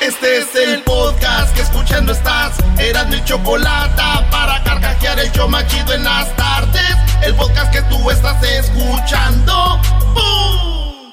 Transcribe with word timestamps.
Este 0.00 0.38
es 0.38 0.54
el 0.54 0.82
podcast 0.82 1.54
que 1.54 1.62
escuchando 1.62 2.12
estás. 2.12 2.56
Eran 2.78 3.10
mi 3.10 3.22
chocolate 3.24 4.02
para 4.30 4.62
carcajear 4.62 5.18
el 5.18 5.30
show 5.32 5.48
machido 5.48 5.92
en 5.92 6.04
las 6.04 6.34
tardes. 6.36 6.96
El 7.22 7.34
podcast 7.34 7.72
que 7.72 7.82
tú 7.82 8.10
estás 8.10 8.42
escuchando. 8.42 9.80
¡Bum! 10.14 11.12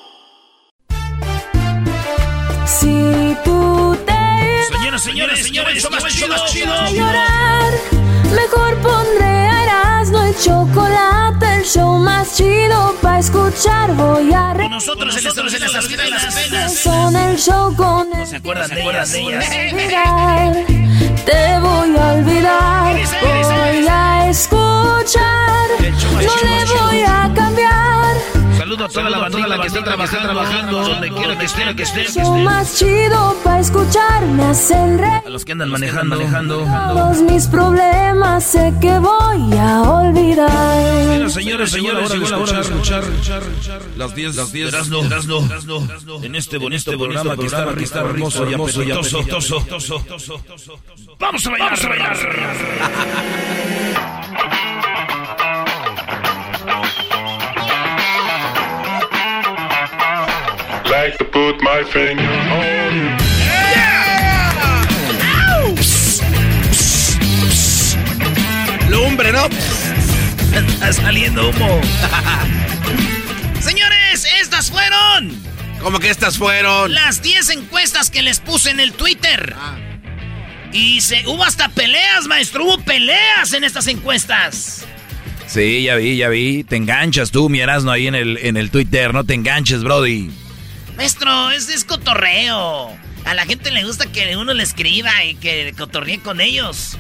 Si 2.66 3.38
tú 3.44 3.98
te 4.06 4.14
Señoras, 4.72 5.02
señores, 5.04 5.44
señores, 5.44 5.82
show 5.82 5.92
más 5.92 6.46
chido, 6.46 6.88
llorar, 6.90 7.74
mejor 8.32 8.76
pondré 8.82 9.30
el 9.30 9.35
chocolate, 10.44 11.56
el 11.58 11.64
show 11.64 11.98
más 12.00 12.36
chido 12.36 12.96
para 13.02 13.20
escuchar. 13.20 13.94
Voy 13.96 14.34
a 14.34 14.56
Y 14.64 14.70
nosotros 14.70 15.18
en 15.18 15.24
nosotros 15.24 15.54
en 15.54 15.62
las 15.62 15.88
penas. 15.88 16.74
Son 16.78 17.16
el 17.16 17.38
show 17.38 17.76
con 17.76 18.14
el 18.14 18.28
¿Se 18.28 18.38
acuerdan 18.38 18.70
de 18.70 18.82
ellas? 18.82 19.14
olvidar. 19.14 20.66
Te 21.26 21.60
voy 21.60 21.98
a 21.98 22.14
olvidar, 22.14 22.96
voy 23.22 23.88
a 23.88 24.30
escuchar, 24.30 25.70
no 25.80 26.36
le 26.44 26.82
voy 26.82 27.02
a 27.02 27.32
cambiar. 27.34 27.95
Saludo 28.66 28.86
a 28.86 28.90
toda 28.90 29.10
la 29.12 29.20
bandita 29.20 29.62
que 29.62 29.68
está 29.68 29.84
trabajando, 29.84 30.82
donde 30.82 31.12
quiera 31.12 31.38
que 31.38 31.46
estén, 31.46 31.76
que 31.76 31.84
estén. 31.84 32.44
más 32.44 32.76
chido 32.76 33.36
para 33.44 33.60
escuchar, 33.60 34.26
me 34.26 34.44
hacen 34.46 34.98
reír. 34.98 35.22
A 35.24 35.30
los 35.30 35.46
que 35.46 35.52
andan 35.52 35.70
manejando, 35.70 36.16
manejando. 36.16 36.66
Todos 36.66 37.22
mis 37.22 37.46
problemas 37.46 38.44
sé 38.44 38.74
que 38.82 38.98
voy 38.98 39.56
a 39.56 39.84
olvidar. 39.84 41.06
Bueno, 41.06 41.30
señores, 41.30 41.70
señores, 41.70 42.12
llegó 42.12 42.28
la 42.28 42.38
hora 42.40 42.54
de 42.54 42.62
escuchar 42.62 43.04
las 43.98 44.16
10, 44.16 44.36
las 44.36 44.52
10, 44.52 44.74
Erasno, 44.74 45.04
Erasno, 45.04 45.48
en 46.24 46.34
este 46.34 46.58
bonito 46.58 46.92
programa 46.98 47.38
que 47.38 47.46
está, 47.46 47.72
que 47.72 47.84
está 47.84 48.00
hermoso 48.00 48.50
y 48.50 48.54
apetitoso. 48.56 49.64
Vamos 51.20 51.46
a 51.46 51.52
bailar, 51.52 51.70
vamos 51.70 51.86
a 51.86 51.90
bailar. 51.90 52.18
like 60.90 61.18
to 61.18 61.26
put 61.26 61.62
my 61.62 61.84
finger 61.84 62.24
on 62.24 62.96
you. 62.96 63.10
Lumbre, 68.90 69.32
¿no? 69.32 69.50
Está 70.54 70.94
saliendo 70.94 71.50
humo. 71.50 71.82
Señores, 73.60 74.26
estas 74.42 74.70
fueron 74.72 75.46
¿Cómo 75.82 76.00
que 76.00 76.10
estas 76.10 76.38
fueron? 76.38 76.94
las 76.94 77.22
10 77.22 77.50
encuestas 77.52 78.10
que 78.10 78.22
les 78.22 78.40
puse 78.40 78.72
en 78.72 78.80
el 78.80 78.94
Twitter. 78.94 79.56
Y 80.72 81.02
se, 81.02 81.28
hubo 81.28 81.44
hasta 81.44 81.70
peleas, 81.70 82.26
maestro. 82.28 82.66
Hubo 82.66 82.80
peleas 82.80 83.54
en 83.54 83.64
estas 83.64 83.88
encuestas. 83.88 84.86
Sí, 85.48 85.84
ya 85.84 85.96
vi, 85.96 86.18
ya 86.18 86.30
vi. 86.30 86.64
Te 86.64 86.76
enganchas 86.76 87.32
tú, 87.32 87.50
mi 87.50 87.60
Erasmo, 87.60 87.92
ahí 87.92 88.08
en 88.08 88.16
el, 88.16 88.40
en 88.42 88.58
el 88.58 88.72
Twitter. 88.72 89.14
No 89.14 89.24
te 89.26 89.36
enganches, 89.36 89.84
Brody. 89.84 90.32
Maestro, 90.98 91.52
es, 91.52 91.70
es 91.70 91.84
cotorreo. 91.84 92.96
A 93.26 93.34
la 93.34 93.46
gente 93.46 93.72
le 93.72 93.84
gusta 93.84 94.06
que 94.12 94.36
uno 94.38 94.54
le 94.54 94.64
escriba 94.64 95.24
y 95.24 95.36
que 95.36 95.74
cotorree 95.78 96.20
con 96.20 96.40
ellos. 96.42 96.98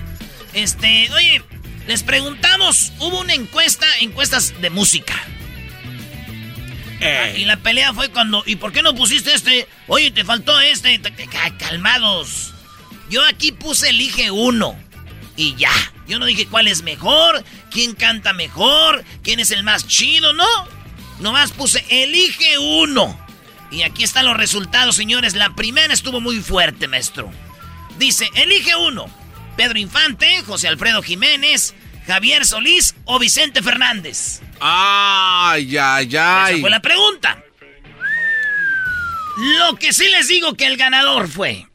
Este, 0.53 1.09
oye, 1.13 1.41
les 1.87 2.03
preguntamos, 2.03 2.91
hubo 2.99 3.19
una 3.21 3.33
encuesta, 3.33 3.85
encuestas 3.99 4.59
de 4.61 4.69
música. 4.69 5.13
Ah, 7.01 7.29
y 7.35 7.45
la 7.45 7.57
pelea 7.57 7.93
fue 7.93 8.09
cuando, 8.09 8.41
¿y 8.45 8.55
por 8.55 8.71
qué 8.71 8.81
no 8.81 8.95
pusiste 8.95 9.33
este? 9.33 9.67
Oye, 9.87 10.11
te 10.11 10.23
faltó 10.23 10.59
este. 10.61 10.97
Te- 10.99 11.11
te- 11.11 11.27
ca- 11.27 11.55
Calmados. 11.57 12.53
Yo 13.09 13.23
aquí 13.25 13.51
puse 13.51 13.89
elige 13.89 14.31
uno. 14.31 14.77
Y 15.37 15.55
ya. 15.55 15.71
Yo 16.07 16.17
no 16.19 16.25
dije 16.25 16.47
cuál 16.47 16.67
es 16.67 16.83
mejor, 16.83 17.43
quién 17.71 17.93
canta 17.93 18.31
mejor, 18.33 19.03
quién 19.23 19.39
es 19.39 19.51
el 19.51 19.63
más 19.63 19.87
chido, 19.87 20.33
no. 20.33 20.47
Nomás 21.19 21.51
puse 21.51 21.83
elige 21.89 22.57
uno. 22.59 23.19
Y 23.71 23.83
aquí 23.83 24.03
están 24.03 24.25
los 24.25 24.37
resultados, 24.37 24.95
señores. 24.95 25.33
La 25.35 25.55
primera 25.55 25.93
estuvo 25.93 26.21
muy 26.21 26.39
fuerte, 26.41 26.87
maestro. 26.87 27.31
Dice, 27.97 28.29
elige 28.35 28.75
uno. 28.75 29.05
Pedro 29.57 29.79
Infante, 29.79 30.41
José 30.43 30.67
Alfredo 30.67 31.01
Jiménez, 31.01 31.73
Javier 32.07 32.45
Solís 32.45 32.95
o 33.05 33.19
Vicente 33.19 33.63
Fernández. 33.63 34.41
Ay, 34.59 35.77
ay, 35.77 36.07
Esa 36.07 36.45
ay. 36.45 36.61
fue 36.61 36.69
la 36.69 36.81
pregunta. 36.81 37.41
Lo 39.37 39.75
que 39.75 39.91
sí 39.93 40.07
les 40.11 40.27
digo 40.27 40.53
que 40.55 40.65
el 40.65 40.77
ganador 40.77 41.27
fue 41.27 41.67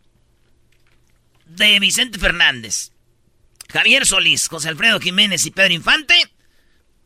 de 1.46 1.78
Vicente 1.78 2.18
Fernández, 2.18 2.92
Javier 3.70 4.06
Solís, 4.06 4.48
José 4.48 4.68
Alfredo 4.68 4.98
Jiménez 5.00 5.44
y 5.44 5.50
Pedro 5.50 5.74
Infante. 5.74 6.14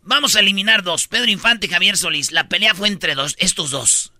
Vamos 0.03 0.37
a 0.37 0.41
eliminar 0.41 0.83
dos, 0.83 1.09
Pedro 1.09 1.31
Infante 1.31 1.67
y 1.67 1.71
Javier 1.71 1.97
Solís. 1.97 2.31
La 2.31 2.49
pelea 2.49 2.75
fue 2.75 2.89
entre 2.89 3.15
dos, 3.15 3.35
estos 3.39 3.71
dos. 3.71 4.13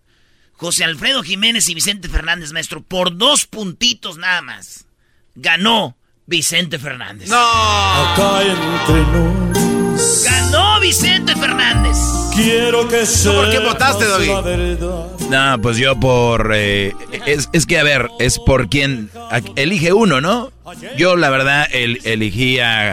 José 0.57 0.85
Alfredo 0.85 1.23
Jiménez 1.23 1.69
y 1.69 1.75
Vicente 1.75 2.09
Fernández, 2.09 2.53
maestro, 2.53 2.83
por 2.83 3.17
dos 3.17 3.47
puntitos 3.47 4.19
nada 4.19 4.41
más. 4.43 4.87
Ganó 5.35 5.97
Vicente 6.27 6.79
Fernández. 6.79 7.29
No. 7.29 7.37
Acá 7.37 8.41
entre 8.43 9.03
nos, 9.13 10.25
Ganó 10.25 10.81
Vicente 10.81 11.35
Fernández. 11.37 11.97
quiero 12.35 12.89
que 12.89 13.05
¿Tú 13.05 13.33
por 13.33 13.51
qué 13.51 13.59
votaste, 13.59 14.05
verdad. 14.07 15.07
No, 15.29 15.61
pues 15.61 15.77
yo 15.79 15.99
por... 15.99 16.53
eh, 16.55 16.95
es, 17.27 17.49
es 17.53 17.67
que, 17.67 17.79
a 17.79 17.83
ver, 17.83 18.09
es 18.21 18.39
por 18.39 18.69
quien... 18.69 19.11
a- 19.31 19.41
elige 19.57 19.93
uno, 19.93 20.21
¿no? 20.21 20.53
Yo, 20.97 21.17
la 21.17 21.31
verdad, 21.31 21.67
el, 21.73 21.99
elegí 22.05 22.61
a... 22.61 22.93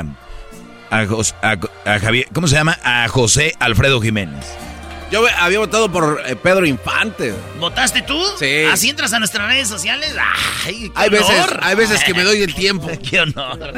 A- 0.90 1.58
a 1.86 2.00
Javier... 2.00 2.28
¿Cómo 2.34 2.48
se 2.48 2.56
llama? 2.56 2.78
A 2.84 3.08
José 3.08 3.54
Alfredo 3.60 4.02
Jiménez. 4.02 4.46
Yo 5.12 5.26
había 5.38 5.60
votado 5.60 5.92
por 5.92 6.24
eh, 6.26 6.36
Pedro 6.38 6.66
Infante. 6.66 7.34
¿Votaste 7.60 8.02
tú? 8.02 8.18
Sí. 8.40 8.64
¿Así 8.72 8.90
entras 8.90 9.12
a 9.12 9.20
nuestras 9.20 9.48
redes 9.48 9.68
sociales? 9.68 10.16
¡Ay, 10.66 10.90
qué 10.90 10.92
Hay 10.96 11.10
veces, 11.10 11.30
honor! 11.30 11.60
hay 11.62 11.76
veces 11.76 12.04
que 12.06 12.14
me 12.14 12.24
doy 12.24 12.42
el 12.42 12.54
tiempo. 12.56 12.90
¡Qué 13.10 13.20
honor! 13.20 13.74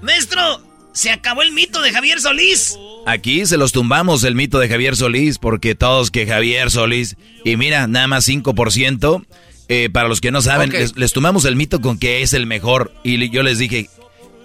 Maestro, 0.00 0.62
se 0.92 1.10
acabó 1.10 1.42
el 1.42 1.52
mito 1.52 1.82
de 1.82 1.92
Javier 1.92 2.20
Solís. 2.20 2.78
Aquí 3.06 3.44
se 3.44 3.58
los 3.58 3.72
tumbamos 3.72 4.24
el 4.24 4.34
mito 4.34 4.58
de 4.58 4.68
Javier 4.68 4.96
Solís, 4.96 5.38
porque 5.38 5.74
todos 5.74 6.10
que 6.10 6.26
Javier 6.26 6.70
Solís, 6.70 7.16
y 7.44 7.56
mira, 7.56 7.86
nada 7.86 8.06
más 8.06 8.26
5%, 8.26 9.26
eh, 9.68 9.90
para 9.92 10.08
los 10.08 10.22
que 10.22 10.30
no 10.30 10.40
saben, 10.40 10.70
les, 10.70 10.96
les 10.96 11.12
tumbamos 11.12 11.44
el 11.44 11.56
mito 11.56 11.82
con 11.82 11.98
que 11.98 12.22
es 12.22 12.32
el 12.32 12.46
mejor, 12.46 12.94
y 13.02 13.28
yo 13.30 13.42
les 13.42 13.58
dije, 13.58 13.90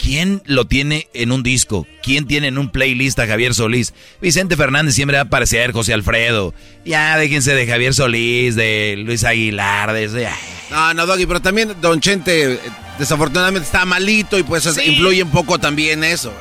¿quién 0.02 0.42
lo 0.46 0.66
tiene 0.66 1.08
en 1.14 1.32
un 1.32 1.44
disco? 1.44 1.86
¿Quién 2.02 2.26
tiene 2.26 2.48
en 2.48 2.58
un 2.58 2.72
playlist 2.72 3.20
a 3.20 3.28
Javier 3.28 3.54
Solís? 3.54 3.94
Vicente 4.22 4.56
Fernández 4.58 4.96
siempre 4.96 5.18
va 5.18 5.22
a 5.22 5.26
aparecer, 5.26 5.72
José 5.72 5.94
Alfredo, 5.94 6.54
ya 6.86 7.18
déjense 7.18 7.54
de 7.54 7.68
Javier 7.68 7.94
Solís, 7.94 8.56
de 8.56 8.96
Luis 9.06 9.24
Aguilar, 9.24 9.94
de 9.94 10.04
ese... 10.06 10.30
No, 10.72 10.94
no, 10.94 11.06
Doggy, 11.06 11.26
pero 11.26 11.42
también 11.42 11.76
Don 11.82 12.00
Chente 12.00 12.54
eh, 12.54 12.60
desafortunadamente 12.98 13.66
está 13.66 13.86
malito 13.86 14.38
y 14.38 14.44
pues 14.44 14.64
Sí. 14.64 14.82
influye 14.86 15.24
un 15.24 15.32
poco 15.32 15.60
también 15.60 16.04
eso. 16.04 16.32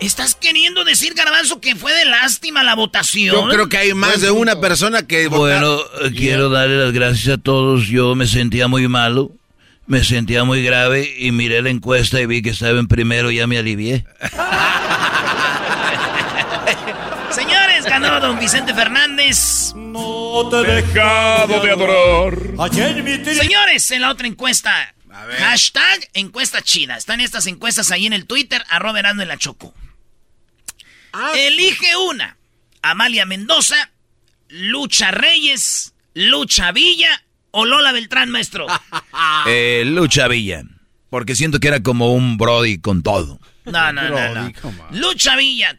¿Estás 0.00 0.34
queriendo 0.34 0.84
decir, 0.84 1.14
Garbanzo, 1.14 1.60
que 1.60 1.76
fue 1.76 1.92
de 1.92 2.04
lástima 2.04 2.62
la 2.62 2.74
votación? 2.74 3.34
Yo 3.34 3.48
creo 3.48 3.68
que 3.68 3.78
hay 3.78 3.94
más 3.94 4.20
de 4.20 4.30
una 4.30 4.60
persona 4.60 5.06
que 5.06 5.28
Bueno, 5.28 5.78
eh, 6.02 6.10
quiero 6.16 6.50
darle 6.50 6.76
las 6.84 6.92
gracias 6.92 7.38
a 7.38 7.38
todos. 7.38 7.86
Yo 7.86 8.14
me 8.14 8.26
sentía 8.26 8.68
muy 8.68 8.86
malo, 8.88 9.32
me 9.86 10.04
sentía 10.04 10.44
muy 10.44 10.62
grave 10.62 11.14
y 11.18 11.32
miré 11.32 11.62
la 11.62 11.70
encuesta 11.70 12.20
y 12.20 12.26
vi 12.26 12.42
que 12.42 12.50
estaba 12.50 12.78
en 12.78 12.86
primero 12.86 13.30
y 13.30 13.36
ya 13.36 13.46
me 13.46 13.58
alivié. 13.58 14.04
Señores, 17.30 17.84
ganó 17.84 18.20
don 18.20 18.38
Vicente 18.38 18.74
Fernández. 18.74 19.72
No 19.74 20.48
te 20.48 20.56
he 20.58 20.82
dejado 20.82 21.60
de 21.60 21.70
adorar. 21.70 22.38
Señores, 22.72 23.90
en 23.90 24.02
la 24.02 24.10
otra 24.10 24.26
encuesta, 24.26 24.94
hashtag 25.38 26.08
encuesta 26.14 26.62
china. 26.62 26.96
Están 26.96 27.20
estas 27.20 27.46
encuestas 27.46 27.90
ahí 27.90 28.06
en 28.06 28.12
el 28.12 28.26
Twitter, 28.26 28.64
arroba 28.70 29.00
Erasmo 29.00 29.22
en 29.22 29.28
la 29.28 29.36
Choco. 29.36 29.74
Elige 31.34 31.96
una. 31.96 32.36
Amalia 32.82 33.24
Mendoza, 33.24 33.90
Lucha 34.48 35.10
Reyes, 35.10 35.94
Lucha 36.12 36.70
Villa 36.70 37.23
o 37.56 37.64
Lola 37.64 37.92
Beltrán, 37.92 38.30
maestro. 38.30 38.66
Eh, 39.46 39.84
Lucha 39.86 40.26
Villa, 40.26 40.64
porque 41.08 41.36
siento 41.36 41.60
que 41.60 41.68
era 41.68 41.82
como 41.82 42.14
un 42.14 42.36
Brody 42.36 42.78
con 42.78 43.02
todo. 43.02 43.38
No, 43.64 43.92
no, 43.92 44.08
no, 44.08 44.34
no. 44.34 44.52
Lucha 44.90 45.36
Villa. 45.36 45.78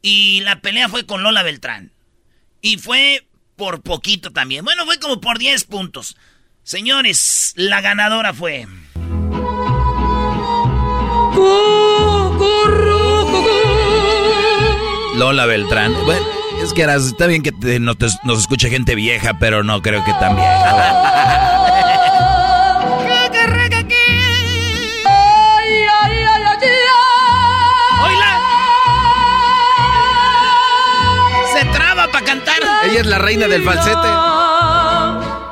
Y 0.00 0.40
la 0.40 0.60
pelea 0.60 0.88
fue 0.88 1.06
con 1.06 1.22
Lola 1.22 1.42
Beltrán. 1.42 1.92
Y 2.60 2.76
fue 2.78 3.26
por 3.56 3.82
poquito 3.82 4.30
también. 4.30 4.64
Bueno, 4.64 4.84
fue 4.84 4.98
como 5.00 5.20
por 5.20 5.38
10 5.38 5.64
puntos. 5.64 6.16
Señores, 6.62 7.52
la 7.56 7.80
ganadora 7.80 8.32
fue. 8.32 8.66
Lola 15.16 15.46
Beltrán. 15.46 15.94
Bueno, 16.04 16.26
es 16.62 16.72
que 16.74 16.82
eras- 16.82 17.04
está 17.06 17.26
bien 17.26 17.42
que 17.42 17.52
te- 17.52 17.80
no 17.80 17.94
te- 17.94 18.06
nos 18.24 18.38
escuche 18.40 18.68
gente 18.70 18.94
vieja, 18.94 19.38
pero 19.38 19.62
no 19.64 19.80
creo 19.82 20.04
que 20.04 20.12
tan 20.14 20.36
vieja. 20.36 20.94
Se 31.52 31.64
traba 31.66 32.10
para 32.10 32.24
cantar. 32.24 32.56
Ella 32.84 33.00
es 33.00 33.06
la 33.06 33.18
reina 33.18 33.48
del 33.48 33.62
falsete. 33.62 34.08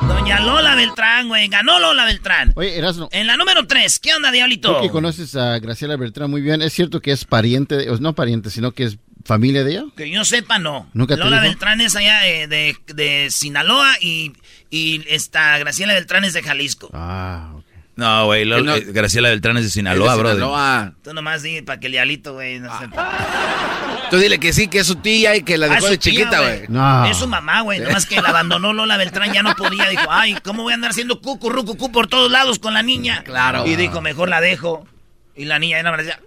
Doña 0.06 0.40
Lola 0.40 0.74
Beltrán, 0.74 1.28
güey. 1.28 1.48
Ganó 1.48 1.78
Lola 1.80 2.04
Beltrán. 2.04 2.52
Oye, 2.56 2.76
Erasmo, 2.78 3.08
En 3.12 3.26
la 3.26 3.36
número 3.36 3.66
3, 3.66 3.98
¿qué 3.98 4.14
onda, 4.14 4.30
Diablito? 4.30 4.76
tú 4.76 4.82
que 4.82 4.90
conoces 4.90 5.34
a 5.36 5.58
Graciela 5.58 5.96
Beltrán 5.96 6.30
muy 6.30 6.42
bien, 6.42 6.62
¿es 6.62 6.72
cierto 6.72 7.00
que 7.00 7.12
es 7.12 7.24
pariente, 7.24 7.76
de- 7.76 8.00
no 8.00 8.14
pariente, 8.14 8.50
sino 8.50 8.72
que 8.72 8.84
es 8.84 8.98
familia 9.26 9.64
de 9.64 9.72
ella? 9.72 9.84
Que 9.96 10.08
yo 10.10 10.24
sepa, 10.24 10.58
no. 10.58 10.88
¿Nunca 10.94 11.14
te 11.16 11.20
Lola? 11.22 11.40
Beltrán 11.40 11.80
es 11.80 11.94
allá 11.96 12.20
de, 12.20 12.76
de 12.86 13.28
Sinaloa 13.30 13.94
y, 14.00 14.32
y 14.70 15.04
esta 15.08 15.58
Graciela 15.58 15.92
Beltrán 15.94 16.24
es 16.24 16.32
de 16.32 16.42
Jalisco. 16.42 16.90
Ah, 16.94 17.50
ok. 17.54 17.62
No, 17.96 18.26
güey, 18.26 18.44
Lola- 18.44 18.74
Que 18.74 18.80
eh, 18.80 18.92
Graciela 18.92 19.30
Beltrán 19.30 19.56
es 19.56 19.64
de 19.64 19.70
Sinaloa, 19.70 20.10
Es 20.10 20.16
de 20.16 20.22
bro. 20.22 20.32
Sinaloa. 20.34 20.92
Tú 21.02 21.14
nomás 21.14 21.42
di 21.42 21.62
para 21.62 21.80
que 21.80 21.86
el 21.86 21.92
Diablito, 21.92 22.34
güey, 22.34 22.58
no 22.60 22.78
sepa. 22.78 24.06
Tú 24.10 24.18
dile 24.18 24.38
que 24.38 24.52
sí, 24.52 24.68
que 24.68 24.80
es 24.80 24.86
su 24.86 24.96
tía 24.96 25.34
y 25.34 25.42
que 25.42 25.56
la 25.56 25.66
Ah, 25.66 25.68
dejó 25.76 25.86
de 25.88 25.96
tía, 25.98 26.12
chiquita, 26.12 26.40
güey. 26.40 26.62
No. 26.68 27.06
Es 27.06 27.16
su 27.16 27.26
mamá, 27.26 27.62
güey. 27.62 27.80
Nomás 27.80 28.04
que 28.06 28.20
la 28.20 28.28
abandonó 28.28 28.72
Lola 28.74 28.96
Beltrán, 28.98 29.32
ya 29.32 29.42
no 29.42 29.54
podía. 29.56 29.88
Dijo, 29.88 30.06
ay, 30.10 30.36
¿cómo 30.44 30.62
voy 30.62 30.72
a 30.72 30.74
andar 30.74 30.90
haciendo 30.90 31.20
cucu, 31.22 31.48
rucucú 31.48 31.90
por 31.90 32.06
todos 32.06 32.30
lados 32.30 32.58
con 32.58 32.74
la 32.74 32.82
niña? 32.82 33.22
Claro. 33.24 33.66
Y 33.66 33.76
dijo, 33.76 34.00
mejor 34.02 34.28
la 34.28 34.40
dejo. 34.42 34.86
Y 35.34 35.46
la 35.46 35.58
niña 35.58 35.78
ya 35.78 35.82
no 35.84 35.92
me 35.92 35.98
decía. 36.02 36.20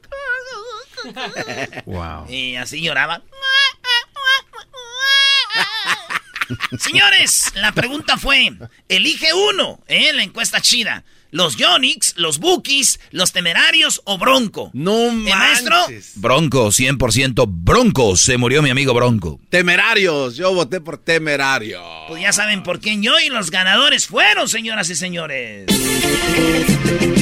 Wow. 1.85 2.29
Y 2.29 2.55
así 2.55 2.81
lloraba. 2.81 3.21
Señores, 6.79 7.51
la 7.55 7.71
pregunta 7.71 8.17
fue, 8.17 8.51
elige 8.87 9.33
uno, 9.33 9.79
¿eh? 9.87 10.11
La 10.13 10.23
encuesta 10.23 10.61
chida. 10.61 11.03
¿Los 11.31 11.57
Yonix, 11.57 12.15
los 12.17 12.39
Bookies, 12.39 12.99
los 13.11 13.31
Temerarios 13.31 14.01
o 14.05 14.17
Bronco? 14.17 14.71
No 14.73 15.09
¿Eh, 15.09 15.11
maestro? 15.11 15.75
Bronco, 16.15 16.69
100% 16.69 17.45
Bronco. 17.47 18.17
Se 18.17 18.37
murió 18.37 18.63
mi 18.63 18.71
amigo 18.71 18.95
Bronco. 18.95 19.39
Temerarios. 19.49 20.37
Yo 20.37 20.51
voté 20.55 20.81
por 20.81 20.97
temerario. 20.97 21.83
Pues 22.07 22.23
ya 22.23 22.33
saben 22.33 22.63
por 22.63 22.79
quién 22.79 23.03
yo 23.03 23.19
y 23.19 23.29
los 23.29 23.51
ganadores 23.51 24.07
fueron, 24.07 24.49
señoras 24.49 24.89
y 24.89 24.95
señores. 24.95 25.67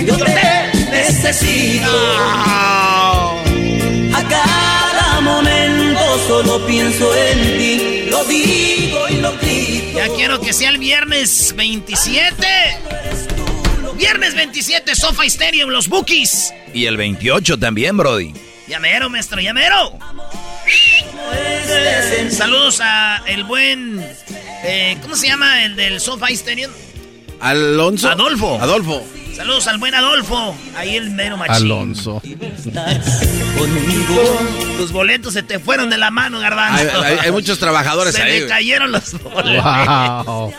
Yo 0.06 0.16
te 0.16 0.72
necesito. 0.90 1.92
A 4.18 4.24
cada 4.28 5.22
momento 5.22 6.00
solo 6.28 6.66
pienso 6.66 7.14
en 7.16 7.58
ti. 7.58 8.06
Lo 8.10 8.24
digo 8.26 9.08
y 9.10 9.16
lo 9.18 9.32
grito. 9.38 9.98
Ya 9.98 10.08
quiero 10.16 10.42
que 10.42 10.54
sea 10.54 10.70
el 10.70 10.80
viernes 10.80 11.54
27. 11.56 12.48
Viernes 13.96 14.36
27, 14.36 14.96
Sofa 14.96 15.24
Stadium, 15.26 15.70
los 15.70 15.88
Bookies. 15.88 16.54
Y 16.74 16.86
el 16.86 16.98
28 16.98 17.58
también, 17.60 17.98
Brody. 17.98 18.34
Llamero, 18.68 19.10
maestro, 19.10 19.40
llamero. 19.40 19.98
Saludos 22.32 22.80
a 22.82 23.22
el 23.28 23.44
buen. 23.44 24.00
eh, 24.64 24.98
¿Cómo 25.02 25.16
se 25.16 25.28
llama 25.28 25.64
el 25.64 25.76
del 25.76 26.00
SoFi 26.00 26.34
Stadium? 26.34 26.72
Alonso. 27.40 28.10
Adolfo. 28.10 28.60
Adolfo. 28.62 29.04
Saludos 29.38 29.68
al 29.68 29.78
buen 29.78 29.94
Adolfo. 29.94 30.58
Ahí 30.76 30.96
el 30.96 31.12
mero 31.12 31.38
machín. 31.38 31.54
Alonso. 31.56 32.22
Tus 34.78 34.92
boletos 34.92 35.34
se 35.34 35.44
te 35.44 35.60
fueron 35.60 35.90
de 35.90 35.98
la 35.98 36.10
mano, 36.12 36.40
Garbanzo. 36.40 37.02
Hay, 37.02 37.14
hay- 37.14 37.20
hay 37.26 37.32
muchos 37.32 37.60
trabajadores 37.60 38.16
se 38.16 38.22
ahí. 38.24 38.32
le 38.32 38.38
güey. 38.40 38.50
cayeron 38.50 38.92
los 38.92 39.12
boletos. 39.22 39.64
Wow. 40.26 40.54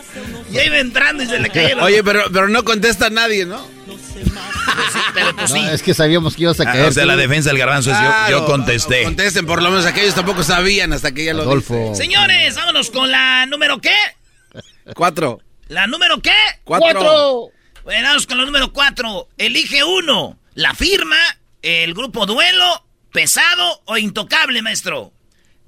Ya 0.51 0.65
iba 0.65 0.79
entrando 0.79 1.23
y 1.23 1.27
se 1.27 1.39
le 1.39 1.51
cayeron. 1.51 1.83
Oye, 1.85 2.03
pero, 2.05 2.23
pero 2.33 2.49
no 2.49 2.65
contesta 2.65 3.11
nadie, 3.11 3.45
¿no? 3.47 3.59
Sí, 3.59 4.99
pero 5.13 5.35
pues 5.37 5.51
sí. 5.51 5.61
No, 5.61 5.71
es 5.71 5.83
que 5.83 5.93
sabíamos 5.95 6.35
que 6.37 6.43
ibas 6.43 6.61
a 6.61 6.63
Ah, 6.63 6.73
caer. 6.73 6.87
o 6.89 6.93
sea, 6.93 7.03
tú. 7.03 7.09
la 7.09 7.17
defensa 7.17 7.51
del 7.51 7.59
garbanzo 7.59 7.91
es 7.91 7.97
yo, 7.99 8.03
Claro, 8.05 8.31
yo 8.31 8.47
contesté. 8.47 9.03
Contesten, 9.05 9.45
por 9.47 9.61
lo 9.63 9.71
menos 9.71 9.87
aquellos 9.87 10.15
tampoco 10.15 10.43
sabían 10.45 10.93
hasta 10.93 11.13
que 11.13 11.25
ya 11.25 11.35
lo 11.35 11.43
Adolfo. 11.43 11.95
Señores, 11.95 12.55
vámonos 12.55 12.91
con 12.91 13.11
la 13.11 13.45
número 13.47 13.81
qué? 13.81 13.95
Cuatro. 14.95 15.41
¿La 15.69 15.87
número 15.87 16.21
qué? 16.23 16.33
Cuatro. 16.65 17.51
Bueno, 17.89 18.09
vamos 18.09 18.27
con 18.27 18.37
la 18.37 18.45
número 18.45 18.71
cuatro. 18.71 19.29
Elige 19.39 19.83
uno. 19.83 20.39
La 20.53 20.75
firma, 20.75 21.17
el 21.63 21.95
grupo 21.95 22.27
duelo, 22.27 22.85
pesado 23.13 23.81
o 23.87 23.97
intocable, 23.97 24.61
maestro. 24.61 25.15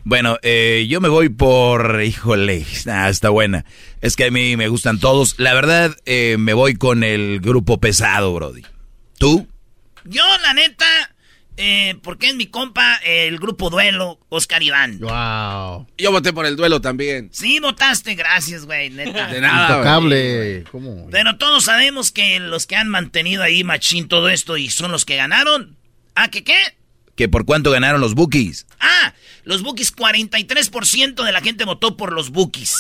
Bueno, 0.05 0.37
eh, 0.43 0.87
yo 0.87 1.01
me 1.01 1.09
voy 1.09 1.31
por, 1.31 2.03
híjole, 2.03 2.67
ah, 2.89 3.09
está 3.09 3.31
buena. 3.31 3.65
Es 4.03 4.17
que 4.17 4.27
a 4.27 4.31
mí 4.31 4.55
me 4.59 4.69
gustan 4.69 5.01
todos. 5.01 5.37
La 5.39 5.55
verdad, 5.55 5.97
eh, 6.05 6.37
me 6.39 6.53
voy 6.53 6.75
con 6.75 7.05
el 7.05 7.41
grupo 7.41 7.81
pesado, 7.81 8.35
Brody. 8.35 8.67
¿Tú? 9.17 9.49
Yo, 10.05 10.23
la 10.43 10.53
neta, 10.53 11.10
eh, 11.63 11.99
porque 12.03 12.29
es 12.29 12.35
mi 12.37 12.47
compa, 12.47 12.97
el 13.05 13.39
grupo 13.39 13.69
duelo, 13.69 14.19
Oscar 14.31 14.63
Iván. 14.63 14.99
Wow. 14.99 15.87
Yo 15.99 16.11
voté 16.11 16.33
por 16.33 16.47
el 16.47 16.57
duelo 16.57 16.81
también. 16.81 17.29
Sí, 17.33 17.61
votaste, 17.61 18.15
gracias, 18.15 18.65
güey, 18.65 18.89
neta. 18.89 19.27
De 19.27 19.43
nada. 19.43 19.69
Intocable. 19.69 20.65
¿Cómo? 20.73 21.09
Pero 21.11 21.37
todos 21.37 21.65
sabemos 21.65 22.13
que 22.13 22.41
los 22.41 22.67
que 22.67 22.77
han 22.77 22.89
mantenido 22.89 23.43
ahí 23.43 23.63
machín 23.63 24.09
todo 24.09 24.31
esto 24.31 24.57
y 24.57 24.71
son 24.71 24.91
los 24.91 25.05
que 25.05 25.17
ganaron. 25.17 25.77
¿Ah, 26.15 26.29
que 26.29 26.45
qué? 26.45 26.57
¿Que 27.15 27.29
por 27.29 27.45
cuánto 27.45 27.71
ganaron 27.71 28.01
los 28.01 28.15
Bookies? 28.15 28.67
Ah, 28.81 29.13
los 29.45 29.63
Bookies, 29.63 29.95
43% 29.95 31.23
de 31.23 31.33
la 31.33 31.43
gente 31.43 31.67
votó 31.67 31.95
por 31.95 32.15
los 32.15 32.31
Bookies. 32.31 32.75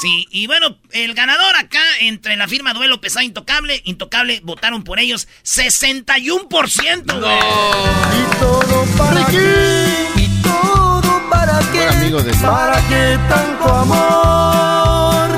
Sí, 0.00 0.26
y 0.30 0.46
bueno, 0.46 0.76
el 0.92 1.14
ganador 1.14 1.56
acá 1.56 1.80
entre 2.00 2.36
la 2.36 2.46
firma 2.46 2.74
Duelo 2.74 3.00
Pesado 3.00 3.24
Intocable, 3.24 3.80
Intocable, 3.84 4.40
votaron 4.42 4.84
por 4.84 4.98
ellos 4.98 5.26
61%. 5.42 7.18
güey. 7.18 7.38
Y 7.38 8.38
todo 8.38 8.84
para 8.98 9.26
qué. 9.26 10.08
Y 10.16 10.42
todo 10.42 11.30
para 11.30 11.60
qué. 11.72 11.78
Buen 11.78 11.88
amigo 11.88 12.22
de 12.22 12.34
¿Para 12.34 12.88
qué 12.88 13.18
tanto 13.28 13.72
amor? 13.72 15.30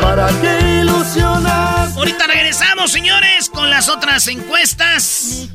¿Para 0.00 0.28
qué 0.40 0.80
ilusionar? 0.80 1.90
Ahorita 1.94 2.26
regresamos, 2.80 2.92
señores, 2.92 3.50
con 3.50 3.68
las 3.70 3.88
otras 3.88 4.26
encuestas. 4.28 5.48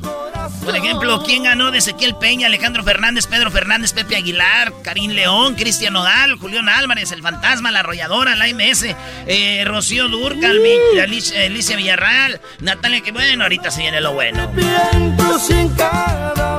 Por 0.64 0.76
ejemplo, 0.76 1.22
¿quién 1.24 1.42
ganó 1.44 1.70
de 1.70 1.78
Ezequiel 1.78 2.16
Peña, 2.16 2.46
Alejandro 2.46 2.82
Fernández, 2.84 3.26
Pedro 3.26 3.50
Fernández, 3.50 3.92
Pepe 3.92 4.16
Aguilar, 4.16 4.72
Karim 4.82 5.10
León, 5.12 5.54
Cristian 5.54 5.92
Nodal, 5.94 6.36
Julián 6.38 6.68
Álvarez, 6.68 7.10
El 7.12 7.22
Fantasma, 7.22 7.70
La 7.72 7.80
Arrolladora, 7.80 8.36
la 8.36 8.46
MS, 8.48 8.94
eh, 9.26 9.64
Rocío 9.66 10.08
Durcal, 10.08 10.60
Mi- 10.60 10.98
Alicia, 11.00 11.44
Alicia 11.46 11.76
Villarreal, 11.76 12.40
Natalia, 12.60 13.00
que 13.00 13.12
bueno, 13.12 13.44
ahorita 13.44 13.70
se 13.70 13.80
viene 13.82 14.00
lo 14.00 14.12
bueno. 14.12 14.50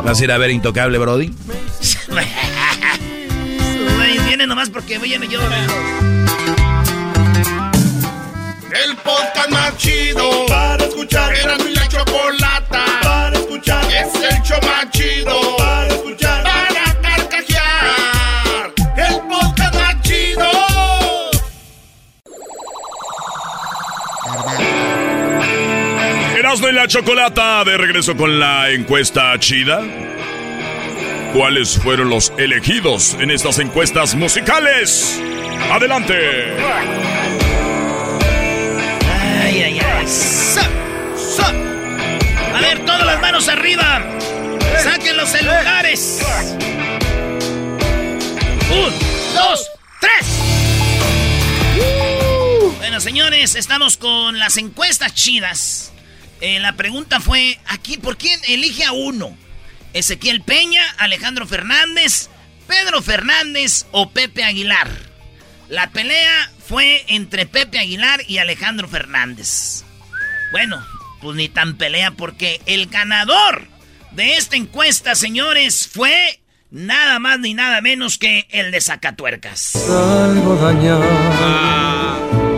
¿Vas 0.04 0.20
a 0.20 0.24
ir 0.24 0.32
a 0.32 0.38
ver 0.38 0.52
Intocable, 0.52 0.98
Brody? 0.98 1.34
Güey, 3.98 4.20
viene 4.28 4.48
nomás 4.48 4.70
porque 4.70 4.98
voy 5.00 5.14
a 5.14 5.20
me 5.20 5.28
llorar. 5.28 5.68
El 8.84 8.96
podcast 8.98 9.50
más 9.50 9.78
chido 9.78 10.46
para 10.48 10.84
escuchar. 10.84 11.34
Era 11.36 11.58
mi 11.58 11.72
la 11.74 11.88
chocolata 11.88 12.86
para 13.02 13.38
escuchar. 13.38 13.84
Es 13.86 14.14
el 14.16 14.42
show 14.44 14.60
más 14.62 14.90
chido 14.92 15.58
para 15.58 15.88
escuchar. 15.88 16.44
Para 16.44 17.02
carcajear. 17.02 18.74
El 18.98 19.16
podcast 19.28 19.74
más 19.74 20.02
chido. 20.04 20.48
Erasmo 26.38 26.68
y 26.68 26.72
la 26.74 26.88
chocolata 26.88 27.64
de 27.64 27.78
regreso 27.78 28.16
con 28.16 28.40
la 28.40 28.70
encuesta 28.70 29.40
chida. 29.40 29.82
¿Cuáles 31.34 31.78
fueron 31.80 32.10
los 32.10 32.32
elegidos 32.38 33.16
en 33.20 33.32
estas 33.32 33.60
encuestas 33.60 34.14
musicales? 34.16 35.20
¡Adelante! 35.72 37.47
A 42.54 42.62
ver, 42.62 42.86
todas 42.86 43.06
las 43.06 43.20
manos 43.20 43.50
arriba. 43.50 44.02
Saquen 44.82 45.18
los 45.18 45.30
celulares. 45.30 46.20
Un, 48.72 48.94
dos, 49.36 49.68
tres. 50.00 50.28
Bueno, 52.78 53.02
señores, 53.02 53.56
estamos 53.56 53.98
con 53.98 54.40
las 54.40 54.56
encuestas 54.56 55.14
chidas. 55.14 55.92
Eh, 56.40 56.60
la 56.62 56.74
pregunta 56.74 57.20
fue, 57.20 57.60
aquí, 57.68 57.98
¿por 57.98 58.18
quién 58.18 58.40
elige 58.48 58.86
a 58.86 58.94
uno? 58.94 59.38
Ezequiel 59.94 60.42
Peña, 60.42 60.84
Alejandro 61.00 61.46
Fernández, 61.46 62.30
Pedro 62.66 63.02
Fernández 63.02 63.88
o 63.92 64.12
Pepe 64.12 64.46
Aguilar. 64.46 64.90
La 65.68 65.90
pelea 65.90 66.50
fue 66.66 67.04
entre 67.08 67.46
Pepe 67.46 67.78
Aguilar 67.78 68.22
y 68.26 68.38
Alejandro 68.38 68.88
Fernández. 68.88 69.84
Bueno, 70.52 70.84
pues 71.22 71.36
ni 71.36 71.50
tan 71.50 71.76
pelea 71.76 72.12
porque 72.12 72.62
el 72.66 72.88
ganador 72.88 73.68
de 74.12 74.38
esta 74.38 74.56
encuesta, 74.56 75.16
señores, 75.16 75.90
fue 75.92 76.40
nada 76.72 77.20
más 77.20 77.40
ni 77.40 77.54
nada 77.54 77.82
menos 77.82 78.18
que 78.18 78.48
el 78.52 78.72
de 78.72 78.82
Zacatuercas. 78.82 79.76
Algo 79.76 80.56
dañado 80.56 81.04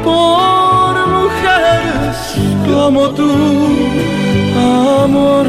por 0.04 1.08
mujeres 1.08 2.18
como 2.66 3.10
tú, 3.14 3.78
amor. 4.56 5.48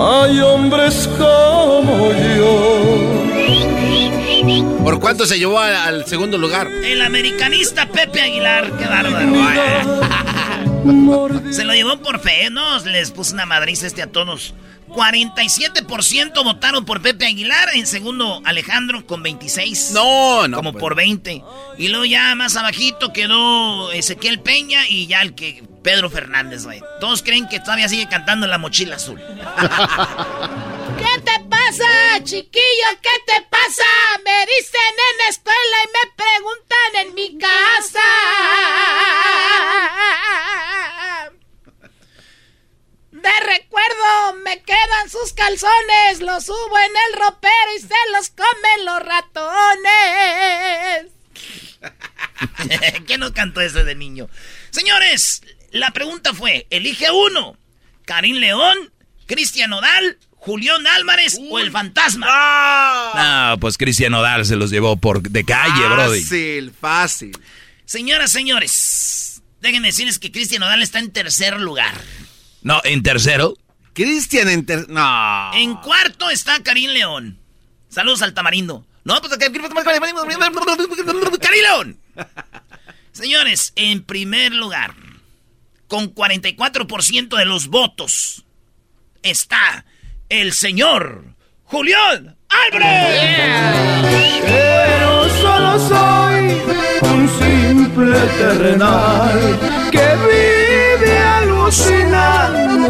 Hay 0.00 0.40
hombres 0.40 1.08
como 1.18 2.12
yo. 2.36 3.14
¿Por 4.84 5.00
cuánto 5.00 5.26
se 5.26 5.38
llevó 5.38 5.58
al, 5.58 5.74
al 5.74 6.06
segundo 6.06 6.38
lugar? 6.38 6.68
El 6.68 7.02
americanista 7.02 7.86
Pepe 7.86 8.20
Aguilar, 8.22 8.70
qué 8.78 8.86
bárbaro. 8.86 9.32
Se 11.52 11.64
lo 11.64 11.74
llevó 11.74 11.98
por 11.98 12.20
fe, 12.20 12.50
¿no? 12.50 12.78
Les 12.84 13.10
puso 13.10 13.34
una 13.34 13.46
madriz 13.46 13.82
este 13.82 14.02
a 14.02 14.06
todos. 14.06 14.54
47% 14.88 16.44
votaron 16.44 16.84
por 16.84 17.02
Pepe 17.02 17.26
Aguilar. 17.26 17.70
En 17.74 17.86
segundo, 17.86 18.40
Alejandro 18.44 19.06
con 19.06 19.22
26. 19.22 19.92
No, 19.92 20.48
no. 20.48 20.56
Como 20.56 20.72
pues. 20.72 20.80
por 20.80 20.94
20. 20.94 21.42
Y 21.78 21.88
luego 21.88 22.04
ya 22.04 22.34
más 22.34 22.56
abajito 22.56 23.12
quedó 23.12 23.92
Ezequiel 23.92 24.40
Peña 24.40 24.88
y 24.88 25.06
ya 25.06 25.22
el 25.22 25.34
que 25.34 25.62
Pedro 25.82 26.10
Fernández, 26.10 26.64
güey. 26.64 26.80
Todos 27.00 27.22
creen 27.22 27.48
que 27.48 27.60
todavía 27.60 27.88
sigue 27.88 28.08
cantando 28.08 28.46
la 28.46 28.58
mochila 28.58 28.96
azul. 28.96 29.20
¿Qué 30.98 31.20
te 31.20 31.40
pasa, 31.48 31.84
chiquillo? 32.24 32.88
¿Qué 33.02 33.10
te 33.26 33.42
pasa? 33.50 33.84
Me 34.24 34.46
dicen 34.46 34.94
en 35.10 35.18
la 35.18 35.28
escuela 35.28 35.76
y 35.84 35.88
me 35.92 36.04
preguntan 36.16 36.96
en 37.06 37.14
mi 37.14 37.38
casa. 37.38 38.00
De 43.28 43.40
recuerdo 43.46 44.40
me 44.42 44.62
quedan 44.62 45.10
sus 45.10 45.34
calzones, 45.34 46.20
los 46.20 46.46
subo 46.46 46.78
en 46.78 46.92
el 47.08 47.20
ropero 47.20 47.76
y 47.76 47.80
se 47.80 47.94
los 48.16 48.30
comen 48.30 48.84
los 48.86 49.00
ratones. 49.02 49.88
¿Quién 53.06 53.20
nos 53.20 53.32
cantó 53.32 53.60
eso 53.60 53.84
de 53.84 53.94
niño? 53.94 54.30
Señores, 54.70 55.42
la 55.72 55.90
pregunta 55.90 56.32
fue, 56.32 56.66
elige 56.70 57.10
uno. 57.10 57.58
Karim 58.06 58.36
León, 58.36 58.90
Cristian 59.26 59.74
Odal, 59.74 60.16
Julián 60.30 60.86
Álvarez 60.86 61.38
o 61.50 61.58
el 61.58 61.70
fantasma. 61.70 63.52
No, 63.52 63.60
pues 63.60 63.76
Cristian 63.76 64.14
Odal 64.14 64.46
se 64.46 64.56
los 64.56 64.70
llevó 64.70 64.96
por 64.96 65.20
de 65.20 65.44
calle, 65.44 65.86
Brody. 65.86 66.22
Fácil, 66.22 66.72
fácil. 66.80 67.38
Señoras, 67.84 68.32
señores, 68.32 69.42
déjenme 69.60 69.88
decirles 69.88 70.18
que 70.18 70.32
Cristian 70.32 70.62
Odal 70.62 70.80
está 70.80 70.98
en 70.98 71.12
tercer 71.12 71.60
lugar. 71.60 71.94
No, 72.68 72.82
en 72.84 73.02
tercero. 73.02 73.54
Cristian 73.94 74.46
en 74.50 74.66
ter... 74.66 74.90
No. 74.90 75.54
En 75.54 75.74
cuarto 75.76 76.28
está 76.28 76.62
Karim 76.62 76.90
León. 76.90 77.38
Saludos 77.88 78.20
al 78.20 78.34
tamarindo. 78.34 78.84
No, 79.04 79.18
pues 79.22 79.38
Karim 79.38 79.62
León. 81.62 81.98
Señores, 83.12 83.72
en 83.74 84.02
primer 84.02 84.52
lugar, 84.52 84.94
con 85.86 86.14
44% 86.14 87.38
de 87.38 87.44
los 87.46 87.68
votos, 87.68 88.44
está 89.22 89.86
el 90.28 90.52
señor 90.52 91.24
Julián 91.64 92.36
Álvarez. 92.50 94.42
Pero 94.42 95.28
solo 95.40 95.88
soy 95.88 96.48
un 97.00 97.28
simple 97.40 98.18
terrenal 98.36 99.58
que 99.90 100.16
vive 100.28 100.57
alucinando. 101.68 102.86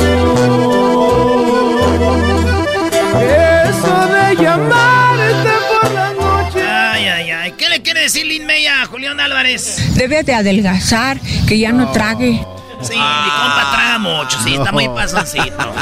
Eso 3.21 4.07
de 4.07 4.43
llamarte 4.43 5.51
por 5.81 5.93
la 5.93 6.13
noche. 6.13 6.63
Ay, 6.63 7.07
ay, 7.07 7.31
ay. 7.31 7.53
¿Qué 7.53 7.69
le 7.69 7.83
quiere 7.83 8.03
decir 8.03 8.27
Lin 8.27 8.47
May 8.47 8.67
a 8.67 8.87
Julián 8.87 9.19
Álvarez? 9.21 9.95
Debe 9.97 10.23
de 10.23 10.35
adelgazar, 10.35 11.21
que 11.47 11.59
ya 11.59 11.73
no 11.73 11.91
trague. 11.91 12.41
Sí, 12.81 12.95
mi 12.95 13.31
compa 13.31 13.71
traga 13.73 13.99
mucho, 13.99 14.39
sí, 14.45 14.55
está 14.55 14.71
muy 14.71 14.89
pasoncito. 14.89 15.75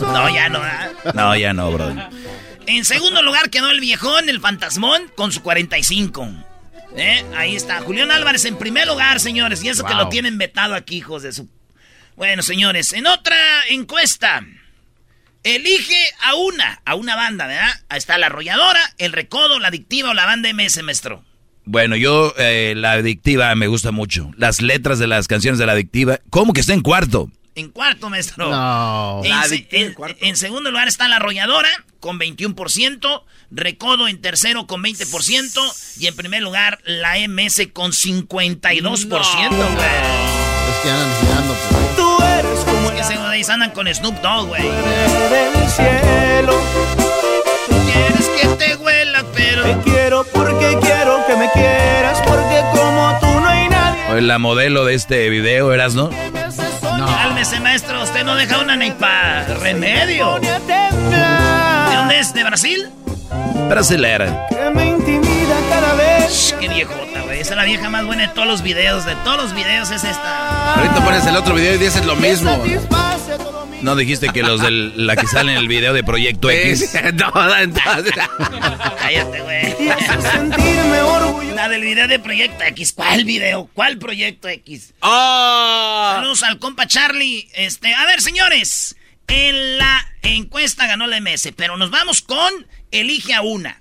No, 0.00 0.34
ya 0.34 0.48
no. 0.48 0.60
No, 1.12 1.36
ya 1.36 1.52
no, 1.52 1.70
Brody. 1.70 2.00
En 2.66 2.86
segundo 2.86 3.22
lugar 3.22 3.50
quedó 3.50 3.70
el 3.70 3.80
viejón, 3.80 4.30
el 4.30 4.40
fantasmón, 4.40 5.02
con 5.16 5.32
su 5.32 5.42
45. 5.42 6.26
¿Eh? 6.96 7.22
Ahí 7.36 7.56
está. 7.56 7.80
Julián 7.82 8.10
Álvarez 8.10 8.46
en 8.46 8.56
primer 8.56 8.86
lugar, 8.86 9.20
señores. 9.20 9.62
Y 9.62 9.68
eso 9.68 9.84
que 9.84 9.94
lo 9.94 10.08
tienen 10.08 10.38
vetado 10.38 10.74
aquí, 10.74 10.96
hijos 10.96 11.22
de 11.22 11.32
su... 11.32 11.48
Bueno, 12.20 12.42
señores, 12.42 12.92
en 12.92 13.06
otra 13.06 13.34
encuesta, 13.70 14.44
elige 15.42 15.96
a 16.22 16.34
una, 16.34 16.82
a 16.84 16.94
una 16.94 17.16
banda, 17.16 17.46
¿verdad? 17.46 17.70
Ahí 17.88 17.96
está 17.96 18.18
la 18.18 18.26
arrolladora, 18.26 18.78
el 18.98 19.12
recodo, 19.12 19.58
la 19.58 19.68
adictiva 19.68 20.10
o 20.10 20.12
la 20.12 20.26
banda 20.26 20.52
MS, 20.52 20.82
maestro. 20.82 21.24
Bueno, 21.64 21.96
yo, 21.96 22.34
eh, 22.36 22.74
la 22.76 22.92
adictiva 22.92 23.54
me 23.54 23.68
gusta 23.68 23.90
mucho. 23.90 24.32
Las 24.36 24.60
letras 24.60 24.98
de 24.98 25.06
las 25.06 25.28
canciones 25.28 25.58
de 25.58 25.64
la 25.64 25.72
adictiva. 25.72 26.20
¿Cómo 26.28 26.52
que 26.52 26.60
está 26.60 26.74
en 26.74 26.82
cuarto? 26.82 27.30
En 27.54 27.70
cuarto, 27.70 28.10
maestro. 28.10 28.50
No. 28.50 29.22
En, 29.24 29.30
La 29.30 29.40
se- 29.44 29.54
adictiva 29.54 29.80
en 29.80 29.86
en- 29.88 29.94
cuarto. 29.94 30.18
en 30.20 30.36
segundo 30.36 30.70
lugar 30.70 30.88
está 30.88 31.08
la 31.08 31.16
arrolladora 31.16 31.70
con 32.00 32.18
21%, 32.20 33.24
Recodo 33.50 34.08
en 34.08 34.20
tercero 34.20 34.66
con 34.66 34.82
20% 34.82 35.60
y 35.98 36.06
en 36.06 36.14
primer 36.16 36.42
lugar 36.42 36.80
la 36.84 37.16
MS 37.18 37.68
con 37.72 37.92
52%, 37.92 39.48
güey. 39.48 39.86
Es 40.70 40.76
que 40.84 40.90
que 43.00 43.16
güey 43.16 43.48
andan 43.48 43.70
con 43.70 43.86
Snoop 43.92 44.20
Dogg, 44.20 44.48
güey. 44.48 44.62
del 44.62 45.68
cielo. 45.70 46.52
Tú 47.68 47.76
quieres 47.90 48.28
que 48.28 48.48
te 48.56 48.76
huela, 48.76 49.24
pero... 49.34 49.62
Te 49.62 49.90
quiero 49.90 50.24
porque 50.24 50.78
quiero 50.82 51.24
que 51.26 51.36
me 51.36 51.50
quieras, 51.50 52.20
porque 52.26 52.62
como 52.72 53.18
tú 53.20 53.40
no 53.40 53.48
hay 53.48 53.68
nadie. 53.68 54.00
O 54.12 54.20
La 54.20 54.38
modelo 54.38 54.84
de 54.84 54.94
este 54.94 55.30
video, 55.30 55.72
¿eras, 55.72 55.94
no? 55.94 56.10
Cálmese, 56.82 57.60
maestro, 57.60 58.02
usted 58.02 58.24
no 58.24 58.34
deja 58.34 58.58
una 58.58 58.76
ni 58.76 58.90
pa' 58.90 59.44
remedio. 59.60 60.38
¿De 60.38 61.96
dónde 61.96 62.18
es? 62.18 62.34
¿De 62.34 62.44
Brasil? 62.44 62.90
Brasilera. 63.68 64.46
que 64.50 64.70
me 64.74 64.88
intimida 64.88 65.56
cada 65.70 65.94
vez. 65.94 66.54
Qué 66.60 66.68
viejota, 66.68 67.00
güey. 67.00 67.09
Esa 67.09 67.09
es 67.50 67.56
la 67.56 67.64
vieja 67.64 67.90
más 67.90 68.04
buena 68.04 68.28
de 68.28 68.28
todos 68.28 68.46
los 68.46 68.62
videos. 68.62 69.04
De 69.04 69.14
todos 69.16 69.36
los 69.36 69.54
videos 69.54 69.90
es 69.90 70.04
esta. 70.04 70.74
Ahorita 70.74 71.04
pones 71.04 71.26
el 71.26 71.36
otro 71.36 71.54
video 71.54 71.74
y 71.74 71.78
dices 71.78 72.04
lo 72.04 72.16
mismo. 72.16 72.62
¿No 73.82 73.96
dijiste 73.96 74.28
que 74.28 74.42
los 74.42 74.60
de 74.60 74.70
la 74.70 75.16
que 75.16 75.26
sale 75.26 75.52
en 75.52 75.58
el 75.58 75.66
video 75.66 75.92
de 75.92 76.04
Proyecto 76.04 76.50
X? 76.50 76.94
no, 77.14 77.56
entonces... 77.56 78.12
Cállate, 78.98 79.40
güey. 79.40 79.74
La 81.54 81.68
del 81.68 81.82
video 81.82 82.06
de 82.06 82.18
Proyecto 82.18 82.62
X. 82.64 82.92
¿Cuál 82.92 83.24
video? 83.24 83.68
¿Cuál 83.74 83.98
Proyecto 83.98 84.48
X? 84.48 84.94
¡Oh! 85.00 86.12
Saludos 86.14 86.42
al 86.42 86.58
compa 86.58 86.86
Charlie. 86.86 87.48
Este, 87.54 87.94
a 87.94 88.04
ver, 88.06 88.20
señores. 88.20 88.96
En 89.26 89.78
la 89.78 90.06
encuesta 90.22 90.86
ganó 90.86 91.06
la 91.06 91.20
MS, 91.20 91.50
pero 91.56 91.76
nos 91.76 91.90
vamos 91.90 92.20
con 92.20 92.66
Elige 92.90 93.32
a 93.32 93.42
una. 93.42 93.80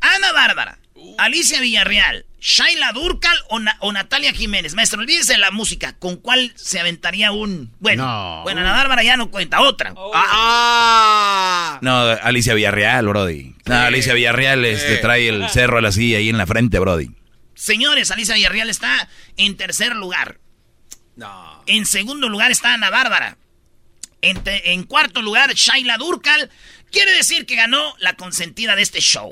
Ana 0.00 0.32
Bárbara, 0.32 0.78
Alicia 1.18 1.60
Villarreal, 1.60 2.25
Shaila 2.40 2.92
Durcal 2.92 3.36
o, 3.48 3.58
Na- 3.58 3.76
o 3.80 3.92
Natalia 3.92 4.32
Jiménez. 4.32 4.74
Maestro, 4.74 5.00
olvídese 5.00 5.32
de 5.32 5.38
la 5.38 5.50
música. 5.50 5.96
¿Con 5.98 6.16
cuál 6.16 6.52
se 6.54 6.78
aventaría 6.78 7.32
un...? 7.32 7.72
Bueno, 7.80 8.04
No. 8.06 8.42
bueno, 8.42 8.60
Ana 8.60 8.72
Bárbara 8.72 9.02
ya 9.02 9.16
no 9.16 9.30
cuenta. 9.30 9.60
Otra. 9.62 9.94
¡Ah! 10.14 11.78
No, 11.82 11.98
Alicia 12.22 12.54
Villarreal, 12.54 13.06
Brody. 13.08 13.54
No, 13.64 13.74
Alicia 13.74 14.14
Villarreal 14.14 14.64
este, 14.64 14.98
trae 14.98 15.28
el 15.28 15.48
cerro 15.50 15.78
a 15.78 15.80
la 15.80 15.92
silla 15.92 16.18
ahí 16.18 16.28
en 16.28 16.38
la 16.38 16.46
frente, 16.46 16.78
Brody. 16.78 17.10
Señores, 17.54 18.10
Alicia 18.10 18.34
Villarreal 18.34 18.70
está 18.70 19.08
en 19.36 19.56
tercer 19.56 19.96
lugar. 19.96 20.38
En 21.66 21.86
segundo 21.86 22.28
lugar 22.28 22.50
está 22.50 22.74
Ana 22.74 22.90
Bárbara. 22.90 23.38
En, 24.22 24.42
en 24.44 24.82
cuarto 24.84 25.22
lugar, 25.22 25.54
Shaila 25.54 25.96
Durcal. 25.98 26.50
Quiere 26.92 27.12
decir 27.14 27.46
que 27.46 27.56
ganó 27.56 27.94
la 27.98 28.14
consentida 28.14 28.76
de 28.76 28.82
este 28.82 29.00
show. 29.00 29.28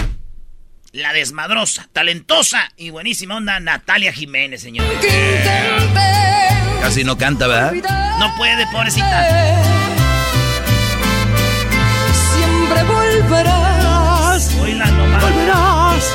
La 0.94 1.12
desmadrosa, 1.12 1.88
talentosa 1.92 2.70
y 2.76 2.90
buenísima 2.90 3.34
onda 3.34 3.58
Natalia 3.58 4.12
Jiménez, 4.12 4.62
señor. 4.62 4.86
Casi 6.80 7.02
no 7.02 7.18
canta, 7.18 7.48
¿verdad? 7.48 7.72
No 8.20 8.32
puede, 8.36 8.64
pobrecita. 8.68 9.26
Siempre 12.36 12.84
volverás. 12.84 14.54
Oíla 14.62 14.86
nomás. 14.86 15.20
Volverás. 15.20 16.12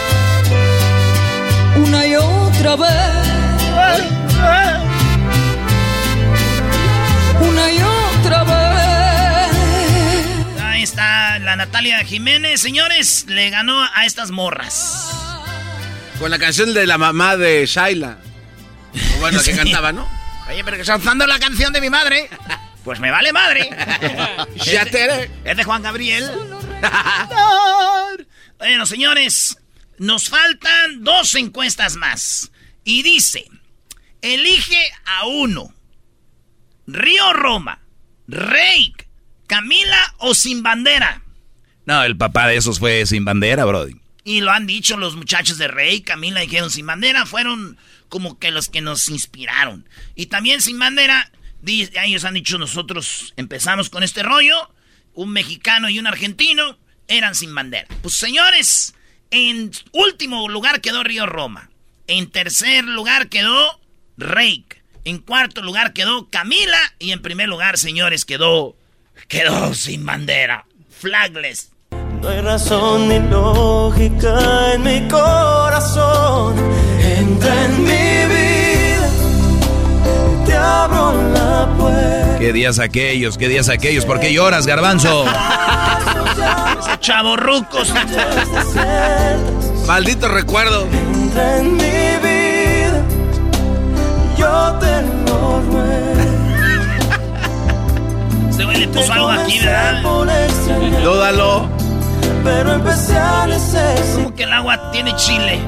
Una 1.75 2.07
y 2.07 2.15
otra 2.15 2.77
vez. 2.77 4.09
Una 7.41 7.68
la 11.49 11.55
Natalia 11.55 12.05
Jiménez, 12.05 12.61
señores. 12.61 13.25
Le 13.27 13.49
ganó 13.49 13.81
a 13.95 14.05
estas 14.05 14.29
morras. 14.29 15.09
Con 16.19 16.29
la 16.29 16.37
canción 16.37 16.75
de 16.75 16.85
la 16.85 16.99
mamá 16.99 17.37
de 17.37 17.65
Shaila. 17.65 18.19
Bueno, 19.19 19.41
que 19.43 19.55
cantaba, 19.55 19.91
¿no? 19.91 20.07
Oye, 20.47 20.63
pero 20.63 20.77
que 20.77 20.81
está 20.81 20.97
usando 20.97 21.25
la 21.25 21.39
canción 21.39 21.73
de 21.73 21.81
mi 21.81 21.89
madre. 21.89 22.29
Pues 22.83 22.99
me 22.99 23.09
vale 23.09 23.33
madre. 23.33 23.67
Ya 24.63 24.85
te. 24.85 25.31
Es 25.43 25.57
de 25.57 25.63
Juan 25.63 25.81
Gabriel. 25.81 26.29
bueno, 28.59 28.85
señores, 28.85 29.57
nos 29.97 30.29
faltan 30.29 31.03
dos 31.03 31.33
encuestas 31.33 31.95
más. 31.95 32.51
Y 32.83 33.01
dice, 33.01 33.45
elige 34.21 34.91
a 35.03 35.25
uno. 35.25 35.73
Río 36.85 37.33
Roma, 37.33 37.81
Reik, 38.27 39.07
Camila 39.47 40.13
o 40.19 40.35
Sin 40.35 40.61
Bandera. 40.61 41.23
No, 41.89 42.03
el 42.03 42.15
papá 42.15 42.45
de 42.45 42.55
esos 42.55 42.77
fue 42.77 43.03
sin 43.07 43.25
bandera, 43.25 43.65
Brody. 43.65 43.95
Y 44.23 44.41
lo 44.41 44.51
han 44.51 44.67
dicho 44.67 44.95
los 44.95 45.15
muchachos 45.15 45.57
de 45.57 45.67
Rey, 45.67 46.01
Camila 46.01 46.41
dijeron 46.41 46.69
Sin 46.69 46.85
Bandera, 46.85 47.25
fueron 47.25 47.79
como 48.09 48.37
que 48.37 48.51
los 48.51 48.69
que 48.69 48.79
nos 48.79 49.09
inspiraron. 49.09 49.89
Y 50.13 50.27
también 50.27 50.61
Sin 50.61 50.77
Bandera, 50.77 51.31
ellos 51.65 52.25
han 52.25 52.35
dicho 52.35 52.59
nosotros 52.59 53.33
empezamos 53.37 53.89
con 53.89 54.03
este 54.03 54.21
rollo, 54.21 54.71
un 55.15 55.31
mexicano 55.31 55.89
y 55.89 55.97
un 55.97 56.05
argentino 56.05 56.77
eran 57.07 57.33
Sin 57.33 57.55
Bandera. 57.55 57.87
Pues 58.03 58.13
señores, 58.13 58.93
en 59.31 59.71
último 59.91 60.47
lugar 60.47 60.81
quedó 60.81 61.03
Río 61.03 61.25
Roma. 61.25 61.71
En 62.05 62.29
tercer 62.29 62.83
lugar 62.83 63.29
quedó 63.29 63.81
Reik. 64.15 64.83
En 65.05 65.17
cuarto 65.17 65.63
lugar 65.63 65.93
quedó 65.93 66.29
Camila. 66.29 66.77
Y 66.99 67.13
en 67.13 67.23
primer 67.23 67.49
lugar, 67.49 67.79
señores, 67.79 68.25
quedó. 68.25 68.77
Quedó 69.27 69.73
sin 69.73 70.05
bandera. 70.05 70.67
Flagless. 70.91 71.71
No 72.21 72.27
hay 72.27 72.41
razón 72.41 73.07
ni 73.07 73.19
lógica 73.19 74.73
en 74.73 74.83
mi 74.83 75.07
corazón. 75.07 76.53
Entra 77.01 77.65
en 77.65 77.83
mi 77.83 78.33
vida. 78.35 79.09
Te 80.45 80.55
abro 80.55 81.13
la 81.33 81.69
puerta. 81.77 82.37
¿Qué 82.39 82.51
días 82.51 82.79
aquellos? 82.79 83.37
¿Qué 83.37 83.47
días 83.47 83.69
aquellos? 83.69 84.03
¿Por 84.05 84.19
qué 84.19 84.33
lloras, 84.33 84.67
garbanzo? 84.67 85.25
Chavorrucos. 86.99 87.93
Maldito 89.87 90.27
recuerdo. 90.27 90.87
Entra 90.91 91.57
en 91.57 91.73
mi 91.77 91.83
vida. 92.21 93.01
Yo 94.37 94.73
te 94.79 95.01
lo 95.25 95.61
ruego. 95.61 96.19
Este 98.49 98.65
güey 98.65 98.77
le 98.77 98.87
puso 98.89 99.13
algo 99.13 99.29
aquí, 99.29 99.59
¿verdad? 99.59 100.01
Dúdalo. 101.01 101.69
Pero 102.43 102.73
empecé 102.73 103.17
a 103.17 103.47
necesitar. 103.47 104.15
Como 104.15 104.35
que 104.35 104.43
el 104.43 104.53
agua 104.53 104.91
tiene 104.91 105.15
chile. 105.15 105.59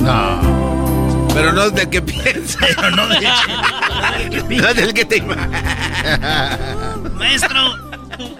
No. 0.00 1.28
Pero 1.34 1.52
no 1.52 1.70
del 1.70 1.88
que 1.90 2.00
piensa. 2.02 2.58
Pero 2.76 2.90
no 2.92 3.06
de 3.08 3.20
No 4.60 4.74
del 4.74 4.94
que 4.94 5.04
te 5.04 5.20
Maestro, 7.14 7.90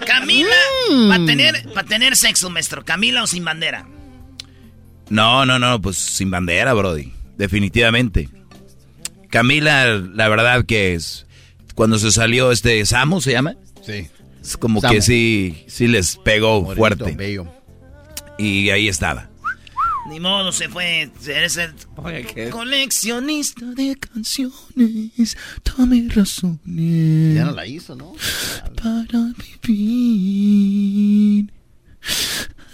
Camila, 0.06 0.54
para 1.08 1.24
tener, 1.26 1.72
pa' 1.72 1.82
tener 1.84 2.16
sexo, 2.16 2.50
maestro, 2.50 2.84
Camila 2.84 3.22
o 3.22 3.26
sin 3.26 3.44
bandera. 3.44 3.86
No, 5.08 5.44
no, 5.46 5.58
no, 5.58 5.80
pues 5.80 5.96
sin 5.96 6.30
bandera, 6.30 6.72
Brody. 6.74 7.12
Definitivamente. 7.36 8.28
Camila, 9.30 9.86
la 9.96 10.28
verdad 10.28 10.64
que 10.64 10.94
es. 10.94 11.26
Cuando 11.74 11.98
se 11.98 12.12
salió 12.12 12.52
este 12.52 12.84
Samu, 12.86 13.20
¿se 13.20 13.32
llama? 13.32 13.54
Sí. 13.84 14.08
Es 14.40 14.56
como 14.56 14.80
Samu. 14.80 14.94
que 14.94 15.02
sí, 15.02 15.64
sí 15.66 15.88
les 15.88 16.16
pegó 16.18 16.60
Morenito, 16.62 16.76
fuerte. 16.78 17.12
bello. 17.16 17.46
Y 18.38 18.70
ahí 18.70 18.88
estaba. 18.88 19.28
Ni 20.08 20.20
modo, 20.20 20.52
se 20.52 20.68
fue. 20.68 21.10
Eres 21.26 21.56
el 21.56 21.74
coleccionista 22.50 23.64
de 23.64 23.96
canciones. 23.96 25.36
Dame 25.64 26.08
razones. 26.10 27.34
Ya 27.34 27.44
no 27.44 27.52
la 27.52 27.66
hizo, 27.66 27.96
¿no? 27.96 28.14
Para 28.76 29.32
vivir. 29.66 31.50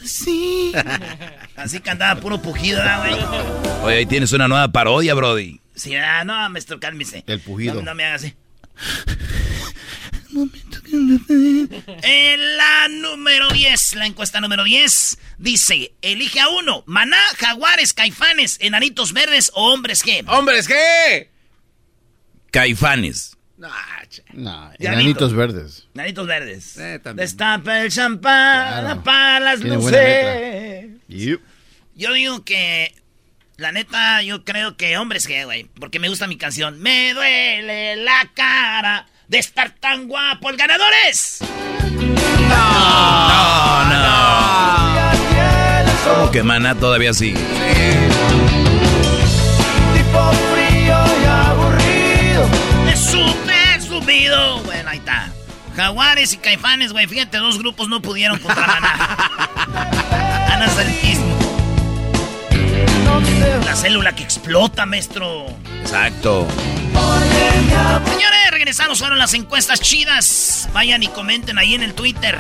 Así. 0.03 0.73
Así 1.57 1.81
cantaba 1.81 2.21
puro 2.21 2.41
pujido, 2.41 2.79
¿verdad, 2.79 3.01
güey? 3.01 3.15
Oye, 3.85 3.97
ahí 3.99 4.07
tienes 4.07 4.33
una 4.33 4.49
nueva 4.49 4.69
parodia, 4.73 5.15
Brody. 5.15 5.61
Sí, 5.75 5.95
ah, 5.95 6.25
no, 6.25 6.51
maestro, 6.51 6.81
cálmese. 6.81 7.23
El 7.27 7.41
pujido. 7.41 7.75
No, 7.75 7.83
no 7.83 7.95
me 7.95 8.05
haga 8.05 8.17
así. 8.17 8.35
En 10.93 12.57
la 12.57 12.89
número 12.89 13.49
10, 13.51 13.95
la 13.97 14.07
encuesta 14.07 14.41
número 14.41 14.65
10, 14.65 15.19
dice, 15.39 15.93
elige 16.03 16.41
a 16.41 16.49
uno, 16.49 16.83
maná, 16.87 17.19
jaguares, 17.39 17.93
caifanes, 17.93 18.57
enanitos 18.61 19.13
verdes 19.13 19.51
o 19.55 19.73
hombres 19.73 20.05
G. 20.05 20.25
¡Hombres 20.29 20.67
qué! 20.69 21.31
Caifanes. 22.51 23.37
No, 24.33 24.73
enanitos 24.79 25.35
verdes. 25.35 25.87
Enanitos 25.95 26.27
verdes. 26.27 26.77
Eh, 26.79 26.99
también. 27.03 27.27
Destapa 27.27 27.81
el 27.83 27.91
champán, 27.93 28.85
Claro. 28.85 29.03
para 29.03 29.41
las 29.41 29.61
Tiene 29.61 29.77
luces. 29.77 31.39
Yo 31.95 32.13
digo 32.15 32.43
que, 32.45 32.95
la 33.59 33.73
neta, 33.73 34.23
yo 34.23 34.45
creo 34.45 34.79
que 34.79 34.97
hombres 34.97 35.29
G, 35.29 35.45
güey, 35.45 35.65
porque 35.79 35.99
me 35.99 36.09
gusta 36.09 36.27
mi 36.27 36.39
canción. 36.39 36.81
Me 36.81 37.13
duele 37.13 37.97
la 37.97 38.31
cara 38.35 39.07
de 39.31 39.39
estar 39.39 39.71
tan 39.71 40.09
guapo. 40.09 40.51
El 40.51 40.57
ganador 40.57 40.93
es... 41.09 41.39
No, 42.49 43.85
no. 43.85 44.51
¿Cómo 46.05 46.31
que 46.33 46.43
maná 46.43 46.75
todavía 46.75 47.15
sí? 47.15 47.33
Tipo 49.95 50.33
frío 50.53 50.99
y 51.23 51.25
aburrido. 51.27 52.49
Es 52.93 53.85
subido. 53.85 54.59
Bueno, 54.65 54.91
ahí 54.91 54.99
está. 54.99 55.33
Jaguares 55.77 56.33
y 56.33 56.39
caifanes, 56.39 56.93
güey. 56.93 57.07
Fíjate, 57.07 57.39
dos 57.39 57.61
grupos 57.61 57.89
no 57.89 58.03
pudieron 58.03 58.41
contra 58.41 58.67
Maná. 58.67 59.31
Mismo. 61.03 61.39
La 63.65 63.77
célula 63.77 64.13
que 64.15 64.25
explota, 64.25 64.87
maestro. 64.87 65.47
Exacto. 65.83 66.49
Señores, 68.05 68.51
regresamos. 68.51 68.99
Fueron 68.99 69.19
las 69.19 69.35
encuestas 69.35 69.81
chidas. 69.81 70.69
Vayan 70.73 71.03
y 71.03 71.09
comenten 71.09 71.59
ahí 71.59 71.75
en 71.75 71.83
el 71.83 71.95
Twitter. 71.95 72.39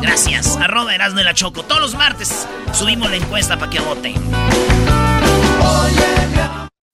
Gracias. 0.00 0.56
Arroba 0.56 0.94
Erasmo 0.94 1.20
y 1.20 1.24
la 1.24 1.34
Choco. 1.34 1.62
Todos 1.62 1.80
los 1.80 1.94
martes 1.94 2.46
subimos 2.72 3.10
la 3.10 3.16
encuesta 3.16 3.58
para 3.58 3.70
que 3.70 3.80
voten. 3.80 4.14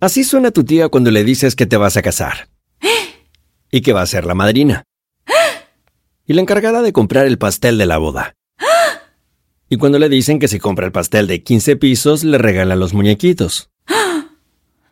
Así 0.01 0.23
suena 0.23 0.53
tu 0.53 0.63
tía 0.65 0.89
cuando 0.89 1.11
le 1.11 1.25
dices 1.25 1.57
que 1.57 1.67
te 1.67 1.77
vas 1.77 1.97
a 1.97 2.03
casar. 2.03 2.49
Y 3.71 3.83
que 3.83 3.93
va 3.93 4.01
a 4.03 4.07
ser 4.07 4.25
la 4.25 4.35
madrina. 4.35 4.85
Y 6.25 6.35
la 6.35 6.41
encargada 6.41 6.83
de 6.83 6.93
comprar 6.93 7.27
el 7.27 7.39
pastel 7.39 7.79
de 7.79 7.87
la 7.87 7.99
boda. 7.99 8.35
Y 9.69 9.77
cuando 9.77 9.99
le 9.99 10.09
dicen 10.09 10.39
que 10.39 10.49
si 10.49 10.59
compra 10.59 10.87
el 10.87 10.93
pastel 10.93 11.27
de 11.27 11.43
15 11.43 11.77
pisos, 11.77 12.25
le 12.25 12.39
regalan 12.39 12.79
los 12.79 12.95
muñequitos. 12.95 13.71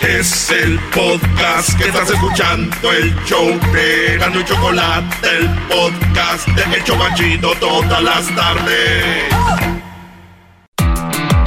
Es 0.00 0.50
el 0.50 0.78
podcast 0.94 1.76
que 1.78 1.88
estás 1.88 2.10
escuchando, 2.10 2.92
el 2.92 3.14
show 3.24 3.48
de 3.72 4.18
Gano 4.18 4.40
y 4.40 4.44
Chocolate, 4.44 5.28
el 5.38 5.48
podcast 5.68 6.46
de 6.48 6.76
Hecho 6.76 6.96
Machito 6.96 7.52
todas 7.58 8.02
las 8.02 8.34
tardes. 8.36 9.24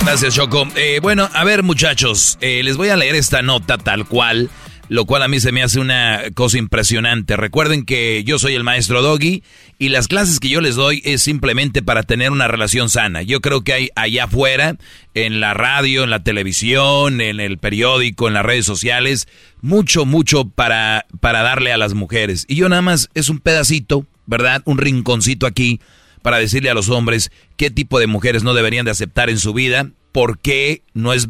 Gracias, 0.04 0.34
Choco. 0.34 0.68
Eh, 0.76 1.00
bueno, 1.00 1.30
a 1.32 1.44
ver, 1.44 1.62
muchachos, 1.62 2.40
eh, 2.42 2.64
les 2.64 2.76
voy 2.76 2.90
a 2.90 2.96
leer 2.96 3.14
esta 3.16 3.44
nota 3.44 3.78
tal 3.78 4.08
cual 4.08 4.50
lo 4.90 5.06
cual 5.06 5.22
a 5.22 5.28
mí 5.28 5.40
se 5.40 5.52
me 5.52 5.64
hace 5.64 5.80
una 5.80 6.24
cosa 6.34 6.58
impresionante. 6.58 7.38
Recuerden 7.38 7.86
que 7.86 8.24
yo 8.26 8.40
soy 8.40 8.56
el 8.56 8.64
maestro 8.64 9.02
Doggy 9.02 9.44
y 9.78 9.90
las 9.90 10.08
clases 10.08 10.40
que 10.40 10.50
yo 10.50 10.62
les 10.62 10.76
doy 10.76 11.02
es 11.06 11.22
simplemente 11.22 11.82
para 11.84 12.04
tener 12.04 12.32
una 12.32 12.48
relación 12.48 12.90
sana. 12.90 13.22
Yo 13.22 13.40
creo 13.40 13.64
que 13.64 13.74
hay 13.74 13.90
allá 13.96 14.26
afuera, 14.26 14.76
en 15.14 15.40
la 15.40 15.54
radio, 15.54 16.04
en 16.04 16.10
la 16.10 16.24
televisión, 16.24 17.22
en 17.22 17.40
el 17.40 17.60
periódico, 17.60 18.28
en 18.28 18.34
las 18.34 18.46
redes 18.46 18.66
sociales, 18.66 19.28
mucho, 19.62 20.06
mucho 20.06 20.46
para, 20.46 21.06
para 21.20 21.44
darle 21.44 21.72
a 21.72 21.78
las 21.78 21.94
mujeres. 21.94 22.46
Y 22.48 22.56
yo 22.56 22.68
nada 22.68 22.82
más 22.82 23.10
es 23.14 23.30
un 23.30 23.40
pedacito, 23.40 24.06
¿verdad? 24.26 24.64
Un 24.66 24.80
rinconcito 24.80 25.46
aquí 25.46 25.80
para 26.24 26.40
decirle 26.40 26.70
a 26.70 26.74
los 26.74 26.90
hombres 26.90 27.32
qué 27.58 27.70
tipo 27.70 28.00
de 28.00 28.08
mujeres 28.08 28.44
no 28.44 28.54
deberían 28.54 28.86
de 28.86 28.92
aceptar 28.92 29.30
en 29.30 29.38
su 29.38 29.54
vida, 29.54 29.92
por 30.12 30.40
qué 30.40 30.82
no 30.94 31.14
es, 31.14 31.28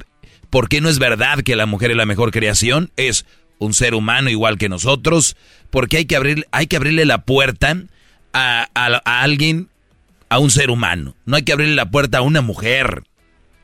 por 0.49 0.69
qué 0.69 0.81
no 0.81 0.89
es 0.89 0.99
verdad 0.99 1.41
que 1.41 1.55
la 1.55 1.65
mujer 1.65 1.91
es 1.91 1.97
la 1.97 2.05
mejor 2.05 2.31
creación, 2.31 2.91
es 2.95 3.25
un 3.59 3.73
ser 3.73 3.93
humano 3.93 4.29
igual 4.29 4.57
que 4.57 4.69
nosotros, 4.69 5.37
porque 5.69 5.97
hay 5.97 6.05
que, 6.05 6.15
abrir, 6.15 6.47
hay 6.51 6.67
que 6.67 6.77
abrirle 6.77 7.05
la 7.05 7.23
puerta 7.23 7.77
a, 8.33 8.67
alguien, 9.03 9.69
a 10.29 10.39
un 10.39 10.49
ser 10.49 10.71
humano. 10.71 11.15
No 11.25 11.35
hay 11.35 11.43
que 11.43 11.53
abrirle 11.53 11.75
la 11.75 11.91
puerta 11.91 12.19
a 12.19 12.21
una 12.21 12.41
mujer, 12.41 13.03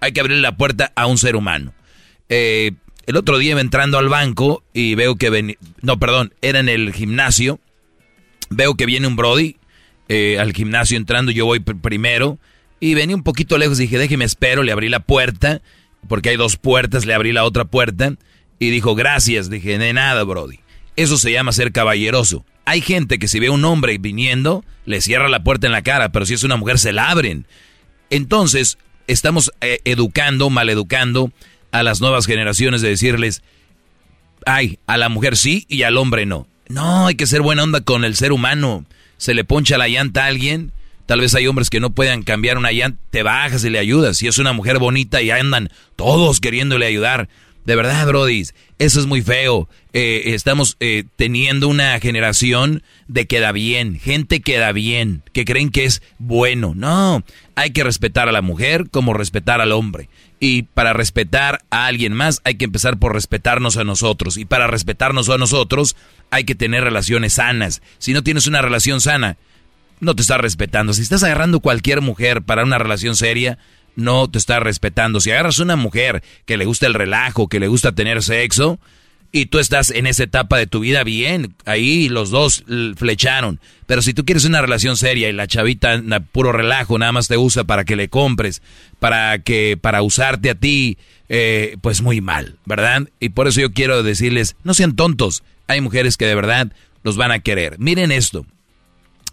hay 0.02 0.12
que 0.12 0.20
abrirle 0.20 0.42
la 0.42 0.58
puerta 0.58 0.92
a 0.96 1.08
un 1.08 1.18
ser 1.18 1.36
humano. 1.36 1.74
Eh, 2.30 2.74
el 3.08 3.16
otro 3.18 3.38
día 3.38 3.60
entrando 3.60 3.98
al 3.98 4.10
banco 4.10 4.64
y 4.74 4.96
veo 4.96 5.16
que 5.16 5.30
venía, 5.30 5.56
no, 5.82 5.98
perdón, 5.98 6.34
era 6.42 6.60
en 6.60 6.70
el 6.70 6.94
gimnasio, 6.94 7.60
veo 8.50 8.76
que 8.76 8.86
viene 8.86 9.08
un 9.08 9.16
Brody 9.16 9.58
eh, 10.10 10.38
al 10.40 10.54
gimnasio 10.54 10.98
entrando, 10.98 11.32
yo 11.32 11.46
voy 11.46 11.60
primero 11.60 12.38
y 12.80 12.96
venía 12.96 13.16
un 13.16 13.24
poquito 13.24 13.58
lejos, 13.58 13.78
dije, 13.78 13.98
déjeme 13.98 14.26
espero, 14.26 14.64
le 14.64 14.72
abrí 14.72 14.90
la 14.90 15.00
puerta, 15.00 15.62
porque 16.08 16.30
hay 16.30 16.36
dos 16.36 16.58
puertas, 16.58 17.06
le 17.06 17.14
abrí 17.14 17.32
la 17.32 17.46
otra 17.46 17.66
puerta 17.66 18.16
y 18.60 18.70
dijo, 18.70 18.96
gracias. 18.96 19.50
Dije, 19.50 19.78
de 19.78 19.94
nada, 19.94 20.24
Brody. 20.24 20.60
Eso 20.96 21.18
se 21.18 21.32
llama 21.32 21.52
ser 21.52 21.72
caballeroso. 21.72 22.46
Hay 22.66 22.82
gente 22.82 23.20
que 23.20 23.28
si 23.28 23.40
ve 23.40 23.48
a 23.48 23.52
un 23.52 23.66
hombre 23.66 23.98
viniendo, 23.98 24.64
le 24.86 25.02
cierra 25.02 25.30
la 25.30 25.44
puerta 25.44 25.68
en 25.68 25.74
la 25.74 25.82
cara, 25.82 26.10
pero 26.10 26.26
si 26.26 26.34
es 26.34 26.44
una 26.44 26.56
mujer 26.56 26.80
se 26.80 26.94
la 26.94 27.10
abren. 27.10 27.46
Entonces, 28.10 28.78
estamos 29.08 29.52
eh, 29.62 29.80
educando, 29.86 30.50
maleducando 30.50 31.32
a 31.72 31.84
las 31.84 32.02
nuevas 32.02 32.26
generaciones 32.26 32.82
de 32.82 32.90
decirles, 32.90 33.44
ay, 34.46 34.80
a 34.88 34.98
la 34.98 35.10
mujer 35.10 35.38
sí 35.38 35.66
y 35.68 35.84
al 35.84 35.98
hombre 35.98 36.26
no. 36.26 36.48
No, 36.68 37.08
hay 37.08 37.16
que 37.16 37.28
ser 37.28 37.42
buena 37.42 37.64
onda 37.64 37.82
con 37.82 38.06
el 38.06 38.16
ser 38.16 38.32
humano. 38.32 38.86
Se 39.18 39.34
le 39.34 39.44
poncha 39.44 39.78
la 39.78 39.88
llanta 39.88 40.24
a 40.24 40.28
alguien, 40.28 40.72
tal 41.06 41.22
vez 41.22 41.36
hay 41.36 41.48
hombres 41.48 41.70
que 41.70 41.80
no 41.80 41.92
puedan 41.92 42.24
cambiar 42.24 42.58
una 42.58 42.72
llanta, 42.72 43.00
te 43.12 43.24
bajas 43.24 43.64
y 43.64 43.70
le 43.70 43.80
ayudas. 43.80 44.18
Si 44.18 44.28
es 44.28 44.38
una 44.38 44.54
mujer 44.54 44.80
bonita 44.80 45.22
y 45.22 45.30
andan 45.30 45.70
todos 45.96 46.40
queriéndole 46.40 46.86
ayudar, 46.86 47.30
de 47.66 47.76
verdad, 47.76 48.08
Brody, 48.08 48.44
eso 48.78 49.00
es 49.00 49.08
muy 49.08 49.22
feo. 49.22 49.68
Eh, 49.92 50.34
estamos 50.36 50.78
eh, 50.80 51.06
teniendo 51.16 51.68
una 51.68 52.00
generación 52.00 52.84
de 53.08 53.26
queda 53.26 53.52
bien, 53.52 54.00
gente 54.00 54.42
queda 54.42 54.72
bien, 54.72 55.24
que 55.34 55.46
creen 55.46 55.72
que 55.72 55.86
es 55.86 56.04
bueno. 56.20 56.74
No, 56.76 57.24
hay 57.56 57.72
que 57.72 57.84
respetar 57.84 58.30
a 58.30 58.32
la 58.32 58.44
mujer 58.44 58.90
como 58.92 59.14
respetar 59.14 59.62
al 59.62 59.72
hombre. 59.72 60.10
Y 60.40 60.64
para 60.64 60.94
respetar 60.94 61.64
a 61.72 61.88
alguien 61.88 62.14
más 62.14 62.42
hay 62.44 62.56
que 62.56 62.66
empezar 62.66 63.00
por 63.00 63.14
respetarnos 63.14 63.78
a 63.78 63.84
nosotros. 63.84 64.38
Y 64.38 64.46
para 64.46 64.68
respetarnos 64.68 65.30
a 65.30 65.40
nosotros 65.40 65.96
hay 66.30 66.44
que 66.44 66.54
tener 66.54 66.84
relaciones 66.84 67.34
sanas. 67.34 67.82
Si 67.98 68.14
no 68.14 68.22
tienes 68.22 68.46
una 68.46 68.62
relación 68.62 69.02
sana, 69.02 69.38
no 70.02 70.16
te 70.16 70.22
estás 70.22 70.40
respetando. 70.40 70.94
Si 70.94 71.02
estás 71.02 71.24
agarrando 71.24 71.62
cualquier 71.62 72.02
mujer 72.02 72.44
para 72.44 72.64
una 72.64 72.78
relación 72.78 73.16
seria, 73.16 73.58
no 73.96 74.30
te 74.30 74.38
está 74.38 74.60
respetando. 74.60 75.20
Si 75.20 75.32
agarras 75.32 75.60
una 75.60 75.76
mujer 75.76 76.24
que 76.46 76.58
le 76.58 76.66
gusta 76.66 76.88
el 76.88 76.94
relajo, 76.94 77.48
que 77.48 77.60
le 77.60 77.68
gusta 77.68 77.94
tener 77.94 78.24
sexo, 78.24 78.80
y 79.36 79.48
tú 79.48 79.60
estás 79.60 79.92
en 79.92 80.08
esa 80.08 80.24
etapa 80.24 80.58
de 80.58 80.66
tu 80.66 80.80
vida 80.80 81.04
bien, 81.04 81.56
ahí 81.66 82.08
los 82.08 82.30
dos 82.30 82.64
flecharon. 82.96 83.60
Pero 83.86 84.02
si 84.02 84.14
tú 84.14 84.24
quieres 84.24 84.46
una 84.46 84.62
relación 84.62 84.96
seria 84.96 85.28
y 85.28 85.34
la 85.34 85.46
chavita 85.46 86.02
puro 86.32 86.54
relajo, 86.54 86.98
nada 86.98 87.12
más 87.12 87.28
te 87.28 87.38
usa 87.38 87.66
para 87.66 87.84
que 87.84 87.98
le 87.98 88.08
compres, 88.08 88.62
para 89.00 89.40
que 89.40 89.78
para 89.80 90.04
usarte 90.04 90.52
a 90.52 90.56
ti, 90.56 90.98
eh, 91.28 91.76
pues 91.82 92.02
muy 92.02 92.22
mal, 92.22 92.56
¿verdad? 92.64 93.10
Y 93.20 93.30
por 93.30 93.50
eso 93.50 93.60
yo 93.60 93.74
quiero 93.74 94.04
decirles, 94.04 94.56
no 94.64 94.74
sean 94.74 94.96
tontos. 94.96 95.44
Hay 95.68 95.82
mujeres 95.82 96.16
que 96.16 96.28
de 96.28 96.36
verdad 96.36 96.72
los 97.04 97.18
van 97.18 97.32
a 97.32 97.40
querer. 97.40 97.76
Miren 97.78 98.14
esto. 98.14 98.46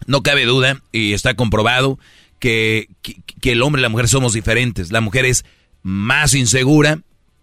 No 0.07 0.25
cabe 0.25 0.47
duda 0.47 0.83
y 0.91 1.13
está 1.13 1.35
comprobado 1.35 2.01
que, 2.43 2.89
el 3.43 3.63
hombre 3.63 3.81
y 3.81 3.85
la 3.85 3.89
mujer 3.89 4.09
somos 4.09 4.33
diferentes. 4.33 4.91
La 4.91 5.01
mujer 5.01 5.25
es 5.25 5.45
más 5.83 6.35
insegura, 6.35 7.01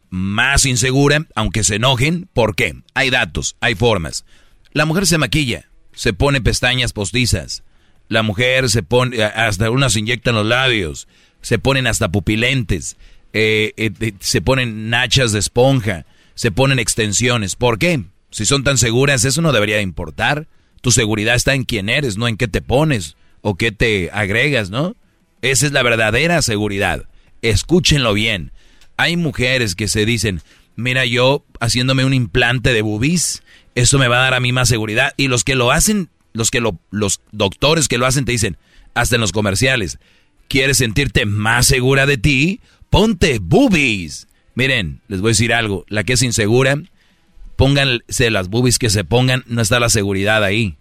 más 0.10 0.66
insegura, 0.66 1.26
aunque 1.36 1.64
se 1.64 1.76
enojen. 1.76 2.28
¿Por 2.34 2.56
qué? 2.56 2.76
Hay 2.94 3.10
datos, 3.10 3.56
hay 3.62 3.76
formas. 3.76 4.26
La 4.74 4.86
mujer 4.86 5.08
se 5.08 5.18
maquilla, 5.18 5.70
se 5.94 6.12
pone 6.12 6.42
pestañas 6.42 6.92
postizas. 6.92 7.64
La 8.10 8.24
mujer 8.24 8.70
se 8.70 8.84
pone, 8.84 9.24
hasta 9.24 9.72
unas 9.72 9.96
inyectan 9.96 10.36
los 10.36 10.46
labios, 10.46 11.08
se 11.42 11.60
ponen 11.60 11.88
hasta 11.88 12.10
pupilentes, 12.10 12.98
eh, 13.34 13.72
eh, 13.78 14.14
se 14.20 14.42
ponen 14.42 14.90
nachas 14.90 15.32
de 15.32 15.40
esponja, 15.40 16.06
se 16.36 16.52
ponen 16.52 16.80
extensiones. 16.80 17.56
¿Por 17.56 17.80
qué? 17.80 18.04
Si 18.32 18.46
son 18.46 18.64
tan 18.64 18.78
seguras, 18.78 19.24
eso 19.24 19.42
no 19.42 19.54
debería 19.54 19.80
importar. 19.82 20.48
Tu 20.82 20.92
seguridad 20.92 21.36
está 21.36 21.54
en 21.54 21.64
quién 21.64 21.88
eres, 21.88 22.18
no 22.18 22.28
en 22.28 22.36
qué 22.36 22.48
te 22.48 22.62
pones 22.62 23.16
o 23.42 23.56
qué 23.56 23.72
te 23.72 24.10
agregas, 24.12 24.70
¿no? 24.70 24.96
Esa 25.42 25.66
es 25.66 25.72
la 25.72 25.84
verdadera 25.84 26.42
seguridad. 26.42 27.06
Escúchenlo 27.42 28.14
bien. 28.14 28.52
Hay 28.98 29.16
mujeres 29.16 29.76
que 29.76 29.88
se 29.88 30.06
dicen, 30.06 30.42
mira, 30.76 31.06
yo 31.06 31.46
haciéndome 31.60 32.06
un 32.06 32.14
implante 32.14 32.74
de 32.74 32.82
bubis, 32.82 33.44
eso 33.76 33.98
me 33.98 34.08
va 34.08 34.18
a 34.18 34.24
dar 34.24 34.34
a 34.34 34.40
mí 34.40 34.52
más 34.52 34.68
seguridad. 34.68 35.14
Y 35.16 35.28
los 35.28 35.44
que 35.44 35.56
lo 35.56 35.72
hacen, 35.72 36.10
los 36.34 36.52
que 36.52 36.60
lo, 36.60 36.80
los 36.92 37.22
doctores 37.32 37.88
que 37.88 37.98
lo 37.98 38.06
hacen 38.06 38.26
te 38.26 38.34
dicen, 38.34 38.58
hasta 38.94 39.16
en 39.16 39.22
los 39.22 39.32
comerciales, 39.32 40.00
¿quieres 40.50 40.78
sentirte 40.78 41.26
más 41.26 41.68
segura 41.68 42.06
de 42.06 42.18
ti? 42.18 42.60
Ponte 42.90 43.40
boobies. 43.40 44.28
Miren, 44.56 45.00
les 45.08 45.22
voy 45.22 45.30
a 45.30 45.32
decir 45.32 45.54
algo, 45.54 45.86
la 45.88 46.04
que 46.04 46.14
es 46.14 46.24
insegura, 46.24 46.82
pónganse 47.56 48.30
las 48.30 48.50
boobies 48.50 48.80
que 48.80 48.90
se 48.90 49.06
pongan, 49.06 49.46
no 49.48 49.62
está 49.62 49.80
la 49.80 49.90
seguridad 49.90 50.44
ahí. 50.44 50.76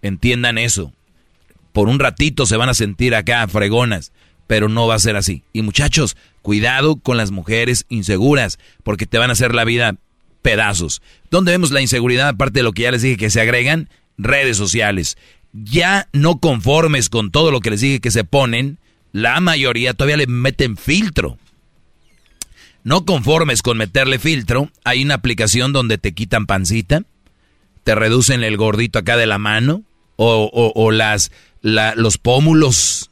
Entiendan 0.00 0.58
eso 0.58 0.92
por 1.72 1.88
un 1.88 1.98
ratito 1.98 2.46
se 2.46 2.56
van 2.56 2.68
a 2.68 2.74
sentir 2.74 3.14
acá 3.14 3.46
fregonas, 3.48 4.12
pero 4.46 4.68
no 4.68 4.86
va 4.86 4.94
a 4.94 5.00
ser 5.00 5.16
así. 5.16 5.42
Y 5.52 5.62
muchachos, 5.62 6.16
cuidado 6.42 6.96
con 6.96 7.16
las 7.16 7.30
mujeres 7.30 7.86
inseguras, 7.88 8.58
porque 8.82 9.06
te 9.06 9.18
van 9.18 9.30
a 9.30 9.32
hacer 9.32 9.54
la 9.54 9.64
vida 9.64 9.96
pedazos. 10.42 11.00
¿Dónde 11.30 11.52
vemos 11.52 11.70
la 11.70 11.80
inseguridad, 11.80 12.28
aparte 12.28 12.58
de 12.58 12.64
lo 12.64 12.72
que 12.72 12.82
ya 12.82 12.90
les 12.90 13.02
dije 13.02 13.16
que 13.16 13.30
se 13.30 13.40
agregan? 13.40 13.88
Redes 14.18 14.56
sociales. 14.56 15.16
Ya 15.52 16.08
no 16.12 16.38
conformes 16.38 17.08
con 17.08 17.30
todo 17.30 17.50
lo 17.50 17.60
que 17.60 17.70
les 17.70 17.80
dije 17.80 18.00
que 18.00 18.10
se 18.10 18.24
ponen, 18.24 18.78
la 19.12 19.40
mayoría 19.40 19.94
todavía 19.94 20.16
le 20.16 20.26
meten 20.26 20.76
filtro. 20.76 21.38
No 22.84 23.04
conformes 23.04 23.62
con 23.62 23.78
meterle 23.78 24.18
filtro, 24.18 24.70
hay 24.84 25.04
una 25.04 25.14
aplicación 25.14 25.72
donde 25.72 25.98
te 25.98 26.12
quitan 26.12 26.46
pancita, 26.46 27.04
te 27.84 27.94
reducen 27.94 28.42
el 28.42 28.56
gordito 28.56 28.98
acá 28.98 29.16
de 29.16 29.26
la 29.26 29.38
mano, 29.38 29.82
o, 30.16 30.72
o 30.74 30.90
las 30.90 31.32
los 31.62 32.18
pómulos, 32.18 33.10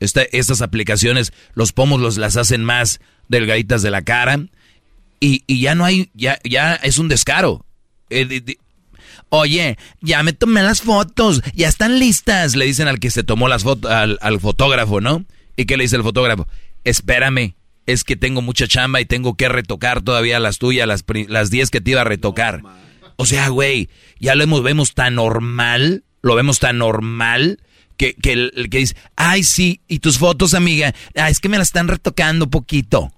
estas 0.00 0.62
aplicaciones, 0.62 1.32
los 1.54 1.72
pómulos 1.72 2.18
las 2.18 2.36
hacen 2.36 2.64
más 2.64 3.00
delgaditas 3.28 3.82
de 3.82 3.90
la 3.90 4.02
cara. 4.02 4.40
Y, 5.20 5.42
y 5.46 5.60
ya 5.60 5.74
no 5.74 5.84
hay, 5.84 6.10
ya, 6.12 6.38
ya 6.44 6.74
es 6.74 6.98
un 6.98 7.08
descaro. 7.08 7.64
Eh, 8.10 8.56
Oye, 9.30 9.78
ya 10.00 10.22
me 10.22 10.32
tomé 10.32 10.62
las 10.62 10.82
fotos, 10.82 11.42
ya 11.54 11.68
están 11.68 11.98
listas, 11.98 12.54
le 12.54 12.66
dicen 12.66 12.86
al 12.86 13.00
que 13.00 13.10
se 13.10 13.24
tomó 13.24 13.48
las 13.48 13.64
fotos, 13.64 13.90
al, 13.90 14.18
al 14.20 14.38
fotógrafo, 14.38 15.00
¿no? 15.00 15.24
¿Y 15.56 15.64
qué 15.64 15.76
le 15.76 15.84
dice 15.84 15.96
el 15.96 16.02
fotógrafo? 16.02 16.46
Espérame, 16.84 17.54
es 17.86 18.04
que 18.04 18.14
tengo 18.14 18.42
mucha 18.42 18.68
chamba 18.68 19.00
y 19.00 19.06
tengo 19.06 19.36
que 19.36 19.48
retocar 19.48 20.02
todavía 20.02 20.38
las 20.38 20.58
tuyas, 20.58 20.86
las, 20.86 21.04
las 21.28 21.50
10 21.50 21.70
que 21.70 21.80
te 21.80 21.92
iba 21.92 22.02
a 22.02 22.04
retocar. 22.04 22.62
O 23.16 23.26
sea, 23.26 23.48
güey, 23.48 23.88
ya 24.20 24.34
lo 24.34 24.44
hemos, 24.44 24.62
vemos 24.62 24.94
tan 24.94 25.16
normal, 25.16 26.04
lo 26.22 26.34
vemos 26.34 26.60
tan 26.60 26.78
normal 26.78 27.60
que, 27.96 28.14
que, 28.14 28.50
que 28.70 28.78
dice, 28.78 28.96
ay, 29.16 29.44
sí, 29.44 29.80
y 29.88 29.98
tus 29.98 30.18
fotos, 30.18 30.54
amiga, 30.54 30.94
ah, 31.16 31.30
es 31.30 31.40
que 31.40 31.48
me 31.48 31.58
las 31.58 31.68
están 31.68 31.88
retocando 31.88 32.50
poquito. 32.50 33.12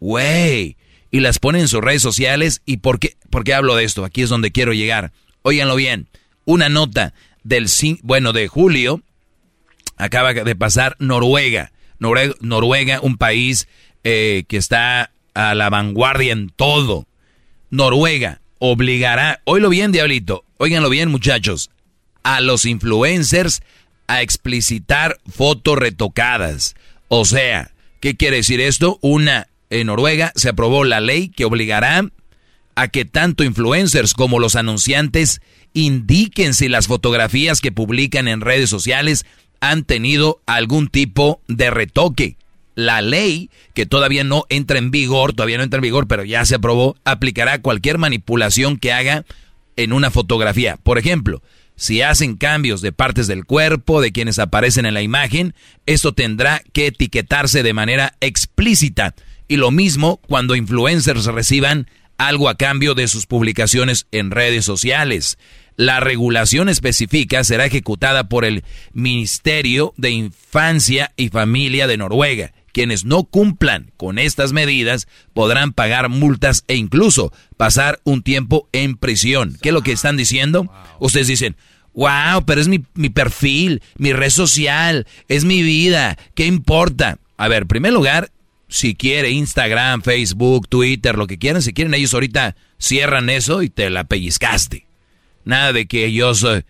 Güey, 0.00 0.76
y 1.10 1.20
las 1.20 1.38
pone 1.38 1.60
en 1.60 1.68
sus 1.68 1.80
redes 1.80 2.02
sociales. 2.02 2.62
¿Y 2.66 2.78
por 2.78 2.98
qué, 2.98 3.16
por 3.30 3.44
qué 3.44 3.54
hablo 3.54 3.76
de 3.76 3.84
esto? 3.84 4.04
Aquí 4.04 4.22
es 4.22 4.28
donde 4.28 4.50
quiero 4.50 4.72
llegar. 4.72 5.12
Óiganlo 5.42 5.76
bien, 5.76 6.08
una 6.44 6.68
nota 6.68 7.14
del, 7.44 7.68
bueno, 8.02 8.32
de 8.32 8.48
julio, 8.48 9.02
acaba 9.96 10.32
de 10.34 10.56
pasar 10.56 10.96
Noruega. 10.98 11.72
Noruega, 11.98 13.00
un 13.00 13.16
país 13.16 13.68
eh, 14.02 14.44
que 14.48 14.56
está 14.56 15.12
a 15.34 15.54
la 15.54 15.70
vanguardia 15.70 16.32
en 16.32 16.48
todo. 16.48 17.06
Noruega 17.70 18.40
obligará, 18.58 19.40
oílo 19.44 19.68
bien, 19.70 19.90
diablito, 19.90 20.44
óiganlo 20.56 20.88
bien, 20.88 21.10
muchachos, 21.10 21.70
a 22.22 22.40
los 22.40 22.64
influencers 22.64 23.62
a 24.12 24.20
explicitar 24.20 25.18
fotos 25.26 25.78
retocadas. 25.78 26.76
O 27.08 27.24
sea, 27.24 27.70
¿qué 27.98 28.14
quiere 28.14 28.36
decir 28.36 28.60
esto? 28.60 28.98
Una, 29.00 29.48
en 29.70 29.86
Noruega 29.86 30.32
se 30.36 30.50
aprobó 30.50 30.84
la 30.84 31.00
ley 31.00 31.30
que 31.30 31.46
obligará 31.46 32.06
a 32.74 32.88
que 32.88 33.06
tanto 33.06 33.42
influencers 33.42 34.12
como 34.12 34.38
los 34.38 34.54
anunciantes 34.54 35.40
indiquen 35.72 36.52
si 36.52 36.68
las 36.68 36.88
fotografías 36.88 37.62
que 37.62 37.72
publican 37.72 38.28
en 38.28 38.42
redes 38.42 38.68
sociales 38.68 39.24
han 39.60 39.82
tenido 39.84 40.42
algún 40.44 40.88
tipo 40.88 41.40
de 41.48 41.70
retoque. 41.70 42.36
La 42.74 43.00
ley, 43.00 43.48
que 43.72 43.86
todavía 43.86 44.24
no 44.24 44.44
entra 44.50 44.76
en 44.76 44.90
vigor, 44.90 45.32
todavía 45.32 45.56
no 45.56 45.64
entra 45.64 45.78
en 45.78 45.84
vigor, 45.84 46.06
pero 46.06 46.22
ya 46.22 46.44
se 46.44 46.56
aprobó, 46.56 46.96
aplicará 47.04 47.62
cualquier 47.62 47.96
manipulación 47.96 48.76
que 48.76 48.92
haga 48.92 49.24
en 49.76 49.94
una 49.94 50.10
fotografía. 50.10 50.76
Por 50.82 50.98
ejemplo, 50.98 51.40
si 51.76 52.02
hacen 52.02 52.36
cambios 52.36 52.80
de 52.80 52.92
partes 52.92 53.26
del 53.26 53.44
cuerpo 53.44 54.00
de 54.00 54.12
quienes 54.12 54.38
aparecen 54.38 54.86
en 54.86 54.94
la 54.94 55.02
imagen, 55.02 55.54
esto 55.86 56.12
tendrá 56.12 56.62
que 56.72 56.86
etiquetarse 56.86 57.62
de 57.62 57.72
manera 57.72 58.14
explícita. 58.20 59.14
Y 59.48 59.56
lo 59.56 59.70
mismo 59.70 60.18
cuando 60.28 60.54
influencers 60.54 61.24
reciban 61.26 61.88
algo 62.18 62.48
a 62.48 62.56
cambio 62.56 62.94
de 62.94 63.08
sus 63.08 63.26
publicaciones 63.26 64.06
en 64.12 64.30
redes 64.30 64.64
sociales. 64.64 65.38
La 65.76 66.00
regulación 66.00 66.68
específica 66.68 67.42
será 67.44 67.64
ejecutada 67.64 68.28
por 68.28 68.44
el 68.44 68.62
Ministerio 68.92 69.94
de 69.96 70.10
Infancia 70.10 71.12
y 71.16 71.30
Familia 71.30 71.86
de 71.86 71.96
Noruega. 71.96 72.52
Quienes 72.72 73.04
no 73.04 73.24
cumplan 73.24 73.92
con 73.96 74.18
estas 74.18 74.52
medidas 74.52 75.06
podrán 75.34 75.72
pagar 75.72 76.08
multas 76.08 76.64
e 76.68 76.76
incluso 76.76 77.32
pasar 77.56 78.00
un 78.04 78.22
tiempo 78.22 78.68
en 78.72 78.96
prisión. 78.96 79.58
¿Qué 79.60 79.68
es 79.68 79.74
lo 79.74 79.82
que 79.82 79.92
están 79.92 80.16
diciendo? 80.16 80.72
Ustedes 80.98 81.26
dicen, 81.26 81.56
wow, 81.94 82.44
pero 82.46 82.60
es 82.60 82.68
mi, 82.68 82.82
mi 82.94 83.10
perfil, 83.10 83.82
mi 83.96 84.12
red 84.12 84.30
social, 84.30 85.06
es 85.28 85.44
mi 85.44 85.62
vida, 85.62 86.16
¿qué 86.34 86.46
importa? 86.46 87.18
A 87.36 87.48
ver, 87.48 87.62
en 87.62 87.68
primer 87.68 87.92
lugar, 87.92 88.30
si 88.68 88.94
quiere 88.94 89.30
Instagram, 89.30 90.02
Facebook, 90.02 90.66
Twitter, 90.68 91.18
lo 91.18 91.26
que 91.26 91.38
quieran, 91.38 91.60
si 91.60 91.74
quieren 91.74 91.92
ellos 91.92 92.14
ahorita 92.14 92.56
cierran 92.78 93.28
eso 93.28 93.62
y 93.62 93.68
te 93.68 93.90
la 93.90 94.04
pellizcaste. 94.04 94.86
Nada 95.44 95.72
de 95.72 95.86
que 95.86 96.06
ellos, 96.06 96.42
eh, 96.44 96.64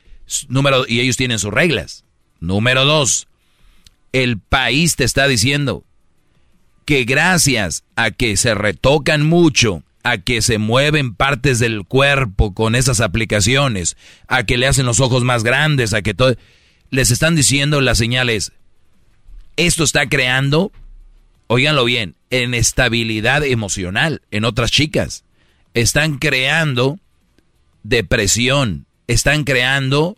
número, 0.49 0.85
y 0.89 1.01
ellos 1.01 1.17
tienen 1.17 1.39
sus 1.39 1.53
reglas. 1.53 2.05
Número 2.41 2.85
dos, 2.85 3.29
el 4.13 4.39
país 4.39 4.97
te 4.97 5.05
está 5.05 5.29
diciendo 5.29 5.85
que 6.85 7.05
gracias 7.05 7.85
a 7.97 8.11
que 8.11 8.37
se 8.37 8.55
retocan 8.55 9.25
mucho, 9.25 9.83
a 10.03 10.19
que 10.19 10.43
se 10.43 10.59
mueven 10.59 11.15
partes 11.15 11.59
del 11.59 11.85
cuerpo 11.85 12.55
con 12.55 12.75
esas 12.75 13.01
aplicaciones, 13.01 13.97
a 14.29 14.45
que 14.45 14.57
le 14.57 14.67
hacen 14.67 14.87
los 14.87 15.01
ojos 15.01 15.25
más 15.25 15.45
grandes, 15.45 15.95
a 15.95 16.03
que 16.03 16.15
todo, 16.15 16.35
les 16.91 17.11
están 17.11 17.37
diciendo 17.37 17.81
las 17.81 17.99
señales, 17.99 18.53
esto 19.57 19.85
está 19.85 20.09
creando 20.09 20.73
Óiganlo 21.55 21.85
bien, 21.85 22.17
en 22.31 22.55
estabilidad 22.55 23.45
emocional 23.45 24.23
en 24.31 24.47
otras 24.47 24.71
chicas. 24.71 25.23
Están 25.75 26.17
creando 26.17 26.99
depresión, 27.83 28.87
están 29.07 29.45
creando 29.45 30.17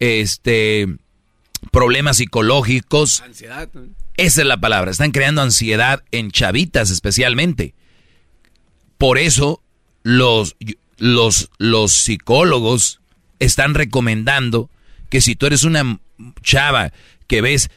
este 0.00 0.88
problemas 1.70 2.16
psicológicos. 2.16 3.20
Ansiedad. 3.20 3.68
Esa 4.16 4.42
es 4.42 4.46
la 4.46 4.58
palabra, 4.58 4.90
están 4.90 5.10
creando 5.10 5.42
ansiedad 5.42 6.04
en 6.12 6.30
chavitas 6.30 6.90
especialmente. 6.90 7.74
Por 8.96 9.18
eso 9.18 9.62
los, 10.02 10.56
los, 10.98 11.50
los 11.58 11.92
psicólogos 11.92 13.00
están 13.40 13.74
recomendando 13.74 14.70
que 15.10 15.20
si 15.20 15.34
tú 15.34 15.46
eres 15.46 15.64
una 15.64 15.98
chava 16.42 16.92
que 17.26 17.40
ves 17.40 17.70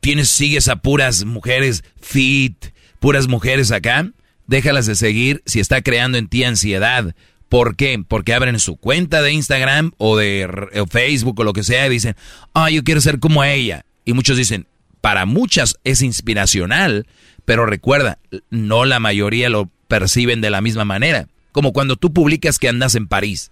tienes, 0.00 0.28
sigues 0.28 0.68
a 0.68 0.76
puras 0.76 1.24
mujeres 1.24 1.84
fit, 2.00 2.66
puras 3.00 3.26
mujeres 3.26 3.70
acá, 3.70 4.10
déjalas 4.46 4.86
de 4.86 4.96
seguir 4.96 5.42
si 5.46 5.60
está 5.60 5.80
creando 5.80 6.18
en 6.18 6.28
ti 6.28 6.44
ansiedad. 6.44 7.14
¿Por 7.48 7.76
qué? 7.76 8.02
Porque 8.06 8.34
abren 8.34 8.58
su 8.58 8.76
cuenta 8.76 9.22
de 9.22 9.32
Instagram 9.32 9.92
o 9.96 10.16
de 10.16 10.46
Facebook 10.90 11.38
o 11.40 11.44
lo 11.44 11.52
que 11.52 11.62
sea 11.62 11.86
y 11.86 11.90
dicen, 11.90 12.16
ah, 12.52 12.68
yo 12.68 12.82
quiero 12.82 13.00
ser 13.00 13.20
como 13.20 13.44
ella. 13.44 13.86
Y 14.04 14.12
muchos 14.12 14.36
dicen, 14.36 14.66
para 15.04 15.26
muchas 15.26 15.78
es 15.84 16.00
inspiracional, 16.00 17.06
pero 17.44 17.66
recuerda, 17.66 18.18
no 18.48 18.86
la 18.86 19.00
mayoría 19.00 19.50
lo 19.50 19.68
perciben 19.86 20.40
de 20.40 20.48
la 20.48 20.62
misma 20.62 20.86
manera. 20.86 21.28
Como 21.52 21.74
cuando 21.74 21.96
tú 21.96 22.14
publicas 22.14 22.58
que 22.58 22.70
andas 22.70 22.94
en 22.94 23.06
París. 23.06 23.50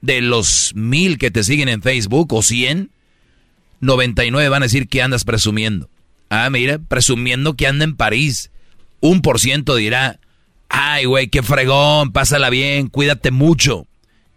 De 0.00 0.22
los 0.22 0.72
mil 0.74 1.18
que 1.18 1.30
te 1.30 1.44
siguen 1.44 1.68
en 1.68 1.82
Facebook 1.82 2.32
o 2.32 2.40
cien, 2.40 2.90
99 3.80 4.48
van 4.48 4.62
a 4.62 4.64
decir 4.64 4.88
que 4.88 5.02
andas 5.02 5.24
presumiendo. 5.24 5.90
Ah, 6.30 6.48
mira, 6.48 6.78
presumiendo 6.78 7.52
que 7.52 7.66
anda 7.66 7.84
en 7.84 7.94
París. 7.94 8.50
Un 9.00 9.20
por 9.20 9.40
ciento 9.40 9.76
dirá, 9.76 10.20
ay, 10.70 11.04
güey, 11.04 11.28
qué 11.28 11.42
fregón, 11.42 12.12
pásala 12.12 12.48
bien, 12.48 12.88
cuídate 12.88 13.30
mucho. 13.30 13.86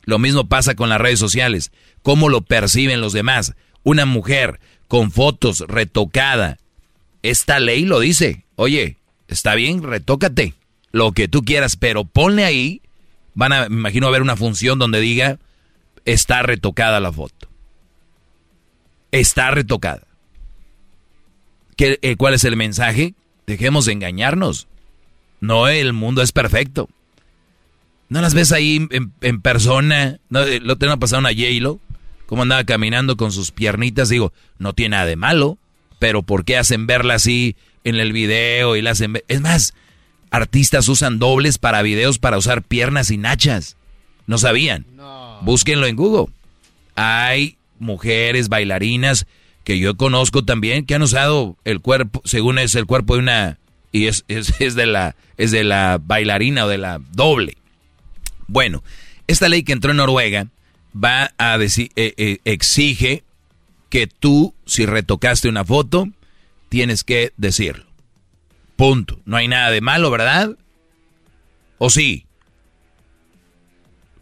Lo 0.04 0.20
mismo 0.20 0.50
pasa 0.50 0.76
con 0.76 0.90
las 0.90 1.00
redes 1.00 1.20
sociales. 1.20 1.72
¿Cómo 2.02 2.28
lo 2.28 2.42
perciben 2.42 3.00
los 3.00 3.14
demás? 3.14 3.54
Una 3.84 4.06
mujer 4.06 4.60
con 4.88 5.12
fotos 5.12 5.64
retocada. 5.68 6.58
Esta 7.24 7.60
ley 7.60 7.86
lo 7.86 8.00
dice. 8.00 8.46
Oye, 8.56 8.98
está 9.28 9.56
bien, 9.56 9.84
retócate. 9.84 10.54
Lo 10.92 11.12
que 11.12 11.28
tú 11.28 11.44
quieras, 11.44 11.76
pero 11.76 12.06
ponle 12.06 12.46
ahí. 12.46 12.82
Van 13.34 13.52
a, 13.52 13.70
me 13.70 13.76
imagino, 13.76 14.08
a 14.08 14.12
ver 14.12 14.22
una 14.22 14.38
función 14.38 14.80
donde 14.80 15.02
diga, 15.02 15.40
está 16.06 16.42
retocada 16.42 17.00
la 17.00 17.12
foto 17.12 17.50
está 19.20 19.52
retocada. 19.52 20.04
¿Qué, 21.76 22.00
eh, 22.02 22.16
¿Cuál 22.16 22.34
es 22.34 22.44
el 22.44 22.56
mensaje? 22.56 23.14
Dejemos 23.48 23.86
de 23.86 23.94
engañarnos. 23.94 24.68
No, 25.42 25.68
el 25.68 25.94
mundo 25.94 26.22
es 26.22 26.32
perfecto. 26.32 26.90
¿No 28.08 28.22
las 28.22 28.34
ves 28.34 28.52
ahí 28.52 28.88
en, 29.22 29.42
persona? 29.42 30.20
¿No, 30.30 30.42
eh, 30.42 30.60
lo 30.60 30.78
tengo 30.78 30.98
pasado 31.00 31.20
una 31.20 31.30
J-Lo? 31.30 31.80
¿Cómo 32.26 32.44
andaba 32.44 32.64
caminando 32.64 33.18
con 33.18 33.32
sus 33.32 33.52
piernitas? 33.52 34.10
Digo, 34.10 34.34
no 34.58 34.74
tiene 34.74 34.96
nada 34.96 35.06
de 35.06 35.16
malo. 35.16 35.58
Pero 36.00 36.24
¿por 36.24 36.44
qué 36.46 36.58
hacen 36.58 36.88
verla 36.88 37.16
así 37.16 37.56
en 37.84 37.96
el 37.96 38.12
video 38.12 38.76
y 38.76 38.82
la 38.82 38.92
hacen 38.92 39.22
Es 39.28 39.42
más, 39.42 39.74
artistas 40.30 40.90
usan 40.90 41.20
dobles 41.20 41.58
para 41.58 41.82
videos 41.82 42.20
para 42.20 42.38
usar 42.38 42.64
piernas 42.64 43.12
y 43.12 43.18
nachas. 43.18 43.78
¿No 44.28 44.38
sabían? 44.38 44.86
Búsquenlo 45.42 45.88
en 45.88 45.96
Google. 45.96 46.34
Hay 46.96 47.58
mujeres 47.80 48.50
bailarinas 48.50 49.28
que 49.64 49.80
yo 49.80 49.98
conozco 49.98 50.44
también 50.44 50.86
que 50.86 50.96
han 50.96 51.02
usado 51.02 51.58
el 51.66 51.82
cuerpo, 51.82 52.22
según 52.26 52.60
es 52.60 52.76
el 52.76 52.86
cuerpo 52.86 53.16
de 53.16 53.20
una 53.20 53.60
y 53.92 54.08
es, 54.08 54.26
es, 54.28 54.76
de 54.76 54.86
la 54.86 55.16
es 55.38 55.52
de 55.52 55.64
la 55.64 56.00
bailarina 56.02 56.66
o 56.66 56.68
de 56.68 56.78
la 56.78 57.00
doble. 57.12 57.58
Bueno, 58.48 58.84
esta 59.28 59.50
ley 59.50 59.64
que 59.64 59.74
entró 59.74 59.92
en 59.92 59.98
Noruega 59.98 60.48
va 60.96 61.32
a 61.38 61.58
decir 61.58 61.92
eh, 61.96 62.14
eh, 62.18 62.38
exige 62.46 63.24
que 63.90 64.08
tú 64.08 64.54
si 64.66 64.86
retocaste 64.86 65.50
una 65.50 65.66
foto 65.66 66.08
tienes 66.70 67.04
que 67.04 67.34
decirlo. 67.38 67.86
Punto. 68.76 69.22
No 69.26 69.38
hay 69.38 69.48
nada 69.48 69.72
de 69.72 69.82
malo, 69.82 70.12
¿verdad? 70.12 70.58
¿O 71.78 71.90
sí? 71.90 72.26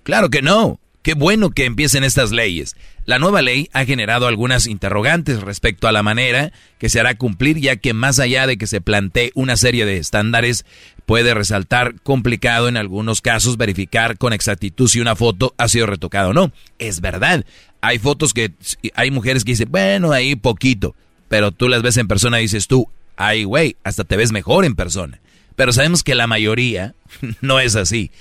Claro 0.04 0.30
que 0.30 0.42
no. 0.42 0.80
Qué 1.02 1.16
bueno 1.16 1.52
que 1.52 1.66
empiecen 1.66 2.04
estas 2.04 2.32
leyes. 2.32 2.76
La 3.06 3.20
nueva 3.20 3.42
ley 3.42 3.70
ha 3.74 3.84
generado 3.84 4.28
algunas 4.28 4.68
interrogantes 4.68 5.42
respecto 5.42 5.88
a 5.88 5.92
la 5.92 6.04
manera 6.04 6.54
que 6.78 6.88
se 6.88 7.00
hará 7.02 7.16
cumplir, 7.16 7.60
ya 7.60 7.76
que 7.76 7.94
más 7.94 8.20
allá 8.20 8.48
de 8.48 8.58
que 8.58 8.68
se 8.68 8.80
plantee 8.80 9.32
una 9.36 9.58
serie 9.58 9.86
de 9.86 9.98
estándares 9.98 10.66
puede 11.06 11.34
resaltar 11.34 11.96
complicado 12.02 12.68
en 12.68 12.78
algunos 12.78 13.22
casos 13.22 13.58
verificar 13.58 14.18
con 14.18 14.34
exactitud 14.34 14.88
si 14.88 15.00
una 15.00 15.16
foto 15.16 15.54
ha 15.58 15.68
sido 15.68 15.86
retocada 15.86 16.30
o 16.30 16.34
no. 16.34 16.52
Es 16.80 17.02
verdad. 17.02 17.46
Hay 17.82 18.00
fotos 18.00 18.34
que 18.34 18.52
hay 18.96 19.12
mujeres 19.12 19.44
que 19.44 19.52
dicen, 19.52 19.70
bueno, 19.70 20.12
ahí 20.12 20.36
poquito. 20.36 20.96
Pero 21.28 21.52
tú 21.52 21.68
las 21.68 21.82
ves 21.82 21.98
en 21.98 22.08
persona 22.08 22.40
y 22.40 22.44
dices 22.44 22.68
tú, 22.68 22.88
ay, 23.18 23.44
güey, 23.44 23.76
hasta 23.84 24.04
te 24.04 24.18
ves 24.18 24.32
mejor 24.32 24.66
en 24.66 24.76
persona. 24.76 25.20
Pero 25.56 25.74
sabemos 25.74 26.04
que 26.04 26.16
la 26.16 26.28
mayoría 26.28 26.96
no 27.42 27.60
es 27.60 27.76
así. 27.76 28.12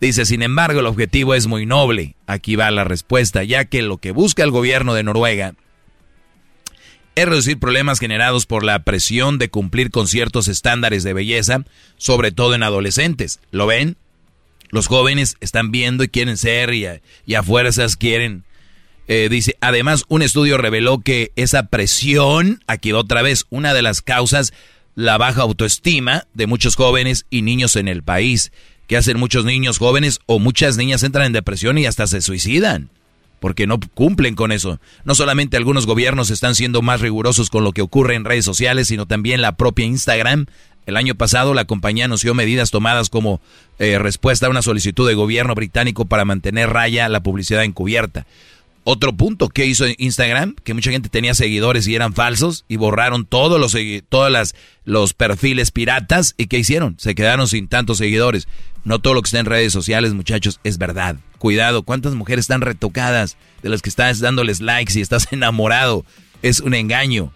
Dice, 0.00 0.24
sin 0.24 0.42
embargo, 0.42 0.80
el 0.80 0.86
objetivo 0.86 1.34
es 1.34 1.46
muy 1.46 1.66
noble. 1.66 2.14
Aquí 2.26 2.56
va 2.56 2.70
la 2.70 2.84
respuesta, 2.84 3.44
ya 3.44 3.66
que 3.66 3.82
lo 3.82 3.98
que 3.98 4.12
busca 4.12 4.42
el 4.42 4.50
gobierno 4.50 4.94
de 4.94 5.02
Noruega 5.02 5.54
es 7.20 7.28
reducir 7.28 7.58
problemas 7.58 7.98
generados 7.98 8.46
por 8.46 8.64
la 8.64 8.82
presión 8.82 9.38
de 9.38 9.50
cumplir 9.50 9.90
con 9.90 10.08
ciertos 10.08 10.48
estándares 10.48 11.02
de 11.02 11.12
belleza, 11.12 11.64
sobre 11.96 12.32
todo 12.32 12.54
en 12.54 12.62
adolescentes. 12.62 13.40
¿Lo 13.50 13.66
ven? 13.66 13.96
Los 14.70 14.86
jóvenes 14.86 15.36
están 15.40 15.70
viendo 15.70 16.04
y 16.04 16.08
quieren 16.08 16.36
ser 16.36 16.72
y 16.72 16.86
a, 17.34 17.42
fuerzas 17.42 17.96
quieren. 17.96 18.44
Eh, 19.08 19.28
dice, 19.30 19.56
además, 19.60 20.04
un 20.08 20.22
estudio 20.22 20.56
reveló 20.56 21.00
que 21.00 21.32
esa 21.36 21.64
presión, 21.64 22.62
aquí 22.66 22.92
otra 22.92 23.22
vez, 23.22 23.44
una 23.50 23.74
de 23.74 23.82
las 23.82 24.00
causas, 24.00 24.52
la 24.94 25.18
baja 25.18 25.42
autoestima 25.42 26.26
de 26.34 26.46
muchos 26.46 26.76
jóvenes 26.76 27.26
y 27.28 27.42
niños 27.42 27.76
en 27.76 27.88
el 27.88 28.02
país, 28.02 28.52
que 28.86 28.96
hacen 28.96 29.18
muchos 29.18 29.44
niños 29.44 29.78
jóvenes 29.78 30.20
o 30.26 30.38
muchas 30.38 30.76
niñas 30.76 31.02
entran 31.02 31.26
en 31.26 31.32
depresión 31.32 31.76
y 31.78 31.86
hasta 31.86 32.06
se 32.06 32.20
suicidan 32.22 32.90
porque 33.40 33.66
no 33.66 33.80
cumplen 33.94 34.34
con 34.34 34.52
eso. 34.52 34.78
No 35.04 35.14
solamente 35.14 35.56
algunos 35.56 35.86
gobiernos 35.86 36.30
están 36.30 36.54
siendo 36.54 36.82
más 36.82 37.00
rigurosos 37.00 37.50
con 37.50 37.64
lo 37.64 37.72
que 37.72 37.82
ocurre 37.82 38.14
en 38.14 38.24
redes 38.24 38.44
sociales, 38.44 38.88
sino 38.88 39.06
también 39.06 39.42
la 39.42 39.56
propia 39.56 39.86
Instagram. 39.86 40.46
El 40.86 40.96
año 40.96 41.14
pasado 41.14 41.54
la 41.54 41.64
compañía 41.64 42.04
anunció 42.04 42.34
medidas 42.34 42.70
tomadas 42.70 43.10
como 43.10 43.40
eh, 43.78 43.98
respuesta 43.98 44.46
a 44.46 44.50
una 44.50 44.62
solicitud 44.62 45.08
de 45.08 45.14
gobierno 45.14 45.54
británico 45.54 46.04
para 46.04 46.24
mantener 46.24 46.70
raya 46.70 47.08
la 47.08 47.22
publicidad 47.22 47.64
encubierta. 47.64 48.26
Otro 48.92 49.12
punto 49.12 49.48
que 49.48 49.66
hizo 49.66 49.84
Instagram, 49.98 50.56
que 50.64 50.74
mucha 50.74 50.90
gente 50.90 51.08
tenía 51.08 51.32
seguidores 51.34 51.86
y 51.86 51.94
eran 51.94 52.12
falsos 52.12 52.64
y 52.66 52.74
borraron 52.74 53.24
todos 53.24 53.60
los 53.60 53.76
los 54.84 55.14
perfiles 55.14 55.70
piratas 55.70 56.34
y 56.36 56.48
¿qué 56.48 56.58
hicieron? 56.58 56.96
Se 56.98 57.14
quedaron 57.14 57.46
sin 57.46 57.68
tantos 57.68 57.98
seguidores. 57.98 58.48
No 58.82 58.98
todo 58.98 59.14
lo 59.14 59.22
que 59.22 59.28
está 59.28 59.38
en 59.38 59.46
redes 59.46 59.72
sociales, 59.72 60.12
muchachos, 60.12 60.58
es 60.64 60.76
verdad. 60.76 61.14
Cuidado, 61.38 61.84
¿cuántas 61.84 62.16
mujeres 62.16 62.46
están 62.46 62.62
retocadas 62.62 63.36
de 63.62 63.68
las 63.68 63.80
que 63.80 63.90
estás 63.90 64.18
dándoles 64.18 64.60
likes 64.60 64.98
y 64.98 65.02
estás 65.02 65.28
enamorado? 65.30 66.04
Es 66.42 66.58
un 66.58 66.74
engaño. 66.74 67.32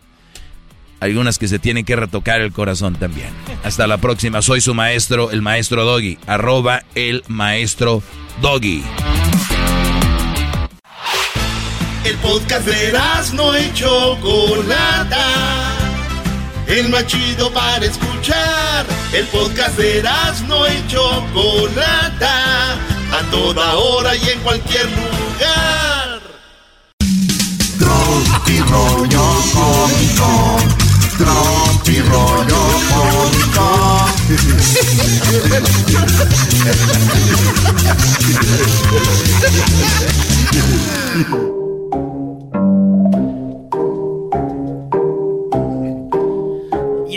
Algunas 0.99 1.39
que 1.39 1.47
se 1.47 1.61
tienen 1.61 1.85
que 1.85 1.95
retocar 1.95 2.41
el 2.41 2.51
corazón 2.51 2.97
también. 2.97 3.29
Hasta 3.63 3.87
la 3.87 3.99
próxima. 3.99 4.43
Soy 4.43 4.61
su 4.61 4.75
maestro, 4.75 5.31
el 5.31 5.41
maestro 5.41 5.85
Doggy. 5.85 6.19
Arroba 6.27 6.83
el 6.97 7.23
maestro 7.29 8.03
Doggy. 8.43 8.83
El 12.05 12.17
podcast 12.19 12.67
de 12.67 12.93
no 13.33 13.55
hecho 13.55 14.19
Chocolata. 14.21 15.27
El 16.67 16.91
más 16.91 17.07
chido 17.07 17.51
para 17.51 17.87
escuchar. 17.87 18.85
El 19.13 19.27
podcast 19.29 19.79
de 19.79 20.03
no 20.47 20.67
hecho 20.67 21.25
Chocolata. 21.33 22.75
A 23.11 23.23
toda 23.31 23.77
hora 23.77 24.15
y 24.17 24.29
en 24.29 24.39
cualquier 24.41 24.85
lugar. 24.91 26.21
Tropi 27.79 28.61
rollo 28.61 29.43
cómico. 29.55 30.59
Tropi 31.17 32.01
rollo 32.03 32.63
cómico. 32.91 34.05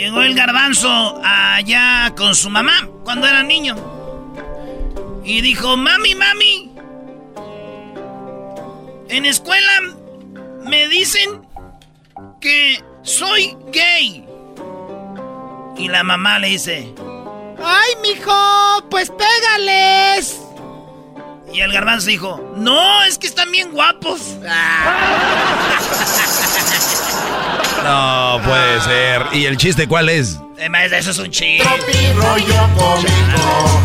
Llegó 0.08 0.22
el 0.22 0.34
garbanzo 0.34 1.20
allá 1.22 2.14
con 2.16 2.34
su 2.34 2.48
mamá 2.48 2.88
cuando 3.04 3.26
era 3.26 3.42
niño. 3.42 3.76
Y 5.22 5.42
dijo, 5.42 5.76
mami, 5.76 6.14
mami, 6.14 6.72
en 9.10 9.26
escuela 9.26 9.82
me 10.64 10.88
dicen 10.88 11.46
que 12.40 12.82
soy 13.02 13.54
gay. 13.70 14.24
Y 15.76 15.88
la 15.88 16.02
mamá 16.04 16.38
le 16.38 16.48
dice, 16.48 16.94
ay, 17.62 17.90
mijo, 18.00 18.88
pues 18.88 19.10
pégales. 19.10 20.40
Y 21.52 21.60
el 21.60 21.72
garbanzo 21.72 22.08
dijo, 22.08 22.54
no, 22.56 23.02
es 23.04 23.18
que 23.18 23.26
están 23.26 23.50
bien 23.50 23.72
guapos. 23.72 24.36
No 27.84 28.40
puede 28.44 28.80
ser. 28.82 29.26
¿Y 29.32 29.46
el 29.46 29.56
chiste 29.56 29.86
cuál 29.86 30.08
es? 30.08 30.38
Eh, 30.58 30.68
eso 30.92 31.10
es 31.12 31.18
un 31.18 31.30
chiste. 31.30 31.64
rollo 32.14 32.68
cómico. 32.76 33.82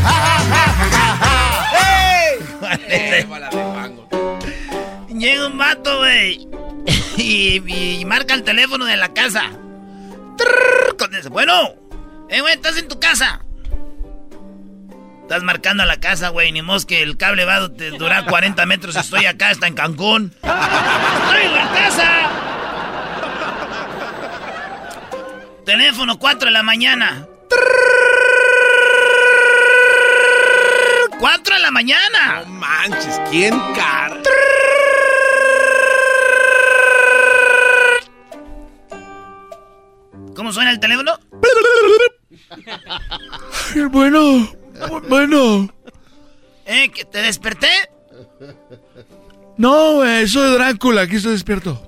Llega 5.10 5.48
un 5.48 5.58
vato, 5.58 6.00
güey. 6.00 6.48
Y, 7.18 8.04
marca 8.06 8.34
el 8.34 8.44
teléfono 8.44 8.86
de 8.86 8.98
la 8.98 9.14
casa. 9.14 9.52
Bueno, 11.30 11.54
eh, 12.30 12.42
güey, 12.42 12.56
estás 12.56 12.78
en 12.78 12.88
tu 12.88 13.00
casa. 13.00 13.42
Estás 15.24 15.42
marcando 15.42 15.84
a 15.84 15.86
la 15.86 16.00
casa, 16.02 16.30
güey. 16.30 16.52
Ni 16.52 16.62
mos 16.62 16.86
que 16.86 17.02
el 17.02 17.16
cable 17.18 17.46
va 17.46 17.56
a 17.56 17.68
durar 17.70 18.26
40 18.26 18.66
metros. 18.66 18.96
Estoy 18.96 19.26
acá, 19.26 19.52
está 19.52 19.68
en 19.68 19.74
Cancún. 19.74 20.34
¡Estoy 20.36 21.42
en 21.44 21.56
la 21.56 21.72
casa! 21.74 22.30
Teléfono 25.66 26.20
4 26.20 26.48
de 26.48 26.52
la 26.52 26.62
mañana. 26.62 27.26
4 31.20 31.56
de 31.56 31.62
la 31.62 31.72
mañana. 31.72 32.44
No 32.46 32.54
manches, 32.56 33.22
¿quién 33.32 33.58
cara? 33.74 34.20
¿Cómo 40.36 40.52
suena 40.52 40.72
el 40.72 40.82
teléfono? 40.82 41.18
bueno, 43.90 44.50
bueno. 45.10 45.70
¿Eh? 46.66 46.90
¿Que 46.90 47.06
te 47.06 47.22
desperté? 47.22 47.68
No, 49.58 49.96
güey, 49.96 50.28
soy 50.28 50.54
Drácula, 50.54 51.02
aquí 51.02 51.18
estoy 51.18 51.34
despierto. 51.34 51.88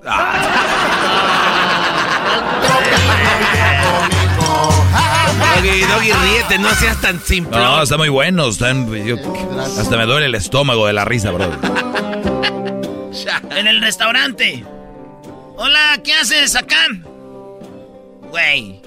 Doggy, 5.55 5.81
Doggy, 5.81 6.11
ríete, 6.11 6.59
no 6.59 6.69
seas 6.75 7.01
tan 7.01 7.19
simple. 7.19 7.57
No, 7.57 7.81
está 7.81 7.97
muy 7.97 8.09
bueno. 8.09 8.49
Están, 8.49 8.87
hasta 9.59 9.97
me 9.97 10.05
duele 10.05 10.27
el 10.27 10.35
estómago 10.35 10.85
de 10.85 10.93
la 10.93 11.05
risa, 11.05 11.31
bro. 11.31 11.49
en 13.51 13.67
el 13.67 13.81
restaurante. 13.81 14.63
Hola, 15.57 15.99
¿qué 16.03 16.13
haces 16.13 16.55
acá? 16.55 16.85
Güey, 18.29 18.81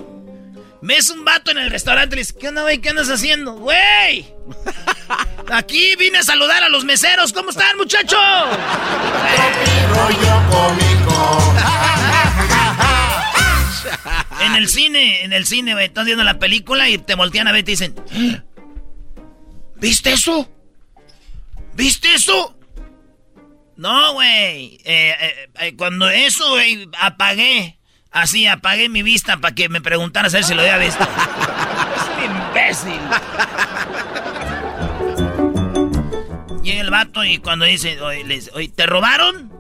Ves 0.81 1.11
un 1.11 1.25
vato 1.25 1.51
en 1.51 1.59
el 1.59 1.71
restaurante 1.71 2.15
y 2.15 2.17
le 2.17 2.21
dices, 2.21 2.37
¿qué 2.39 2.49
onda, 2.49 2.63
güey? 2.63 2.79
¿Qué 2.79 2.91
andas 2.91 3.09
haciendo? 3.11 3.55
¡Güey! 3.55 4.33
Aquí 5.51 5.97
vine 5.97 6.19
a 6.19 6.23
saludar 6.23 6.63
a 6.63 6.69
los 6.69 6.85
meseros. 6.85 7.33
¿Cómo 7.33 7.51
están, 7.51 7.77
muchachos? 7.77 8.19
en 14.41 14.55
el 14.55 14.69
cine, 14.69 15.25
en 15.25 15.33
el 15.33 15.47
cine, 15.47 15.73
güey, 15.73 15.87
estás 15.87 16.05
viendo 16.05 16.25
la 16.25 16.39
película 16.39 16.89
y 16.89 16.99
te 16.99 17.15
voltean 17.15 17.49
a 17.49 17.53
ver 17.53 17.63
y 17.63 17.65
te 17.65 17.71
dicen, 17.73 17.95
¿viste 19.77 20.13
eso? 20.13 20.49
¿Viste 21.75 22.15
eso? 22.15 22.57
No, 23.77 24.15
güey. 24.15 24.81
Eh, 24.85 25.15
eh, 25.21 25.49
eh, 25.61 25.77
cuando 25.77 26.09
eso, 26.11 26.51
güey, 26.51 26.89
apagué. 26.99 27.78
Así 28.11 28.47
apagué 28.47 28.89
mi 28.89 29.03
vista 29.03 29.37
para 29.37 29.55
que 29.55 29.69
me 29.69 29.81
preguntaras 29.81 30.35
a 30.35 30.39
ver 30.39 30.45
si 30.45 30.55
lo 30.55 30.63
había 30.63 30.79
visto. 30.79 31.05
es 31.97 32.09
un 32.17 32.25
imbécil. 32.25 33.01
Llega 36.63 36.81
el 36.81 36.91
vato 36.91 37.25
y 37.25 37.39
cuando 37.39 37.65
dice, 37.65 38.01
oye, 38.01 38.69
¿te 38.69 38.87
robaron? 38.87 39.53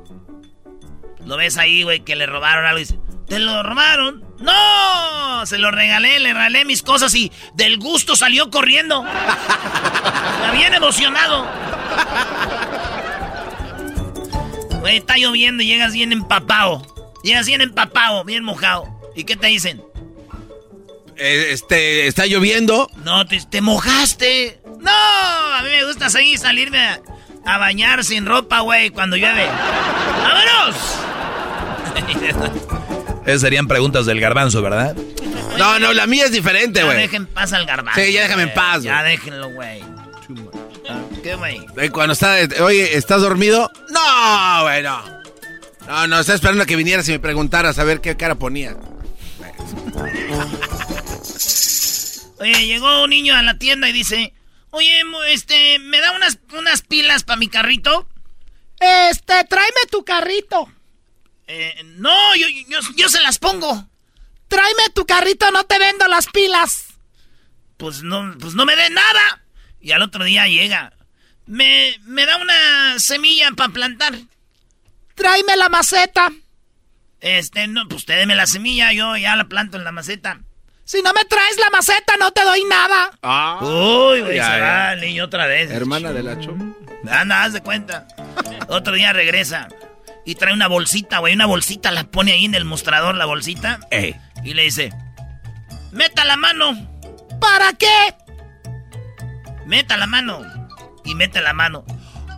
Lo 1.24 1.36
ves 1.36 1.58
ahí, 1.58 1.82
güey, 1.82 2.00
que 2.00 2.16
le 2.16 2.26
robaron 2.26 2.64
algo 2.64 2.78
y 2.78 2.82
dice, 2.82 2.98
¿te 3.26 3.38
lo 3.38 3.62
robaron? 3.62 4.24
¡No! 4.38 5.44
Se 5.46 5.58
lo 5.58 5.70
regalé, 5.70 6.18
le 6.18 6.32
regalé 6.32 6.64
mis 6.64 6.82
cosas 6.82 7.14
y 7.14 7.30
del 7.54 7.78
gusto 7.78 8.16
salió 8.16 8.50
corriendo. 8.50 9.04
Está 9.06 10.52
bien 10.52 10.74
emocionado. 10.74 11.46
Güey, 14.80 14.96
está 14.98 15.16
lloviendo 15.16 15.62
y 15.62 15.66
llegas 15.66 15.92
bien 15.92 16.12
empapado. 16.12 16.82
Llegas 17.22 17.46
bien 17.46 17.60
empapado, 17.60 18.24
bien 18.24 18.44
mojado. 18.44 18.86
¿Y 19.14 19.24
qué 19.24 19.36
te 19.36 19.48
dicen? 19.48 19.82
Eh, 21.16 21.48
este, 21.50 22.06
está 22.06 22.26
lloviendo. 22.26 22.88
No, 23.04 23.26
te, 23.26 23.40
te 23.40 23.60
mojaste. 23.60 24.60
No, 24.80 24.90
a 24.90 25.60
mí 25.62 25.68
me 25.70 25.84
gusta 25.84 26.08
seguir 26.10 26.38
salirme 26.38 26.78
a, 26.78 27.00
a 27.44 27.58
bañar 27.58 28.04
sin 28.04 28.24
ropa, 28.26 28.60
güey, 28.60 28.90
cuando 28.90 29.16
llueve. 29.16 29.46
¡Vámonos! 30.22 30.76
Esas 33.26 33.40
serían 33.42 33.66
preguntas 33.66 34.06
del 34.06 34.20
garbanzo, 34.20 34.62
¿verdad? 34.62 34.94
No, 35.58 35.78
no, 35.80 35.92
la 35.92 36.06
mía 36.06 36.24
es 36.26 36.32
diferente, 36.32 36.80
Ya 36.80 36.86
güey. 36.86 36.98
dejen 36.98 37.26
paz 37.26 37.52
al 37.52 37.66
garbanzo. 37.66 38.00
Sí, 38.00 38.12
ya 38.12 38.22
déjame 38.22 38.42
en 38.44 38.48
güey. 38.50 38.54
paz, 38.56 38.82
Ya 38.84 39.00
güey. 39.00 39.10
déjenlo, 39.16 39.50
güey. 39.50 39.82
¿Qué, 41.22 41.34
güey? 41.34 41.60
Eh, 41.76 41.90
Cuando 41.90 42.12
está, 42.12 42.36
oye, 42.60 42.96
¿estás 42.96 43.20
dormido? 43.22 43.70
No, 43.90 44.62
güey, 44.62 44.82
no. 44.82 45.17
No, 45.88 46.06
no, 46.06 46.20
estaba 46.20 46.34
esperando 46.34 46.64
a 46.64 46.66
que 46.66 46.76
vinieras 46.76 47.08
y 47.08 47.12
me 47.12 47.18
preguntaras 47.18 47.78
a 47.78 47.84
ver 47.84 48.02
qué 48.02 48.14
cara 48.14 48.34
ponía. 48.34 48.76
Oye, 52.40 52.66
llegó 52.66 53.04
un 53.04 53.08
niño 53.08 53.34
a 53.34 53.42
la 53.42 53.58
tienda 53.58 53.88
y 53.88 53.94
dice, 53.94 54.34
oye, 54.68 55.00
este, 55.28 55.78
¿me 55.78 55.98
da 56.00 56.12
unas, 56.12 56.40
unas 56.52 56.82
pilas 56.82 57.24
para 57.24 57.38
mi 57.38 57.48
carrito? 57.48 58.06
Este, 58.78 59.44
tráeme 59.44 59.80
tu 59.90 60.04
carrito. 60.04 60.70
Eh, 61.46 61.82
no, 61.96 62.36
yo, 62.36 62.46
yo, 62.68 62.80
yo 62.94 63.08
se 63.08 63.22
las 63.22 63.38
pongo. 63.38 63.88
Tráeme 64.48 64.90
tu 64.94 65.06
carrito, 65.06 65.50
no 65.52 65.64
te 65.64 65.78
vendo 65.78 66.06
las 66.06 66.26
pilas. 66.26 66.84
Pues 67.78 68.02
no, 68.02 68.36
pues 68.38 68.52
no 68.52 68.66
me 68.66 68.76
den 68.76 68.92
nada. 68.92 69.42
Y 69.80 69.92
al 69.92 70.02
otro 70.02 70.24
día 70.24 70.46
llega. 70.48 70.92
Me, 71.46 71.98
me 72.02 72.26
da 72.26 72.36
una 72.36 72.98
semilla 72.98 73.50
para 73.52 73.72
plantar. 73.72 74.18
Tráeme 75.18 75.56
la 75.56 75.68
maceta. 75.68 76.30
Este, 77.20 77.66
no, 77.66 77.86
pues 77.88 78.02
usted 78.02 78.16
deme 78.16 78.36
la 78.36 78.46
semilla, 78.46 78.92
yo 78.92 79.16
ya 79.16 79.34
la 79.36 79.44
planto 79.48 79.76
en 79.76 79.84
la 79.84 79.90
maceta. 79.92 80.40
Si 80.84 81.02
no 81.02 81.12
me 81.12 81.24
traes 81.24 81.58
la 81.58 81.68
maceta, 81.70 82.16
no 82.18 82.30
te 82.30 82.42
doy 82.44 82.64
nada. 82.64 83.10
Ah, 83.22 83.58
Uy, 83.60 84.20
güey, 84.22 84.36
ya, 84.36 84.54
se 84.54 84.60
va 84.60 84.92
el 84.94 85.00
niño 85.00 85.24
otra 85.24 85.46
vez. 85.46 85.70
Hermana 85.70 86.12
de 86.12 86.22
la 86.22 86.38
chom. 86.38 86.72
Anda, 87.10 87.42
haz 87.44 87.52
de 87.52 87.60
cuenta. 87.60 88.06
Otro 88.68 88.94
día 88.94 89.12
regresa 89.12 89.68
y 90.24 90.36
trae 90.36 90.54
una 90.54 90.68
bolsita, 90.68 91.18
güey, 91.18 91.34
una 91.34 91.46
bolsita, 91.46 91.90
la 91.90 92.04
pone 92.04 92.32
ahí 92.32 92.44
en 92.44 92.54
el 92.54 92.64
mostrador, 92.64 93.16
la 93.16 93.26
bolsita. 93.26 93.80
Ey. 93.90 94.14
Y 94.44 94.54
le 94.54 94.62
dice, 94.62 94.92
meta 95.90 96.24
la 96.24 96.36
mano, 96.36 96.72
¿Para 97.40 97.72
qué? 97.72 98.14
meta 99.66 99.96
la 99.96 100.06
mano. 100.06 100.42
Y 101.04 101.14
mete 101.14 101.40
la 101.40 101.52
mano. 101.52 101.84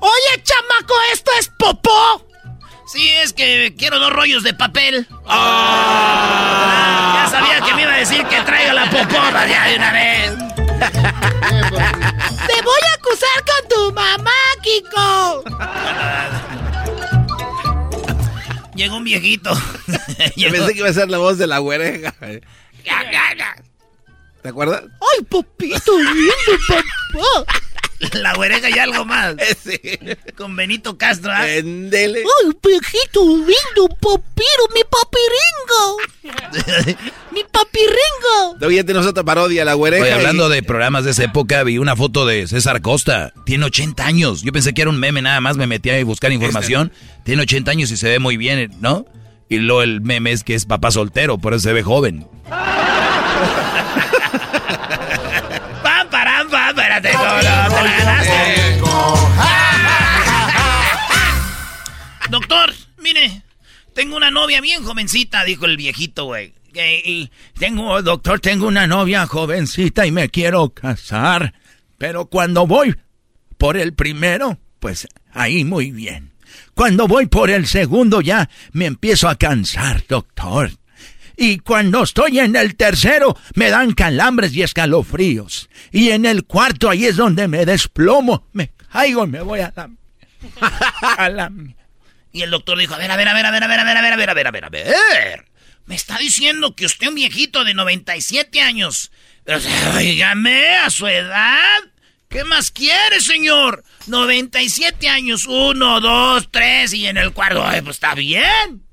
Oye, 0.01 0.43
chamaco, 0.43 0.95
esto 1.13 1.31
es 1.39 1.49
popó. 1.59 2.27
Sí, 2.93 3.09
es 3.23 3.33
que 3.33 3.75
quiero 3.79 3.99
dos 4.01 4.13
rollos 4.13 4.43
de 4.43 4.53
papel. 4.55 5.07
Ah, 5.27 7.23
ya 7.25 7.31
sabía 7.31 7.61
que 7.61 7.75
me 7.75 7.83
iba 7.83 7.93
a 7.95 7.99
decir 7.99 8.25
que 8.27 8.41
traiga 8.43 8.73
la 8.75 8.91
popona 8.91 9.47
ya 9.47 9.67
de 9.69 9.77
una 9.77 9.93
vez. 9.93 10.33
Te 12.47 12.63
voy 12.63 12.81
a 12.91 12.95
acusar 12.95 13.45
con 13.47 13.69
tu 13.69 13.93
mamá, 13.93 14.33
Kiko. 14.63 15.45
Llegó 18.75 18.97
un 18.97 19.05
viejito. 19.05 19.53
Yo 20.37 20.49
Llegó- 20.49 20.53
pensé 20.57 20.73
que 20.73 20.79
iba 20.81 20.89
a 20.89 20.93
ser 20.93 21.09
la 21.11 21.19
voz 21.19 21.39
de 21.39 21.47
la 21.47 21.59
güereja. 21.59 22.13
¿Te 24.43 24.49
acuerdas? 24.49 24.83
Ay, 25.01 25.25
papito 25.25 25.93
lindo, 25.99 26.33
papá. 26.69 27.61
La 28.15 28.35
güereja 28.35 28.71
y 28.71 28.79
algo 28.79 29.05
más. 29.05 29.35
Con 30.37 30.57
Benito 30.57 30.97
Castro. 30.97 31.31
¿ah? 31.33 31.49
Endele. 31.49 32.21
Ay, 32.21 32.51
viejito 32.67 33.23
lindo, 33.27 33.89
papiro, 34.01 34.65
mi 34.75 34.83
papiringo. 34.85 35.97
Mi 37.33 37.45
papiringo. 37.45 38.67
Oye, 38.67 38.83
tenemos 38.85 39.07
otra 39.07 39.23
parodia, 39.23 39.65
la 39.65 39.75
güereja. 39.75 40.03
Oye, 40.03 40.13
hablando 40.13 40.49
y- 40.51 40.55
de 40.55 40.63
programas 40.63 41.05
de 41.05 41.13
esa 41.13 41.25
época, 41.25 41.63
vi 41.63 41.79
una 41.79 41.95
foto 41.95 42.27
de 42.27 42.47
César 42.49 42.81
Costa. 42.83 43.33
Tiene 43.45 43.67
80 43.67 44.05
años. 44.05 44.43
Yo 44.43 44.53
pensé 44.53 44.75
que 44.75 44.83
era 44.83 44.91
un 44.91 44.99
meme 44.99 45.23
nada 45.23 45.41
más, 45.41 45.57
me 45.57 45.67
metí 45.69 45.91
a 45.91 46.05
buscar 46.05 46.33
información. 46.33 46.93
Tiene 47.25 47.43
80 47.43 47.71
años 47.71 47.91
y 47.93 47.97
se 47.97 48.09
ve 48.09 48.19
muy 48.19 48.37
bien, 48.37 48.73
¿no? 48.81 49.07
Y 49.49 49.59
luego 49.59 49.83
el 49.83 50.01
meme 50.01 50.33
es 50.33 50.43
que 50.43 50.55
es 50.55 50.65
papá 50.65 50.91
soltero, 50.91 51.39
por 51.39 51.55
eso 51.55 51.65
se 51.65 51.73
ve 51.73 51.83
joven. 51.83 52.27
Pam, 56.91 57.03
param, 57.03 57.03
pam, 57.03 57.11
espérate, 57.11 57.13
no, 57.13 57.23
no, 57.23 57.75
te 57.75 57.83
la 57.83 57.99
ganaste. 57.99 58.81
Doctor, 62.31 62.75
mire, 62.99 63.43
tengo 63.95 64.17
una 64.17 64.31
novia 64.31 64.61
bien 64.61 64.83
jovencita, 64.85 65.45
dijo 65.45 65.67
el 65.67 65.77
viejito, 65.77 66.25
güey. 66.25 66.55
Y 66.73 67.31
Tengo, 67.59 68.01
doctor, 68.03 68.39
tengo 68.39 68.69
una 68.69 68.87
novia 68.87 69.27
jovencita 69.27 70.07
y 70.07 70.13
me 70.13 70.29
quiero 70.29 70.71
casar. 70.71 71.55
Pero 71.99 72.27
cuando 72.27 72.67
voy 72.67 72.95
por 73.59 73.77
el 73.77 73.93
primero, 73.93 74.59
pues 74.79 75.09
ahí 75.33 75.65
muy 75.65 75.91
bien. 75.91 76.33
Cuando 76.75 77.09
voy 77.09 77.27
por 77.27 77.51
el 77.51 77.67
segundo 77.67 78.21
ya 78.21 78.49
me 78.73 78.87
empiezo 78.87 79.29
a 79.29 79.35
cansar, 79.35 80.05
doctor. 80.09 80.71
Y 81.43 81.61
cuando 81.61 82.03
estoy 82.03 82.39
en 82.39 82.55
el 82.55 82.77
tercero 82.77 83.35
me 83.55 83.71
dan 83.71 83.95
calambres 83.95 84.55
y 84.55 84.61
escalofríos. 84.61 85.71
Y 85.91 86.11
en 86.11 86.27
el 86.27 86.45
cuarto 86.45 86.91
ahí 86.91 87.07
es 87.07 87.17
donde 87.17 87.49
me 87.49 87.65
desplomo, 87.65 88.47
me 88.53 88.73
caigo 88.93 89.25
y 89.25 89.29
me 89.29 89.41
voy 89.41 89.61
a 89.61 89.73
la... 89.75 89.91
a 91.17 91.29
la... 91.31 91.51
Y 92.31 92.43
el 92.43 92.51
doctor 92.51 92.79
dijo, 92.79 92.93
a 92.93 92.99
ver, 92.99 93.11
a 93.11 93.17
ver, 93.17 93.27
a 93.27 93.33
ver, 93.33 93.47
a 93.47 93.51
ver, 93.51 93.63
a 93.63 93.69
ver, 93.69 93.81
a 93.81 93.85
ver, 93.85 93.97
a 93.97 94.03
ver, 94.03 94.13
a 94.13 94.17
ver, 94.17 94.29
a 94.29 94.35
ver, 94.35 94.47
a 94.49 94.51
ver, 94.51 94.65
a 94.65 94.69
ver. 94.69 95.45
Me 95.87 95.95
está 95.95 96.19
diciendo 96.19 96.77
que 96.77 96.85
usted 96.85 97.05
es 97.05 97.09
un 97.09 97.15
viejito 97.15 97.65
de 97.65 97.73
97 97.73 98.61
años. 98.61 99.11
O 99.47 99.59
sea, 99.59 99.95
Óigame, 99.97 100.77
a 100.77 100.91
su 100.91 101.07
edad. 101.07 101.79
¿Qué 102.29 102.45
más 102.45 102.71
quiere, 102.71 103.19
señor? 103.23 103.83
97 104.09 105.09
años, 105.09 105.47
uno, 105.47 106.03
dos, 106.03 106.51
tres, 106.51 106.93
y 106.93 107.07
en 107.07 107.17
el 107.17 107.33
cuarto, 107.33 107.67
ay, 107.67 107.81
pues 107.81 107.97
está 107.97 108.15
bien. 108.15 108.85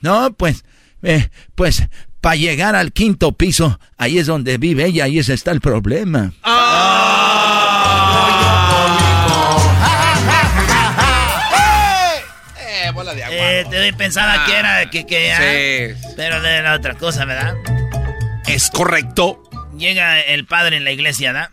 No, 0.00 0.32
pues, 0.32 0.64
eh, 1.02 1.28
pues, 1.54 1.86
para 2.20 2.36
llegar 2.36 2.74
al 2.74 2.92
quinto 2.92 3.32
piso, 3.32 3.78
ahí 3.96 4.18
es 4.18 4.26
donde 4.26 4.58
vive 4.58 4.86
ella, 4.86 5.04
ahí 5.04 5.18
ese 5.18 5.34
está 5.34 5.50
el 5.52 5.60
problema. 5.60 6.32
Eh, 12.60 12.90
bola 12.92 13.14
de 13.14 13.24
agua. 13.24 13.36
Eh, 13.36 13.66
te 13.70 13.92
pensaba 13.94 14.44
que 14.46 14.56
era 14.56 14.90
que, 14.90 15.06
que 15.06 15.96
Sí. 15.96 16.00
ah, 16.04 16.08
pero 16.16 16.44
era 16.44 16.74
otra 16.74 16.94
cosa, 16.94 17.24
¿verdad? 17.24 17.54
Es 18.46 18.70
correcto. 18.70 19.42
Llega 19.76 20.20
el 20.20 20.44
padre 20.46 20.76
en 20.76 20.84
la 20.84 20.90
iglesia, 20.90 21.32
¿verdad? 21.32 21.50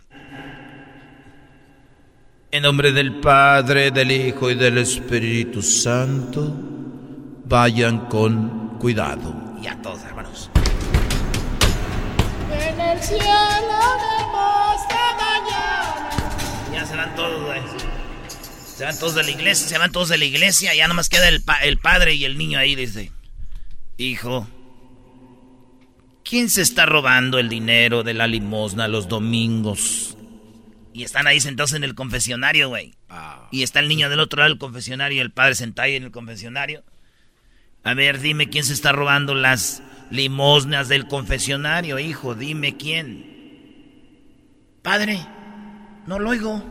En 2.50 2.62
nombre 2.62 2.92
del 2.92 3.20
Padre, 3.20 3.90
del 3.90 4.10
Hijo 4.10 4.50
y 4.50 4.54
del 4.54 4.78
Espíritu 4.78 5.60
Santo, 5.62 6.56
vayan 7.48 8.06
con 8.06 8.76
cuidado. 8.78 9.34
Ya 9.62 9.80
todos, 9.82 10.02
hermanos. 10.02 10.50
En 12.50 12.80
el 12.80 13.00
cielo 13.00 13.24
vemos 13.24 14.80
la 14.90 15.16
mañana. 15.16 16.10
Ya 16.72 16.84
se 16.86 16.96
van 16.96 17.14
todos, 17.14 17.44
güey. 17.44 17.60
Se 18.76 18.84
van 18.84 18.98
todos 18.98 19.14
de 19.14 19.22
la 19.22 19.30
iglesia, 19.30 19.66
se 19.68 19.78
van 19.78 19.90
todos 19.92 20.08
de 20.10 20.18
la 20.18 20.24
iglesia. 20.24 20.74
Ya 20.74 20.86
nomás 20.88 21.08
queda 21.08 21.28
el, 21.28 21.42
pa- 21.42 21.60
el 21.62 21.78
padre 21.78 22.14
y 22.14 22.24
el 22.24 22.36
niño 22.36 22.58
ahí, 22.58 22.74
dice. 22.74 23.10
Hijo, 23.96 24.46
¿quién 26.24 26.50
se 26.50 26.60
está 26.62 26.84
robando 26.84 27.38
el 27.38 27.48
dinero 27.48 28.02
de 28.02 28.12
la 28.12 28.26
limosna 28.26 28.88
los 28.88 29.08
domingos? 29.08 30.18
Y 30.92 31.04
están 31.04 31.26
ahí 31.26 31.40
sentados 31.40 31.72
en 31.72 31.84
el 31.84 31.94
confesionario, 31.94 32.68
güey. 32.68 32.94
Y 33.50 33.62
está 33.62 33.80
el 33.80 33.88
niño 33.88 34.10
del 34.10 34.20
otro 34.20 34.38
lado 34.40 34.50
del 34.50 34.58
confesionario 34.58 35.18
y 35.18 35.20
el 35.20 35.30
padre 35.30 35.54
sentado 35.54 35.86
ahí 35.86 35.94
en 35.94 36.04
el 36.04 36.10
confesionario. 36.10 36.82
A 37.86 37.94
ver, 37.94 38.18
dime 38.18 38.50
quién 38.50 38.64
se 38.64 38.72
está 38.72 38.90
robando 38.90 39.36
las 39.36 39.80
limosnas 40.10 40.88
del 40.88 41.06
confesionario, 41.06 42.00
hijo. 42.00 42.34
Dime 42.34 42.76
quién. 42.76 44.10
Padre, 44.82 45.20
no 46.04 46.18
lo 46.18 46.30
oigo. 46.30 46.64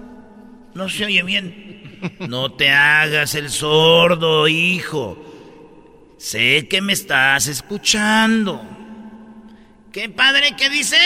No 0.74 0.89
se 0.89 1.05
oye 1.05 1.24
bien. 1.24 2.01
No 2.28 2.51
te 2.51 2.70
hagas 2.70 3.34
el 3.34 3.49
sordo, 3.49 4.49
hijo. 4.49 6.16
Sé 6.18 6.68
que 6.68 6.82
me 6.82 6.91
estás 6.91 7.47
escuchando. 7.47 8.61
¿Qué 9.93 10.09
padre? 10.09 10.53
¿Qué 10.57 10.70
dice? 10.70 10.97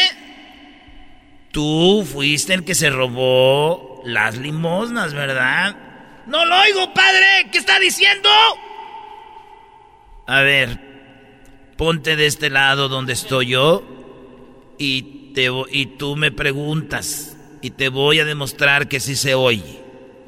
Tú 1.52 2.04
fuiste 2.12 2.56
el 2.56 2.64
que 2.64 2.74
se 2.74 2.90
robó 2.90 4.02
las 4.06 4.40
limosnas, 4.40 5.14
¿verdad? 5.14 5.76
No 6.26 6.46
lo 6.46 6.62
oigo, 6.62 6.96
padre. 6.96 7.48
¿Qué 7.52 7.60
está 7.60 7.78
diciendo? 7.78 8.28
A 10.30 10.44
ver, 10.44 10.80
ponte 11.76 12.16
de 12.16 12.28
este 12.28 12.52
lado 12.52 12.88
donde 12.88 13.14
estoy 13.14 13.48
yo 13.48 14.76
y, 14.78 15.32
te, 15.34 15.48
y 15.72 15.88
tú 15.98 16.16
me 16.16 16.32
preguntas 16.32 17.36
y 17.64 17.72
te 17.72 17.90
voy 17.90 18.20
a 18.20 18.26
demostrar 18.26 18.88
que 18.88 19.00
sí 19.00 19.16
se 19.16 19.34
oye. 19.34 19.82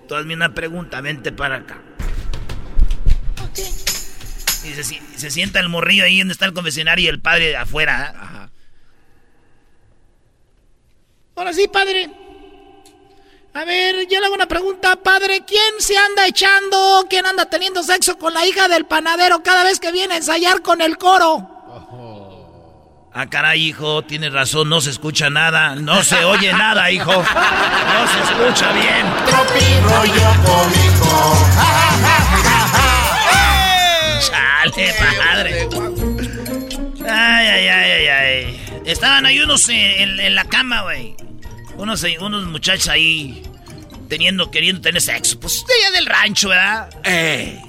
Tú 0.08 0.16
hazme 0.16 0.34
una 0.34 0.56
pregunta, 0.56 1.02
vente 1.02 1.32
para 1.32 1.58
acá. 1.58 1.84
Y 4.66 4.74
se, 4.74 4.84
se 4.84 5.30
sienta 5.30 5.60
el 5.60 5.70
morrillo 5.70 6.04
ahí 6.04 6.18
donde 6.18 6.32
está 6.32 6.47
el 6.47 6.54
confesionario 6.54 7.06
y 7.06 7.10
el 7.10 7.22
padre 7.22 7.56
afuera. 7.56 8.12
¿ah? 8.16 8.49
Ahora 11.36 11.54
sí, 11.54 11.68
padre. 11.72 12.10
A 13.54 13.66
ver, 13.66 14.08
yo 14.10 14.20
le 14.20 14.26
hago 14.28 14.36
una 14.36 14.45
pregunta, 14.47 14.95
padre. 14.95 15.43
¿Quién 15.45 15.74
se 15.80 15.97
anda 15.97 16.26
echando, 16.26 17.06
quién 17.10 17.26
anda 17.26 17.45
teniendo 17.47 17.84
sexo 17.84 18.18
con 18.18 18.34
la 18.34 18.45
hija 18.45 18.70
del 18.70 18.86
panadero 18.86 19.43
cada 19.43 19.64
vez 19.66 19.80
que 19.80 19.91
viene 19.91 20.14
a 20.14 20.18
ensayar 20.18 20.62
con 20.62 20.82
el 20.82 20.97
coro? 20.97 21.49
Ah, 23.14 23.30
caray, 23.30 23.62
hijo, 23.62 24.04
tienes 24.04 24.32
razón, 24.32 24.70
no 24.70 24.80
se 24.80 24.89
escucha 24.89 25.30
nada, 25.30 25.76
no 25.76 26.02
se 26.02 26.24
oye 26.24 26.54
nada, 26.54 26.89
hijo. 26.91 27.12
No 27.12 28.08
se 28.08 28.20
escucha 28.22 28.72
bien. 28.72 29.06
Tropi 29.26 29.80
rollo 29.82 30.30
cómico. 30.45 31.47
Chale, 34.22 34.93
padre. 35.20 35.68
Ay, 37.06 37.47
ay, 37.47 37.68
ay, 37.68 37.91
ay, 37.91 38.08
ay. 38.08 38.82
Estaban 38.86 39.26
ahí 39.26 39.41
unos 39.41 39.68
en, 39.68 40.22
en 40.22 40.36
la 40.36 40.45
cama, 40.45 40.84
güey. 40.84 41.18
Unos, 41.82 42.05
unos 42.19 42.45
muchachos 42.45 42.89
ahí 42.89 43.41
teniendo, 44.07 44.51
queriendo 44.51 44.82
tener 44.82 45.01
sexo. 45.01 45.39
Pues 45.39 45.65
de 45.65 45.73
allá 45.73 45.97
del 45.97 46.05
rancho, 46.05 46.49
¿verdad? 46.49 46.89
Eh. 47.03 47.59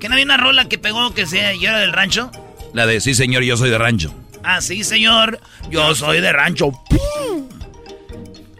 ¿Que 0.00 0.08
no 0.08 0.14
había 0.14 0.24
una 0.24 0.36
rola 0.36 0.68
que 0.68 0.78
pegó 0.78 1.14
que 1.14 1.26
sea 1.26 1.54
yo 1.54 1.68
era 1.68 1.78
del 1.78 1.92
rancho? 1.92 2.32
La 2.72 2.86
de 2.86 3.00
sí, 3.00 3.14
señor, 3.14 3.44
yo 3.44 3.56
soy 3.56 3.70
de 3.70 3.78
rancho. 3.78 4.12
Ah, 4.42 4.60
sí, 4.60 4.82
señor. 4.82 5.38
Yo 5.70 5.94
soy 5.94 6.20
de 6.20 6.32
rancho. 6.32 6.72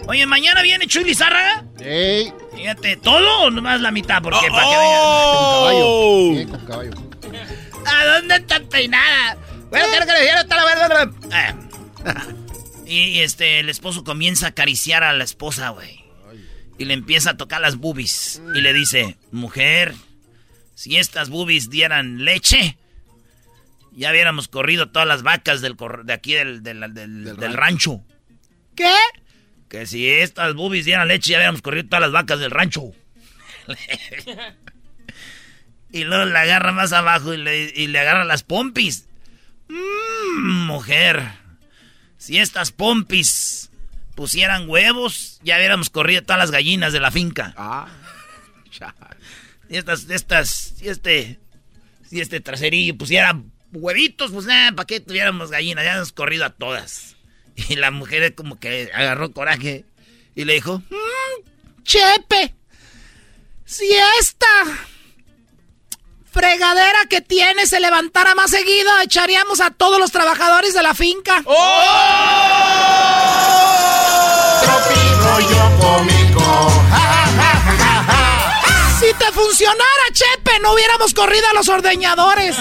Oye, 0.07 0.25
¿mañana 0.25 0.63
viene 0.63 0.87
Chuy 0.87 1.03
Lizárraga? 1.03 1.65
¡Ey! 1.81 2.33
Fíjate, 2.55 2.97
¿todo 2.99 3.41
o 3.41 3.51
nomás 3.51 3.81
la 3.81 3.91
mitad? 3.91 4.23
Porque 4.23 4.47
Oh, 4.49 4.53
para 4.53 4.67
que 4.69 4.77
oh. 4.79 6.33
vean. 6.33 6.49
Con 6.49 6.65
caballo. 6.65 6.91
¿A 7.87 8.05
dónde 8.05 8.37
está 8.37 8.61
peinada? 8.61 9.37
Bueno, 9.69 9.87
quiero 9.91 10.07
que 10.07 10.13
le 10.13 10.23
diera 10.23 10.41
hasta 10.43 10.57
la 10.57 10.65
verdad. 10.65 11.11
Y, 12.87 13.21
este, 13.21 13.59
el 13.61 13.69
esposo 13.69 14.05
comienza 14.05 14.47
a 14.47 14.49
acariciar 14.51 15.03
a 15.03 15.13
la 15.13 15.25
esposa, 15.25 15.71
güey. 15.71 16.05
Y 16.79 16.85
le 16.85 16.95
empieza 16.95 17.31
a 17.31 17.37
tocar 17.37 17.61
las 17.61 17.77
boobies. 17.77 18.41
Y 18.55 18.61
le 18.61 18.73
dice, 18.73 19.17
mujer, 19.33 19.95
si 20.75 20.97
estas 20.97 21.29
boobies 21.31 21.71
dieran 21.71 22.25
leche, 22.25 22.77
ya 23.93 24.11
hubiéramos 24.11 24.47
corrido 24.49 24.91
todas 24.91 25.09
las 25.09 25.23
vacas 25.23 25.61
del 25.63 25.75
cor- 25.77 26.05
de 26.05 26.13
aquí 26.13 26.35
del, 26.35 26.63
del- 26.63 26.93
del- 26.93 27.37
del 27.37 27.53
rancho. 27.55 28.03
¿Qué? 28.75 28.93
Que 29.71 29.87
si 29.87 30.07
estas 30.09 30.55
boobies 30.55 30.85
dieran 30.85 31.09
leche, 31.09 31.31
ya 31.33 31.39
hubiéramos 31.39 31.63
corrido 31.63 31.89
todas 31.89 32.03
las 32.03 32.13
vacas 32.13 32.39
del 32.39 32.51
rancho. 32.51 32.93
y 35.93 36.05
luego 36.05 36.25
le 36.27 36.39
agarra 36.39 36.73
más 36.73 36.93
abajo 36.93 37.33
y 37.33 37.39
le, 37.39 37.73
y 37.75 37.87
le 37.87 37.99
agarra 37.99 38.25
las 38.25 38.43
pompis. 38.43 39.09
Mmm, 39.69 40.67
mujer. 40.67 41.23
Si 42.19 42.39
estas 42.39 42.73
pompis 42.73 43.71
pusieran 44.15 44.69
huevos, 44.69 45.41
ya 45.43 45.57
hubiéramos 45.57 45.91
corrido 45.91 46.23
todas 46.23 46.39
las 46.39 46.51
gallinas 46.51 46.93
de 46.93 47.01
la 47.01 47.11
finca. 47.11 47.55
Si 49.69 49.77
estas, 49.77 50.09
estas, 50.11 50.49
si 50.49 50.89
este, 50.89 51.41
si 52.09 52.21
este 52.21 52.41
traserillo 52.41 52.97
pusiera 52.97 53.37
huevitos, 53.73 54.31
pues 54.31 54.47
nada, 54.47 54.71
¿para 54.73 54.87
qué 54.87 55.01
tuviéramos 55.01 55.51
gallinas? 55.51 55.85
Ya 55.85 55.97
hemos 55.97 56.13
corrido 56.13 56.45
a 56.45 56.51
todas. 56.51 57.17
Y 57.69 57.75
la 57.77 57.91
mujer 57.91 58.35
como 58.35 58.61
que 58.61 58.91
agarró 58.95 59.33
coraje 59.33 59.85
y 60.37 60.45
le 60.45 60.55
dijo, 60.55 60.83
Mm, 60.91 61.83
Chepe, 61.83 62.55
si 63.65 63.87
esta 64.21 64.47
fregadera 66.37 67.07
que 67.09 67.23
tiene 67.23 67.67
se 67.67 67.81
levantara 67.81 68.35
más 68.35 68.51
seguido, 68.51 68.91
echaríamos 69.03 69.61
a 69.63 69.71
todos 69.71 69.99
los 69.99 70.13
trabajadores 70.13 70.75
de 70.75 70.83
la 70.83 70.95
finca. 70.95 71.43
Rollo 75.23 75.79
cómico. 75.81 76.73
Si 79.01 79.13
te 79.15 79.33
funcionara, 79.33 80.05
Chepe, 80.13 80.61
no 80.61 80.73
hubiéramos 80.75 81.15
corrido 81.15 81.45
a 81.51 81.55
los 81.55 81.69
ordeñadores. 81.69 82.57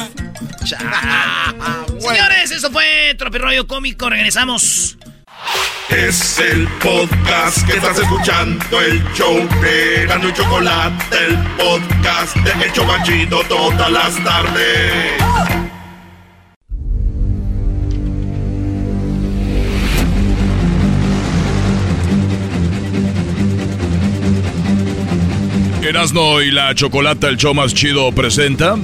Señores, 2.00 2.52
eso 2.52 2.72
fue 2.72 3.14
Tropirroyo 3.18 3.68
Cómico. 3.68 4.10
Regresamos. 4.10 4.98
Es 5.90 6.40
el 6.40 6.68
podcast 6.82 7.66
que 7.66 7.78
estás 7.78 8.00
escuchando, 8.00 8.82
el 8.82 9.04
show 9.14 9.36
de 9.62 10.04
y 10.04 10.34
Chocolate, 10.34 11.18
el 11.28 11.38
podcast 11.58 12.36
de 12.38 12.66
El 12.66 12.74
Chobachito 12.74 13.42
todas 13.48 13.92
las 13.92 14.24
tardes. 14.24 15.26
Erasno 25.82 26.42
y 26.42 26.50
la 26.50 26.74
Chocolata, 26.74 27.30
el 27.30 27.38
show 27.38 27.54
más 27.54 27.74
chido, 27.74 28.12
presenta. 28.12 28.76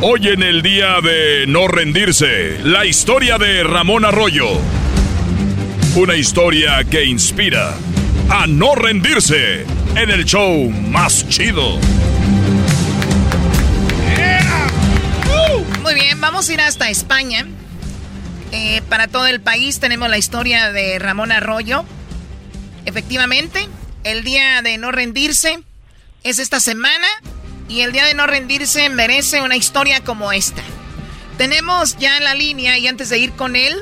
Hoy 0.00 0.28
en 0.28 0.42
el 0.42 0.62
día 0.62 1.00
de 1.02 1.46
no 1.48 1.66
rendirse, 1.66 2.58
la 2.64 2.86
historia 2.86 3.38
de 3.38 3.64
Ramón 3.64 4.04
Arroyo. 4.04 4.46
Una 5.94 6.16
historia 6.16 6.82
que 6.84 7.04
inspira 7.04 7.74
a 8.30 8.46
no 8.46 8.74
rendirse 8.74 9.66
en 9.94 10.10
el 10.10 10.24
show 10.24 10.70
más 10.70 11.28
chido. 11.28 11.78
Muy 15.82 15.94
bien, 15.94 16.18
vamos 16.18 16.48
a 16.48 16.52
ir 16.54 16.62
hasta 16.62 16.88
España. 16.88 17.46
Eh, 18.52 18.80
para 18.88 19.06
todo 19.06 19.26
el 19.26 19.42
país 19.42 19.80
tenemos 19.80 20.08
la 20.08 20.16
historia 20.16 20.72
de 20.72 20.98
Ramón 20.98 21.30
Arroyo. 21.30 21.84
Efectivamente, 22.86 23.68
el 24.02 24.24
día 24.24 24.62
de 24.62 24.78
no 24.78 24.92
rendirse 24.92 25.60
es 26.24 26.38
esta 26.38 26.60
semana 26.60 27.06
y 27.68 27.82
el 27.82 27.92
día 27.92 28.06
de 28.06 28.14
no 28.14 28.26
rendirse 28.26 28.88
merece 28.88 29.42
una 29.42 29.56
historia 29.56 30.02
como 30.02 30.32
esta. 30.32 30.62
Tenemos 31.36 31.98
ya 31.98 32.18
la 32.20 32.34
línea 32.34 32.78
y 32.78 32.88
antes 32.88 33.10
de 33.10 33.18
ir 33.18 33.32
con 33.32 33.56
él, 33.56 33.76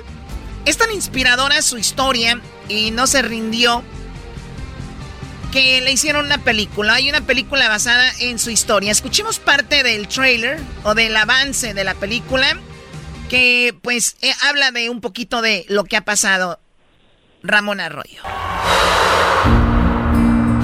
es 0.64 0.76
tan 0.76 0.90
inspiradora 0.92 1.62
su 1.62 1.78
historia 1.78 2.40
y 2.68 2.90
no 2.90 3.06
se 3.06 3.22
rindió 3.22 3.82
que 5.50 5.80
le 5.80 5.92
hicieron 5.92 6.26
una 6.26 6.38
película. 6.38 6.94
Hay 6.94 7.08
una 7.10 7.22
película 7.22 7.68
basada 7.68 8.10
en 8.20 8.38
su 8.38 8.50
historia. 8.50 8.92
Escuchemos 8.92 9.38
parte 9.38 9.82
del 9.82 10.08
trailer 10.08 10.60
o 10.84 10.94
del 10.94 11.16
avance 11.16 11.74
de 11.74 11.84
la 11.84 11.94
película 11.94 12.56
que 13.28 13.74
pues 13.82 14.16
eh, 14.22 14.32
habla 14.48 14.70
de 14.70 14.90
un 14.90 15.00
poquito 15.00 15.42
de 15.42 15.64
lo 15.68 15.84
que 15.84 15.96
ha 15.96 16.04
pasado 16.04 16.60
Ramón 17.42 17.80
Arroyo. 17.80 18.22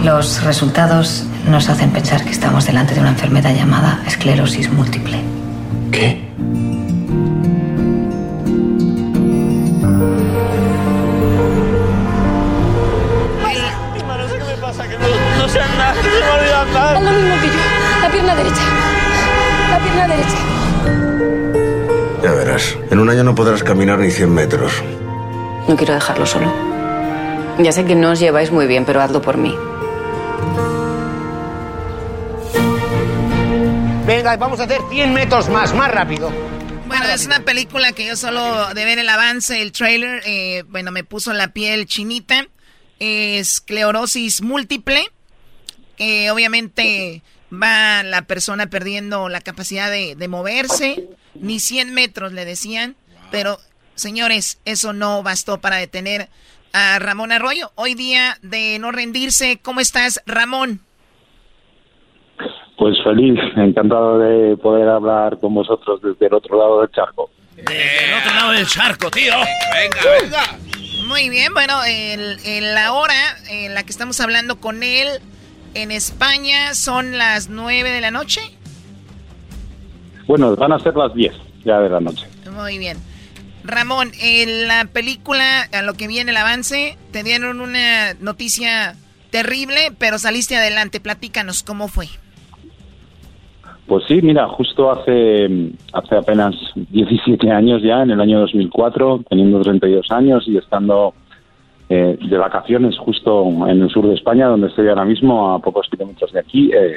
Los 0.02 0.42
resultados 0.42 1.24
nos 1.48 1.68
hacen 1.68 1.92
pensar 1.92 2.24
que 2.24 2.30
estamos 2.30 2.66
delante 2.66 2.94
de 2.94 3.00
una 3.00 3.10
enfermedad 3.10 3.54
llamada 3.54 4.02
esclerosis 4.06 4.70
múltiple. 4.70 5.20
¿Qué? 5.90 6.20
¿qué 6.36 6.65
Haz 16.76 17.02
lo 17.02 17.10
mismo 17.10 17.34
que 17.40 17.46
yo. 17.46 17.52
La 18.02 18.10
pierna 18.10 18.34
derecha. 18.34 18.62
La 19.70 19.78
pierna 19.80 20.08
derecha. 20.08 20.36
Ya 22.22 22.32
verás, 22.32 22.76
en 22.90 22.98
un 22.98 23.08
año 23.08 23.24
no 23.24 23.34
podrás 23.34 23.62
caminar 23.62 23.98
ni 23.98 24.10
100 24.10 24.34
metros. 24.34 24.72
No 25.68 25.76
quiero 25.76 25.94
dejarlo 25.94 26.26
solo. 26.26 26.52
Ya 27.58 27.72
sé 27.72 27.84
que 27.84 27.94
no 27.94 28.10
os 28.10 28.20
lleváis 28.20 28.50
muy 28.50 28.66
bien, 28.66 28.84
pero 28.84 29.00
hazlo 29.00 29.22
por 29.22 29.36
mí. 29.36 29.56
Venga, 34.06 34.36
vamos 34.36 34.60
a 34.60 34.64
hacer 34.64 34.80
100 34.90 35.14
metros 35.14 35.48
más, 35.48 35.74
más 35.74 35.90
rápido. 35.90 36.30
Bueno, 36.86 37.04
es 37.06 37.26
una 37.26 37.40
película 37.40 37.92
que 37.92 38.06
yo 38.06 38.16
solo 38.16 38.72
de 38.74 38.84
ver 38.84 38.98
el 38.98 39.08
avance, 39.08 39.60
el 39.60 39.72
trailer, 39.72 40.22
eh, 40.26 40.62
bueno, 40.68 40.92
me 40.92 41.02
puso 41.02 41.32
la 41.32 41.48
piel 41.48 41.86
chinita. 41.86 42.46
Esclerosis 42.98 44.42
múltiple. 44.42 45.10
Eh, 45.98 46.30
obviamente 46.30 47.22
va 47.52 48.02
la 48.02 48.22
persona 48.22 48.66
perdiendo 48.68 49.28
la 49.28 49.40
capacidad 49.40 49.90
de, 49.90 50.14
de 50.16 50.28
moverse. 50.28 51.08
Ni 51.34 51.60
100 51.60 51.92
metros 51.94 52.32
le 52.32 52.44
decían. 52.44 52.96
Pero, 53.30 53.58
señores, 53.94 54.58
eso 54.64 54.92
no 54.92 55.22
bastó 55.22 55.60
para 55.60 55.76
detener 55.76 56.28
a 56.72 56.98
Ramón 56.98 57.32
Arroyo. 57.32 57.72
Hoy 57.74 57.94
día 57.94 58.38
de 58.42 58.78
no 58.78 58.92
rendirse. 58.92 59.58
¿Cómo 59.62 59.80
estás, 59.80 60.22
Ramón? 60.26 60.80
Pues 62.78 62.94
feliz, 63.02 63.38
encantado 63.56 64.18
de 64.18 64.56
poder 64.58 64.86
hablar 64.88 65.38
con 65.40 65.54
vosotros 65.54 66.00
desde 66.02 66.26
el 66.26 66.34
otro 66.34 66.58
lado 66.58 66.80
del 66.82 66.90
charco. 66.90 67.30
Del 67.54 68.12
otro 68.20 68.34
lado 68.34 68.52
del 68.52 68.66
charco, 68.66 69.10
tío. 69.10 69.32
Venga, 69.72 70.20
venga. 70.20 70.58
Muy 71.06 71.30
bien, 71.30 71.54
bueno, 71.54 71.82
el, 71.84 72.38
el- 72.44 72.74
la 72.74 72.92
hora 72.92 73.14
en 73.48 73.72
la 73.74 73.82
que 73.82 73.90
estamos 73.90 74.20
hablando 74.20 74.60
con 74.60 74.82
él 74.82 75.08
en 75.82 75.90
España 75.90 76.74
son 76.74 77.18
las 77.18 77.48
9 77.50 77.90
de 77.90 78.00
la 78.00 78.10
noche. 78.10 78.40
Bueno, 80.26 80.56
van 80.56 80.72
a 80.72 80.78
ser 80.78 80.96
las 80.96 81.14
10 81.14 81.34
ya 81.64 81.80
de 81.80 81.88
la 81.90 82.00
noche. 82.00 82.26
Muy 82.50 82.78
bien. 82.78 82.96
Ramón, 83.62 84.12
en 84.20 84.68
la 84.68 84.86
película, 84.86 85.62
a 85.72 85.82
lo 85.82 85.94
que 85.94 86.08
viene 86.08 86.30
el 86.30 86.36
avance, 86.36 86.96
te 87.12 87.22
dieron 87.22 87.60
una 87.60 88.14
noticia 88.14 88.96
terrible, 89.30 89.92
pero 89.98 90.18
saliste 90.18 90.56
adelante. 90.56 91.00
Platícanos, 91.00 91.62
¿cómo 91.62 91.88
fue? 91.88 92.06
Pues 93.86 94.04
sí, 94.08 94.20
mira, 94.22 94.48
justo 94.48 94.90
hace, 94.90 95.72
hace 95.92 96.16
apenas 96.16 96.54
17 96.74 97.50
años 97.50 97.82
ya, 97.82 98.02
en 98.02 98.10
el 98.12 98.20
año 98.20 98.40
2004, 98.40 99.24
teniendo 99.28 99.60
32 99.60 100.10
años 100.10 100.44
y 100.46 100.56
estando 100.56 101.14
eh, 101.88 102.18
de 102.20 102.36
vacaciones 102.36 102.98
justo 102.98 103.46
en 103.68 103.82
el 103.82 103.90
sur 103.90 104.08
de 104.08 104.14
España, 104.14 104.48
donde 104.48 104.66
estoy 104.66 104.88
ahora 104.88 105.04
mismo, 105.04 105.54
a 105.54 105.60
pocos 105.60 105.86
kilómetros 105.88 106.32
de 106.32 106.40
aquí, 106.40 106.70
eh, 106.74 106.96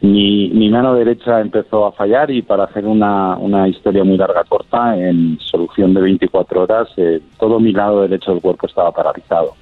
mi, 0.00 0.48
mi, 0.48 0.68
mano 0.68 0.94
derecha 0.94 1.40
empezó 1.40 1.86
a 1.86 1.92
fallar 1.92 2.30
y 2.30 2.42
para 2.42 2.64
hacer 2.64 2.86
una, 2.86 3.36
una 3.36 3.68
historia 3.68 4.02
muy 4.02 4.16
larga 4.16 4.42
corta, 4.44 4.96
en 4.96 5.38
solución 5.40 5.94
de 5.94 6.00
24 6.00 6.62
horas, 6.62 6.88
eh, 6.96 7.20
todo 7.38 7.60
mi 7.60 7.72
lado 7.72 8.02
derecho 8.02 8.32
del 8.32 8.40
cuerpo 8.40 8.66
estaba 8.66 8.90
paralizado. 8.90 9.54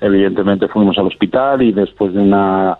evidentemente 0.00 0.68
fuimos 0.68 0.98
al 0.98 1.06
hospital 1.06 1.62
y 1.62 1.72
después 1.72 2.12
de 2.12 2.20
una 2.20 2.76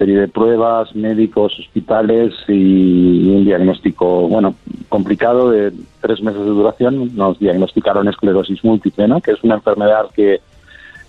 serie 0.00 0.18
de 0.18 0.28
pruebas, 0.28 0.96
médicos, 0.96 1.52
hospitales 1.60 2.32
y 2.48 3.28
un 3.28 3.44
diagnóstico, 3.44 4.26
bueno, 4.28 4.54
complicado 4.88 5.50
de 5.50 5.74
tres 6.00 6.22
meses 6.22 6.40
de 6.40 6.48
duración. 6.48 7.14
Nos 7.14 7.38
diagnosticaron 7.38 8.08
esclerosis 8.08 8.64
múltiple, 8.64 9.06
¿no? 9.06 9.20
que 9.20 9.32
es 9.32 9.44
una 9.44 9.56
enfermedad 9.56 10.06
que, 10.16 10.40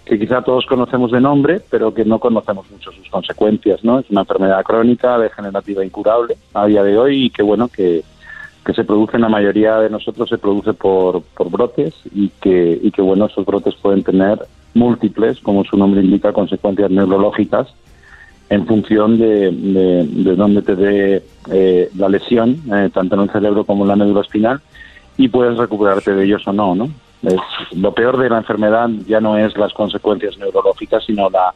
que 0.03 0.19
quizá 0.19 0.41
todos 0.41 0.65
conocemos 0.65 1.09
de 1.13 1.21
nombre, 1.21 1.61
pero 1.69 1.93
que 1.93 2.03
no 2.03 2.19
conocemos 2.19 2.69
mucho 2.69 2.91
sus 2.91 3.07
consecuencias. 3.09 3.81
¿no? 3.81 3.99
Es 3.99 4.09
una 4.09 4.21
enfermedad 4.21 4.61
crónica, 4.65 5.17
degenerativa, 5.17 5.85
incurable 5.85 6.35
a 6.53 6.65
día 6.65 6.83
de 6.83 6.97
hoy 6.97 7.27
y 7.27 7.29
que, 7.29 7.43
bueno, 7.43 7.69
que, 7.69 8.03
que 8.65 8.73
se 8.73 8.83
produce 8.83 9.15
en 9.15 9.21
la 9.21 9.29
mayoría 9.29 9.77
de 9.77 9.89
nosotros, 9.89 10.27
se 10.27 10.37
produce 10.37 10.73
por, 10.73 11.21
por 11.37 11.49
brotes 11.49 11.93
y 12.13 12.27
que, 12.41 12.77
y 12.83 12.91
que, 12.91 13.01
bueno, 13.01 13.27
esos 13.27 13.45
brotes 13.45 13.73
pueden 13.75 14.03
tener 14.03 14.37
múltiples, 14.73 15.39
como 15.39 15.63
su 15.63 15.77
nombre 15.77 16.01
indica, 16.01 16.33
consecuencias 16.33 16.91
neurológicas 16.91 17.73
en 18.51 18.67
función 18.67 19.17
de, 19.17 19.49
de, 19.49 20.35
dónde 20.35 20.61
te 20.61 20.75
dé 20.75 21.23
eh, 21.49 21.89
la 21.95 22.09
lesión, 22.09 22.61
eh, 22.69 22.89
tanto 22.93 23.15
en 23.15 23.21
el 23.21 23.29
cerebro 23.31 23.63
como 23.63 23.85
en 23.85 23.87
la 23.87 23.95
médula 23.95 24.19
espinal, 24.19 24.59
y 25.15 25.29
puedes 25.29 25.57
recuperarte 25.57 26.13
de 26.13 26.25
ellos 26.25 26.45
o 26.45 26.51
no, 26.51 26.75
¿no? 26.75 26.89
Es, 27.23 27.39
lo 27.77 27.93
peor 27.93 28.17
de 28.17 28.29
la 28.29 28.39
enfermedad 28.39 28.89
ya 29.07 29.21
no 29.21 29.37
es 29.37 29.55
las 29.55 29.71
consecuencias 29.71 30.37
neurológicas, 30.37 31.05
sino 31.05 31.29
la, 31.29 31.53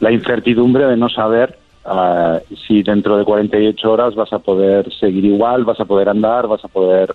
la 0.00 0.12
incertidumbre 0.12 0.84
de 0.84 0.98
no 0.98 1.08
saber 1.08 1.56
uh, 1.86 2.38
si 2.66 2.82
dentro 2.82 3.16
de 3.16 3.24
48 3.24 3.90
horas 3.90 4.14
vas 4.14 4.30
a 4.34 4.38
poder 4.38 4.92
seguir 4.92 5.24
igual, 5.24 5.64
vas 5.64 5.80
a 5.80 5.86
poder 5.86 6.10
andar, 6.10 6.46
vas 6.46 6.62
a 6.62 6.68
poder 6.68 7.14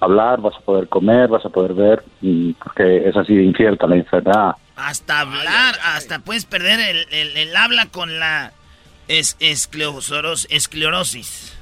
hablar, 0.00 0.40
vas 0.40 0.56
a 0.56 0.60
poder 0.60 0.88
comer, 0.88 1.28
vas 1.28 1.44
a 1.44 1.50
poder 1.50 1.74
ver, 1.74 2.02
mm, 2.22 2.52
porque 2.62 3.08
es 3.08 3.14
así 3.14 3.34
de 3.34 3.44
incierta 3.44 3.86
la 3.86 3.96
enfermedad. 3.96 4.54
Hasta 4.76 5.20
hablar, 5.20 5.76
hasta 5.84 6.18
puedes 6.18 6.46
perder 6.46 6.80
el, 6.80 7.36
el, 7.36 7.56
habla 7.56 7.86
con 7.86 8.18
la 8.18 8.52
es, 9.08 9.36
esclerosis. 9.40 11.52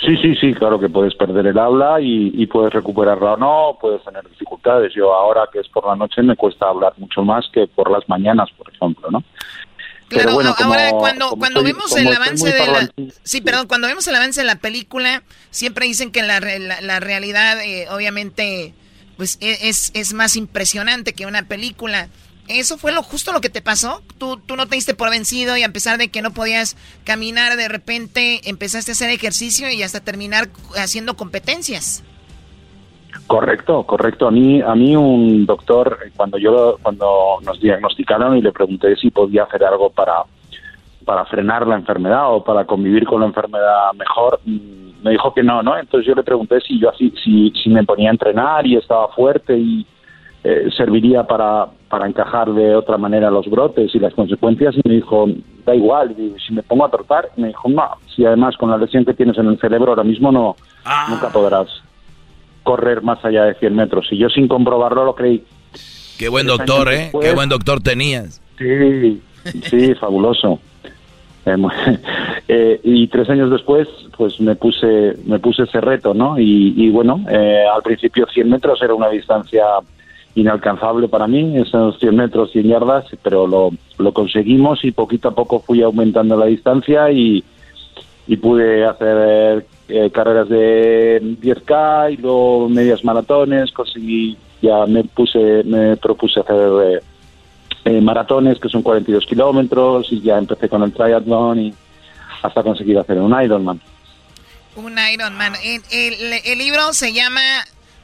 Sí, 0.00 0.16
sí, 0.16 0.34
sí, 0.36 0.54
claro 0.54 0.80
que 0.80 0.88
puedes 0.88 1.14
perder 1.14 1.46
el 1.46 1.58
habla 1.58 2.00
y, 2.00 2.32
y, 2.34 2.46
puedes 2.46 2.72
recuperarla 2.72 3.34
o 3.34 3.36
no, 3.36 3.78
puedes 3.78 4.02
tener 4.02 4.26
dificultades. 4.30 4.94
Yo 4.94 5.12
ahora 5.12 5.42
que 5.52 5.60
es 5.60 5.68
por 5.68 5.86
la 5.86 5.94
noche 5.94 6.22
me 6.22 6.36
cuesta 6.36 6.68
hablar 6.68 6.94
mucho 6.96 7.22
más 7.22 7.44
que 7.52 7.66
por 7.66 7.90
las 7.90 8.08
mañanas, 8.08 8.48
por 8.56 8.72
ejemplo, 8.72 9.10
¿no? 9.10 9.22
Claro, 10.10 10.34
bueno, 10.34 10.54
ahora 10.58 10.90
cuando, 10.90 11.30
cuando 11.36 11.62
vemos 11.62 11.96
el 11.96 12.12
avance 12.12 12.52
de 12.52 12.66
la... 12.66 12.90
Sí, 13.22 13.40
perdón, 13.42 13.68
cuando 13.68 13.86
vemos 13.86 14.08
el 14.08 14.16
avance 14.16 14.40
de 14.40 14.46
la 14.46 14.56
película, 14.56 15.22
siempre 15.50 15.86
dicen 15.86 16.10
que 16.10 16.22
la, 16.22 16.40
la, 16.40 16.98
realidad, 16.98 17.62
eh, 17.62 17.86
obviamente, 17.90 18.74
pues 19.20 19.36
e, 19.42 19.68
es, 19.68 19.90
es 19.92 20.14
más 20.14 20.34
impresionante 20.34 21.12
que 21.12 21.26
una 21.26 21.42
película. 21.42 22.08
¿Eso 22.48 22.78
fue 22.78 22.90
lo 22.90 23.02
justo 23.02 23.34
lo 23.34 23.42
que 23.42 23.50
te 23.50 23.60
pasó? 23.60 24.00
¿Tú, 24.16 24.38
tú 24.38 24.56
no 24.56 24.66
te 24.66 24.76
diste 24.76 24.94
por 24.94 25.10
vencido 25.10 25.58
y 25.58 25.62
a 25.62 25.68
pesar 25.68 25.98
de 25.98 26.08
que 26.08 26.22
no 26.22 26.30
podías 26.30 26.74
caminar, 27.04 27.58
de 27.58 27.68
repente 27.68 28.40
empezaste 28.48 28.92
a 28.92 28.94
hacer 28.94 29.10
ejercicio 29.10 29.70
y 29.70 29.82
hasta 29.82 30.00
terminar 30.00 30.48
haciendo 30.74 31.16
competencias. 31.16 32.02
Correcto, 33.26 33.82
correcto. 33.82 34.26
A 34.26 34.30
mí, 34.30 34.62
a 34.62 34.74
mí 34.74 34.96
un 34.96 35.44
doctor, 35.44 35.98
cuando 36.16 36.38
yo, 36.38 36.78
cuando 36.80 37.40
nos 37.44 37.60
diagnosticaron 37.60 38.38
y 38.38 38.40
le 38.40 38.52
pregunté 38.52 38.96
si 38.96 39.10
podía 39.10 39.42
hacer 39.42 39.64
algo 39.64 39.90
para, 39.90 40.22
para 41.04 41.26
frenar 41.26 41.66
la 41.66 41.74
enfermedad 41.74 42.34
o 42.34 42.42
para 42.42 42.64
convivir 42.64 43.04
con 43.04 43.20
la 43.20 43.26
enfermedad 43.26 43.92
mejor, 43.98 44.40
mm, 44.46 44.89
me 45.02 45.12
dijo 45.12 45.32
que 45.34 45.42
no, 45.42 45.62
¿no? 45.62 45.78
Entonces 45.78 46.06
yo 46.06 46.14
le 46.14 46.22
pregunté 46.22 46.60
si 46.60 46.78
yo 46.78 46.90
así, 46.90 47.12
si, 47.22 47.50
si 47.62 47.70
me 47.70 47.84
ponía 47.84 48.10
a 48.10 48.12
entrenar 48.12 48.66
y 48.66 48.76
estaba 48.76 49.08
fuerte 49.08 49.56
y 49.56 49.86
eh, 50.42 50.70
serviría 50.76 51.24
para, 51.24 51.66
para 51.88 52.06
encajar 52.06 52.52
de 52.52 52.74
otra 52.74 52.96
manera 52.96 53.30
los 53.30 53.48
brotes 53.48 53.94
y 53.94 53.98
las 53.98 54.14
consecuencias 54.14 54.74
y 54.74 54.88
me 54.88 54.94
dijo, 54.94 55.26
da 55.66 55.74
igual, 55.74 56.14
y 56.18 56.34
si 56.40 56.54
me 56.54 56.62
pongo 56.62 56.86
a 56.86 56.90
tratar, 56.90 57.30
me 57.36 57.48
dijo, 57.48 57.68
no, 57.68 57.90
si 58.14 58.24
además 58.24 58.56
con 58.56 58.70
la 58.70 58.78
lesión 58.78 59.04
que 59.04 59.14
tienes 59.14 59.36
en 59.38 59.46
el 59.46 59.58
cerebro 59.58 59.90
ahora 59.90 60.04
mismo 60.04 60.32
no, 60.32 60.56
ah. 60.84 61.08
nunca 61.10 61.28
podrás 61.28 61.68
correr 62.62 63.02
más 63.02 63.24
allá 63.24 63.44
de 63.44 63.54
100 63.54 63.74
metros. 63.74 64.06
Y 64.10 64.18
yo 64.18 64.28
sin 64.28 64.48
comprobarlo 64.48 65.04
lo 65.04 65.14
creí. 65.14 65.44
Qué 66.18 66.28
buen 66.28 66.46
doctor, 66.46 66.92
¿eh? 66.92 67.10
Qué 67.20 67.34
buen 67.34 67.48
doctor 67.48 67.80
tenías. 67.80 68.40
Sí, 68.58 69.22
sí, 69.64 69.94
fabuloso. 69.94 70.60
Eh, 71.46 71.56
eh, 72.48 72.80
y 72.82 73.06
tres 73.08 73.28
años 73.30 73.50
después, 73.50 73.88
pues 74.16 74.40
me 74.40 74.54
puse, 74.56 75.16
me 75.24 75.38
puse 75.38 75.62
ese 75.62 75.80
reto, 75.80 76.14
¿no? 76.14 76.38
Y, 76.38 76.90
bueno, 76.90 77.24
eh, 77.30 77.64
al 77.72 77.82
principio 77.82 78.26
100 78.26 78.48
metros 78.48 78.82
era 78.82 78.94
una 78.94 79.08
distancia 79.08 79.64
inalcanzable 80.34 81.08
para 81.08 81.26
mí, 81.26 81.56
esos 81.56 81.98
100 81.98 82.16
metros, 82.16 82.52
100 82.52 82.68
yardas, 82.68 83.04
pero 83.22 83.46
lo, 83.46 83.70
lo 83.98 84.12
conseguimos 84.12 84.84
y 84.84 84.92
poquito 84.92 85.28
a 85.28 85.34
poco 85.34 85.60
fui 85.60 85.82
aumentando 85.82 86.36
la 86.36 86.46
distancia 86.46 87.10
y, 87.10 87.42
y 88.28 88.36
pude 88.36 88.84
hacer 88.84 89.66
eh, 89.88 90.10
carreras 90.10 90.48
de 90.48 91.20
10K 91.20 92.12
y 92.12 92.16
luego 92.18 92.68
medias 92.68 93.04
maratones, 93.04 93.72
conseguí, 93.72 94.36
ya 94.62 94.86
me 94.86 95.02
puse, 95.02 95.64
me 95.64 95.96
propuse 95.96 96.40
hacer 96.40 97.02
eh, 97.84 97.96
eh, 97.96 98.00
maratones 98.00 98.58
que 98.58 98.68
son 98.68 98.82
42 98.82 99.26
kilómetros 99.26 100.08
y 100.10 100.20
ya 100.20 100.38
empecé 100.38 100.68
con 100.68 100.82
el 100.82 100.92
triatlón 100.92 101.60
y 101.60 101.74
hasta 102.42 102.62
conseguir 102.62 102.98
hacer 102.98 103.18
un 103.18 103.40
Ironman. 103.42 103.80
Un 104.76 104.96
Ironman. 105.12 105.54
El, 105.62 105.82
el, 106.44 106.58
libro 106.58 106.92
se 106.92 107.12
llama 107.12 107.40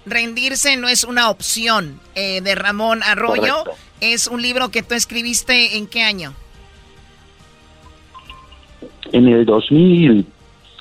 Rendirse 0.04 0.76
no 0.76 0.88
es 0.88 1.04
una 1.04 1.30
opción 1.30 2.00
de 2.14 2.54
Ramón 2.54 3.02
Arroyo. 3.02 3.64
Es 4.00 4.26
un 4.26 4.42
libro 4.42 4.70
que 4.70 4.82
tú 4.82 4.94
escribiste 4.94 5.78
en 5.78 5.86
qué 5.86 6.02
año? 6.02 6.34
En 9.12 9.28
el 9.28 9.46
2000, 9.46 10.26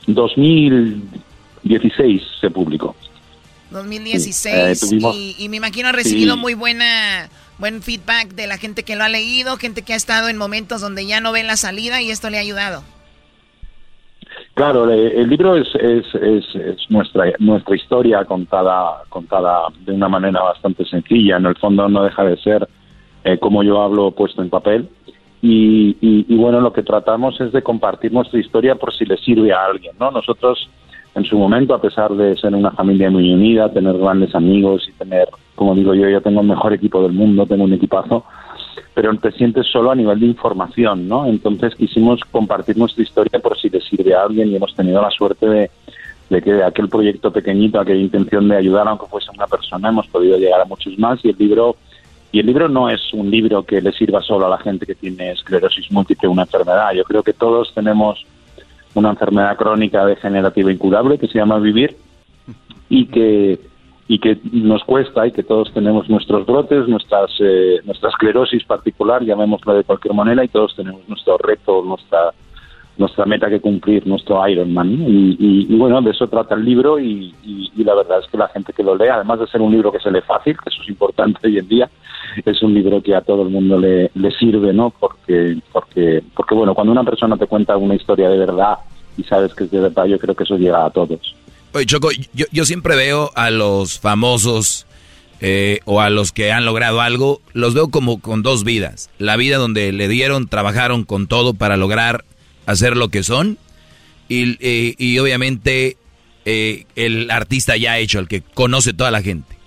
2016 0.07 2.21
se 2.41 2.49
publicó. 2.49 2.95
2016 3.71 4.83
eh, 4.83 5.35
y, 5.37 5.49
me 5.49 5.57
imagino 5.57 5.89
ha 5.89 5.91
recibido 5.91 6.37
muy 6.37 6.53
buena 6.53 7.29
buen 7.57 7.81
feedback 7.81 8.29
de 8.33 8.47
la 8.47 8.57
gente 8.57 8.83
que 8.83 8.95
lo 8.95 9.03
ha 9.03 9.09
leído, 9.09 9.57
gente 9.57 9.81
que 9.81 9.93
ha 9.93 9.95
estado 9.95 10.29
en 10.29 10.37
momentos 10.37 10.81
donde 10.81 11.05
ya 11.05 11.21
no 11.21 11.31
ve 11.31 11.43
la 11.43 11.57
salida 11.57 12.01
y 12.01 12.11
esto 12.11 12.29
le 12.29 12.37
ha 12.37 12.41
ayudado. 12.41 12.83
Claro, 14.53 14.89
el 14.89 15.29
libro 15.29 15.55
es, 15.57 15.67
es, 15.75 16.05
es, 16.15 16.89
nuestra 16.89 17.75
historia 17.75 18.23
contada 18.23 19.03
contada 19.09 19.67
de 19.79 19.91
una 19.91 20.07
manera 20.07 20.41
bastante 20.41 20.85
sencilla. 20.85 21.37
En 21.37 21.45
el 21.45 21.57
fondo 21.57 21.87
no 21.89 22.03
deja 22.03 22.23
de 22.23 22.37
ser 22.37 22.67
eh, 23.25 23.37
como 23.37 23.63
yo 23.63 23.81
hablo 23.81 24.11
puesto 24.11 24.41
en 24.41 24.49
papel 24.49 24.89
y, 25.47 26.35
bueno, 26.35 26.59
lo 26.59 26.73
que 26.73 26.81
tratamos 26.81 27.39
es 27.39 27.51
de 27.51 27.61
compartir 27.61 28.11
nuestra 28.11 28.39
historia 28.39 28.75
por 28.75 28.93
si 28.93 29.05
le 29.05 29.17
sirve 29.17 29.53
a 29.53 29.65
alguien, 29.65 29.95
¿no? 29.99 30.09
Nosotros, 30.09 30.69
en 31.13 31.23
su 31.23 31.37
momento, 31.37 31.75
a 31.75 31.81
pesar 31.81 32.11
de 32.13 32.35
ser 32.37 32.55
una 32.55 32.71
familia 32.71 33.11
muy 33.11 33.31
unida, 33.31 33.71
tener 33.71 33.95
grandes 33.97 34.33
amigos 34.33 34.87
y 34.89 34.93
tener, 34.93 35.27
como 35.55 35.75
digo 35.75 35.93
yo, 35.93 36.09
yo 36.09 36.21
tengo 36.21 36.41
el 36.41 36.47
mejor 36.47 36.73
equipo 36.73 37.01
del 37.01 37.13
mundo, 37.13 37.45
tengo 37.45 37.63
un 37.63 37.73
equipazo, 37.73 38.25
pero 38.93 39.15
te 39.17 39.31
sientes 39.31 39.67
solo 39.67 39.91
a 39.91 39.95
nivel 39.95 40.19
de 40.19 40.27
información, 40.27 41.07
¿no? 41.07 41.25
Entonces 41.25 41.75
quisimos 41.75 42.21
compartir 42.31 42.77
nuestra 42.77 43.03
historia 43.03 43.39
por 43.39 43.57
si 43.57 43.69
le 43.69 43.81
sirve 43.81 44.13
a 44.13 44.23
alguien 44.23 44.49
y 44.49 44.55
hemos 44.55 44.75
tenido 44.75 45.01
la 45.01 45.11
suerte 45.11 45.47
de, 45.47 45.71
de 46.29 46.41
que 46.41 46.63
aquel 46.63 46.89
proyecto 46.89 47.31
pequeñito, 47.31 47.79
aquella 47.79 48.01
intención 48.01 48.47
de 48.47 48.57
ayudar, 48.57 48.87
aunque 48.87 49.05
fuese 49.07 49.31
una 49.31 49.47
persona, 49.47 49.89
hemos 49.89 50.07
podido 50.07 50.37
llegar 50.37 50.61
a 50.61 50.65
muchos 50.65 50.97
más 50.97 51.23
y 51.23 51.29
el 51.29 51.37
libro 51.37 51.75
y 52.31 52.39
el 52.39 52.47
libro 52.47 52.67
no 52.67 52.89
es 52.89 53.13
un 53.13 53.31
libro 53.31 53.63
que 53.63 53.79
le 53.79 53.93
sirva 53.93 54.21
solo 54.21 54.45
a 54.47 54.49
la 54.49 54.57
gente 54.57 54.85
que 54.85 54.95
tiene 54.95 55.31
esclerosis 55.31 55.89
múltiple, 55.89 56.27
una 56.27 56.41
enfermedad. 56.41 56.91
Yo 56.93 57.05
creo 57.05 57.23
que 57.23 57.31
todos 57.31 57.73
tenemos 57.73 58.25
una 58.93 59.11
enfermedad 59.11 59.55
crónica 59.55 60.05
degenerativa 60.05 60.69
incurable 60.69 61.17
que 61.17 61.27
se 61.27 61.37
llama 61.37 61.59
vivir 61.59 61.95
y 62.89 63.05
que 63.05 63.57
y 64.07 64.19
que 64.19 64.37
nos 64.51 64.83
cuesta 64.83 65.25
y 65.25 65.31
que 65.31 65.43
todos 65.43 65.73
tenemos 65.73 66.09
nuestros 66.09 66.45
brotes, 66.45 66.87
nuestras 66.87 67.31
eh, 67.39 67.79
nuestra 67.85 68.09
esclerosis 68.09 68.63
particular, 68.65 69.23
llamémoslo 69.23 69.73
de 69.73 69.83
cualquier 69.83 70.13
manera, 70.13 70.43
y 70.43 70.47
todos 70.47 70.75
tenemos 70.75 71.07
nuestro 71.07 71.37
reto, 71.37 71.83
nuestra 71.83 72.33
nuestra 72.97 73.25
meta 73.25 73.49
que 73.49 73.59
cumplir, 73.59 74.07
nuestro 74.07 74.47
Ironman. 74.47 74.97
¿no? 74.97 75.09
Y, 75.09 75.35
y, 75.37 75.73
y, 75.73 75.77
bueno, 75.77 76.01
de 76.01 76.11
eso 76.11 76.27
trata 76.27 76.55
el 76.55 76.63
libro 76.63 76.97
y, 76.97 77.33
y, 77.43 77.71
y, 77.75 77.83
la 77.83 77.93
verdad 77.93 78.19
es 78.19 78.27
que 78.27 78.37
la 78.37 78.47
gente 78.47 78.71
que 78.71 78.83
lo 78.83 78.95
lee, 78.95 79.09
además 79.09 79.39
de 79.39 79.47
ser 79.47 79.61
un 79.61 79.71
libro 79.71 79.91
que 79.91 79.99
se 79.99 80.11
lee 80.11 80.21
fácil, 80.21 80.55
que 80.57 80.69
eso 80.69 80.81
es 80.81 80.89
importante 80.89 81.39
hoy 81.43 81.57
en 81.57 81.67
día, 81.67 81.89
es 82.45 82.63
un 82.63 82.73
libro 82.73 83.01
que 83.01 83.15
a 83.15 83.21
todo 83.21 83.41
el 83.41 83.49
mundo 83.49 83.77
le, 83.77 84.11
le 84.13 84.31
sirve, 84.31 84.71
¿no? 84.73 84.91
Porque, 84.97 85.57
porque, 85.71 86.23
porque, 86.33 86.55
bueno, 86.55 86.73
cuando 86.73 86.93
una 86.93 87.03
persona 87.03 87.37
te 87.37 87.47
cuenta 87.47 87.75
una 87.75 87.95
historia 87.95 88.29
de 88.29 88.37
verdad 88.37 88.77
y 89.17 89.23
sabes 89.23 89.53
que 89.53 89.65
es 89.65 89.71
de 89.71 89.81
verdad, 89.81 90.05
yo 90.05 90.17
creo 90.17 90.35
que 90.35 90.43
eso 90.43 90.57
llega 90.57 90.85
a 90.85 90.89
todos. 90.89 91.35
Oye, 91.75 91.87
Choco, 91.87 92.07
yo, 92.53 92.65
siempre 92.65 92.95
veo 92.95 93.33
a 93.35 93.49
los 93.49 93.99
famosos 93.99 94.85
eh, 95.41 95.81
o 95.83 95.99
a 95.99 96.09
los 96.09 96.31
que 96.31 96.53
han 96.53 96.63
logrado 96.63 97.01
algo, 97.01 97.41
los 97.51 97.73
veo 97.73 97.89
como 97.89 98.21
con 98.21 98.43
dos 98.43 98.63
vidas. 98.63 99.09
La 99.17 99.35
vida 99.35 99.57
donde 99.57 99.91
le 99.91 100.07
dieron, 100.07 100.47
trabajaron 100.47 101.03
con 101.03 101.27
todo 101.27 101.53
para 101.53 101.75
lograr 101.75 102.23
hacer 102.65 102.95
lo 102.95 103.09
que 103.09 103.23
son 103.23 103.57
y, 104.29 104.55
eh, 104.65 104.95
y 104.97 105.19
obviamente 105.19 105.97
eh, 106.45 106.85
el 106.95 107.29
artista 107.29 107.75
ya 107.75 107.99
hecho, 107.99 108.19
el 108.19 108.29
que 108.29 108.41
conoce 108.41 108.93
toda 108.93 109.11
la 109.11 109.21
gente. 109.21 109.57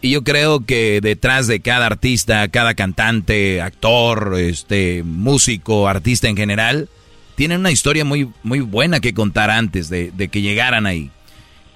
Y 0.00 0.10
yo 0.10 0.24
creo 0.24 0.66
que 0.66 0.98
detrás 1.00 1.46
de 1.46 1.60
cada 1.60 1.86
artista, 1.86 2.48
cada 2.48 2.74
cantante, 2.74 3.60
actor, 3.60 4.34
este, 4.36 5.04
músico, 5.04 5.86
artista 5.86 6.28
en 6.28 6.36
general, 6.36 6.88
tienen 7.36 7.60
una 7.60 7.70
historia 7.70 8.04
muy, 8.04 8.28
muy 8.42 8.58
buena 8.58 8.98
que 8.98 9.14
contar 9.14 9.48
antes 9.48 9.88
de 9.88 10.28
que 10.28 10.42
llegaran 10.42 10.86
ahí. 10.86 11.12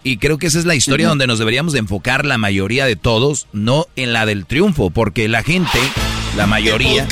Y 0.07 0.19
creo 0.19 0.39
que 0.39 0.47
esa 0.47 0.61
es 0.61 0.67
la 0.67 0.77
historia 0.77 1.07
uh 1.07 1.09
-huh. 1.09 1.11
donde 1.11 1.27
nos 1.27 1.41
deberíamos 1.41 1.73
de 1.73 1.81
enfocar 1.81 2.25
la 2.25 2.39
mayoría 2.39 2.87
de 2.87 2.95
todos, 2.95 3.49
no 3.53 3.89
en 3.97 4.13
la 4.13 4.25
del 4.25 4.47
triunfo, 4.47 4.91
porque 4.91 5.27
la 5.27 5.43
gente, 5.43 5.81
la 6.37 6.47
mayoría, 6.47 7.09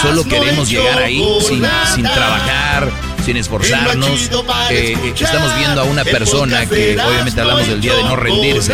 solo 0.00 0.22
queremos 0.22 0.70
llegar 0.70 1.02
ahí 1.02 1.20
sin, 1.40 1.64
sin 1.96 2.04
trabajar, 2.04 2.92
sin 3.24 3.38
esforzarnos. 3.38 4.30
Eh, 4.70 4.96
estamos 5.20 5.56
viendo 5.56 5.80
a 5.80 5.84
una 5.84 6.04
persona 6.04 6.64
que 6.66 6.96
obviamente 7.00 7.40
hablamos 7.40 7.66
del 7.66 7.80
día 7.80 7.94
de 7.94 8.04
no 8.04 8.14
rendirse, 8.14 8.72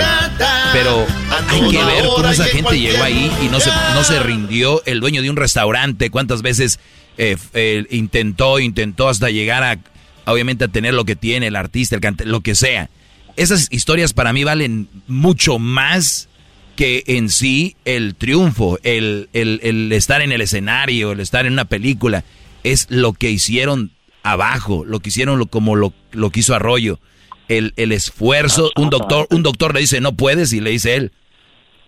pero 0.74 1.06
hay 1.48 1.70
que 1.70 1.84
ver 1.86 2.04
cómo 2.04 2.28
esa 2.28 2.44
gente 2.44 2.78
llegó 2.78 3.02
ahí 3.02 3.32
y 3.42 3.48
no 3.48 3.60
se, 3.60 3.70
no 3.94 4.04
se 4.04 4.18
rindió. 4.18 4.82
El 4.84 5.00
dueño 5.00 5.22
de 5.22 5.30
un 5.30 5.36
restaurante, 5.36 6.10
cuántas 6.10 6.42
veces 6.42 6.80
eh, 7.16 7.38
eh, 7.54 7.86
intentó, 7.88 8.58
intentó 8.58 9.08
hasta 9.08 9.30
llegar 9.30 9.62
a, 9.62 9.78
obviamente, 10.30 10.66
a 10.66 10.68
tener 10.68 10.92
lo 10.92 11.06
que 11.06 11.16
tiene 11.16 11.46
el 11.46 11.56
artista, 11.56 11.94
el 11.94 12.02
cante, 12.02 12.26
lo 12.26 12.42
que 12.42 12.54
sea 12.54 12.90
esas 13.36 13.68
historias 13.72 14.12
para 14.12 14.32
mí 14.32 14.44
valen 14.44 14.88
mucho 15.06 15.58
más 15.58 16.28
que 16.76 17.04
en 17.06 17.28
sí 17.28 17.76
el 17.84 18.14
triunfo, 18.14 18.78
el, 18.82 19.28
el, 19.32 19.60
el, 19.62 19.92
estar 19.92 20.22
en 20.22 20.32
el 20.32 20.40
escenario, 20.40 21.12
el 21.12 21.20
estar 21.20 21.46
en 21.46 21.52
una 21.52 21.64
película. 21.64 22.24
Es 22.62 22.90
lo 22.90 23.12
que 23.12 23.30
hicieron 23.30 23.90
abajo, 24.22 24.84
lo 24.84 25.00
que 25.00 25.10
hicieron 25.10 25.38
lo, 25.38 25.46
como 25.46 25.76
lo, 25.76 25.92
lo 26.12 26.30
que 26.30 26.40
hizo 26.40 26.54
Arroyo. 26.54 26.98
El, 27.48 27.74
el 27.76 27.92
esfuerzo, 27.92 28.70
un 28.76 28.88
doctor, 28.88 29.26
un 29.30 29.42
doctor 29.42 29.74
le 29.74 29.80
dice 29.80 30.00
no 30.00 30.12
puedes 30.12 30.52
y 30.54 30.60
le 30.60 30.70
dice 30.70 30.96
él, 30.96 31.12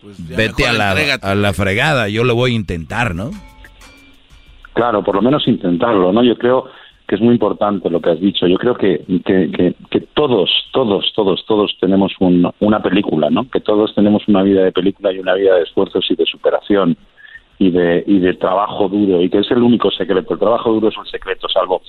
pues 0.03 0.17
vete 0.29 0.67
a 0.67 0.75
la, 0.75 0.91
a 0.91 1.35
la 1.35 1.53
fregada, 1.55 2.11
yo 2.11 2.25
lo 2.25 2.35
voy 2.35 2.53
a 2.53 2.55
intentar, 2.55 3.15
¿no? 3.15 3.31
Claro, 4.75 5.03
por 5.03 5.15
lo 5.15 5.23
menos 5.23 5.49
intentarlo, 5.49 6.13
¿no? 6.13 6.23
Yo 6.23 6.37
creo 6.37 6.67
que 7.07 7.15
es 7.15 7.21
muy 7.21 7.35
importante 7.35 7.89
lo 7.89 8.01
que 8.01 8.11
has 8.11 8.21
dicho. 8.21 8.47
Yo 8.47 8.57
creo 8.59 8.75
que, 8.75 9.05
que, 9.25 9.51
que, 9.51 9.75
que 9.91 10.01
todos, 10.15 10.51
todos, 10.73 11.13
todos, 11.15 11.45
todos 11.47 11.77
tenemos 11.81 12.13
un, 12.19 12.51
una 12.61 12.83
película, 12.83 13.31
¿no? 13.31 13.49
Que 13.49 13.61
todos 13.61 13.95
tenemos 13.95 14.27
una 14.27 14.43
vida 14.43 14.65
de 14.65 14.73
película 14.73 15.13
y 15.13 15.21
una 15.21 15.35
vida 15.35 15.55
de 15.55 15.63
esfuerzos 15.63 16.05
y 16.11 16.17
de 16.17 16.27
superación 16.27 16.97
y 17.59 17.71
de, 17.71 18.03
y 18.07 18.19
de 18.19 18.35
trabajo 18.35 18.89
duro, 18.89 19.23
y 19.23 19.31
que 19.31 19.39
es 19.39 19.51
el 19.51 19.63
único 19.63 19.91
secreto. 19.91 20.35
El 20.35 20.41
trabajo 20.41 20.73
duro 20.73 20.89
es 20.89 20.99
un 20.99 21.07
secreto, 21.07 21.49
salvo, 21.49 21.83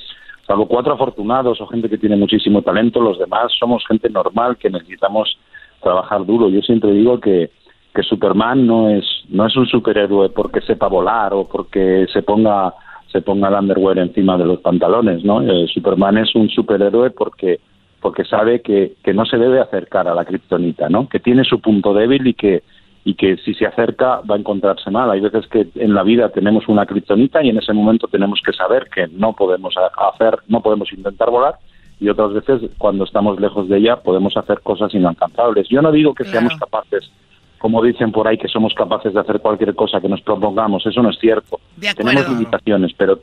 salvo 0.45 0.67
cuatro 0.67 0.93
afortunados 0.93 1.59
o 1.61 1.67
gente 1.67 1.89
que 1.89 1.97
tiene 1.97 2.15
muchísimo 2.15 2.61
talento, 2.61 3.01
los 3.01 3.17
demás 3.17 3.51
somos 3.59 3.85
gente 3.87 4.09
normal 4.09 4.57
que 4.57 4.69
necesitamos 4.69 5.37
trabajar 5.81 6.25
duro. 6.25 6.47
Yo 6.49 6.61
siempre 6.61 6.91
digo 6.91 7.19
que, 7.19 7.49
que 7.93 8.03
Superman 8.03 8.67
no 8.67 8.89
es, 8.89 9.03
no 9.29 9.47
es 9.47 9.57
un 9.57 9.65
superhéroe 9.65 10.29
porque 10.29 10.61
sepa 10.61 10.87
volar 10.87 11.33
o 11.33 11.47
porque 11.47 12.05
se 12.13 12.21
ponga 12.21 12.73
se 13.11 13.21
ponga 13.21 13.49
el 13.49 13.55
underwear 13.55 13.99
encima 13.99 14.37
de 14.37 14.45
los 14.45 14.59
pantalones, 14.59 15.23
¿no? 15.23 15.41
Eh, 15.41 15.67
Superman 15.73 16.17
es 16.17 16.35
un 16.35 16.49
superhéroe 16.49 17.11
porque 17.11 17.59
porque 17.99 18.25
sabe 18.25 18.61
que, 18.61 18.93
que 19.03 19.13
no 19.13 19.25
se 19.25 19.37
debe 19.37 19.59
acercar 19.59 20.07
a 20.07 20.13
la 20.13 20.23
kriptonita, 20.23 20.87
¿no? 20.87 21.09
Que 21.09 21.19
tiene 21.19 21.43
su 21.43 21.59
punto 21.59 21.93
débil 21.93 22.27
y 22.27 22.33
que 22.33 22.63
y 23.03 23.15
que 23.15 23.37
si 23.37 23.53
se 23.53 23.65
acerca 23.65 24.21
va 24.29 24.35
a 24.35 24.37
encontrarse 24.37 24.91
mal. 24.91 25.09
Hay 25.09 25.21
veces 25.21 25.47
que 25.47 25.67
en 25.75 25.93
la 25.93 26.03
vida 26.03 26.29
tenemos 26.29 26.67
una 26.67 26.85
kriptonita 26.85 27.41
y 27.41 27.49
en 27.49 27.57
ese 27.57 27.71
momento 27.71 28.07
tenemos 28.07 28.41
que 28.45 28.51
saber 28.51 28.89
que 28.93 29.07
no 29.07 29.33
podemos 29.33 29.73
hacer, 29.77 30.39
no 30.49 30.61
podemos 30.61 30.91
intentar 30.91 31.29
volar 31.29 31.55
y 31.99 32.09
otras 32.09 32.33
veces 32.33 32.69
cuando 32.77 33.05
estamos 33.05 33.39
lejos 33.39 33.69
de 33.69 33.77
ella 33.77 33.95
podemos 33.97 34.35
hacer 34.35 34.59
cosas 34.61 34.93
inalcanzables. 34.93 35.67
Yo 35.69 35.81
no 35.81 35.91
digo 35.91 36.13
que 36.13 36.23
claro. 36.23 36.39
seamos 36.39 36.59
capaces 36.59 37.09
como 37.57 37.83
dicen 37.83 38.11
por 38.11 38.27
ahí, 38.27 38.37
que 38.37 38.47
somos 38.47 38.73
capaces 38.73 39.13
de 39.13 39.19
hacer 39.19 39.39
cualquier 39.39 39.75
cosa 39.75 39.99
que 39.99 40.09
nos 40.09 40.21
propongamos. 40.21 40.85
Eso 40.85 41.01
no 41.01 41.09
es 41.09 41.19
cierto. 41.19 41.59
Tenemos 41.95 42.29
limitaciones, 42.29 42.91
pero 42.97 43.19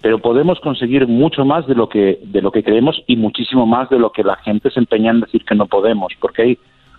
pero 0.00 0.18
podemos 0.18 0.58
conseguir 0.58 1.06
mucho 1.06 1.44
más 1.44 1.66
de 1.68 1.76
lo 1.76 1.88
que 1.88 2.18
de 2.22 2.42
lo 2.42 2.50
que 2.50 2.64
creemos 2.64 3.00
y 3.06 3.16
muchísimo 3.16 3.66
más 3.66 3.88
de 3.88 3.98
lo 4.00 4.10
que 4.10 4.24
la 4.24 4.36
gente 4.36 4.70
se 4.70 4.80
empeña 4.80 5.12
en 5.12 5.20
decir 5.20 5.44
que 5.44 5.54
no 5.54 5.66
podemos, 5.66 6.12
porque 6.20 6.42
hay 6.42 6.58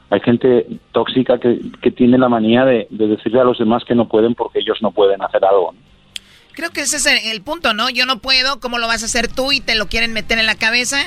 hay 0.10 0.20
gente 0.22 0.68
tóxica 0.92 1.40
que, 1.40 1.60
que 1.82 1.92
tiene 1.92 2.18
la 2.18 2.30
manía 2.30 2.66
de, 2.66 2.88
de 2.92 3.08
decirle 3.08 3.42
a 3.42 3.44
los 3.44 3.58
demás 3.58 3.84
que 3.84 3.96
no 3.96 4.08
pueden 4.08 4.36
porque 4.36 4.60
ellos 4.60 4.78
no 4.82 4.92
pueden 4.92 5.22
hacer 5.24 5.44
algo. 5.44 5.74
Creo 6.54 6.70
que 6.70 6.82
ese 6.82 6.98
es 6.98 7.06
el 7.06 7.42
punto, 7.42 7.74
¿no? 7.74 7.90
Yo 7.90 8.06
no 8.06 8.20
puedo, 8.20 8.60
¿cómo 8.60 8.78
lo 8.78 8.88
vas 8.88 9.02
a 9.02 9.08
hacer 9.08 9.28
tú? 9.28 9.52
Y 9.52 9.60
te 9.60 9.74
lo 9.76 9.88
quieren 9.88 10.14
meter 10.14 10.38
en 10.38 10.46
la 10.46 10.56
cabeza. 10.56 10.98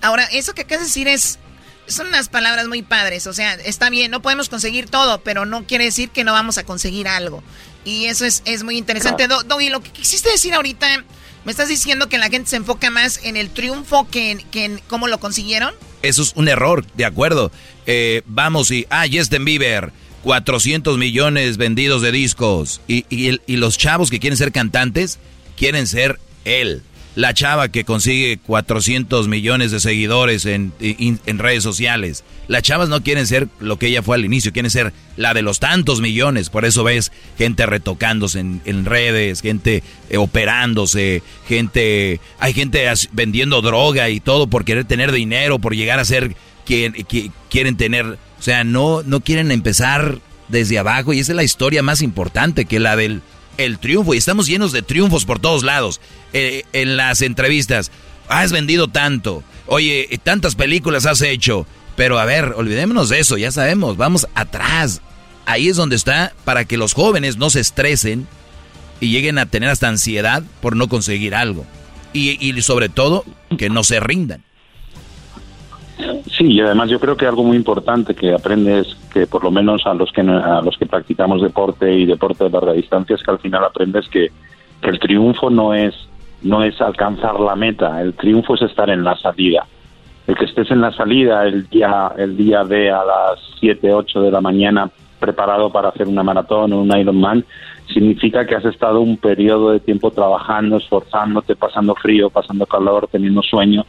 Ahora, 0.00 0.24
eso 0.32 0.54
que 0.54 0.62
acabas 0.62 0.80
de 0.80 0.86
decir 0.86 1.08
es 1.08 1.38
son 1.86 2.08
unas 2.08 2.28
palabras 2.28 2.66
muy 2.68 2.82
padres, 2.82 3.26
o 3.26 3.32
sea, 3.32 3.54
está 3.54 3.90
bien, 3.90 4.10
no 4.10 4.22
podemos 4.22 4.48
conseguir 4.48 4.88
todo, 4.88 5.20
pero 5.22 5.46
no 5.46 5.66
quiere 5.66 5.84
decir 5.84 6.10
que 6.10 6.24
no 6.24 6.32
vamos 6.32 6.58
a 6.58 6.64
conseguir 6.64 7.08
algo. 7.08 7.42
Y 7.84 8.06
eso 8.06 8.24
es, 8.24 8.42
es 8.44 8.62
muy 8.62 8.78
interesante. 8.78 9.26
Claro. 9.26 9.42
Doggy, 9.42 9.68
lo 9.68 9.82
que 9.82 9.90
quisiste 9.90 10.30
decir 10.30 10.54
ahorita, 10.54 11.04
¿me 11.44 11.52
estás 11.52 11.68
diciendo 11.68 12.08
que 12.08 12.18
la 12.18 12.28
gente 12.28 12.50
se 12.50 12.56
enfoca 12.56 12.90
más 12.90 13.20
en 13.24 13.36
el 13.36 13.50
triunfo 13.50 14.08
que 14.08 14.30
en, 14.30 14.38
que 14.50 14.64
en 14.64 14.80
cómo 14.88 15.06
lo 15.08 15.20
consiguieron? 15.20 15.74
Eso 16.02 16.22
es 16.22 16.32
un 16.34 16.48
error, 16.48 16.86
de 16.94 17.04
acuerdo. 17.04 17.52
Eh, 17.86 18.22
vamos 18.26 18.70
y, 18.70 18.86
ah, 18.90 19.04
Justin 19.10 19.44
Bieber, 19.44 19.92
400 20.22 20.96
millones 20.96 21.56
vendidos 21.58 22.00
de 22.00 22.12
discos. 22.12 22.80
Y, 22.88 23.04
y, 23.10 23.40
y 23.46 23.56
los 23.56 23.76
chavos 23.76 24.10
que 24.10 24.20
quieren 24.20 24.38
ser 24.38 24.52
cantantes, 24.52 25.18
quieren 25.56 25.86
ser 25.86 26.18
él 26.44 26.82
la 27.14 27.32
chava 27.32 27.68
que 27.68 27.84
consigue 27.84 28.38
400 28.38 29.28
millones 29.28 29.70
de 29.70 29.80
seguidores 29.80 30.46
en, 30.46 30.72
en, 30.80 31.38
redes 31.38 31.62
sociales. 31.62 32.24
Las 32.48 32.62
chavas 32.62 32.88
no 32.88 33.02
quieren 33.02 33.26
ser 33.26 33.48
lo 33.60 33.78
que 33.78 33.86
ella 33.86 34.02
fue 34.02 34.16
al 34.16 34.24
inicio, 34.24 34.52
quieren 34.52 34.70
ser 34.70 34.92
la 35.16 35.32
de 35.32 35.42
los 35.42 35.60
tantos 35.60 36.00
millones. 36.00 36.50
Por 36.50 36.64
eso 36.64 36.82
ves 36.82 37.12
gente 37.38 37.66
retocándose 37.66 38.40
en, 38.40 38.60
en 38.64 38.84
redes, 38.84 39.42
gente 39.42 39.82
eh, 40.10 40.16
operándose, 40.16 41.22
gente... 41.48 42.20
Hay 42.38 42.52
gente 42.52 42.84
vendiendo 43.12 43.62
droga 43.62 44.08
y 44.10 44.20
todo 44.20 44.48
por 44.48 44.64
querer 44.64 44.84
tener 44.84 45.12
dinero, 45.12 45.58
por 45.58 45.74
llegar 45.76 46.00
a 46.00 46.04
ser 46.04 46.34
quien, 46.66 46.92
que 46.92 47.30
quieren 47.48 47.76
tener... 47.76 48.18
O 48.38 48.42
sea, 48.42 48.64
no, 48.64 49.02
no 49.04 49.20
quieren 49.20 49.50
empezar 49.52 50.18
desde 50.48 50.78
abajo 50.78 51.12
y 51.12 51.20
esa 51.20 51.32
es 51.32 51.36
la 51.36 51.42
historia 51.42 51.82
más 51.82 52.02
importante 52.02 52.66
que 52.66 52.78
la 52.78 52.96
del 52.96 53.22
el 53.58 53.78
triunfo 53.78 54.14
y 54.14 54.18
estamos 54.18 54.46
llenos 54.46 54.72
de 54.72 54.82
triunfos 54.82 55.24
por 55.24 55.38
todos 55.38 55.62
lados. 55.62 56.00
Eh, 56.32 56.64
en 56.72 56.96
las 56.96 57.22
entrevistas, 57.22 57.90
has 58.28 58.52
vendido 58.52 58.88
tanto, 58.88 59.42
oye, 59.66 60.08
tantas 60.22 60.54
películas 60.54 61.06
has 61.06 61.22
hecho, 61.22 61.66
pero 61.96 62.18
a 62.18 62.24
ver, 62.24 62.54
olvidémonos 62.56 63.08
de 63.08 63.20
eso, 63.20 63.36
ya 63.36 63.52
sabemos, 63.52 63.96
vamos 63.96 64.26
atrás. 64.34 65.00
Ahí 65.46 65.68
es 65.68 65.76
donde 65.76 65.96
está 65.96 66.32
para 66.44 66.64
que 66.64 66.76
los 66.76 66.94
jóvenes 66.94 67.36
no 67.36 67.50
se 67.50 67.60
estresen 67.60 68.26
y 69.00 69.10
lleguen 69.10 69.38
a 69.38 69.46
tener 69.46 69.68
hasta 69.68 69.88
ansiedad 69.88 70.42
por 70.60 70.76
no 70.76 70.88
conseguir 70.88 71.34
algo. 71.34 71.66
Y, 72.12 72.38
y 72.40 72.62
sobre 72.62 72.88
todo, 72.88 73.24
que 73.58 73.68
no 73.68 73.84
se 73.84 74.00
rindan. 74.00 74.42
Sí, 76.26 76.52
y 76.52 76.60
además 76.60 76.90
yo 76.90 76.98
creo 76.98 77.16
que 77.16 77.26
algo 77.26 77.44
muy 77.44 77.56
importante 77.56 78.14
que 78.14 78.34
aprendes, 78.34 78.96
que 79.12 79.26
por 79.26 79.44
lo 79.44 79.50
menos 79.50 79.86
a 79.86 79.94
los 79.94 80.10
que 80.10 80.22
a 80.22 80.60
los 80.62 80.76
que 80.76 80.86
practicamos 80.86 81.40
deporte 81.40 81.92
y 81.92 82.06
deporte 82.06 82.44
de 82.44 82.50
larga 82.50 82.72
distancia, 82.72 83.14
es 83.14 83.22
que 83.22 83.30
al 83.30 83.38
final 83.38 83.64
aprendes 83.64 84.08
que, 84.08 84.30
el 84.82 84.98
triunfo 84.98 85.48
no 85.48 85.72
es 85.72 85.94
no 86.42 86.62
es 86.62 86.78
alcanzar 86.80 87.40
la 87.40 87.56
meta, 87.56 88.02
el 88.02 88.12
triunfo 88.12 88.54
es 88.54 88.62
estar 88.62 88.90
en 88.90 89.02
la 89.02 89.16
salida. 89.16 89.66
El 90.26 90.36
que 90.36 90.44
estés 90.44 90.70
en 90.70 90.82
la 90.82 90.92
salida 90.92 91.44
el 91.44 91.68
día 91.68 92.12
el 92.18 92.36
día 92.36 92.64
de 92.64 92.90
a 92.90 93.02
las 93.04 93.40
7, 93.60 93.94
8 93.94 94.20
de 94.20 94.30
la 94.30 94.40
mañana 94.42 94.90
preparado 95.18 95.70
para 95.70 95.88
hacer 95.88 96.06
una 96.06 96.22
maratón 96.22 96.72
o 96.74 96.82
un 96.82 96.94
Ironman 96.94 97.44
significa 97.86 98.44
que 98.44 98.56
has 98.56 98.64
estado 98.64 99.00
un 99.00 99.16
periodo 99.16 99.70
de 99.70 99.80
tiempo 99.80 100.10
trabajando, 100.10 100.76
esforzándote, 100.76 101.56
pasando 101.56 101.94
frío, 101.94 102.28
pasando 102.28 102.66
calor, 102.66 103.08
teniendo 103.10 103.40
sueño 103.42 103.86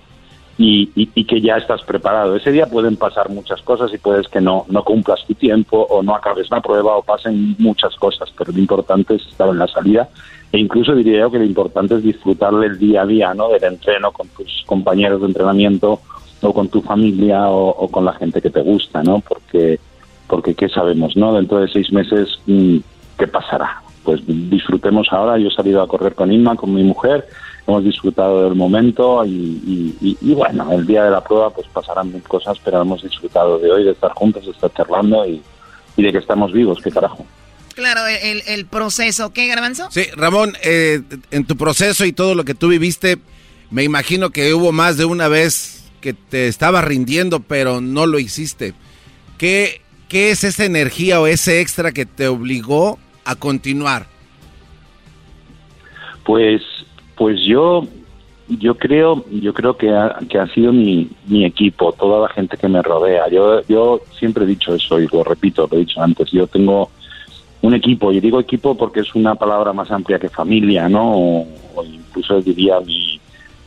y, 0.58 0.90
y, 0.96 1.10
y, 1.14 1.26
que 1.26 1.42
ya 1.42 1.58
estás 1.58 1.84
preparado. 1.84 2.36
Ese 2.36 2.52
día 2.52 2.68
pueden 2.68 2.96
pasar 2.96 3.30
muchas 3.30 3.62
cosas 3.62 3.94
y 3.94 3.98
puedes 3.98 4.28
que 4.30 4.40
no, 4.40 4.66
no 4.70 4.84
cumplas 4.84 5.26
tu 5.26 5.34
tiempo 5.34 5.86
o 5.90 6.02
no 6.02 6.16
acabes 6.16 6.50
la 6.50 6.62
prueba 6.62 6.96
o 6.96 7.04
pasen 7.04 7.56
muchas 7.60 7.96
cosas, 7.96 8.32
pero 8.38 8.52
lo 8.54 8.60
importante 8.60 9.16
es 9.16 9.26
estar 9.28 9.50
en 9.50 9.60
la 9.60 9.68
salida 9.68 10.10
E 10.52 10.60
incluso 10.60 10.96
diría 10.96 11.20
yo 11.20 11.32
que 11.32 11.40
lo 11.40 11.44
importante 11.44 11.96
es 11.96 12.04
disfrutar 12.04 12.54
del 12.54 12.80
día 12.80 13.02
a 13.02 13.06
día, 13.06 13.34
¿no? 13.34 13.50
Del 13.50 13.64
entreno 13.66 14.14
con 14.14 14.30
tus 14.30 14.64
compañeros 14.66 15.20
de 15.20 15.28
entrenamiento 15.28 16.00
o 16.42 16.54
con 16.54 16.70
tu 16.70 16.82
familia 16.82 17.50
o, 17.50 17.90
con 17.90 18.06
la 18.06 18.14
gente 18.14 18.42
que 18.42 18.50
te 18.50 18.62
gusta, 18.62 19.04
¿no? 19.04 19.20
Porque, 19.20 19.80
porque 20.28 20.56
¿qué 20.56 20.70
sabemos, 20.70 21.18
no? 21.18 21.34
Dentro 21.34 21.60
de 21.60 21.68
seis 21.68 21.92
meses, 21.92 22.40
mm, 22.46 22.78
¿qué 23.18 23.28
pasará? 23.28 23.82
Pues 24.04 24.22
disfrutemos 24.26 25.08
ahora. 25.12 25.38
Yo 25.38 25.50
he 25.50 25.54
salido 25.54 25.82
a 25.82 25.88
correr 25.88 26.16
con 26.16 26.32
Inma, 26.32 26.56
con 26.56 26.74
mi 26.74 26.84
mujer, 26.84 27.28
hemos 27.68 27.84
disfrutado 27.84 28.44
del 28.44 28.56
momento 28.56 29.24
y, 29.26 30.18
bueno, 30.22 30.72
el 30.72 30.86
día 30.86 31.04
de 31.04 31.12
la 31.12 31.22
prueba 31.22 31.50
pues 31.50 31.68
pasarán 31.68 32.12
mil 32.12 32.22
cosas, 32.24 32.58
pero 32.64 32.82
hemos 32.82 33.02
disfrutado 33.02 33.58
de 33.60 33.72
hoy, 33.72 33.84
de 33.84 33.92
estar 33.92 34.12
juntos, 34.14 34.46
de 34.46 34.52
estar 34.52 34.72
charlando 34.74 35.26
y, 35.26 35.42
de 35.98 36.12
que 36.12 36.18
estamos 36.20 36.52
vivos, 36.52 36.80
qué 36.84 36.92
carajo. 36.92 37.26
Claro, 37.74 38.02
el, 38.08 38.66
proceso, 38.68 39.34
¿qué, 39.34 39.48
Garbanzo? 39.48 39.88
Sí, 39.92 40.06
Ramón, 40.16 40.54
eh, 40.64 41.02
en 41.32 41.46
tu 41.46 41.58
proceso 41.58 42.06
y 42.06 42.14
todo 42.14 42.36
lo 42.36 42.46
que 42.46 42.54
tú 42.54 42.70
viviste, 42.70 43.18
me 43.70 43.84
imagino 43.84 44.30
que 44.30 44.54
hubo 44.54 44.72
más 44.72 44.98
de 44.98 45.06
una 45.06 45.28
vez 45.28 45.92
que 46.02 46.14
te 46.14 46.48
estaba 46.48 46.82
rindiendo, 46.82 47.40
pero 47.40 47.82
no 47.82 48.06
lo 48.06 48.20
hiciste. 48.20 48.74
¿Qué, 49.38 49.82
qué 50.08 50.32
es 50.32 50.44
esa 50.44 50.64
energía 50.64 51.20
o 51.20 51.28
ese 51.28 51.62
extra 51.62 51.92
que 51.92 52.06
te 52.06 52.28
obligó 52.28 53.00
a 53.26 53.36
continuar? 53.36 54.08
Pues 56.24 56.62
pues 57.16 57.42
yo 57.42 57.84
yo 58.48 58.76
creo 58.76 59.26
yo 59.32 59.54
creo 59.54 59.76
que 59.76 59.90
ha, 59.90 60.20
que 60.30 60.46
sido 60.54 60.72
mi, 60.72 61.10
mi 61.28 61.46
equipo, 61.46 61.92
toda 61.94 62.28
la 62.28 62.34
gente 62.34 62.58
que 62.58 62.68
me 62.68 62.82
rodea. 62.82 63.28
Yo 63.30 63.62
yo 63.68 64.02
siempre 64.18 64.44
he 64.44 64.48
dicho 64.48 64.76
eso 64.76 65.00
y 65.00 65.08
lo 65.08 65.24
repito, 65.24 65.68
lo 65.70 65.78
he 65.78 65.82
dicho 65.82 66.02
antes. 66.02 66.32
Yo 66.32 66.48
tengo 66.48 66.90
un 67.62 67.74
equipo 67.74 68.12
y 68.12 68.20
digo 68.20 68.40
equipo 68.40 68.76
porque 68.76 69.00
es 69.00 69.16
una 69.16 69.36
palabra 69.36 69.74
más 69.74 69.90
amplia 69.92 70.20
que 70.20 70.30
familia, 70.30 70.88
¿no? 70.88 71.14
O, 71.16 71.84
incluso 71.84 72.40
diría 72.42 72.80
mi, 72.82 73.20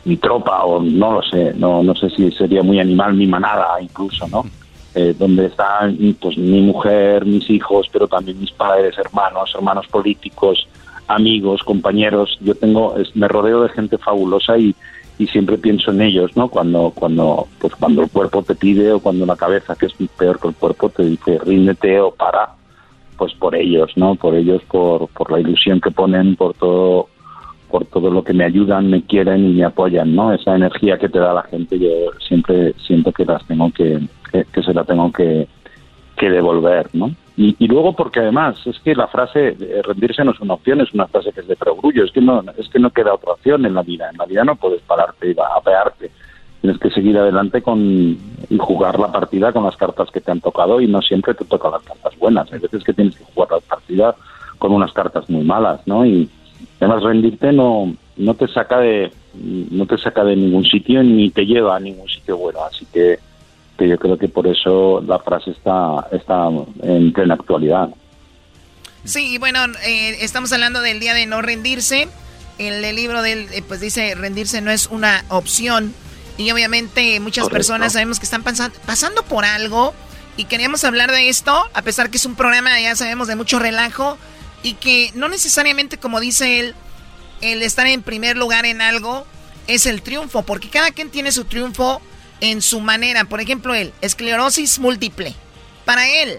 mi 0.05 0.17
tropa 0.17 0.65
o 0.65 0.81
no 0.81 1.13
lo 1.13 1.23
sé, 1.23 1.53
no 1.55 1.83
no 1.83 1.95
sé 1.95 2.09
si 2.11 2.31
sería 2.33 2.63
muy 2.63 2.79
animal 2.79 3.15
mi 3.15 3.27
manada 3.27 3.81
incluso, 3.81 4.27
¿no? 4.29 4.45
Eh, 4.95 5.15
donde 5.19 5.47
están 5.47 5.97
pues 6.21 6.39
mi 6.39 6.61
mujer, 6.61 7.25
mis 7.27 7.49
hijos, 7.51 7.89
pero 7.93 8.09
también 8.09 8.41
mis 8.41 8.53
padres, 8.53 8.97
hermanos, 8.97 9.53
hermanos 9.55 9.87
políticos, 9.89 10.67
amigos, 11.09 11.63
compañeros. 11.65 12.39
Yo 12.41 12.55
tengo, 12.55 12.95
me 13.15 13.29
rodeo 13.29 13.63
de 13.63 13.71
gente 13.71 13.99
fabulosa 13.99 14.57
y, 14.59 14.75
y 15.19 15.27
siempre 15.27 15.59
pienso 15.59 15.91
en 15.91 16.03
ellos, 16.03 16.37
¿no? 16.37 16.49
Cuando, 16.49 16.93
cuando, 16.95 17.49
pues 17.59 17.75
cuando 17.75 18.03
el 18.03 18.11
cuerpo 18.11 18.43
te 18.43 18.55
pide 18.55 18.93
o 18.93 19.01
cuando 19.01 19.27
la 19.27 19.37
cabeza, 19.37 19.75
que 19.75 19.87
es 19.87 19.95
peor 20.17 20.39
que 20.39 20.49
el 20.49 20.55
cuerpo, 20.55 20.89
te 20.91 21.05
dice 21.05 21.39
ríndete 21.39 21.99
o 22.01 22.13
para, 22.13 22.51
pues 23.17 23.35
por 23.35 23.57
ellos, 23.57 23.91
¿no? 23.97 24.15
Por 24.15 24.35
ellos, 24.37 24.63
por, 24.71 25.09
por 25.09 25.33
la 25.33 25.41
ilusión 25.41 25.81
que 25.81 25.91
ponen, 25.91 26.37
por 26.37 26.55
todo, 26.55 27.09
por 27.69 27.85
todo 27.87 28.11
lo 28.11 28.23
que 28.23 28.33
me 28.33 28.45
ayudan, 28.45 28.91
me 28.91 29.03
quieren 29.03 29.45
y 29.45 29.55
me 29.55 29.65
apoyan, 29.65 30.15
¿no? 30.15 30.33
Esa 30.33 30.55
energía 30.55 30.99
que 30.99 31.09
te 31.09 31.19
da 31.19 31.35
la 31.35 31.43
gente, 31.43 31.79
yo 31.79 31.89
siempre 32.27 32.75
siento 32.87 33.11
que 33.11 33.25
las 33.25 33.45
tengo 33.47 33.73
que, 33.73 34.01
que, 34.31 34.63
se 34.63 34.73
la 34.73 34.85
tengo 34.85 35.11
que, 35.11 35.49
que 36.17 36.31
devolver, 36.31 36.89
¿no? 36.93 37.11
Y, 37.41 37.69
luego 37.69 37.95
porque 37.95 38.19
además 38.19 38.57
es 38.67 38.81
que 38.81 38.97
la 38.97 39.07
frase 39.07 39.57
rendirse 39.85 40.25
no 40.25 40.33
es 40.33 40.41
una 40.41 40.55
opción, 40.55 40.81
es 40.81 40.93
una 40.93 41.07
frase 41.07 41.31
que 41.31 41.43
es 41.43 41.47
de 41.47 41.55
perogrullo, 41.55 42.05
es 42.05 42.11
que 42.11 42.21
no 42.21 42.43
es 42.57 42.69
que 42.69 42.81
no 42.81 42.91
queda 42.91 43.15
otra 43.15 43.35
opción 43.35 43.65
en 43.65 43.75
la 43.75 43.83
vida, 43.83 44.11
en 44.11 44.19
la 44.19 44.27
vida 44.27 44.43
no 44.43 44.57
puedes 44.57 44.83
pararte 44.83 45.31
y 45.31 45.37
apearte, 45.57 46.11
tienes 46.61 46.81
que 46.81 46.91
seguir 46.91 47.17
adelante 47.17 47.63
con 47.63 47.81
y 48.51 48.59
jugar 48.59 48.99
la 48.99 49.13
partida 49.13 49.53
con 49.53 49.63
las 49.63 49.77
cartas 49.77 50.11
que 50.11 50.21
te 50.21 50.33
han 50.33 50.41
tocado 50.41 50.81
y 50.81 50.89
no 50.89 51.01
siempre 51.01 51.33
te 51.33 51.45
tocan 51.45 51.71
las 51.71 51.85
cartas 51.85 52.19
buenas, 52.19 52.53
hay 52.53 52.59
veces 52.59 52.83
que 52.83 52.93
tienes 52.93 53.17
que 53.17 53.25
jugar 53.33 53.53
la 53.53 53.61
partida 53.61 54.17
con 54.59 54.73
unas 54.73 54.93
cartas 54.93 55.31
muy 55.31 55.45
malas, 55.45 55.81
¿no? 55.87 56.05
Y 56.05 56.29
además 56.81 57.05
rendirte 57.05 57.53
no 57.53 57.95
no 58.17 58.35
te 58.35 58.49
saca 58.49 58.81
de 58.81 59.13
no 59.35 59.87
te 59.87 59.97
saca 59.97 60.25
de 60.25 60.35
ningún 60.35 60.65
sitio 60.65 61.05
ni 61.05 61.31
te 61.31 61.47
lleva 61.47 61.77
a 61.77 61.81
ningún 61.81 62.09
sitio 62.09 62.37
bueno, 62.37 62.65
así 62.65 62.85
que 62.93 63.21
que 63.79 63.89
yo 63.89 63.99
creo 63.99 64.19
que 64.19 64.29
por 64.29 64.47
eso 64.47 65.01
la 65.07 65.19
frase 65.21 65.53
está, 65.53 66.09
está 66.13 66.49
en 66.83 67.13
plena 67.13 67.35
actualidad. 67.35 67.89
Sí, 69.05 69.39
bueno, 69.39 69.61
eh, 69.85 70.19
estamos 70.21 70.53
hablando 70.53 70.81
del 70.81 71.01
día 71.01 71.15
de 71.15 71.27
no 71.27 71.41
rendirse. 71.41 72.09
El, 72.59 72.85
el 72.85 72.97
libro 72.97 73.23
del, 73.23 73.47
eh, 73.53 73.63
pues 73.67 73.81
dice, 73.81 74.15
rendirse 74.17 74.61
no 74.61 74.71
es 74.71 74.89
una 74.89 75.25
opción. 75.29 75.95
Y 76.37 76.51
obviamente 76.51 77.19
muchas 77.21 77.49
personas 77.49 77.95
sabemos 77.95 78.19
que 78.19 78.25
están 78.25 78.43
pasando 78.43 79.23
por 79.25 79.45
algo 79.45 79.95
y 80.37 80.45
queríamos 80.45 80.85
hablar 80.85 81.11
de 81.11 81.29
esto, 81.29 81.53
a 81.75 81.83
pesar 81.83 82.11
que 82.11 82.17
es 82.17 82.25
un 82.25 82.37
programa, 82.37 82.81
ya 82.81 82.95
sabemos, 82.95 83.27
de 83.27 83.35
mucho 83.35 83.59
relajo 83.59 84.17
y 84.63 84.75
que 84.75 85.11
no 85.15 85.29
necesariamente, 85.29 85.99
como 85.99 86.21
dice 86.21 86.61
él, 86.61 86.75
el 87.41 87.63
estar 87.63 87.89
en 87.89 88.03
primer 88.03 88.37
lugar 88.37 88.67
en 88.67 88.81
algo 88.81 89.27
es 89.67 89.87
el 89.87 90.01
triunfo, 90.01 90.43
porque 90.43 90.69
cada 90.69 90.93
quien 90.93 91.11
tiene 91.11 91.33
su 91.33 91.45
triunfo 91.45 92.01
en 92.41 92.63
su 92.63 92.81
manera. 92.81 93.25
Por 93.25 93.41
ejemplo, 93.41 93.75
él, 93.75 93.93
esclerosis 94.01 94.79
múltiple. 94.79 95.35
Para 95.85 96.09
él, 96.09 96.39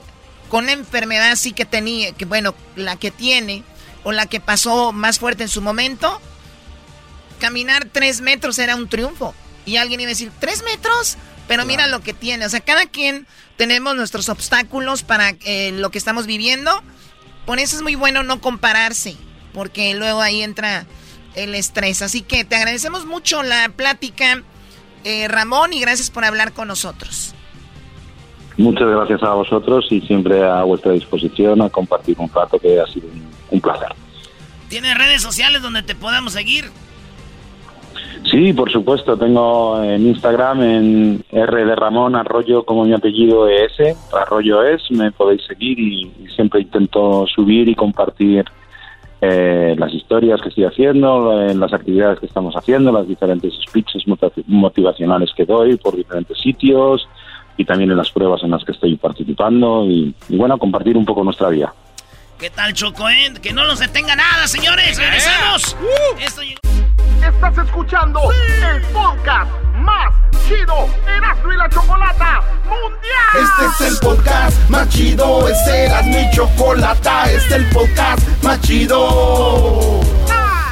con 0.50 0.66
una 0.66 0.74
enfermedad 0.74 1.32
así 1.32 1.52
que 1.52 1.66
tenía, 1.66 2.12
que 2.14 2.26
bueno, 2.26 2.56
la 2.76 2.96
que 2.96 3.12
tiene, 3.12 3.64
o 4.04 4.12
la 4.12 4.26
que 4.26 4.40
pasó 4.40 4.92
más 4.92 5.20
fuerte 5.20 5.44
en 5.44 5.50
su 5.50 5.62
momento, 5.62 6.22
caminar 7.40 7.88
tres 7.92 8.22
metros 8.22 8.60
era 8.60 8.76
un 8.76 8.88
triunfo. 8.88 9.34
Y 9.66 9.78
alguien 9.78 10.02
iba 10.02 10.10
a 10.10 10.14
decir, 10.14 10.32
¿tres 10.40 10.64
metros? 10.64 11.18
Pero 11.48 11.66
mira 11.66 11.88
lo 11.88 12.02
que 12.02 12.14
tiene. 12.14 12.46
O 12.46 12.50
sea, 12.50 12.60
cada 12.60 12.86
quien 12.86 13.28
tenemos 13.58 13.96
nuestros 13.96 14.30
obstáculos 14.30 15.04
para 15.04 15.36
eh, 15.46 15.72
lo 15.74 15.90
que 15.90 15.98
estamos 15.98 16.28
viviendo. 16.28 16.84
Por 17.46 17.60
eso 17.60 17.76
es 17.76 17.82
muy 17.82 17.96
bueno 17.96 18.24
no 18.24 18.40
compararse, 18.42 19.18
porque 19.54 19.94
luego 19.96 20.22
ahí 20.22 20.44
entra 20.44 20.86
el 21.36 21.56
estrés. 21.56 22.02
Así 22.02 22.22
que 22.22 22.44
te 22.46 22.56
agradecemos 22.56 23.06
mucho 23.06 23.44
la 23.44 23.70
plática. 23.70 24.44
Eh, 25.04 25.28
Ramón, 25.28 25.74
y 25.74 25.80
gracias 25.80 26.10
por 26.10 26.26
hablar 26.26 26.54
con 26.54 26.68
nosotros. 26.68 27.34
Muchas 28.58 28.90
gracias 28.90 29.24
a 29.24 29.34
vosotros 29.34 29.88
y 29.90 30.02
siempre 30.02 30.44
a 30.44 30.64
vuestra 30.64 30.92
disposición 30.92 31.62
a 31.62 31.70
compartir 31.70 32.18
un 32.20 32.30
rato 32.30 32.60
que 32.60 32.80
ha 32.80 32.86
sido 32.88 33.08
un, 33.52 33.62
placer. 33.62 33.88
¿Tienes 34.68 34.98
redes 34.98 35.22
sociales 35.22 35.62
donde 35.62 35.82
te 35.82 35.96
podamos 35.96 36.34
seguir? 36.34 36.66
Sí, 38.30 38.52
por 38.52 38.70
supuesto. 38.70 39.18
Tengo 39.18 39.82
en 39.82 40.06
Instagram 40.08 40.62
en 40.62 41.26
R 41.32 41.66
de 41.66 41.76
Ramón 41.76 42.18
Arroyo 42.18 42.66
como 42.66 42.84
mi 42.84 42.94
apellido 42.94 43.48
es 43.48 43.72
Arroyo 44.14 44.62
es. 44.64 44.92
Me 44.92 45.12
podéis 45.14 45.46
seguir 45.46 45.80
y 45.80 46.12
siempre 46.36 46.60
intento 46.60 47.26
subir 47.34 47.70
y 47.70 47.76
compartir 47.76 48.44
eh, 49.22 49.76
las 49.78 49.94
historias 49.94 50.42
que 50.42 50.50
estoy 50.50 50.64
haciendo, 50.64 51.42
en 51.42 51.60
las 51.60 51.74
actividades 51.74 52.20
que 52.20 52.26
estamos 52.26 52.56
haciendo, 52.56 52.92
las 52.92 53.08
diferentes 53.08 53.54
speeches 53.68 54.04
motivacionales 54.48 55.32
que 55.36 55.46
doy 55.46 55.76
por 55.76 55.96
diferentes 55.96 56.38
sitios 56.38 57.08
y 57.58 57.66
también 57.66 57.92
en 57.92 57.98
las 57.98 58.12
pruebas 58.12 58.42
en 58.44 58.52
las 58.52 58.64
que 58.64 58.72
estoy 58.72 58.96
participando 58.96 59.86
y, 59.86 60.16
bueno, 60.30 60.58
compartir 60.58 60.96
un 60.96 61.06
poco 61.06 61.24
nuestra 61.24 61.50
vida. 61.50 61.74
¿Qué 62.40 62.50
tal, 62.50 62.74
Choco? 62.74 63.10
Eh? 63.10 63.34
Que 63.42 63.52
no 63.52 63.66
nos 63.66 63.80
detenga 63.80 64.16
nada, 64.16 64.48
señores. 64.48 64.98
¡Regresamos! 64.98 65.76
Estás 67.22 67.58
escuchando 67.66 68.22
el 68.32 68.82
podcast 68.94 69.52
más 69.76 70.14
chido 70.48 70.88
Erasmo 71.06 71.52
y 71.52 71.58
la 71.58 71.70
Chocolata 71.70 72.42
Mundial. 72.64 73.44
Este 73.44 73.86
es 73.86 73.92
el 73.92 74.00
podcast 74.00 74.70
más 74.70 74.88
chido, 74.88 75.50
este 75.50 75.86
es 75.86 75.92
Erasmo 75.92 76.18
y 76.18 76.32
Chocolata, 76.34 77.30
este 77.30 77.36
es 77.36 77.52
el 77.52 77.70
podcast 77.72 78.26
más 78.42 78.62
chido 78.62 80.00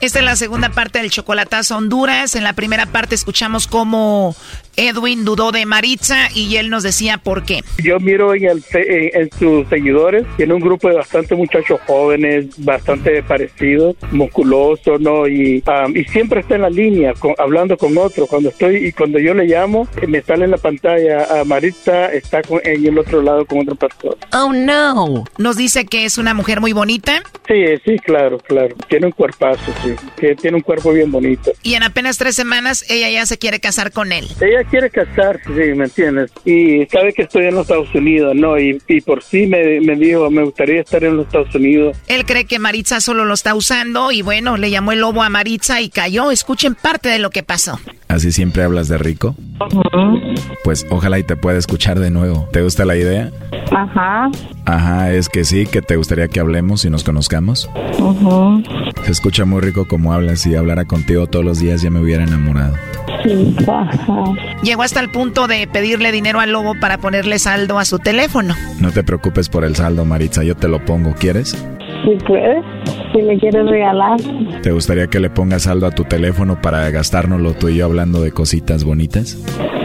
Esta 0.00 0.18
es 0.18 0.24
la 0.24 0.34
segunda 0.36 0.70
parte 0.70 1.00
del 1.00 1.10
Chocolatazo 1.10 1.76
Honduras. 1.76 2.34
En 2.34 2.42
la 2.42 2.54
primera 2.54 2.86
parte 2.86 3.14
escuchamos 3.14 3.66
cómo 3.66 4.34
Edwin 4.76 5.24
dudó 5.24 5.52
de 5.52 5.66
Maritza 5.66 6.28
y 6.34 6.56
él 6.56 6.70
nos 6.70 6.82
decía 6.82 7.18
por 7.18 7.44
qué. 7.44 7.60
Yo 7.82 8.00
miro 8.00 8.34
en, 8.34 8.44
el, 8.44 8.64
en, 8.74 9.22
en 9.22 9.30
sus 9.38 9.68
seguidores, 9.68 10.24
tiene 10.36 10.54
un 10.54 10.60
grupo 10.60 10.88
de 10.88 10.96
bastante 10.96 11.34
muchachos 11.34 11.80
jóvenes, 11.86 12.46
bastante 12.58 13.22
parecidos, 13.22 13.96
musculosos, 14.10 15.00
¿no? 15.00 15.26
Y, 15.26 15.62
um, 15.66 15.96
y 15.96 16.04
siempre 16.04 16.40
está 16.40 16.56
en 16.56 16.62
la 16.62 16.70
línea, 16.70 17.14
con, 17.14 17.34
hablando 17.38 17.76
con 17.76 17.96
otros. 17.98 18.28
Cuando 18.28 18.50
estoy 18.50 18.76
y 18.86 18.92
cuando 18.92 19.18
yo 19.18 19.34
le 19.34 19.44
llamo, 19.44 19.88
me 20.06 20.22
sale 20.22 20.44
en 20.44 20.52
la 20.52 20.58
pantalla 20.58 21.40
a 21.40 21.44
Maritza, 21.44 22.12
está 22.12 22.42
con, 22.42 22.60
en 22.64 22.86
el 22.86 22.98
otro 22.98 23.22
lado 23.22 23.44
con 23.44 23.60
otro 23.60 23.74
pastor. 23.74 24.16
Oh, 24.32 24.52
no. 24.52 25.24
Nos 25.38 25.56
dice 25.56 25.86
que 25.86 26.04
es 26.04 26.18
una 26.18 26.34
mujer 26.34 26.60
muy 26.60 26.72
bonita. 26.72 27.22
Sí, 27.46 27.64
sí, 27.84 27.98
claro, 27.98 28.38
claro. 28.38 28.74
Tiene 28.88 29.06
un 29.06 29.12
cuerpazo, 29.12 29.72
sí. 29.82 29.94
Que 30.18 30.34
tiene 30.34 30.58
un 30.58 30.62
cuerpo 30.62 30.92
bien 30.92 31.10
bonito. 31.10 31.52
Y 31.62 31.74
en 31.74 31.82
apenas 31.82 32.18
tres 32.18 32.34
semanas 32.34 32.84
ella 32.88 33.10
ya 33.10 33.26
se 33.26 33.38
quiere 33.38 33.60
casar 33.60 33.92
con 33.92 34.12
él. 34.12 34.26
Ella 34.40 34.59
quiere 34.64 34.90
casarse, 34.90 35.44
sí, 35.46 35.74
¿me 35.74 35.84
entiendes? 35.84 36.30
Y 36.44 36.86
sabe 36.86 37.12
que 37.12 37.22
estoy 37.22 37.46
en 37.46 37.54
los 37.54 37.62
Estados 37.62 37.94
Unidos, 37.94 38.34
¿no? 38.34 38.58
Y, 38.58 38.80
y 38.88 39.00
por 39.00 39.22
sí 39.22 39.46
me, 39.46 39.80
me, 39.80 39.96
dijo, 39.96 40.30
me 40.30 40.42
gustaría 40.42 40.80
estar 40.80 41.02
en 41.04 41.16
los 41.16 41.26
Estados 41.26 41.54
Unidos. 41.54 41.96
Él 42.06 42.24
cree 42.24 42.44
que 42.44 42.58
Maritza 42.58 43.00
solo 43.00 43.24
lo 43.24 43.34
está 43.34 43.54
usando 43.54 44.12
y 44.12 44.22
bueno, 44.22 44.56
le 44.56 44.70
llamó 44.70 44.92
el 44.92 45.00
lobo 45.00 45.22
a 45.22 45.28
Maritza 45.28 45.80
y 45.80 45.88
cayó. 45.88 46.30
Escuchen 46.30 46.74
parte 46.74 47.08
de 47.08 47.18
lo 47.18 47.30
que 47.30 47.42
pasó. 47.42 47.78
¿Así 48.08 48.32
siempre 48.32 48.62
hablas 48.62 48.88
de 48.88 48.98
rico? 48.98 49.36
Uh 49.60 49.64
-huh. 49.64 50.40
Pues 50.64 50.86
ojalá 50.90 51.18
y 51.18 51.22
te 51.22 51.36
pueda 51.36 51.58
escuchar 51.58 51.98
de 51.98 52.10
nuevo. 52.10 52.48
¿Te 52.52 52.62
gusta 52.62 52.84
la 52.84 52.96
idea? 52.96 53.30
Ajá. 53.70 54.30
Ajá, 54.64 55.12
es 55.12 55.28
que 55.28 55.44
sí, 55.44 55.66
que 55.66 55.82
te 55.82 55.96
gustaría 55.96 56.28
que 56.28 56.40
hablemos 56.40 56.84
y 56.84 56.90
nos 56.90 57.04
conozcamos. 57.04 57.68
Uh 57.98 58.14
-huh. 58.14 58.94
Se 59.04 59.12
escucha 59.12 59.44
muy 59.44 59.60
rico 59.60 59.86
como 59.86 60.12
hablas. 60.12 60.40
Si 60.40 60.54
hablara 60.54 60.84
contigo 60.86 61.26
todos 61.26 61.44
los 61.44 61.60
días 61.60 61.82
ya 61.82 61.90
me 61.90 62.00
hubiera 62.00 62.24
enamorado. 62.24 62.74
Sí, 63.22 63.54
ajá. 63.68 64.24
Llegó 64.62 64.82
hasta 64.82 65.00
el 65.00 65.10
punto 65.10 65.46
de 65.46 65.66
pedirle 65.66 66.10
dinero 66.10 66.40
al 66.40 66.52
lobo 66.52 66.74
para 66.80 66.98
ponerle 66.98 67.38
saldo 67.38 67.78
a 67.78 67.84
su 67.84 67.98
teléfono. 67.98 68.54
No 68.78 68.90
te 68.92 69.02
preocupes 69.02 69.48
por 69.48 69.64
el 69.64 69.76
saldo, 69.76 70.04
Maritza, 70.04 70.42
yo 70.42 70.56
te 70.56 70.68
lo 70.68 70.84
pongo. 70.84 71.14
¿Quieres? 71.14 71.56
Si 72.04 72.16
puedes, 72.26 72.64
si 73.12 73.22
me 73.22 73.38
quieres 73.38 73.66
regalar. 73.68 74.18
¿Te 74.62 74.70
gustaría 74.72 75.06
que 75.08 75.20
le 75.20 75.30
pongas 75.30 75.62
saldo 75.62 75.86
a 75.86 75.90
tu 75.90 76.04
teléfono 76.04 76.60
para 76.60 76.90
gastárnoslo 76.90 77.52
tú 77.54 77.68
y 77.68 77.76
yo 77.76 77.84
hablando 77.86 78.20
de 78.22 78.32
cositas 78.32 78.84
bonitas? 78.84 79.36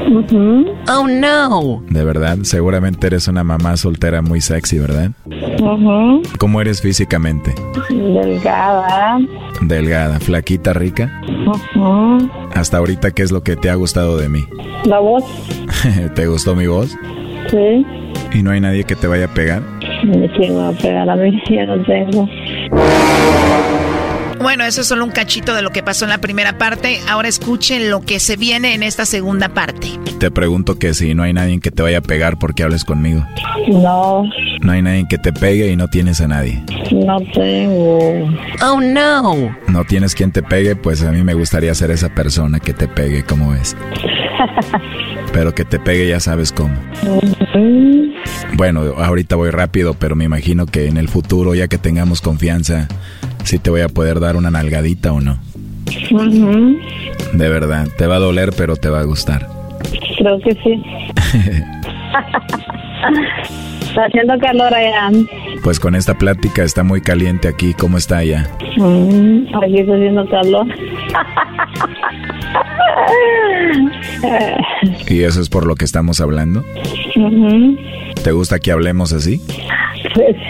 Uh 0.07 0.21
-huh. 0.21 0.73
Oh 0.87 1.07
no. 1.07 1.83
De 1.89 2.03
verdad, 2.05 2.37
seguramente 2.43 3.07
eres 3.07 3.27
una 3.27 3.43
mamá 3.43 3.75
soltera 3.75 4.21
muy 4.21 4.39
sexy, 4.39 4.79
¿verdad? 4.79 5.11
Uh 5.25 5.31
-huh. 5.31 6.37
¿Cómo 6.37 6.61
eres 6.61 6.81
físicamente? 6.81 7.53
Delgada. 7.89 9.17
Delgada, 9.61 10.19
flaquita, 10.19 10.73
rica. 10.73 11.21
Uh 11.47 11.51
-huh. 11.75 12.31
Hasta 12.53 12.77
ahorita, 12.77 13.11
¿qué 13.11 13.23
es 13.23 13.31
lo 13.31 13.41
que 13.41 13.55
te 13.55 13.69
ha 13.69 13.75
gustado 13.75 14.17
de 14.17 14.29
mí? 14.29 14.45
La 14.85 14.99
voz. 14.99 15.23
¿Te 16.15 16.27
gustó 16.27 16.55
mi 16.55 16.67
voz? 16.67 16.95
Sí. 17.49 17.85
¿Y 18.33 18.43
no 18.43 18.51
hay 18.51 18.61
nadie 18.61 18.83
que 18.83 18.95
te 18.95 19.07
vaya 19.07 19.25
a 19.25 19.33
pegar? 19.33 19.61
¿Quién 20.35 20.57
va 20.57 20.69
a 20.69 20.71
pegar 20.73 21.09
a 21.09 21.15
mí? 21.15 21.41
Ya 21.49 21.65
no 21.65 21.81
tengo. 21.83 22.29
Bueno, 24.39 24.63
eso 24.65 24.81
es 24.81 24.87
solo 24.87 25.05
un 25.05 25.11
cachito 25.11 25.55
de 25.55 25.61
lo 25.61 25.71
que 25.71 25.81
pasó 25.81 26.05
en 26.05 26.09
la 26.09 26.19
primera 26.19 26.57
parte. 26.57 26.99
Ahora 27.09 27.27
escuchen 27.27 27.89
lo 27.89 28.01
que 28.01 28.19
se 28.19 28.35
viene 28.37 28.75
en 28.75 28.83
esta 28.83 29.05
segunda 29.05 29.49
parte. 29.49 29.87
Te 30.19 30.29
pregunto 30.29 30.77
que 30.77 30.93
si 30.93 31.15
no 31.15 31.23
hay 31.23 31.33
nadie 31.33 31.59
que 31.59 31.71
te 31.71 31.81
vaya 31.81 31.99
a 31.99 32.01
pegar 32.01 32.37
porque 32.37 32.63
hables 32.63 32.83
conmigo. 32.83 33.25
No. 33.67 34.23
No 34.61 34.71
hay 34.71 34.81
nadie 34.81 35.05
que 35.09 35.17
te 35.17 35.33
pegue 35.33 35.71
y 35.71 35.75
no 35.75 35.87
tienes 35.87 36.21
a 36.21 36.27
nadie. 36.27 36.61
No 36.91 37.17
tengo. 37.33 38.29
Oh 38.61 38.79
no. 38.81 39.55
No 39.67 39.83
tienes 39.85 40.13
quien 40.13 40.31
te 40.31 40.43
pegue, 40.43 40.75
pues 40.75 41.01
a 41.03 41.11
mí 41.11 41.23
me 41.23 41.33
gustaría 41.33 41.73
ser 41.73 41.91
esa 41.91 42.09
persona 42.09 42.59
que 42.59 42.73
te 42.73 42.87
pegue, 42.87 43.23
¿cómo 43.23 43.51
ves? 43.51 43.75
Pero 45.35 45.53
que 45.53 45.65
te 45.65 45.79
pegue 45.79 46.07
ya 46.07 46.21
sabes 46.21 46.53
cómo. 46.53 46.73
Bueno, 48.53 48.93
ahorita 48.97 49.35
voy 49.35 49.49
rápido, 49.49 49.93
pero 49.93 50.15
me 50.15 50.23
imagino 50.23 50.65
que 50.65 50.87
en 50.87 50.95
el 50.95 51.09
futuro, 51.09 51.53
ya 51.53 51.67
que 51.67 51.77
tengamos 51.77 52.21
confianza, 52.21 52.87
si 53.43 53.59
te 53.59 53.69
voy 53.69 53.81
a 53.81 53.89
poder 53.89 54.21
dar 54.21 54.37
una 54.37 54.49
nalgadita 54.49 55.11
o 55.11 55.19
no. 55.19 55.37
Uh 56.09 56.21
-huh. 56.21 56.79
De 57.33 57.49
verdad, 57.49 57.89
te 57.97 58.07
va 58.07 58.15
a 58.15 58.19
doler, 58.19 58.53
pero 58.55 58.77
te 58.77 58.87
va 58.87 59.01
a 59.01 59.03
gustar. 59.03 59.49
Creo 60.17 60.39
que 60.39 60.53
sí. 60.63 60.81
está 63.89 64.05
haciendo 64.05 64.39
calor 64.39 64.73
allá. 64.73 65.11
Pues 65.63 65.79
con 65.79 65.95
esta 65.95 66.17
plática 66.17 66.63
está 66.63 66.83
muy 66.83 67.01
caliente 67.01 67.47
aquí. 67.47 67.73
¿Cómo 67.73 67.97
está 67.97 68.17
allá? 68.17 68.49
Mm, 68.77 69.47
aquí 69.63 69.79
está 69.79 69.93
haciendo 69.95 70.29
calor. 70.29 70.67
¿Y 75.07 75.21
eso 75.23 75.41
es 75.41 75.49
por 75.49 75.65
lo 75.65 75.75
que 75.75 75.85
estamos 75.85 76.19
hablando? 76.21 76.63
Uh 77.15 77.29
-huh. 77.29 77.77
¿Te 78.25 78.31
gusta 78.31 78.57
que 78.57 78.71
hablemos 78.71 79.13
así? 79.13 79.39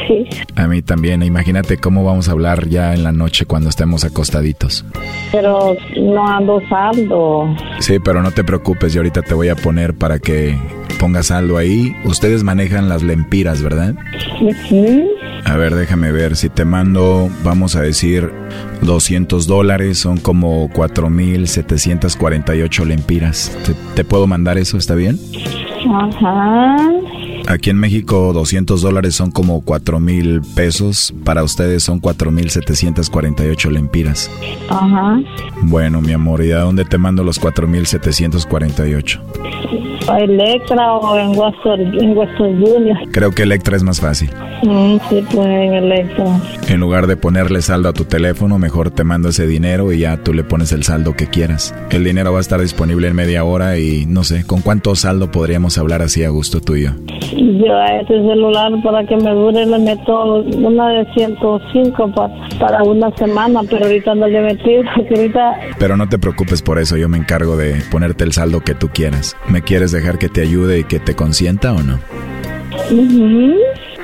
Sí. 0.07 0.26
A 0.55 0.65
mí 0.65 0.82
también. 0.82 1.21
Imagínate 1.23 1.76
cómo 1.76 2.05
vamos 2.05 2.30
a 2.30 2.32
hablar 2.32 2.69
ya 2.69 2.93
en 2.93 3.03
la 3.03 3.11
noche 3.11 3.45
cuando 3.45 3.69
estemos 3.69 4.05
acostaditos. 4.05 4.86
Pero 5.34 5.76
no 5.97 6.26
ando 6.26 6.61
saldo. 6.69 7.53
Sí, 7.80 7.99
pero 7.99 8.21
no 8.21 8.32
te 8.32 8.45
preocupes. 8.45 8.93
Yo 8.93 9.01
ahorita 9.01 9.23
te 9.23 9.34
voy 9.34 9.49
a 9.49 9.57
poner 9.57 9.93
para 9.93 10.19
que 10.19 10.57
pongas 11.01 11.28
saldo 11.28 11.57
ahí. 11.57 11.93
Ustedes 12.05 12.43
manejan 12.43 12.88
las 12.88 13.03
lempiras, 13.03 13.61
¿verdad? 13.61 13.93
-huh. 14.39 15.05
A 15.43 15.57
ver, 15.57 15.76
déjame 15.76 16.13
ver. 16.13 16.38
Si 16.38 16.47
te 16.47 16.63
mando, 16.63 17.30
vamos 17.43 17.76
a 17.76 17.82
decir, 17.82 18.32
200 18.84 19.47
dólares, 19.47 19.99
son 19.99 20.17
como 20.17 20.69
4.748 20.69 22.86
lempiras. 22.86 23.51
¿Te, 23.65 23.73
¿Te 23.95 24.05
puedo 24.05 24.28
mandar 24.28 24.57
eso? 24.57 24.78
¿Está 24.78 24.95
bien? 24.95 25.19
Ajá. 25.91 26.78
Aquí 27.47 27.69
en 27.69 27.77
México 27.77 28.31
200 28.33 28.81
dólares 28.81 29.15
son 29.15 29.31
como 29.31 29.61
4 29.61 29.99
mil 29.99 30.41
pesos. 30.55 31.13
Para 31.23 31.43
ustedes 31.43 31.83
son 31.83 32.01
4.748 32.01 33.69
lempiras. 33.69 34.31
Ajá. 34.69 35.19
Bueno, 35.61 36.01
mi 36.01 36.13
amor, 36.13 36.43
¿y 36.43 36.51
a 36.51 36.59
dónde 36.59 36.85
te 36.85 36.97
mando 36.97 37.23
los 37.23 37.39
4.748? 37.39 39.84
Electra 40.13 40.93
o 40.93 41.17
en 41.17 41.37
Western, 41.37 41.99
en 41.99 42.17
Western 42.17 42.59
Junior. 42.61 42.97
Creo 43.11 43.31
que 43.31 43.43
Electra 43.43 43.75
es 43.75 43.83
más 43.83 43.99
fácil. 43.99 44.29
Mm, 44.63 44.97
sí, 45.09 45.25
pues 45.31 45.47
en 45.47 45.73
Electra. 45.73 46.25
En 46.67 46.79
lugar 46.79 47.07
de 47.07 47.17
ponerle 47.17 47.61
saldo 47.61 47.89
a 47.89 47.93
tu 47.93 48.05
teléfono, 48.05 48.59
mejor 48.59 48.91
te 48.91 49.03
mando 49.03 49.29
ese 49.29 49.47
dinero 49.47 49.91
y 49.91 49.99
ya 49.99 50.17
tú 50.17 50.33
le 50.33 50.43
pones 50.43 50.71
el 50.71 50.83
saldo 50.83 51.13
que 51.13 51.27
quieras. 51.27 51.73
El 51.89 52.03
dinero 52.03 52.31
va 52.31 52.39
a 52.39 52.41
estar 52.41 52.61
disponible 52.61 53.07
en 53.07 53.15
media 53.15 53.43
hora 53.43 53.77
y 53.77 54.05
no 54.05 54.23
sé, 54.23 54.45
¿con 54.45 54.61
cuánto 54.61 54.95
saldo 54.95 55.31
podríamos 55.31 55.77
hablar 55.77 56.01
así 56.01 56.23
a 56.23 56.29
gusto 56.29 56.61
tuyo? 56.61 56.91
Yo 57.35 57.75
a 57.75 58.01
ese 58.01 58.13
celular 58.13 58.71
para 58.83 59.05
que 59.05 59.15
me 59.17 59.31
dure 59.31 59.65
le 59.65 59.79
meto 59.79 60.41
una 60.41 60.89
de 60.89 61.05
105 61.13 62.11
para, 62.13 62.33
para 62.59 62.83
una 62.83 63.11
semana, 63.17 63.61
pero 63.69 63.85
ahorita 63.85 64.15
no 64.15 64.27
le 64.27 64.41
metí 64.41 64.75
porque 64.95 65.15
ahorita... 65.15 65.59
Pero 65.79 65.97
no 65.97 66.07
te 66.07 66.19
preocupes 66.19 66.61
por 66.61 66.79
eso, 66.79 66.97
yo 66.97 67.09
me 67.09 67.17
encargo 67.17 67.57
de 67.57 67.81
ponerte 67.91 68.23
el 68.23 68.33
saldo 68.33 68.61
que 68.61 68.75
tú 68.75 68.89
quieras. 68.89 69.35
¿Me 69.49 69.61
quieres 69.61 69.94
dejar 69.95 70.17
que 70.17 70.29
te 70.29 70.41
ayude 70.41 70.79
y 70.79 70.83
que 70.83 70.99
te 70.99 71.15
consienta 71.15 71.73
o 71.73 71.81
no? 71.81 71.99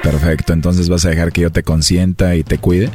Perfecto, 0.02 0.54
entonces 0.54 0.90
vas 0.90 1.06
a 1.06 1.10
dejar 1.10 1.32
que 1.32 1.42
yo 1.42 1.52
te 1.52 1.64
consienta 1.64 2.36
y 2.36 2.44
te 2.44 2.58
cuide. 2.58 2.90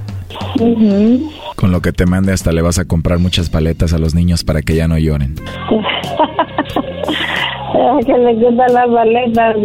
Con 1.55 1.73
lo 1.73 1.81
que 1.81 1.93
te 1.93 2.07
mande 2.07 2.33
hasta 2.33 2.53
le 2.53 2.63
vas 2.63 2.79
a 2.79 2.85
comprar 2.85 3.19
muchas 3.19 3.49
paletas 3.51 3.93
a 3.93 3.99
los 3.99 4.15
niños 4.15 4.45
para 4.45 4.63
que 4.63 4.75
ya 4.75 4.89
no 4.89 4.99
lloren. 4.99 5.35
Que 8.07 8.13
le 8.13 8.35
gustan 8.35 8.73
las 8.73 8.89
paletas, 8.89 9.57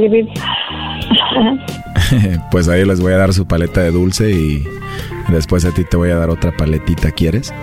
pues 2.51 2.67
ahí 2.67 2.85
les 2.85 3.01
voy 3.01 3.13
a 3.13 3.17
dar 3.17 3.33
su 3.33 3.45
paleta 3.45 3.81
de 3.81 3.91
dulce 3.91 4.31
y 4.31 4.63
después 5.29 5.65
a 5.65 5.73
ti 5.73 5.83
te 5.89 5.97
voy 5.97 6.11
a 6.11 6.15
dar 6.15 6.29
otra 6.29 6.51
paletita, 6.51 7.11
¿quieres? 7.11 7.53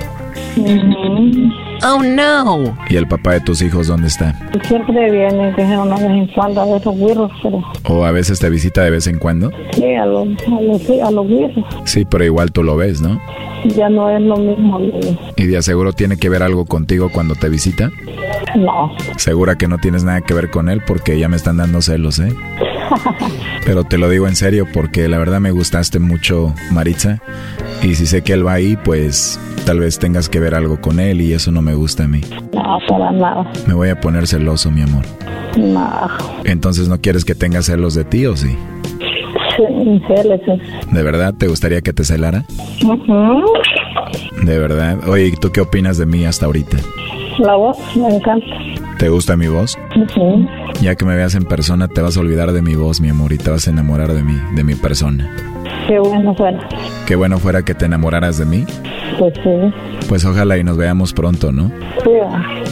Oh 1.82 2.02
no. 2.02 2.76
¿Y 2.88 2.96
el 2.96 3.06
papá 3.06 3.32
de 3.34 3.40
tus 3.40 3.62
hijos 3.62 3.86
dónde 3.86 4.08
está? 4.08 4.34
Siempre 4.64 5.10
viene, 5.10 5.54
que 5.54 5.62
es 5.62 5.68
una 5.78 5.94
vez 5.96 6.04
en 6.10 6.26
cuando 6.28 6.62
a 6.62 6.76
esos 6.76 6.96
güiros, 6.96 7.30
pero 7.42 7.62
¿O 7.88 8.04
a 8.04 8.10
veces 8.10 8.38
te 8.40 8.50
visita 8.50 8.82
de 8.82 8.90
vez 8.90 9.06
en 9.06 9.18
cuando? 9.18 9.50
sí, 9.72 9.94
a 9.94 10.04
los, 10.06 10.26
a 10.28 10.60
los, 10.60 10.82
sí, 10.82 11.00
a 11.00 11.10
los 11.10 11.26
güiros. 11.26 11.64
Sí, 11.84 12.04
pero 12.04 12.24
igual 12.24 12.50
tú 12.52 12.62
lo 12.62 12.76
ves, 12.76 13.00
¿no? 13.00 13.20
Ya 13.76 13.88
no 13.88 14.08
es 14.10 14.20
lo 14.22 14.36
mismo. 14.36 14.80
¿Y 15.36 15.46
de 15.46 15.56
aseguro 15.58 15.92
tiene 15.92 16.16
que 16.16 16.28
ver 16.28 16.42
algo 16.42 16.64
contigo 16.64 17.10
cuando 17.12 17.34
te 17.34 17.48
visita? 17.48 17.90
No. 18.56 18.92
Segura 19.16 19.56
que 19.56 19.68
no 19.68 19.78
tienes 19.78 20.04
nada 20.04 20.20
que 20.20 20.34
ver 20.34 20.50
con 20.50 20.68
él 20.68 20.80
porque 20.86 21.18
ya 21.18 21.28
me 21.28 21.36
están 21.36 21.56
dando 21.58 21.82
celos, 21.82 22.18
¿eh? 22.20 22.32
Pero 23.64 23.84
te 23.84 23.98
lo 23.98 24.08
digo 24.08 24.26
en 24.28 24.36
serio 24.36 24.66
porque 24.72 25.08
la 25.08 25.18
verdad 25.18 25.40
me 25.40 25.50
gustaste 25.50 25.98
mucho, 25.98 26.54
Maritza. 26.70 27.20
Y 27.82 27.94
si 27.96 28.06
sé 28.06 28.22
que 28.22 28.32
él 28.32 28.46
va 28.46 28.54
ahí, 28.54 28.76
pues 28.84 29.38
tal 29.68 29.80
vez 29.80 29.98
tengas 29.98 30.30
que 30.30 30.40
ver 30.40 30.54
algo 30.54 30.80
con 30.80 30.98
él 30.98 31.20
y 31.20 31.34
eso 31.34 31.52
no 31.52 31.60
me 31.60 31.74
gusta 31.74 32.04
a 32.04 32.08
mí. 32.08 32.22
No, 32.54 32.78
para 32.88 33.12
nada. 33.12 33.52
Me 33.66 33.74
voy 33.74 33.90
a 33.90 34.00
poner 34.00 34.26
celoso, 34.26 34.70
mi 34.70 34.80
amor. 34.80 35.04
No. 35.58 36.08
Entonces 36.44 36.88
no 36.88 36.98
quieres 37.02 37.22
que 37.26 37.34
tenga 37.34 37.60
celos 37.60 37.92
de 37.92 38.04
ti 38.04 38.24
o 38.24 38.34
sí? 38.34 38.56
Sí, 39.58 40.02
celos. 40.08 40.40
¿De 40.90 41.02
verdad 41.02 41.34
te 41.34 41.48
gustaría 41.48 41.82
que 41.82 41.92
te 41.92 42.02
celara? 42.02 42.46
Ujú. 42.82 43.44
De 44.42 44.58
verdad. 44.58 45.06
Oye, 45.06 45.26
¿y 45.26 45.32
tú 45.32 45.52
qué 45.52 45.60
opinas 45.60 45.98
de 45.98 46.06
mí 46.06 46.24
hasta 46.24 46.46
ahorita? 46.46 46.78
La 47.38 47.54
voz 47.54 47.76
me 47.94 48.08
encanta. 48.08 48.46
¿Te 48.98 49.10
gusta 49.10 49.36
mi 49.36 49.48
voz? 49.48 49.76
Ujú. 49.94 50.48
Ya 50.80 50.94
que 50.94 51.04
me 51.04 51.14
veas 51.14 51.34
en 51.34 51.44
persona 51.44 51.88
te 51.88 52.00
vas 52.00 52.16
a 52.16 52.20
olvidar 52.20 52.52
de 52.52 52.62
mi 52.62 52.74
voz, 52.74 53.02
mi 53.02 53.10
amor, 53.10 53.34
y 53.34 53.36
te 53.36 53.50
vas 53.50 53.68
a 53.68 53.70
enamorar 53.70 54.14
de 54.14 54.22
mí, 54.22 54.40
de 54.54 54.64
mi 54.64 54.76
persona. 54.76 55.30
Qué 55.88 55.98
bueno 55.98 56.34
fuera. 56.34 56.68
Qué 57.06 57.16
bueno 57.16 57.38
fuera 57.38 57.62
que 57.62 57.74
te 57.74 57.86
enamoraras 57.86 58.36
de 58.36 58.44
mí. 58.44 58.66
Pues 59.18 59.32
sí. 59.42 59.50
Pues 60.06 60.24
ojalá 60.26 60.58
y 60.58 60.62
nos 60.62 60.76
veamos 60.76 61.14
pronto, 61.14 61.50
¿no? 61.50 61.72
Sí. 62.04 62.10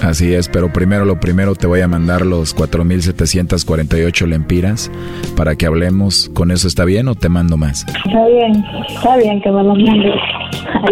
Así 0.03 0.35
es, 0.35 0.51
pero 0.51 0.71
primero 0.71 1.07
lo 1.07 1.19
primero 1.19 1.55
te 1.55 1.67
voy 1.67 1.81
a 1.81 1.89
mandar 1.89 2.27
los 2.27 2.53
4748 2.53 4.27
lempiras 4.27 4.91
para 5.35 5.57
que 5.57 5.65
hablemos. 5.65 6.31
¿Con 6.35 6.51
eso 6.51 6.69
está 6.69 6.85
bien 6.85 7.09
o 7.09 7.15
te 7.15 7.31
mando 7.31 7.57
más? 7.57 7.87
Está 8.05 8.27
bien, 8.27 8.65
está 8.87 9.17
bien 9.17 9.41
que 9.41 9.51
me 9.51 9.63
lo 9.63 9.75
mande. 9.75 10.13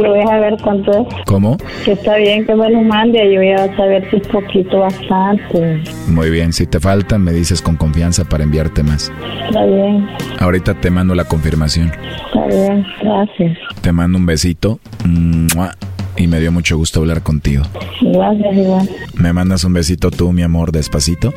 Yo 0.02 0.08
voy 0.10 0.20
a 0.30 0.38
ver 0.40 0.56
cuánto 0.62 0.90
es. 0.92 1.06
¿Cómo? 1.26 1.56
Que 1.84 1.92
está 1.92 2.16
bien 2.16 2.44
que 2.46 2.54
me 2.54 2.70
lo 2.70 2.80
mande. 2.82 3.18
Yo 3.32 3.40
voy 3.40 3.52
a 3.52 3.76
saber 3.76 4.08
si 4.10 4.16
es 4.16 4.28
poquito 4.28 4.80
bastante. 4.80 5.82
Muy 6.08 6.30
bien, 6.30 6.52
si 6.52 6.66
te 6.66 6.80
faltan 6.80 7.22
me 7.22 7.32
dices 7.32 7.62
con 7.62 7.76
confianza 7.76 8.24
para 8.24 8.44
enviarte 8.44 8.82
más. 8.82 9.12
Está 9.48 9.64
bien, 9.64 10.08
Ahorita 10.40 10.74
te 10.74 10.90
mando 10.90 11.14
la 11.14 11.24
confirmación. 11.24 11.92
está 12.26 12.46
bien. 12.46 12.84
Gracias. 13.02 13.58
Te 13.80 13.92
mando 13.92 14.18
un 14.18 14.26
besito. 14.26 14.78
¡Mua! 15.04 15.72
Y 16.16 16.28
me 16.28 16.38
dio 16.38 16.52
mucho 16.52 16.76
gusto 16.76 17.00
hablar 17.00 17.22
contigo. 17.22 17.64
Gracias, 18.00 18.54
igual. 18.56 18.88
¿Me 19.16 19.32
mandas 19.32 19.64
un 19.64 19.72
besito 19.72 20.10
tú, 20.10 20.32
mi 20.32 20.42
amor, 20.42 20.70
despacito? 20.72 21.32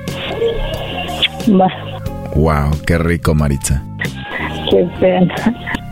Va, 1.50 1.68
Wow, 2.36 2.72
qué 2.86 2.98
rico, 3.00 3.34
Maritza. 3.34 3.84
qué 4.70 4.86
pena. 5.00 5.34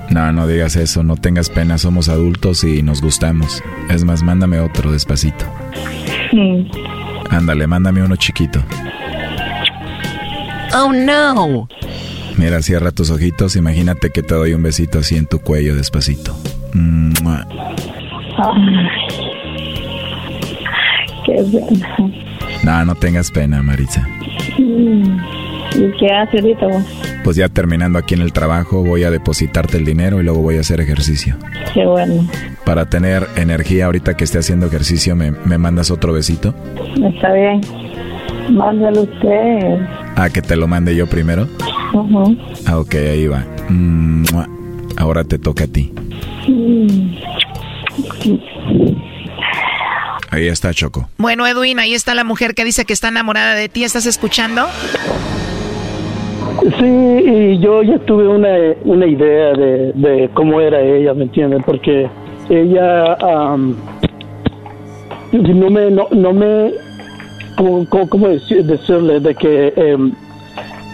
No, 0.09 0.31
no 0.31 0.47
digas 0.47 0.75
eso, 0.75 1.03
no 1.03 1.15
tengas 1.15 1.49
pena, 1.49 1.77
somos 1.77 2.09
adultos 2.09 2.63
y 2.63 2.83
nos 2.83 3.01
gustamos. 3.01 3.63
Es 3.89 4.03
más, 4.03 4.23
mándame 4.23 4.59
otro 4.59 4.91
despacito. 4.91 5.45
Mm. 6.31 6.65
Ándale, 7.29 7.67
mándame 7.67 8.03
uno 8.03 8.15
chiquito. 8.15 8.63
Oh 10.73 10.91
no. 10.91 11.67
Mira, 12.37 12.61
cierra 12.61 12.91
tus 12.91 13.09
ojitos, 13.09 13.55
imagínate 13.55 14.09
que 14.09 14.21
te 14.21 14.35
doy 14.35 14.53
un 14.53 14.61
besito 14.61 14.99
así 14.99 15.15
en 15.15 15.25
tu 15.25 15.39
cuello 15.39 15.75
despacito. 15.75 16.35
¡Mua! 16.73 17.47
Qué 21.25 21.43
pena. 21.51 21.95
No, 22.63 22.85
no 22.85 22.95
tengas 22.95 23.31
pena, 23.31 23.63
Maritza. 23.63 24.07
Mm. 24.57 25.44
¿Y 25.73 25.91
qué 25.97 26.07
hace 26.13 26.39
ahorita 26.39 26.67
vos? 26.67 26.83
Pues 27.23 27.35
ya 27.37 27.49
terminando 27.49 27.97
aquí 27.99 28.13
en 28.13 28.21
el 28.21 28.31
trabajo, 28.33 28.83
voy 28.83 29.03
a 29.03 29.11
depositarte 29.11 29.77
el 29.77 29.85
dinero 29.85 30.19
y 30.21 30.23
luego 30.23 30.41
voy 30.41 30.57
a 30.57 30.61
hacer 30.61 30.79
ejercicio. 30.79 31.35
Qué 31.73 31.85
bueno. 31.85 32.27
Para 32.65 32.89
tener 32.89 33.27
energía 33.35 33.85
ahorita 33.85 34.15
que 34.15 34.23
esté 34.23 34.37
haciendo 34.39 34.67
ejercicio, 34.67 35.15
¿me, 35.15 35.31
me 35.31 35.57
mandas 35.57 35.91
otro 35.91 36.13
besito? 36.13 36.53
Está 37.03 37.33
bien. 37.33 37.61
Mándalo 38.49 39.01
usted. 39.01 39.79
Ah, 40.15 40.29
que 40.31 40.41
te 40.41 40.55
lo 40.55 40.67
mande 40.67 40.95
yo 40.95 41.07
primero. 41.07 41.47
Ujú. 41.93 42.37
Ah, 42.65 42.77
ok, 42.79 42.95
ahí 42.95 43.27
va. 43.27 43.43
¡Mua! 43.69 44.47
Ahora 44.97 45.23
te 45.23 45.39
toca 45.39 45.65
a 45.65 45.67
ti. 45.67 45.91
Mm. 46.47 47.15
Ahí 50.31 50.47
está 50.47 50.73
Choco. 50.73 51.09
Bueno, 51.17 51.47
Edwin, 51.47 51.79
ahí 51.79 51.93
está 51.93 52.13
la 52.13 52.23
mujer 52.23 52.55
que 52.55 52.65
dice 52.65 52.85
que 52.85 52.93
está 52.93 53.07
enamorada 53.07 53.55
de 53.55 53.69
ti. 53.69 53.83
¿Estás 53.83 54.05
escuchando? 54.05 54.67
Sí, 56.79 56.85
y 56.85 57.59
yo 57.59 57.83
ya 57.83 57.97
tuve 57.99 58.27
una, 58.27 58.49
una 58.83 59.05
idea 59.05 59.53
de, 59.53 59.91
de 59.93 60.29
cómo 60.33 60.61
era 60.61 60.79
ella, 60.81 61.13
¿me 61.13 61.23
entiendes? 61.23 61.61
Porque 61.65 62.07
ella 62.49 63.13
am, 63.15 63.75
no 65.31 65.69
me, 65.69 65.91
no, 65.91 66.07
no 66.11 66.33
me, 66.33 66.71
¿cómo, 67.57 67.85
cómo- 67.89 68.09
cómo 68.09 68.27
deci- 68.27 68.61
decirle? 68.63 69.19
De 69.19 69.35
que 69.35 69.73
em, 69.75 70.11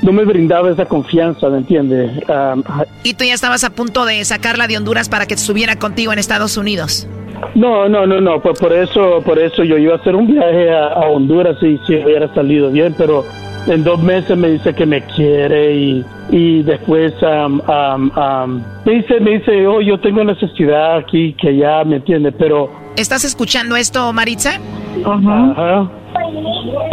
no 0.02 0.12
me 0.12 0.24
brindaba 0.26 0.72
esa 0.72 0.86
confianza, 0.86 1.48
¿me 1.50 1.60
entiendes? 1.60 2.12
Am, 2.30 2.64
Y 3.04 3.14
tú 3.14 3.24
ya 3.24 3.34
estabas 3.34 3.64
a 3.64 3.70
punto 3.70 4.06
de 4.06 4.24
sacarla 4.26 4.68
de 4.68 4.78
Honduras 4.78 5.10
para 5.10 5.26
que 5.26 5.36
estuviera 5.36 5.76
contigo 5.78 6.12
en 6.12 6.20
Estados 6.20 6.58
Unidos. 6.58 7.08
No, 7.56 7.90
no, 7.90 8.06
no, 8.06 8.22
no, 8.22 8.40
pues 8.42 8.60
por 8.60 8.72
eso, 8.72 9.22
por 9.26 9.38
eso 9.40 9.64
yo 9.64 9.78
iba 9.78 9.94
a 9.94 9.98
hacer 9.98 10.16
un 10.16 10.28
viaje 10.28 10.70
a, 10.72 10.88
a 10.88 11.08
Honduras 11.10 11.58
y 11.62 11.78
si 11.88 11.96
hubiera 11.96 12.32
salido 12.34 12.70
bien, 12.72 12.94
pero 12.98 13.26
en 13.68 13.84
dos 13.84 14.02
meses 14.02 14.38
me 14.38 14.50
dice 14.50 14.74
que 14.74 14.86
me 14.86 15.02
quiere 15.02 15.76
y, 15.76 16.06
y 16.30 16.64
después 16.64 17.14
am, 17.24 17.62
am, 17.68 18.12
am, 18.16 18.64
me 18.86 18.94
dice, 18.94 19.20
me 19.20 19.32
dice, 19.38 19.68
oh, 19.68 19.82
yo 19.82 20.00
tengo 20.00 20.24
necesidad 20.24 20.98
aquí, 20.98 21.34
que 21.34 21.56
ya, 21.56 21.84
¿me 21.84 21.98
entiende? 21.98 22.32
Pero, 22.32 22.70
¿Estás 22.96 23.24
escuchando 23.24 23.76
esto, 23.76 24.12
Maritza? 24.14 24.60
ajá, 25.06 25.90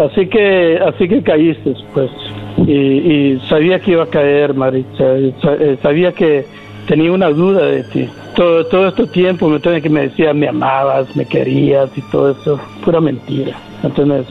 así 0.04 0.26
que, 0.28 0.78
así 0.78 1.08
que 1.08 1.22
caíste, 1.22 1.74
pues, 1.94 2.10
y, 2.66 2.72
y 2.72 3.40
sabía 3.48 3.80
que 3.80 3.92
iba 3.92 4.04
a 4.04 4.08
caer, 4.08 4.54
Maritza, 4.54 5.16
eh, 5.16 5.78
sabía 5.82 6.12
que 6.12 6.46
tenía 6.86 7.12
una 7.12 7.28
duda 7.28 7.66
de 7.66 7.84
ti. 7.84 8.08
Todo, 8.34 8.64
todo 8.66 8.88
este 8.88 9.06
tiempo 9.08 9.48
me 9.48 9.56
entiendes, 9.56 9.82
que 9.82 9.88
me 9.88 10.02
decía 10.02 10.32
me 10.32 10.48
amabas, 10.48 11.14
me 11.16 11.24
querías 11.26 11.90
y 11.96 12.02
todo 12.10 12.30
eso, 12.30 12.60
pura 12.84 13.00
mentira. 13.00 13.56
Entonces, 13.82 14.26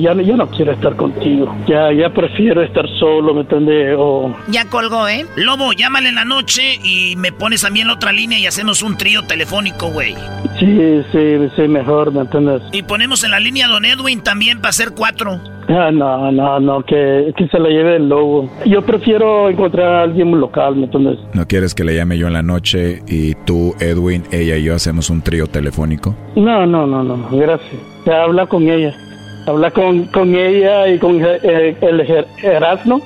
ya, 0.00 0.14
no- 0.14 0.22
ya 0.22 0.36
no 0.36 0.46
quiero 0.50 0.72
estar 0.72 0.96
contigo. 0.96 1.54
Ya, 1.66 1.92
ya 1.92 2.10
prefiero 2.12 2.62
estar 2.62 2.86
solo, 2.98 3.34
¿me 3.34 3.42
entiendes? 3.42 3.94
O, 3.98 4.34
Ya 4.48 4.64
colgó, 4.66 5.08
¿eh? 5.08 5.26
Lobo, 5.36 5.72
llámale 5.72 6.08
en 6.08 6.16
la 6.16 6.24
noche 6.24 6.78
y 6.82 7.14
me 7.16 7.32
pones 7.32 7.64
a 7.64 7.70
mí 7.70 7.80
en 7.80 7.88
la 7.88 7.94
otra 7.94 8.12
línea 8.12 8.38
y 8.38 8.46
hacemos 8.46 8.82
un 8.82 8.96
trío 8.96 9.22
telefónico, 9.22 9.88
güey. 9.90 10.14
sí, 10.58 11.02
sí, 11.12 11.36
sí, 11.54 11.62
mejor, 11.68 12.12
¿me 12.12 12.20
entiendes? 12.20 12.62
Y 12.72 12.82
ponemos 12.82 13.22
en 13.24 13.30
la 13.30 13.40
línea 13.40 13.66
a 13.66 13.68
Don 13.68 13.84
Edwin 13.84 14.20
también 14.22 14.58
para 14.58 14.70
hacer 14.70 14.90
cuatro. 14.96 15.38
Ah, 15.68 15.90
no, 15.92 16.30
no, 16.30 16.60
no, 16.60 16.82
que, 16.84 17.32
que 17.36 17.48
se 17.48 17.58
la 17.58 17.68
lleve 17.68 17.96
el 17.96 18.08
lobo. 18.08 18.48
Yo 18.66 18.82
prefiero 18.82 19.48
encontrar 19.50 19.92
a 19.94 20.02
alguien 20.02 20.30
local, 20.40 20.76
¿me 20.76 20.84
entiendes? 20.84 21.18
¿No 21.34 21.46
quieres 21.48 21.74
que 21.74 21.82
le 21.84 21.94
llame 21.96 22.16
yo 22.18 22.28
en 22.28 22.34
la 22.34 22.42
noche 22.42 23.02
y 23.08 23.34
tú, 23.44 23.74
Edwin, 23.80 24.22
ella 24.30 24.56
y 24.56 24.62
yo 24.62 24.74
hacemos 24.76 25.10
un 25.10 25.22
trío 25.22 25.48
telefónico? 25.48 26.14
No, 26.36 26.64
no, 26.66 26.86
no, 26.86 27.02
no, 27.02 27.28
gracias. 27.32 27.72
Ya 28.06 28.22
habla 28.22 28.46
con 28.46 28.68
ella. 28.68 28.96
Habla 29.46 29.70
con, 29.70 30.04
con 30.06 30.34
ella 30.34 30.88
y 30.88 30.98
con 30.98 31.20
eh, 31.22 31.76
el 31.80 32.00
Erasmo 32.42 33.02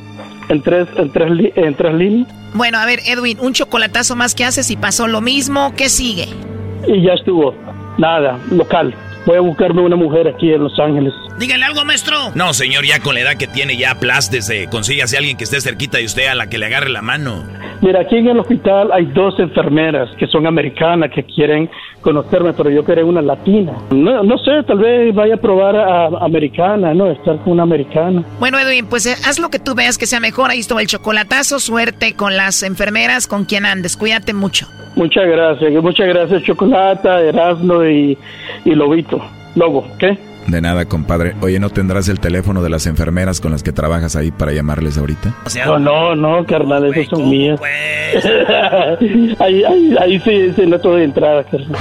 en 0.48 0.62
tres, 0.62 0.89
en, 0.97 1.10
tres, 1.10 1.52
en 1.56 1.74
tres 1.74 1.94
líneas. 1.94 2.28
Bueno, 2.55 2.78
a 2.78 2.86
ver, 2.86 3.01
Edwin, 3.06 3.39
un 3.40 3.52
chocolatazo 3.52 4.14
más 4.16 4.35
que 4.35 4.44
haces 4.44 4.70
y 4.70 4.77
pasó 4.77 5.06
lo 5.06 5.20
mismo. 5.20 5.72
¿Qué 5.77 5.89
sigue? 5.89 6.28
Y 6.86 7.02
ya 7.02 7.14
estuvo. 7.14 7.55
Nada, 7.98 8.39
local. 8.51 8.94
Voy 9.26 9.36
a 9.36 9.40
buscarme 9.40 9.82
una 9.82 9.97
mujer 9.97 10.28
aquí 10.28 10.52
en 10.52 10.62
Los 10.64 10.78
Ángeles. 10.78 11.12
Dígale 11.38 11.64
algo, 11.64 11.84
maestro. 11.84 12.16
No, 12.34 12.52
señor, 12.55 12.84
ya 12.84 13.01
con 13.01 13.14
la 13.14 13.20
edad 13.20 13.36
que 13.36 13.47
tiene, 13.47 13.76
ya 13.76 13.92
aplástese. 13.92 14.68
Consígase 14.70 15.16
a 15.16 15.18
alguien 15.18 15.36
que 15.36 15.44
esté 15.44 15.60
cerquita 15.60 15.98
de 15.98 16.05
usted 16.05 16.26
a 16.26 16.34
la 16.34 16.48
que 16.48 16.59
le 16.59 16.66
agarre 16.66 16.88
la 16.90 17.02
mano. 17.02 17.44
Mira, 17.82 18.01
aquí 18.01 18.16
en 18.16 18.28
el 18.28 18.38
hospital 18.38 18.90
hay 18.92 19.06
dos 19.06 19.38
enfermeras 19.38 20.09
que 20.18 20.26
son 20.26 20.47
americanas 20.47 21.10
que 21.14 21.22
quieren 21.24 21.70
conocerme, 22.01 22.52
pero 22.52 22.70
yo 22.70 22.84
quería 22.84 23.05
una 23.05 23.22
latina. 23.22 23.72
No, 23.90 24.22
no 24.22 24.38
sé, 24.38 24.62
tal 24.66 24.78
vez 24.78 25.14
vaya 25.14 25.34
a 25.34 25.38
probar 25.38 25.76
a, 25.76 26.05
a 26.06 26.24
americana, 26.24 26.92
¿no? 26.94 27.10
Estar 27.10 27.38
con 27.38 27.52
una 27.55 27.62
americana. 27.62 28.22
Bueno, 28.38 28.59
Edwin, 28.59 28.86
pues 28.86 29.06
eh, 29.06 29.14
haz 29.26 29.38
lo 29.38 29.51
que 29.51 29.59
tú 29.59 29.74
veas 29.74 29.98
que 29.98 30.06
sea 30.06 30.20
mejor. 30.20 30.51
Ahí 30.51 30.60
estuvo 30.60 30.80
el 30.80 30.86
chocolatazo. 30.86 31.59
Suerte 31.59 32.14
con 32.14 32.36
las 32.36 32.62
enfermeras, 32.62 33.26
con 33.26 33.44
quien 33.44 33.64
andes. 33.66 33.97
Cuídate 33.97 34.32
mucho. 34.32 34.66
Muchas 34.97 35.24
gracias, 35.24 35.72
muchas 35.82 36.09
gracias 36.09 36.42
Chocolata, 36.42 37.20
Erasmo 37.22 37.84
y, 37.84 38.18
y 38.64 38.74
Lobito. 38.74 39.19
Lobo, 39.55 39.86
¿qué? 39.98 40.18
De 40.47 40.60
nada, 40.60 40.85
compadre. 40.86 41.35
Oye, 41.43 41.60
¿no 41.60 41.70
tendrás 41.70 42.09
el 42.09 42.18
teléfono 42.18 42.62
de 42.62 42.70
las 42.70 42.86
enfermeras 42.86 43.40
con 43.40 43.52
las 43.52 43.62
que 43.62 43.72
trabajas 43.72 44.16
ahí 44.16 44.31
para 44.31 44.52
llamarles 44.52 44.98
ahorita? 44.98 45.35
no, 45.66 45.78
no, 45.78 46.14
no, 46.16 46.47
carnal, 46.47 46.86
esos 46.86 47.06
son 47.06 47.28
mías. 47.28 47.60
ahí, 49.39 49.64
ahí, 49.64 49.97
ahí 50.01 50.20
sí, 50.20 50.52
sí, 50.56 50.66
no 50.66 50.78
de 50.78 51.05
entrada, 51.05 51.44
carnal. 51.44 51.81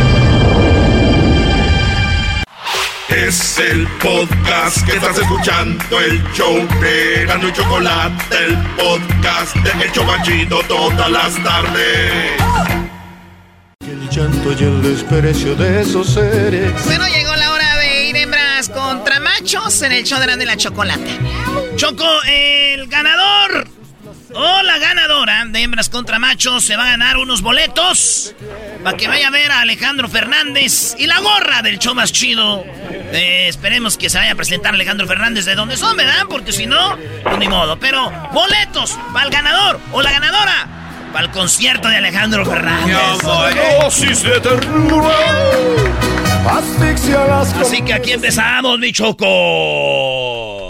Es 3.15 3.59
el 3.59 3.85
podcast 4.01 4.85
que 4.85 4.93
estás 4.93 5.17
escuchando, 5.17 5.99
el 5.99 6.23
show 6.31 6.55
de 6.79 7.25
Gano 7.25 7.49
y 7.49 7.51
Chocolate, 7.51 8.37
el 8.45 8.57
podcast 8.77 9.53
de 9.57 9.83
El 9.83 9.91
Chobachito 9.91 10.61
todas 10.63 11.11
las 11.11 11.43
tardes. 11.43 12.41
El 13.81 14.09
llanto 14.09 14.53
y 14.53 14.63
el 14.63 14.81
desprecio 14.81 15.55
de 15.55 15.81
esos 15.81 16.13
seres. 16.13 16.71
Bueno, 16.85 17.05
llegó 17.09 17.35
la 17.35 17.51
hora 17.51 17.77
de 17.79 18.09
ir 18.09 18.15
hembras 18.15 18.69
contra 18.69 19.19
machos 19.19 19.81
en 19.81 19.91
el 19.91 20.05
show 20.05 20.17
de 20.17 20.23
Erasmo 20.23 20.43
y 20.43 20.45
la 20.45 20.55
chocolate. 20.55 21.19
Choco, 21.75 22.07
el 22.27 22.87
ganador 22.87 23.70
o 24.33 24.61
la 24.63 24.77
ganadora 24.77 25.45
de 25.47 25.61
hembras 25.61 25.89
contra 25.89 26.19
machos 26.19 26.65
se 26.65 26.75
va 26.75 26.83
a 26.83 26.91
ganar 26.91 27.17
unos 27.17 27.41
boletos 27.41 28.33
para 28.83 28.97
que 28.97 29.07
vaya 29.07 29.27
a 29.27 29.31
ver 29.31 29.51
a 29.51 29.61
Alejandro 29.61 30.07
Fernández 30.07 30.95
y 30.97 31.07
la 31.07 31.19
gorra 31.19 31.61
del 31.61 31.79
show 31.79 31.93
más 31.93 32.11
chido. 32.11 32.63
Eh, 33.13 33.47
esperemos 33.47 33.97
que 33.97 34.09
se 34.09 34.17
vaya 34.17 34.31
a 34.31 34.35
presentar 34.35 34.73
Alejandro 34.73 35.07
Fernández 35.07 35.45
de 35.45 35.55
donde 35.55 35.77
son, 35.77 35.97
¿verdad? 35.97 36.25
Porque 36.29 36.51
si 36.51 36.65
no, 36.65 36.97
pues 37.23 37.37
ni 37.37 37.47
modo. 37.47 37.77
Pero 37.79 38.11
boletos 38.31 38.97
para 39.13 39.25
el 39.25 39.31
ganador 39.31 39.79
o 39.91 40.01
la 40.01 40.11
ganadora 40.11 40.67
para 41.11 41.25
el 41.25 41.31
concierto 41.31 41.89
de 41.89 41.97
Alejandro 41.97 42.45
Fernández. 42.45 42.97
Dosis 43.81 44.23
de 44.23 44.39
ternura. 44.39 45.15
Asfixia 46.47 47.25
las 47.27 47.53
Así 47.53 47.81
que 47.81 47.93
aquí 47.93 48.13
empezamos, 48.13 48.79
mi 48.79 48.91
Choco. 48.91 50.60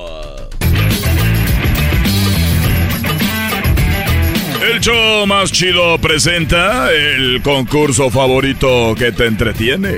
El 4.72 4.80
show 4.80 5.28
más 5.28 5.52
chido 5.52 6.00
presenta 6.00 6.90
el 6.94 7.42
concurso 7.44 8.10
favorito 8.10 8.96
que 8.98 9.12
te 9.12 9.26
entretiene. 9.26 9.98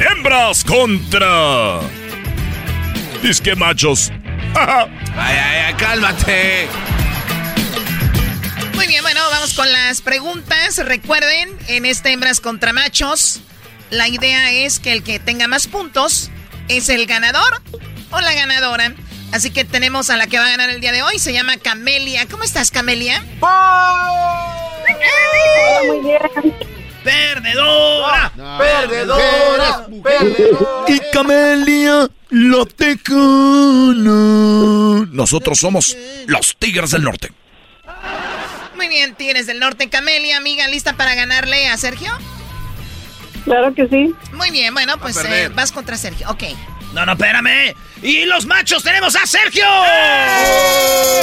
Hembras 0.00 0.64
contra. 0.64 1.80
Disque 3.22 3.54
machos. 3.54 4.10
ay, 4.54 4.88
ay, 5.14 5.56
ay, 5.66 5.74
cálmate. 5.74 6.68
Muy 8.76 8.86
bien, 8.86 9.02
bueno, 9.02 9.20
vamos 9.30 9.52
con 9.52 9.70
las 9.70 10.00
preguntas. 10.00 10.78
Recuerden, 10.78 11.50
en 11.66 11.84
este 11.84 12.10
hembras 12.10 12.40
contra 12.40 12.72
machos, 12.72 13.40
la 13.90 14.08
idea 14.08 14.52
es 14.52 14.78
que 14.78 14.92
el 14.92 15.02
que 15.02 15.18
tenga 15.18 15.48
más 15.48 15.66
puntos 15.66 16.30
es 16.68 16.88
el 16.88 17.04
ganador 17.04 17.60
o 18.10 18.20
la 18.22 18.32
ganadora. 18.32 18.94
Así 19.32 19.50
que 19.50 19.64
tenemos 19.64 20.10
a 20.10 20.16
la 20.16 20.26
que 20.26 20.38
va 20.38 20.46
a 20.46 20.50
ganar 20.50 20.70
el 20.70 20.80
día 20.80 20.92
de 20.92 21.02
hoy, 21.02 21.18
se 21.18 21.32
llama 21.32 21.56
Camelia. 21.58 22.26
¿Cómo 22.30 22.44
estás, 22.44 22.70
Camelia? 22.70 23.22
muy 25.86 26.00
bien. 26.00 26.18
¡Perdedora! 27.04 28.32
Perdedora, 28.58 29.86
perdedora. 30.02 30.84
Y 30.88 31.00
Camelia, 31.12 32.08
la 32.30 32.64
tecana. 32.66 34.08
Nosotros 35.12 35.58
somos 35.58 35.96
los 36.26 36.56
Tigres 36.58 36.90
del 36.90 37.02
Norte. 37.04 37.32
Muy 38.76 38.88
bien, 38.88 39.14
Tigres 39.14 39.46
del 39.46 39.58
Norte, 39.58 39.88
Camelia, 39.88 40.36
amiga, 40.36 40.68
¿lista 40.68 40.94
para 40.94 41.14
ganarle 41.14 41.68
a 41.68 41.76
Sergio? 41.76 42.10
Claro 43.44 43.74
que 43.74 43.88
sí. 43.88 44.14
Muy 44.34 44.50
bien, 44.50 44.74
bueno, 44.74 44.98
pues 44.98 45.16
eh, 45.24 45.50
vas 45.54 45.72
contra 45.72 45.96
Sergio, 45.96 46.28
ok. 46.30 46.44
No, 46.94 47.04
no, 47.04 47.12
espérame. 47.12 47.74
Y 48.02 48.24
los 48.24 48.46
machos 48.46 48.82
tenemos 48.82 49.14
a 49.16 49.26
Sergio. 49.26 49.64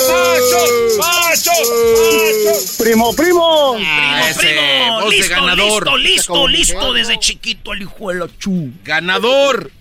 ¡Machos! 0.08 0.98
¡Machos! 0.98 2.76
¡Primo, 2.78 3.14
primo! 3.16 3.74
Primo, 3.76 3.90
Ah, 3.90 4.28
ese, 4.30 4.40
primo. 4.40 5.10
Listo, 5.10 5.36
ganador. 5.36 5.84
listo, 5.98 5.98
listo, 5.98 6.48
listo. 6.48 6.94
Desde 6.94 7.20
chiquito 7.20 7.74
el 7.74 7.82
hijo 7.84 8.10
de 8.10 8.16
la 8.20 8.28
chu. 8.38 8.72
Ganador. 8.84 9.72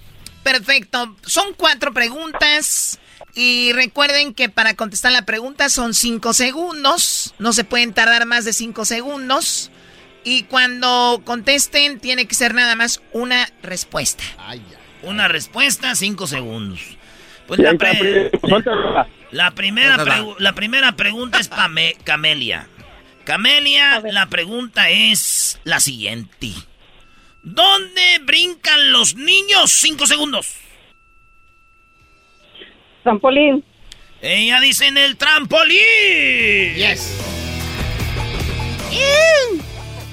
Perfecto. 0.43 1.17
Son 1.27 1.53
cuatro 1.57 1.93
preguntas. 1.93 2.99
Y 3.37 3.73
recuerden 3.73 4.33
que 4.33 4.49
para 4.49 4.75
contestar 4.75 5.11
la 5.13 5.23
pregunta 5.27 5.69
son 5.69 5.93
cinco 5.95 6.33
segundos. 6.33 7.35
No 7.39 7.53
se 7.53 7.65
pueden 7.65 7.93
tardar 7.93 8.27
más 8.27 8.45
de 8.45 8.53
cinco 8.53 8.85
segundos. 8.85 9.71
Y 10.23 10.45
cuando 10.45 11.21
contesten, 11.25 11.99
tiene 12.01 12.27
que 12.27 12.35
ser 12.35 12.55
nada 12.55 12.77
más 12.77 13.01
una 13.13 13.51
respuesta. 13.63 14.23
Una 15.05 15.29
respuesta, 15.29 15.95
cinco 15.95 16.27
segundos. 16.27 16.81
Pues 17.47 17.61
la, 17.61 17.75
pre- 17.75 18.31
primo, 18.31 18.49
suéltala. 18.49 19.07
la 19.31 19.51
primera 19.51 19.97
la 20.39 20.53
primera 20.55 20.93
pregunta 20.93 21.39
es 21.39 21.49
para 21.49 21.69
Camelia. 22.05 22.69
Camelia, 23.25 24.01
la 24.11 24.27
pregunta 24.27 24.89
es 24.91 25.61
la 25.65 25.81
siguiente. 25.81 26.51
¿Dónde 27.43 28.21
brincan 28.23 28.93
los 28.93 29.15
niños? 29.15 29.71
Cinco 29.71 30.07
segundos. 30.07 30.55
Trampolín. 33.03 33.63
Ella 34.23 34.61
dice 34.61 34.87
en 34.87 34.97
el 34.97 35.17
trampolín. 35.19 35.79
Yes. 36.77 37.21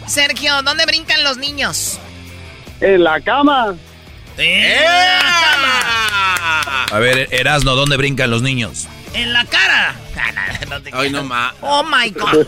Sergio, 0.07 0.61
¿dónde 0.63 0.85
brincan 0.85 1.23
los 1.23 1.37
niños? 1.37 1.97
En 2.81 3.03
la 3.05 3.21
cama. 3.21 3.75
En 4.37 4.83
la 4.85 5.41
cama. 5.41 6.85
A 6.91 6.99
ver, 6.99 7.27
Erasno, 7.31 7.75
¿dónde 7.75 7.97
brincan 7.97 8.29
los 8.31 8.41
niños? 8.41 8.87
En 9.13 9.33
la 9.33 9.43
cara. 9.45 9.95
No 10.69 10.81
te 10.81 10.89
Ay, 10.93 11.09
no 11.09 11.23
más. 11.23 11.53
Oh 11.61 11.83
my 11.83 12.09
God. 12.11 12.47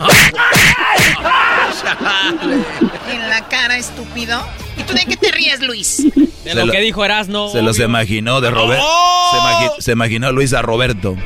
en 3.10 3.28
la 3.28 3.46
cara, 3.48 3.76
estúpido. 3.76 4.42
¿Y 4.78 4.82
tú 4.84 4.94
de 4.94 5.04
qué 5.04 5.16
te 5.16 5.30
ríes, 5.30 5.60
Luis? 5.60 6.04
De 6.14 6.28
Se 6.44 6.54
lo 6.54 6.66
lo- 6.66 6.72
que 6.72 6.80
dijo 6.80 7.04
Erasno. 7.04 7.50
Se 7.50 7.60
los 7.62 7.76
obvio. 7.76 7.86
imaginó 7.86 8.40
de 8.40 8.50
Roberto. 8.50 8.84
Se, 9.30 9.36
imagi- 9.36 9.80
se 9.80 9.92
imaginó 9.92 10.32
Luis 10.32 10.52
a 10.54 10.62
Roberto. 10.66 11.16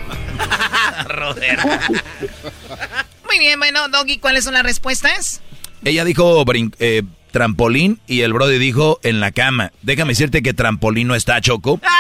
Muy 3.27 3.39
bien, 3.39 3.59
bueno, 3.59 3.89
Doggy, 3.89 4.19
¿cuáles 4.19 4.45
son 4.45 4.55
las 4.55 4.63
respuestas? 4.63 5.41
Ella 5.85 6.05
dijo 6.05 6.45
brin- 6.45 6.75
eh, 6.81 7.03
trampolín 7.31 8.01
y 8.07 8.21
el 8.21 8.33
Brody 8.33 8.59
dijo 8.59 9.01
en 9.03 9.21
la 9.21 9.33
cama. 9.33 9.73
Déjame 9.83 10.13
decirte 10.13 10.43
que 10.43 10.55
trampolín 10.55 11.09
no 11.09 11.15
está, 11.15 11.41
Choco. 11.41 11.81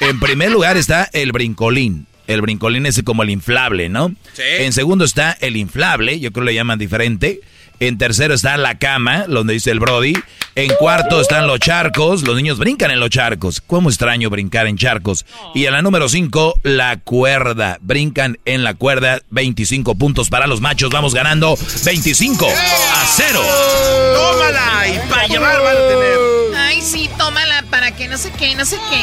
En 0.00 0.20
primer 0.20 0.52
lugar 0.52 0.76
está 0.76 1.10
el 1.12 1.32
brincolín. 1.32 2.06
El 2.28 2.40
brincolín 2.40 2.86
es 2.86 3.02
como 3.02 3.24
el 3.24 3.30
inflable, 3.30 3.88
¿no? 3.88 4.14
Sí. 4.32 4.42
En 4.60 4.72
segundo 4.72 5.04
está 5.04 5.32
el 5.40 5.56
inflable, 5.56 6.20
yo 6.20 6.30
creo 6.30 6.44
que 6.44 6.52
le 6.52 6.54
llaman 6.54 6.78
diferente. 6.78 7.40
En 7.80 7.96
tercero 7.98 8.34
está 8.34 8.56
la 8.56 8.78
cama, 8.78 9.24
donde 9.28 9.54
dice 9.54 9.70
el 9.70 9.78
Brody. 9.80 10.14
En 10.56 10.72
cuarto 10.74 11.20
están 11.20 11.46
los 11.46 11.60
charcos. 11.60 12.22
Los 12.22 12.34
niños 12.36 12.58
brincan 12.58 12.90
en 12.90 12.98
los 12.98 13.10
charcos. 13.10 13.60
¿Cómo 13.64 13.88
extraño 13.88 14.28
brincar 14.30 14.66
en 14.66 14.76
charcos? 14.76 15.24
Y 15.54 15.66
en 15.66 15.72
la 15.72 15.82
número 15.82 16.08
cinco, 16.08 16.58
la 16.64 16.96
cuerda. 16.98 17.78
Brincan 17.80 18.38
en 18.44 18.64
la 18.64 18.74
cuerda. 18.74 19.20
25 19.30 19.94
puntos 19.94 20.28
para 20.28 20.48
los 20.48 20.60
machos. 20.60 20.90
Vamos 20.90 21.14
ganando 21.14 21.56
25 21.84 22.46
a 22.48 23.06
0. 23.06 23.40
¡Tómala! 24.14 24.88
Y 24.88 25.08
para 25.08 25.26
llevar 25.28 25.62
van 25.62 25.76
a 25.76 25.88
tener. 25.88 26.18
Ay, 26.56 26.80
sí, 26.82 27.08
tómala 27.16 27.62
para 27.70 27.94
que 27.94 28.08
no 28.08 28.18
sé 28.18 28.32
qué, 28.38 28.54
no 28.56 28.64
sé 28.64 28.76
qué. 28.90 29.02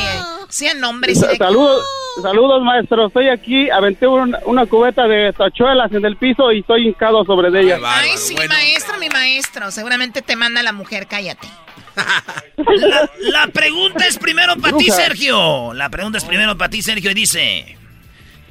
Sean 0.50 0.84
hombres. 0.84 1.18
y 1.20 1.28
de- 1.28 1.38
Saludos, 1.38 1.86
saludos 2.22 2.62
maestro. 2.64 3.08
Estoy 3.08 3.30
aquí, 3.30 3.70
aventé 3.70 4.08
un- 4.08 4.36
una 4.46 4.66
cubeta 4.66 5.08
de 5.08 5.34
tachuelas 5.34 5.92
en 5.94 6.06
el 6.06 6.16
piso 6.18 6.52
y 6.52 6.60
estoy 6.60 6.88
hincado 6.88 7.24
sobre 7.26 7.52
de 7.52 7.62
ella. 7.62 7.80
Ay, 7.84 8.12
sí, 8.18 8.36
maestro, 8.48 8.98
mi 9.00 9.10
maestro. 9.10 9.72
Seguramente 9.72 10.22
te 10.22 10.36
manda 10.36 10.64
la 10.64 10.72
mujer, 10.72 11.08
cállate. 11.08 11.48
La, 12.58 13.10
la 13.20 13.48
pregunta 13.48 14.06
es 14.06 14.18
primero 14.18 14.58
para 14.58 14.76
ti. 14.78 14.90
Sergio. 14.92 15.74
La 15.74 15.90
pregunta 15.90 16.18
es 16.18 16.26
primero 16.26 16.58
para 16.58 16.70
ti, 16.70 16.82
Sergio, 16.82 17.12
y 17.12 17.14
dice: 17.14 17.78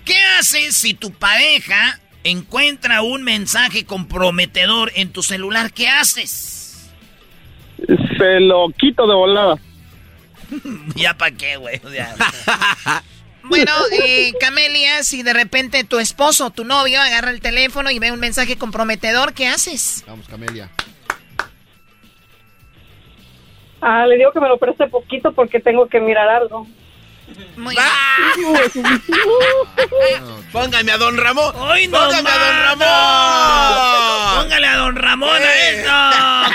¿Qué 0.05 0.17
haces 0.39 0.75
si 0.77 0.95
tu 0.95 1.13
pareja 1.13 2.01
encuentra 2.23 3.03
un 3.03 3.23
mensaje 3.23 3.85
comprometedor 3.85 4.93
en 4.95 5.13
tu 5.13 5.23
celular? 5.23 5.73
¿Qué 5.73 5.89
haces? 5.89 6.91
Se 8.17 8.41
lo 8.41 8.69
quito 8.79 9.07
de 9.07 9.15
volada. 9.15 9.57
ya 10.95 11.13
para 11.15 11.35
qué, 11.37 11.57
güey. 11.57 11.81
O 11.85 11.91
sea, 11.91 12.15
Bueno, 13.45 13.73
eh, 13.93 14.33
Camelia, 14.41 15.03
si 15.03 15.23
de 15.23 15.33
repente 15.35 15.85
tu 15.85 15.99
esposo, 15.99 16.51
tu 16.51 16.65
novio, 16.65 17.01
agarra 17.01 17.31
el 17.31 17.41
teléfono 17.41 17.91
y 17.91 17.99
ve 17.99 18.11
un 18.11 18.21
mensaje 18.21 18.57
comprometedor, 18.57 19.35
¿qué 19.35 19.49
haces? 19.49 20.03
Vamos, 20.07 20.27
Camelia. 20.29 20.71
Ah, 23.83 24.07
le 24.07 24.17
digo 24.17 24.33
que 24.33 24.41
me 24.41 24.49
lo 24.49 24.57
preste 24.59 24.87
poquito 24.89 25.33
porque 25.35 25.61
tengo 25.61 25.87
que 25.89 26.01
mirar 26.01 26.27
algo. 26.29 26.67
Muy 27.57 27.75
Póngame 30.53 30.93
a 30.93 30.99
Don 30.99 31.17
Ramón. 31.17 31.55
¡Ay, 31.59 31.89
no, 31.89 31.99
Póngame 31.99 32.29
a 32.31 32.39
Don! 32.39 32.81
Ramón. 32.81 34.43
Póngale 34.45 34.67
a 34.67 34.77
Don 34.77 34.97
Ramón 34.97 35.43
a 35.43 35.55
Eh. 35.55 35.81
esto. 35.81 35.93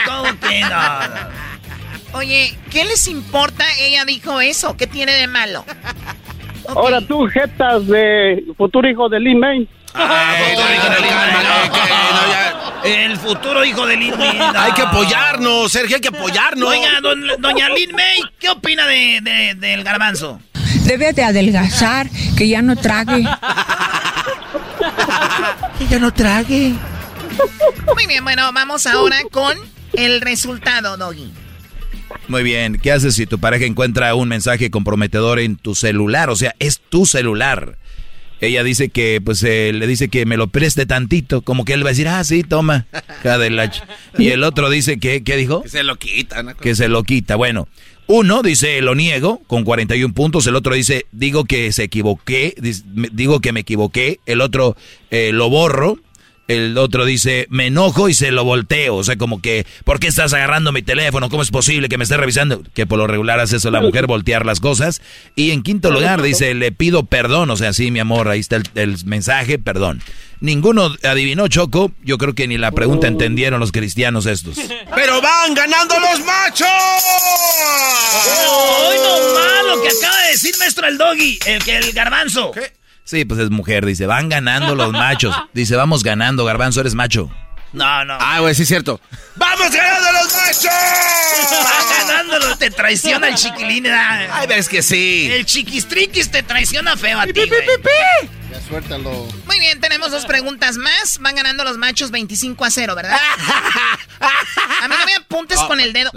¿Cómo 0.06 0.40
que 0.40 0.60
no? 0.62 2.18
Oye, 2.18 2.58
¿qué 2.72 2.86
les 2.86 3.08
importa? 3.08 3.66
Ella 3.80 4.06
dijo 4.06 4.42
eso. 4.42 4.76
¿Qué 4.78 4.88
tiene 4.88 5.14
de 5.14 5.28
malo? 5.28 5.64
Ahora 6.76 7.02
tú, 7.02 7.28
jetas 7.28 7.86
de 7.88 8.44
futuro 8.58 8.90
hijo 8.90 9.10
de 9.10 9.20
Lin 9.20 9.40
May. 9.40 9.68
El 12.84 13.18
futuro 13.18 13.64
hijo 13.66 13.86
de 13.86 13.98
Lin 13.98 14.18
May. 14.18 14.38
no. 14.38 14.60
Hay 14.60 14.72
que 14.74 14.82
apoyarnos, 14.82 15.72
Sergio, 15.72 15.96
hay 15.98 16.02
que 16.02 16.08
apoyarnos. 16.10 16.70
Oiga, 16.70 17.02
don- 17.02 17.28
doña 17.40 17.70
Lin 17.70 17.92
May, 17.94 18.22
¿qué 18.40 18.50
opina 18.50 18.86
de, 18.88 19.20
de- 19.22 19.56
del 19.56 19.84
garbanzo? 19.84 20.40
Debe 20.86 21.14
de 21.14 21.24
adelgazar, 21.24 22.08
que 22.38 22.48
ya 22.48 22.62
no 22.62 22.76
trague. 22.76 23.24
Ya 25.90 26.00
no 26.00 26.12
trague. 26.14 26.74
Muy 27.94 28.06
bien, 28.08 28.24
bueno, 28.24 28.52
vamos 28.54 28.86
ahora 28.86 29.18
con 29.32 29.58
el 29.94 30.22
resultado, 30.22 30.98
Doggy. 30.98 31.32
Muy 32.30 32.44
bien. 32.44 32.78
¿Qué 32.80 32.92
haces 32.92 33.16
si 33.16 33.26
tu 33.26 33.40
pareja 33.40 33.66
encuentra 33.66 34.14
un 34.14 34.30
mensaje 34.30 34.70
comprometedor 34.70 35.40
en 35.40 35.56
tu 35.56 35.74
celular? 35.74 36.30
O 36.30 36.36
sea, 36.36 36.56
es 36.60 36.80
tu 36.80 37.08
celular. 37.08 37.80
Ella 38.40 38.64
dice 38.64 38.90
que, 38.90 39.20
pues, 39.20 39.42
eh, 39.44 39.72
le 39.74 39.88
dice 39.88 40.10
que 40.10 40.28
me 40.28 40.38
lo 40.38 40.48
preste 40.48 40.86
tantito. 40.86 41.42
Como 41.42 41.66
que 41.66 41.74
él 41.74 41.84
va 41.84 41.88
a 41.88 41.94
decir, 41.94 42.08
ah, 42.08 42.24
sí, 42.24 42.44
toma. 42.44 42.86
hija 43.22 43.40
de 43.40 43.50
la 43.50 43.72
ch-". 43.72 43.84
Y 44.20 44.28
el 44.28 44.44
otro 44.44 44.70
dice 44.70 45.00
que, 45.00 45.24
¿qué 45.24 45.38
dijo? 45.38 45.64
Que 45.64 45.70
se 45.70 45.82
lo 45.82 45.96
quitan. 45.98 46.56
Que 46.62 46.76
se 46.76 46.88
lo 46.88 47.04
quita. 47.04 47.36
Bueno, 47.36 47.68
uno 48.06 48.44
dice, 48.44 48.80
lo 48.82 48.94
niego, 48.94 49.42
con 49.48 49.64
41 49.64 50.14
puntos. 50.14 50.46
El 50.46 50.56
otro 50.56 50.76
dice, 50.76 51.08
digo 51.12 51.46
que 51.46 51.72
se 51.72 51.86
equivoqué. 51.86 52.54
Digo 53.12 53.40
que 53.40 53.52
me 53.54 53.62
equivoqué. 53.62 54.20
El 54.28 54.42
otro, 54.42 54.78
eh, 55.10 55.32
lo 55.34 55.50
borro. 55.50 55.98
El 56.50 56.76
otro 56.80 57.06
dice, 57.06 57.46
me 57.52 57.68
enojo 57.68 58.10
y 58.10 58.16
se 58.16 58.32
lo 58.32 58.44
volteo. 58.44 58.96
O 58.96 59.04
sea, 59.04 59.18
como 59.18 59.40
que, 59.40 59.68
¿por 59.84 60.00
qué 60.00 60.08
estás 60.08 60.34
agarrando 60.34 60.72
mi 60.72 60.82
teléfono? 60.82 61.30
¿Cómo 61.30 61.44
es 61.44 61.52
posible 61.52 61.90
que 61.90 62.00
me 62.00 62.04
estés 62.04 62.18
revisando? 62.18 62.64
Que 62.74 62.88
por 62.88 62.98
lo 62.98 63.06
regular 63.06 63.40
hace 63.40 63.58
eso 63.58 63.70
la 63.70 63.82
mujer, 63.82 64.08
voltear 64.08 64.48
las 64.48 64.60
cosas. 64.60 65.00
Y 65.36 65.52
en 65.52 65.62
quinto 65.62 65.92
lugar 65.92 66.24
dice, 66.24 66.56
le 66.56 66.72
pido 66.72 67.04
perdón. 67.04 67.52
O 67.52 67.56
sea, 67.56 67.72
sí, 67.72 67.92
mi 67.92 68.00
amor, 68.00 68.30
ahí 68.30 68.40
está 68.40 68.56
el, 68.56 68.64
el 68.74 69.06
mensaje, 69.06 69.60
perdón. 69.60 70.02
Ninguno 70.40 70.96
adivinó, 71.04 71.48
Choco. 71.50 71.92
Yo 72.04 72.18
creo 72.18 72.34
que 72.34 72.48
ni 72.48 72.58
la 72.58 72.72
pregunta 72.72 73.06
entendieron 73.06 73.60
los 73.60 73.72
cristianos 73.72 74.26
estos. 74.26 74.58
¡Pero 74.96 75.22
van 75.22 75.54
ganando 75.54 76.00
los 76.00 76.26
machos! 76.26 76.68
¡Hoy 78.50 78.96
no 78.98 79.34
malo 79.36 79.82
que 79.84 79.90
acaba 79.90 80.24
de 80.24 80.32
decir 80.32 80.56
maestro 80.58 80.88
el 80.88 80.98
doggy! 80.98 81.38
El 81.46 81.64
que 81.64 81.78
el 81.78 81.92
garbanzo. 81.92 82.52
Sí, 83.10 83.26
pues 83.26 83.40
es 83.40 83.50
mujer, 83.50 83.88
dice, 83.88 84.06
van 84.06 84.30
ganando 84.30 84.76
los 84.76 84.92
machos. 84.92 85.36
Dice, 85.54 85.76
vamos 85.76 86.04
ganando, 86.04 86.46
garbanzo, 86.46 86.82
eres 86.82 86.94
macho. 86.94 87.32
No, 87.74 88.06
no. 88.06 88.16
Ah, 88.20 88.40
güey, 88.40 88.54
sí 88.54 88.62
es 88.62 88.68
cierto. 88.68 89.02
¡Vamos 89.36 89.72
ganando 89.72 90.12
los 90.12 90.32
machos! 90.32 90.66
Va 91.52 92.06
ganándolo, 92.06 92.56
te 92.58 92.70
traiciona 92.70 93.30
el 93.30 93.34
chiquilín. 93.34 93.86
¿verdad? 93.86 94.30
Ay, 94.32 94.46
ves 94.46 94.70
que 94.70 94.84
sí. 94.84 95.28
El 95.32 95.44
chiquistriquis 95.44 96.30
te 96.30 96.44
traiciona 96.44 96.96
feo 96.96 97.20
a 97.20 97.26
ti, 97.26 97.32
güey. 97.34 97.50
Ya 98.52 98.62
suéltalo. 98.62 99.28
Muy 99.48 99.58
bien, 99.58 99.82
tenemos 99.82 100.12
dos 100.12 100.28
preguntas 100.28 100.78
más. 100.78 101.18
Van 101.20 101.34
ganando 101.34 101.64
los 101.64 101.80
machos 101.80 102.12
25 102.12 102.64
a 102.64 102.70
0, 102.70 102.94
¿verdad? 102.94 103.18
A 104.20 104.88
mí 104.88 104.96
no 105.00 105.06
me 105.08 105.16
apuntes 105.16 105.60
con 105.62 105.80
el 105.80 105.94
dedo. 105.94 106.12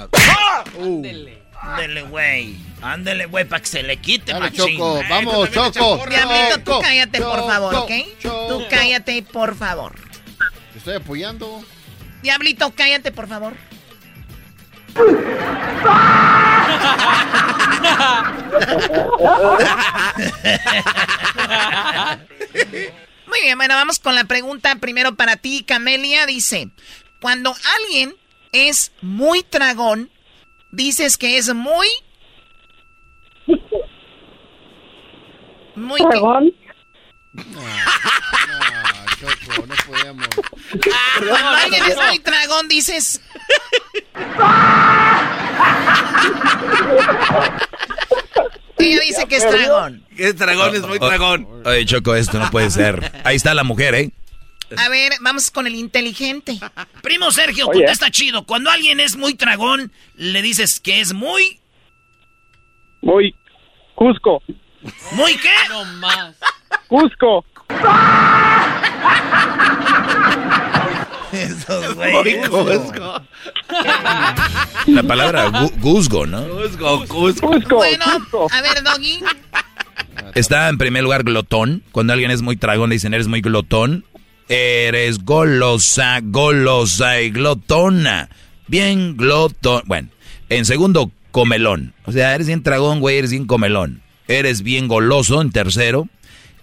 Ándele, 1.62 2.02
güey. 2.02 2.71
Ándele, 2.82 3.26
güey, 3.26 3.44
para 3.44 3.60
que 3.62 3.68
se 3.68 3.82
le 3.82 3.96
quite, 3.98 4.32
Dale, 4.32 4.50
machín. 4.50 4.76
Choco, 4.76 4.98
Eh, 5.00 5.06
vamos, 5.09 5.50
Choco. 5.52 6.04
Diablito, 6.09 6.59
tú 6.59 6.70
Choco, 6.72 6.80
cállate, 6.82 7.20
por 7.20 7.46
favor, 7.46 7.74
¿ok? 7.76 7.90
Choco, 8.20 8.46
Tú 8.48 8.64
cállate, 8.68 9.22
por 9.22 9.56
favor. 9.56 9.94
Te 10.72 10.78
estoy 10.78 10.94
apoyando. 10.96 11.64
Diablito, 12.22 12.72
cállate, 12.76 13.12
por 13.12 13.28
favor. 13.28 13.54
Muy 23.26 23.40
bien, 23.40 23.56
bueno, 23.56 23.74
vamos 23.74 23.98
con 23.98 24.14
la 24.14 24.24
pregunta 24.24 24.76
primero 24.76 25.14
para 25.14 25.36
ti, 25.36 25.64
Camelia. 25.66 26.26
Dice, 26.26 26.70
cuando 27.20 27.54
alguien 27.78 28.14
es 28.52 28.92
muy 29.00 29.42
tragón, 29.42 30.10
dices 30.70 31.16
que 31.16 31.38
es 31.38 31.54
muy... 31.54 31.88
Muy... 35.77 36.01
¿Tragón? 36.01 36.52
Choco, 39.20 39.66
no 39.66 39.74
podemos. 39.86 40.28
Cuando 41.27 41.48
alguien 41.48 41.85
es 41.85 41.97
muy 41.97 42.19
tragón, 42.19 42.69
dices... 42.69 43.20
Ella 48.78 49.01
dice 49.01 49.27
que 49.28 49.36
es 49.36 49.48
tragón. 49.48 50.05
Es 50.16 50.36
dragón, 50.36 50.74
es 50.74 50.82
muy 50.82 50.98
dragón. 50.98 51.47
Oye, 51.64 51.86
Choco, 51.86 52.14
esto 52.14 52.39
no 52.39 52.51
puede 52.51 52.70
ser. 52.70 53.12
Ahí 53.24 53.36
está 53.36 53.55
la 53.55 53.64
mujer, 53.64 53.94
¿eh? 53.94 54.10
A 54.77 54.89
ver, 54.89 55.12
vamos 55.20 55.51
con 55.51 55.66
el 55.66 55.74
inteligente. 55.74 56.59
Primo 57.02 57.31
Sergio, 57.31 57.69
Oye. 57.69 57.81
contesta 57.81 58.10
chido. 58.10 58.44
Cuando 58.44 58.70
alguien 58.70 59.01
es 59.01 59.16
muy 59.16 59.35
tragón, 59.35 59.93
le 60.16 60.43
dices 60.43 60.81
que 60.81 61.01
es 61.01 61.12
muy... 61.12 61.60
Muy 63.02 63.34
Cusco. 63.94 64.42
¿Muy 65.12 65.36
qué? 65.36 65.50
No 65.68 65.84
más. 66.00 66.34
Cusco. 66.88 67.44
Esos 71.32 71.94
güeyes. 71.94 72.50
La 74.86 75.02
palabra 75.02 75.48
gu- 75.50 75.72
guzgo, 75.80 76.26
¿no? 76.26 76.46
Cusco, 76.46 77.04
Cusco. 77.08 77.46
Cusco. 77.48 77.76
Bueno, 77.76 78.04
Cusco. 78.18 78.48
a 78.52 78.60
ver, 78.60 78.82
Doggy. 78.82 79.20
Está 80.34 80.68
en 80.68 80.78
primer 80.78 81.02
lugar 81.02 81.24
glotón. 81.24 81.82
Cuando 81.92 82.12
alguien 82.12 82.30
es 82.30 82.42
muy 82.42 82.56
tragón, 82.56 82.90
le 82.90 82.96
dicen, 82.96 83.14
eres 83.14 83.28
muy 83.28 83.40
glotón. 83.40 84.04
Eres 84.48 85.24
golosa, 85.24 86.20
golosa 86.22 87.20
y 87.20 87.30
glotona. 87.30 88.28
Bien 88.68 89.16
glotón. 89.16 89.82
Bueno, 89.86 90.08
en 90.50 90.66
segundo, 90.66 91.10
comelón. 91.32 91.94
O 92.04 92.12
sea, 92.12 92.34
eres 92.34 92.46
bien 92.46 92.62
tragón, 92.62 93.00
güey, 93.00 93.18
eres 93.18 93.30
bien 93.32 93.46
comelón. 93.46 94.02
Eres 94.28 94.62
bien 94.62 94.86
goloso 94.86 95.42
en 95.42 95.50
tercero. 95.50 96.09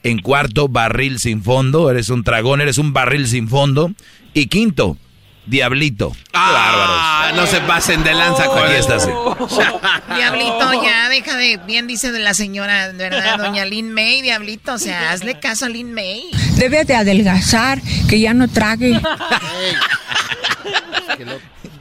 En 0.04 0.20
cuarto, 0.20 0.70
barril 0.70 1.20
sin 1.20 1.44
fondo. 1.44 1.92
Eres 1.92 2.10
un 2.10 2.24
tragón, 2.24 2.62
eres 2.62 2.78
un 2.78 2.94
barril 2.94 3.28
sin 3.28 3.50
fondo. 3.50 3.92
Y 4.34 4.46
quinto, 4.46 4.98
diablito. 5.46 6.16
Ah, 6.34 7.32
no 7.36 7.46
se 7.48 7.60
pasen 7.62 8.04
de 8.04 8.14
lanza 8.14 8.46
con 8.46 8.60
Aquí. 8.60 8.70
Diablito, 10.16 10.84
ya, 10.84 11.10
deja 11.10 11.36
de. 11.36 11.58
Bien 11.66 11.88
dice 11.88 12.12
de 12.12 12.20
la 12.20 12.34
señora, 12.34 12.92
¿verdad? 12.94 13.38
Doña 13.40 13.66
Lin 13.66 13.92
May, 13.92 14.22
Diablito. 14.22 14.74
O 14.74 14.78
sea, 14.78 15.12
hazle 15.12 15.40
caso 15.40 15.66
a 15.66 15.70
Lin 15.70 15.94
May. 15.94 16.24
Debe 16.56 16.86
de 16.86 16.96
adelgazar, 16.96 17.82
que 18.08 18.20
ya 18.20 18.34
no 18.34 18.48
trague. 18.48 19.00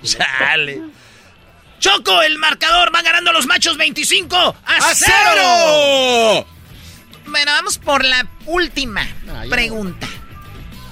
Chale. 0.02 0.82
Choco, 1.78 2.22
el 2.22 2.38
marcador 2.38 2.94
va 2.94 3.02
ganando 3.02 3.32
los 3.32 3.46
machos 3.46 3.76
25 3.76 4.36
a, 4.36 4.94
cero. 4.94 6.46
Bueno, 7.26 7.52
vamos 7.52 7.78
por 7.78 8.04
la 8.04 8.26
última 8.46 9.06
pregunta. 9.48 10.06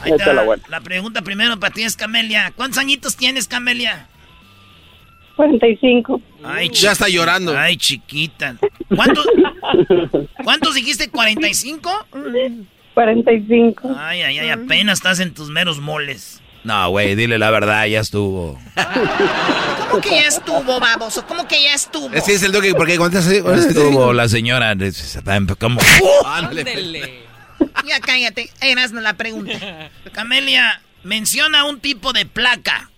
Ahí 0.02 0.12
está, 0.12 0.32
la, 0.32 0.80
pregunta 0.80 1.22
primero 1.22 1.58
para 1.58 1.72
ti 1.72 1.82
es 1.82 1.96
Camelia. 1.96 2.52
¿Cuántos 2.54 2.78
añitos 2.78 3.16
tienes, 3.16 3.48
Camelia? 3.48 4.06
45. 5.36 6.20
Ay, 6.44 6.70
ya 6.70 6.92
está 6.92 7.08
llorando. 7.08 7.56
Ay, 7.58 7.76
chiquita. 7.76 8.56
¿Cuántos, 8.94 9.26
¿cuántos 10.44 10.74
dijiste? 10.74 11.10
¿45? 11.10 12.06
45. 12.94 13.94
Ay, 13.98 14.22
ay, 14.22 14.38
ay, 14.38 14.50
apenas 14.50 14.98
estás 14.98 15.20
en 15.20 15.34
tus 15.34 15.50
meros 15.50 15.80
moles. 15.80 16.42
No, 16.66 16.90
güey, 16.90 17.14
dile 17.14 17.38
la 17.38 17.52
verdad, 17.52 17.86
ya 17.86 18.00
estuvo. 18.00 18.58
¿Cómo 19.88 20.00
que 20.00 20.10
ya 20.10 20.26
estuvo, 20.26 20.80
baboso? 20.80 21.24
¿Cómo 21.24 21.46
que 21.46 21.62
ya 21.62 21.74
estuvo? 21.74 22.12
Ese 22.12 22.34
es 22.34 22.42
el 22.42 22.50
toque, 22.50 22.74
porque 22.74 22.98
cuántas 22.98 23.24
estuvo 23.28 24.12
la 24.12 24.28
señora. 24.28 24.74
Como... 25.60 25.80
Ya 27.86 28.00
cállate, 28.00 28.50
eras 28.60 28.90
la 28.90 29.14
pregunta. 29.14 29.90
Camelia, 30.10 30.82
menciona 31.04 31.66
un 31.66 31.78
tipo 31.78 32.12
de 32.12 32.26
placa. 32.26 32.90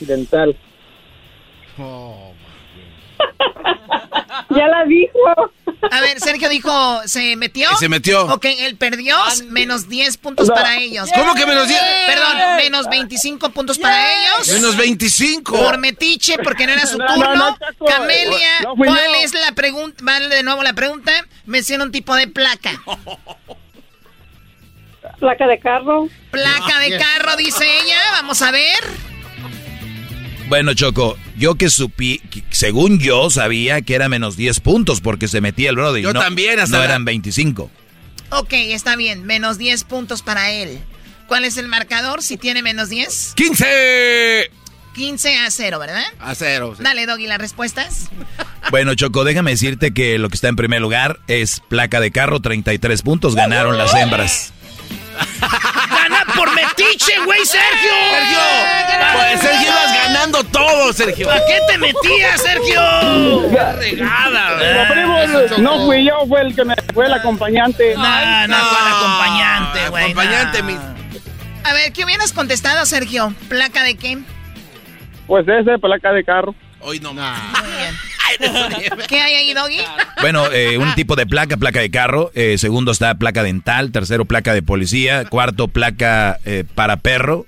Dental. 0.00 0.56
Oh, 1.76 2.32
ya 4.50 4.68
la 4.68 4.84
dijo. 4.84 5.18
A 5.90 6.00
ver, 6.00 6.20
Sergio 6.20 6.48
dijo, 6.48 7.00
¿se 7.06 7.36
metió? 7.36 7.68
Se 7.76 7.88
metió. 7.88 8.26
Ok, 8.26 8.46
él 8.58 8.76
perdió, 8.76 9.16
menos 9.48 9.88
10 9.88 10.16
puntos 10.18 10.48
para 10.48 10.78
ellos. 10.78 11.10
¿Cómo 11.14 11.34
que 11.34 11.46
menos 11.46 11.68
10? 11.68 11.80
Perdón, 12.06 12.36
menos 12.56 12.88
25 12.88 13.50
puntos 13.50 13.78
para 13.78 14.12
ellos. 14.12 14.48
Menos 14.48 14.76
25. 14.76 15.52
Por 15.56 15.78
metiche, 15.78 16.38
porque 16.38 16.66
no 16.66 16.72
era 16.72 16.86
su 16.86 16.98
turno. 16.98 17.56
Camelia, 17.86 18.68
¿cuál 18.76 19.14
es 19.22 19.34
la 19.34 19.52
pregunta? 19.52 19.98
Vale 20.02 20.28
de 20.28 20.42
nuevo 20.42 20.62
la 20.62 20.72
pregunta. 20.72 21.12
Menciona 21.46 21.84
un 21.84 21.92
tipo 21.92 22.14
de 22.14 22.28
placa. 22.28 22.82
Placa 25.18 25.46
de 25.46 25.58
carro. 25.58 26.08
Placa 26.30 26.78
de 26.80 26.98
carro, 26.98 27.36
dice 27.36 27.64
ella. 27.64 27.98
Vamos 28.12 28.42
a 28.42 28.50
ver. 28.50 29.13
Bueno, 30.48 30.74
Choco, 30.74 31.16
yo 31.36 31.54
que 31.54 31.70
supí, 31.70 32.20
según 32.50 32.98
yo 32.98 33.30
sabía 33.30 33.80
que 33.82 33.94
era 33.94 34.08
menos 34.08 34.36
10 34.36 34.60
puntos 34.60 35.00
porque 35.00 35.28
se 35.28 35.40
metía 35.40 35.70
el 35.70 35.76
brother. 35.76 36.02
Yo 36.02 36.12
no, 36.12 36.20
también, 36.20 36.58
hasta 36.60 36.76
No 36.78 36.82
eran 36.82 37.04
25. 37.04 37.70
Ok, 38.30 38.52
está 38.52 38.96
bien, 38.96 39.24
menos 39.24 39.58
10 39.58 39.84
puntos 39.84 40.22
para 40.22 40.50
él. 40.50 40.78
¿Cuál 41.28 41.44
es 41.44 41.56
el 41.56 41.68
marcador 41.68 42.22
si 42.22 42.36
tiene 42.36 42.62
menos 42.62 42.90
10? 42.90 43.34
¡15! 43.36 44.50
15 44.94 45.38
a 45.38 45.50
0, 45.50 45.78
¿verdad? 45.78 46.04
A 46.20 46.34
0. 46.34 46.76
Dale, 46.78 47.06
Doggy, 47.06 47.26
las 47.26 47.38
respuestas. 47.38 48.10
Bueno, 48.70 48.94
Choco, 48.94 49.24
déjame 49.24 49.50
decirte 49.50 49.92
que 49.92 50.16
lo 50.18 50.30
que 50.30 50.36
está 50.36 50.48
en 50.48 50.56
primer 50.56 50.80
lugar 50.80 51.20
es 51.28 51.60
placa 51.68 52.00
de 52.00 52.10
carro, 52.10 52.40
33 52.40 53.02
puntos, 53.02 53.34
ganaron 53.34 53.76
las 53.76 53.92
hembras. 53.94 54.54
¡Gana 56.94 57.24
por 57.24 57.24
metiche, 57.24 57.24
güey, 57.24 57.44
Sergio! 57.44 57.90
¡Sergio! 58.10 58.38
Pues 59.12 59.40
Sergio 59.40 59.68
ibas 59.68 59.94
ganando 59.94 60.44
todo, 60.44 60.92
Sergio. 60.92 61.30
¿A 61.30 61.36
qué 61.46 61.58
te 61.68 61.78
metías, 61.78 62.40
Sergio? 62.40 63.50
¡Qué 63.50 63.72
regada! 63.72 65.58
no 65.58 65.86
fui 65.86 66.04
yo, 66.04 66.26
fue 66.26 66.40
el 66.42 66.54
que 66.54 66.64
me 66.64 66.74
fue 66.92 67.06
el 67.06 67.14
acompañante. 67.14 67.94
No, 67.94 68.02
no, 68.02 68.48
no 68.48 68.56
fue 68.56 68.78
el 68.78 68.94
acompañante, 68.94 69.88
güey. 69.90 70.04
Acompañante, 70.04 70.62
mi... 70.62 70.76
A 71.64 71.72
ver, 71.72 71.92
¿qué 71.92 72.04
hubieras 72.04 72.32
contestado, 72.32 72.84
Sergio? 72.84 73.34
¿Placa 73.48 73.82
de 73.82 73.96
qué? 73.96 74.18
Pues 75.26 75.46
ese, 75.48 75.78
placa 75.78 76.12
de 76.12 76.22
carro. 76.24 76.54
Hoy 76.80 77.00
no. 77.00 77.14
Muy 77.14 77.22
bien. 77.22 77.94
¿Qué 79.08 79.20
hay 79.20 79.34
ahí, 79.34 79.54
Doggy? 79.54 79.80
Bueno, 80.20 80.50
eh, 80.52 80.78
un 80.78 80.94
tipo 80.94 81.16
de 81.16 81.26
placa, 81.26 81.56
placa 81.56 81.80
de 81.80 81.90
carro. 81.90 82.30
Eh, 82.34 82.56
segundo 82.58 82.92
está 82.92 83.14
placa 83.16 83.42
dental. 83.42 83.92
Tercero, 83.92 84.24
placa 84.24 84.54
de 84.54 84.62
policía. 84.62 85.24
Cuarto, 85.26 85.68
placa 85.68 86.38
eh, 86.44 86.64
para 86.74 86.96
perro. 86.98 87.46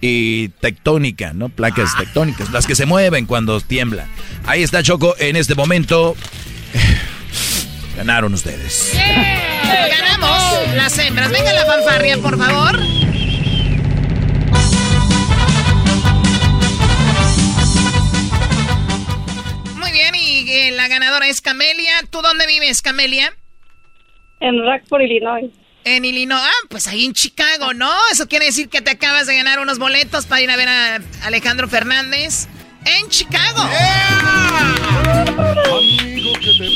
Y 0.00 0.48
tectónica, 0.60 1.32
¿no? 1.32 1.48
Placas 1.48 1.92
Ah. 1.94 2.00
tectónicas. 2.00 2.50
Las 2.50 2.66
que 2.66 2.74
se 2.74 2.84
mueven 2.84 3.24
cuando 3.26 3.60
tiembla. 3.60 4.06
Ahí 4.46 4.62
está 4.62 4.82
Choco. 4.82 5.14
En 5.18 5.36
este 5.36 5.54
momento. 5.54 6.14
Ganaron 7.96 8.34
ustedes. 8.34 8.92
Ganamos 8.94 10.74
las 10.74 10.98
hembras. 10.98 11.30
Venga 11.30 11.52
la 11.52 11.64
fanfarria, 11.64 12.18
por 12.18 12.36
favor. 12.36 12.78
La 20.76 20.88
ganadora 20.88 21.28
es 21.28 21.40
Camelia. 21.40 21.92
¿Tú 22.10 22.20
dónde 22.22 22.46
vives, 22.46 22.82
Camelia? 22.82 23.32
En 24.40 24.58
Rockford, 24.58 25.02
Illinois. 25.02 25.50
En 25.84 26.04
Illinois. 26.04 26.40
Ah, 26.42 26.66
pues 26.68 26.86
ahí 26.86 27.04
en 27.04 27.12
Chicago, 27.12 27.74
¿no? 27.74 27.92
Eso 28.12 28.28
quiere 28.28 28.46
decir 28.46 28.68
que 28.68 28.80
te 28.80 28.90
acabas 28.90 29.26
de 29.26 29.36
ganar 29.36 29.60
unos 29.60 29.78
boletos 29.78 30.26
para 30.26 30.40
ir 30.42 30.50
a 30.50 30.56
ver 30.56 30.68
a 30.68 31.00
Alejandro 31.24 31.68
Fernández 31.68 32.48
en 32.84 33.08
Chicago. 33.08 33.62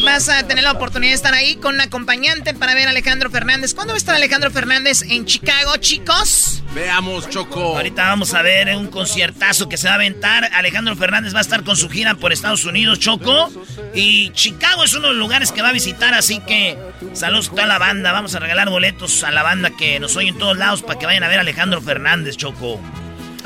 Vas 0.05 0.29
a 0.29 0.47
tener 0.47 0.65
la 0.65 0.73
oportunidad 0.73 1.11
de 1.11 1.17
estar 1.17 1.35
ahí 1.35 1.57
con 1.57 1.75
un 1.75 1.81
acompañante 1.81 2.55
para 2.55 2.75
ver 2.75 2.89
a 2.89 2.91
Alejandro 2.91 3.31
Fernández. 3.31 3.75
¿Cuándo 3.75 3.93
va 3.93 3.97
a 3.97 3.99
estar 3.99 4.15
Alejandro 4.15 4.51
Fernández 4.51 5.03
en 5.03 5.25
Chicago, 5.25 5.77
chicos? 5.77 6.63
Veamos, 6.75 7.29
Choco. 7.29 7.77
Ahorita 7.77 8.09
vamos 8.09 8.35
a 8.35 8.43
ver 8.43 8.75
un 8.77 8.89
conciertazo 8.89 9.69
que 9.69 9.77
se 9.77 9.87
va 9.87 9.93
a 9.93 9.97
aventar. 9.97 10.51
Alejandro 10.53 10.95
Fernández 10.97 11.35
va 11.35 11.39
a 11.39 11.43
estar 11.43 11.65
con 11.65 11.77
su 11.77 11.89
gira 11.89 12.15
por 12.15 12.33
Estados 12.33 12.65
Unidos, 12.65 12.99
Choco. 13.01 13.51
Y 13.95 14.31
Chicago 14.31 14.85
es 14.85 14.95
uno 14.95 15.09
de 15.09 15.15
los 15.15 15.19
lugares 15.19 15.53
que 15.53 15.63
va 15.63 15.71
a 15.71 15.73
visitar, 15.73 16.15
así 16.15 16.41
que 16.41 16.79
saludos 17.15 17.49
a 17.49 17.51
toda 17.51 17.67
la 17.67 17.79
banda. 17.79 18.13
Vamos 18.13 18.35
a 18.35 18.39
regalar 18.39 18.69
boletos 18.69 19.25
a 19.25 19.31
la 19.31 19.43
banda 19.43 19.71
que 19.71 19.99
nos 19.99 20.17
oye 20.17 20.29
en 20.29 20.39
todos 20.39 20.57
lados 20.57 20.83
para 20.83 20.99
que 20.99 21.07
vayan 21.07 21.25
a 21.25 21.29
ver 21.29 21.39
a 21.39 21.43
Alejandro 21.43 21.81
Fernández, 21.81 22.37
Choco. 22.37 22.81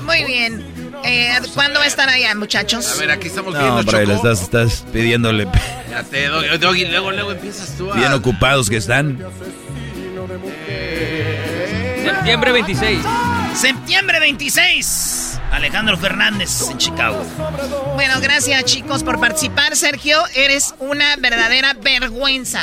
Muy 0.02 0.24
bien. 0.24 0.64
Eh, 1.04 1.36
¿Cuándo 1.54 1.78
va 1.80 1.84
a 1.84 1.88
estar 1.88 2.08
allá, 2.08 2.34
muchachos? 2.34 2.92
A 2.96 3.00
ver, 3.00 3.10
aquí 3.10 3.26
estamos 3.28 3.52
No, 3.54 3.60
viendo, 3.60 3.80
hombre, 3.80 4.06
le 4.06 4.14
Choco. 4.14 4.28
estás, 4.30 4.42
estás 4.42 4.84
pidiéndole. 4.92 5.48
Fíjate, 5.88 6.28
Doggy, 6.28 6.58
Doggy, 6.58 6.84
luego, 6.86 7.10
luego 7.12 7.32
empiezas 7.32 7.76
tú 7.76 7.90
a... 7.92 7.96
Bien 7.96 8.12
ocupados 8.12 8.70
que 8.70 8.76
están. 8.76 9.18
Septiembre 12.04 12.52
26. 12.52 13.00
Septiembre 13.54 14.20
26. 14.20 15.40
Alejandro 15.52 15.98
Fernández 15.98 16.68
en 16.70 16.78
Chicago. 16.78 17.22
Bueno, 17.94 18.14
gracias 18.22 18.64
chicos 18.64 19.02
por 19.04 19.20
participar. 19.20 19.76
Sergio, 19.76 20.18
eres 20.34 20.74
una 20.78 21.16
verdadera 21.16 21.74
vergüenza. 21.74 22.62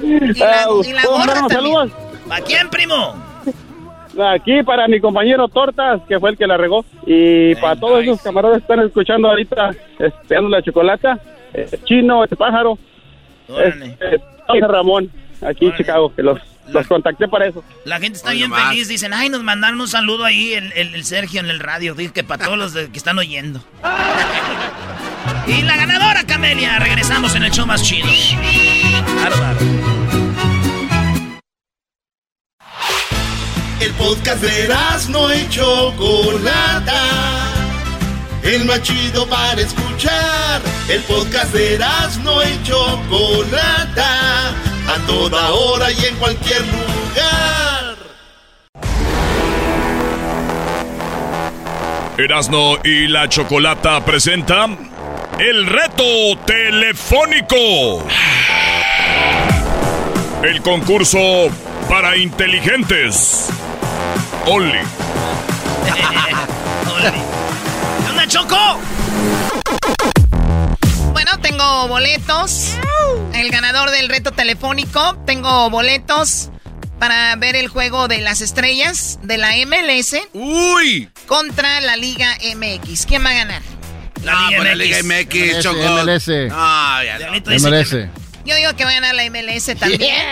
Y 0.00 0.34
la, 0.38 0.66
y 0.84 0.92
la 0.92 1.02
¿Puedo 1.02 1.18
gorra 1.18 1.26
mandar 1.26 1.38
unos 1.38 1.48
también. 1.48 1.50
saludos? 1.50 1.92
¿Para 2.28 2.44
quién, 2.44 2.70
primo? 2.70 3.31
Aquí 4.34 4.62
para 4.62 4.86
mi 4.88 5.00
compañero 5.00 5.48
Tortas, 5.48 6.00
que 6.08 6.18
fue 6.20 6.30
el 6.30 6.36
que 6.36 6.46
la 6.46 6.56
regó. 6.56 6.84
Y 7.06 7.54
para 7.56 7.76
todos 7.76 8.02
esos 8.02 8.20
camaradas 8.20 8.58
que 8.58 8.62
están 8.72 8.80
escuchando 8.86 9.28
ahorita, 9.28 9.70
esperando 9.98 10.50
la 10.50 10.62
chocolata, 10.62 11.18
eh, 11.54 11.68
Chino, 11.84 12.22
el 12.24 12.36
pájaro, 12.36 12.78
Órale. 13.48 13.86
este, 13.86 14.20
José 14.46 14.66
Ramón, 14.68 15.10
aquí 15.46 15.66
en 15.66 15.76
Chicago, 15.76 16.12
que 16.14 16.22
los, 16.22 16.38
los 16.68 16.86
contacté 16.86 17.26
para 17.28 17.46
eso. 17.46 17.64
La 17.84 17.98
gente 18.00 18.16
está 18.18 18.32
bien 18.32 18.50
nomás. 18.50 18.68
feliz. 18.70 18.88
Dicen, 18.88 19.12
ay, 19.14 19.28
nos 19.30 19.42
mandaron 19.42 19.80
un 19.80 19.88
saludo 19.88 20.24
ahí 20.24 20.52
el, 20.54 20.72
el- 20.74 20.94
el 20.94 21.04
Sergio 21.04 21.40
en 21.40 21.48
el 21.48 21.58
radio. 21.60 21.94
Dice 21.94 22.12
que 22.12 22.24
para 22.24 22.44
todos 22.44 22.58
los 22.58 22.74
de- 22.74 22.90
que 22.90 22.98
están 22.98 23.18
oyendo. 23.18 23.60
y 25.46 25.62
la 25.62 25.76
ganadora, 25.76 26.24
Camelia. 26.26 26.78
Regresamos 26.78 27.34
en 27.34 27.44
el 27.44 27.50
show 27.50 27.66
más 27.66 27.82
chido. 27.82 28.08
Bárbaro. 29.22 29.91
El 33.82 33.90
podcast 33.94 34.40
de 34.40 34.68
no 35.08 35.34
y 35.34 35.48
Chocolata. 35.48 37.02
El 38.44 38.64
más 38.64 38.80
chido 38.82 39.26
para 39.26 39.60
escuchar. 39.60 40.62
El 40.88 41.02
podcast 41.02 41.52
de 41.52 41.80
no 42.22 42.44
y 42.44 42.62
Chocolata. 42.62 44.50
A 44.86 45.06
toda 45.08 45.50
hora 45.50 45.90
y 45.90 46.04
en 46.04 46.14
cualquier 46.14 46.60
lugar. 46.60 47.96
Erasno 52.18 52.76
y 52.84 53.08
la 53.08 53.28
Chocolata 53.28 54.04
presenta 54.04 54.68
el 55.40 55.66
reto 55.66 56.04
telefónico. 56.46 58.06
El 60.44 60.62
concurso 60.62 61.48
para 61.88 62.16
inteligentes. 62.16 63.50
Only. 64.46 64.72
¿Qué 68.04 68.10
onda, 68.10 68.26
Choco? 68.26 68.80
Bueno, 71.12 71.38
tengo 71.40 71.86
boletos. 71.88 72.74
El 73.34 73.50
ganador 73.50 73.90
del 73.90 74.08
reto 74.08 74.32
telefónico. 74.32 75.16
Tengo 75.26 75.70
boletos 75.70 76.50
para 76.98 77.36
ver 77.36 77.54
el 77.54 77.68
juego 77.68 78.08
de 78.08 78.20
las 78.20 78.40
estrellas 78.40 79.20
de 79.22 79.38
la 79.38 79.52
MLS. 79.66 80.16
¡Uy! 80.32 81.08
Contra 81.26 81.80
la 81.80 81.96
Liga 81.96 82.36
MX. 82.56 83.06
¿Quién 83.06 83.24
va 83.24 83.30
a 83.30 83.34
ganar? 83.34 83.62
La, 84.24 84.48
Liga, 84.48 84.58
MX. 84.58 84.64
La 84.64 84.74
Liga 84.74 84.98
MX, 85.02 85.62
Choco. 85.62 85.78
MLS. 85.78 86.28
Ah, 86.50 87.02
ya 87.04 87.30
MLS. 87.30 88.08
Yo 88.44 88.56
digo 88.56 88.74
que 88.76 88.84
va 88.84 88.90
a 88.90 88.94
ganar 88.94 89.14
la 89.14 89.24
MLS 89.30 89.78
también. 89.78 90.26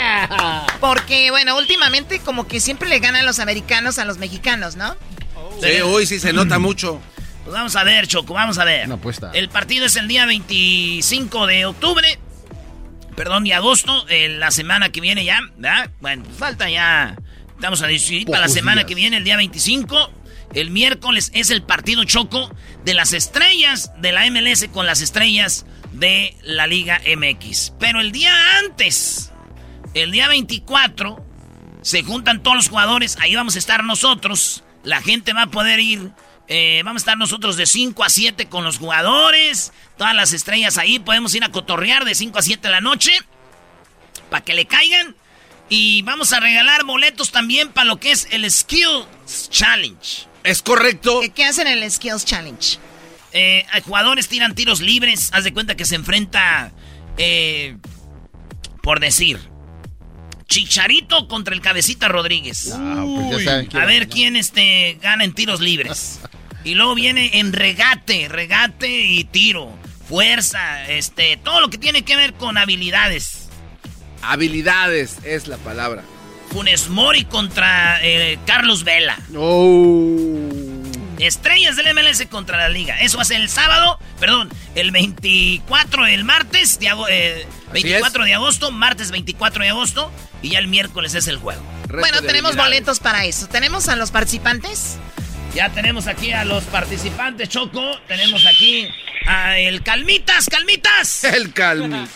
Porque, 0.81 1.31
bueno, 1.31 1.57
últimamente 1.57 2.19
como 2.21 2.47
que 2.47 2.61
siempre 2.61 2.89
le 2.89 2.99
ganan 2.99 3.25
los 3.25 3.39
americanos 3.39 3.99
a 3.99 4.05
los 4.05 4.19
mexicanos, 4.19 4.77
¿no? 4.77 4.97
Sí, 5.63 5.83
uy, 5.83 6.07
sí 6.07 6.19
se 6.19 6.33
nota 6.33 6.59
mucho. 6.59 7.01
Pues 7.45 7.55
vamos 7.55 7.75
a 7.77 7.85
ver, 7.85 8.07
Choco, 8.07 8.35
vamos 8.35 8.59
a 8.59 8.65
ver. 8.65 8.87
Una 8.87 8.97
apuesta. 8.97 9.31
El 9.35 9.49
partido 9.49 9.87
es 9.87 9.97
el 9.97 10.09
día 10.09 10.27
25 10.27 11.47
de 11.47 11.67
octubre. 11.67 12.19
Perdón, 13.17 13.45
de 13.45 13.55
agosto, 13.55 14.07
la 14.09 14.51
semana 14.51 14.91
que 14.91 15.01
viene 15.01 15.25
ya, 15.25 15.41
¿verdad? 15.57 15.91
Bueno, 16.01 16.25
falta 16.39 16.71
ya. 16.71 17.17
Estamos 17.55 17.83
a 17.83 17.87
decidir 17.87 18.27
para 18.27 18.41
la 18.41 18.49
semana 18.49 18.85
que 18.85 18.95
viene, 18.95 19.19
el 19.19 19.25
día 19.25 19.37
25. 19.37 20.11
El 20.55 20.71
miércoles 20.71 21.31
es 21.35 21.51
el 21.51 21.63
partido 21.63 22.05
Choco 22.05 22.51
de 22.85 22.95
las 22.95 23.13
estrellas 23.13 23.93
de 23.99 24.13
la 24.13 24.29
MLS 24.31 24.67
con 24.73 24.87
las 24.87 25.01
estrellas 25.01 25.67
de 25.93 26.37
la 26.43 26.67
Liga 26.67 27.01
MX. 27.05 27.73
Pero 27.79 28.01
el 28.01 28.13
día 28.13 28.33
antes, 28.59 29.33
el 29.95 30.11
día 30.11 30.29
24, 30.29 31.25
se 31.83 32.03
juntan 32.03 32.43
todos 32.43 32.57
los 32.57 32.69
jugadores, 32.69 33.17
ahí 33.21 33.35
vamos 33.35 33.57
a 33.57 33.59
estar 33.59 33.85
nosotros, 33.85 34.65
la 34.83 35.01
gente 35.01 35.33
va 35.33 35.43
a 35.43 35.51
poder 35.51 35.81
ir, 35.81 36.11
eh, 36.49 36.83
vamos 36.85 37.01
a 37.01 37.05
estar 37.05 37.19
nosotros 37.19 37.57
de 37.57 37.67
5 37.67 38.05
a 38.05 38.11
7 38.11 38.49
con 38.49 38.65
los 38.65 38.79
jugadores, 38.79 39.73
todas 39.97 40.15
las 40.15 40.33
estrellas 40.33 40.79
ahí, 40.79 40.99
podemos 40.99 41.35
ir 41.35 41.45
a 41.45 41.51
cotorrear 41.51 42.05
de 42.05 42.15
5 42.15 42.39
a 42.39 42.43
7 42.43 42.69
de 42.69 42.73
la 42.73 42.81
noche, 42.81 43.13
para 44.31 44.45
que 44.45 44.55
le 44.55 44.67
caigan. 44.67 45.15
Y 45.69 46.03
vamos 46.03 46.33
a 46.33 46.41
regalar 46.41 46.85
boletos 46.85 47.31
también 47.31 47.71
para 47.71 47.85
lo 47.85 48.01
que 48.01 48.11
es 48.11 48.27
el 48.33 48.51
Skills 48.51 49.51
Challenge. 49.51 50.27
Es 50.43 50.63
correcto. 50.63 51.21
¿Qué, 51.35 51.45
hacen 51.45 51.69
en 51.69 51.83
el 51.83 51.91
Skills 51.91 52.25
Challenge? 52.25 52.79
Eh, 53.33 53.65
jugadores 53.85 54.29
tiran 54.29 54.55
tiros 54.55 54.81
libres. 54.81 55.31
Haz 55.33 55.45
de 55.45 55.53
cuenta 55.53 55.77
que 55.77 55.85
se 55.85 55.95
enfrenta, 55.95 56.73
eh, 57.17 57.77
por 58.83 59.01
decir, 59.01 59.39
Chicharito 60.51 61.29
contra 61.29 61.55
el 61.55 61.61
Cabecita 61.61 62.09
Rodríguez. 62.09 62.73
Ah, 62.75 63.05
pues 63.31 63.47
a 63.47 63.85
ver 63.85 64.09
quién 64.09 64.35
este, 64.35 64.99
gana 65.01 65.23
en 65.23 65.33
tiros 65.33 65.61
libres. 65.61 66.21
y 66.65 66.75
luego 66.75 66.97
viene 66.97 67.39
en 67.39 67.53
regate, 67.53 68.29
regate 68.29 68.89
y 68.89 69.25
tiro. 69.25 69.73
Fuerza, 70.09 70.91
este, 70.91 71.37
todo 71.37 71.61
lo 71.61 71.71
que 71.71 71.79
tiene 71.79 72.03
que 72.03 72.17
ver 72.17 72.35
con 72.35 72.59
habilidades. 72.59 73.49
Habilidades 74.23 75.19
es 75.25 75.47
la 75.47 75.57
palabra. 75.59 76.03
Funes 76.53 76.89
Mori 76.89 77.25
contra 77.27 78.01
eh, 78.03 78.37
Carlos 78.45 78.83
Vela. 78.83 79.17
Oh. 79.37 80.50
Estrellas 81.23 81.77
del 81.77 81.95
MLS 81.95 82.25
contra 82.27 82.57
la 82.57 82.69
liga. 82.69 83.01
Eso 83.01 83.17
va 83.17 83.23
a 83.23 83.27
ser 83.27 83.41
el 83.41 83.49
sábado, 83.49 83.99
perdón, 84.19 84.51
el 84.75 84.91
24, 84.91 86.07
el 86.07 86.25
martes, 86.25 86.79
de 86.79 87.47
24 87.73 88.23
eh, 88.23 88.27
de 88.27 88.35
agosto, 88.35 88.71
martes 88.71 89.11
24 89.11 89.65
de 89.65 89.71
agosto, 89.71 90.13
y 90.43 90.51
ya 90.51 90.59
el 90.59 90.69
miércoles 90.69 91.15
es 91.15 91.29
el 91.29 91.37
juego. 91.39 91.63
bueno, 91.89 92.23
tenemos 92.23 92.57
boletos 92.57 93.01
para 93.01 93.25
eso. 93.25 93.49
¿Tenemos 93.49 93.89
a 93.89 93.97
los 93.97 94.11
participantes? 94.11 94.99
Ya 95.55 95.69
tenemos 95.71 96.07
aquí 96.07 96.33
a 96.33 96.45
los 96.45 96.65
participantes, 96.65 97.49
Choco. 97.49 97.99
Tenemos 98.07 98.47
aquí 98.47 98.89
a 99.27 99.59
el 99.59 99.83
Calmitas, 99.83 100.47
Calmitas. 100.49 101.25
El 101.35 101.53
Calmitas. 101.53 102.09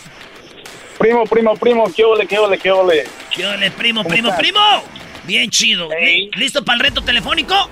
Primo, 0.97 1.25
primo, 1.25 1.55
primo, 1.57 1.93
qué 1.93 2.05
ole, 2.05 2.25
qué 2.25 2.39
ole, 2.39 2.57
qué 2.57 2.71
ole. 2.71 3.03
Qué 3.35 3.45
ole, 3.45 3.69
primo, 3.71 4.03
primo, 4.05 4.35
primo. 4.37 4.59
Bien 5.25 5.49
chido. 5.49 5.89
¿Listo 6.35 6.63
para 6.63 6.77
el 6.77 6.79
reto 6.79 7.01
telefónico? 7.01 7.69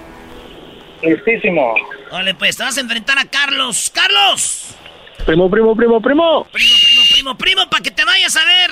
Listísimo. 1.03 1.75
Vale, 2.11 2.33
pues 2.35 2.57
te 2.57 2.63
vas 2.63 2.77
a 2.77 2.81
enfrentar 2.81 3.19
a 3.19 3.25
Carlos. 3.25 3.91
¡Carlos! 3.93 4.75
Primo, 5.25 5.49
primo, 5.49 5.75
primo, 5.75 6.01
primo. 6.01 6.47
Primo, 6.51 6.75
primo, 6.83 7.01
primo, 7.11 7.37
primo, 7.37 7.69
para 7.69 7.83
que 7.83 7.91
te 7.91 8.03
vayas 8.03 8.35
a 8.35 8.45
ver 8.45 8.71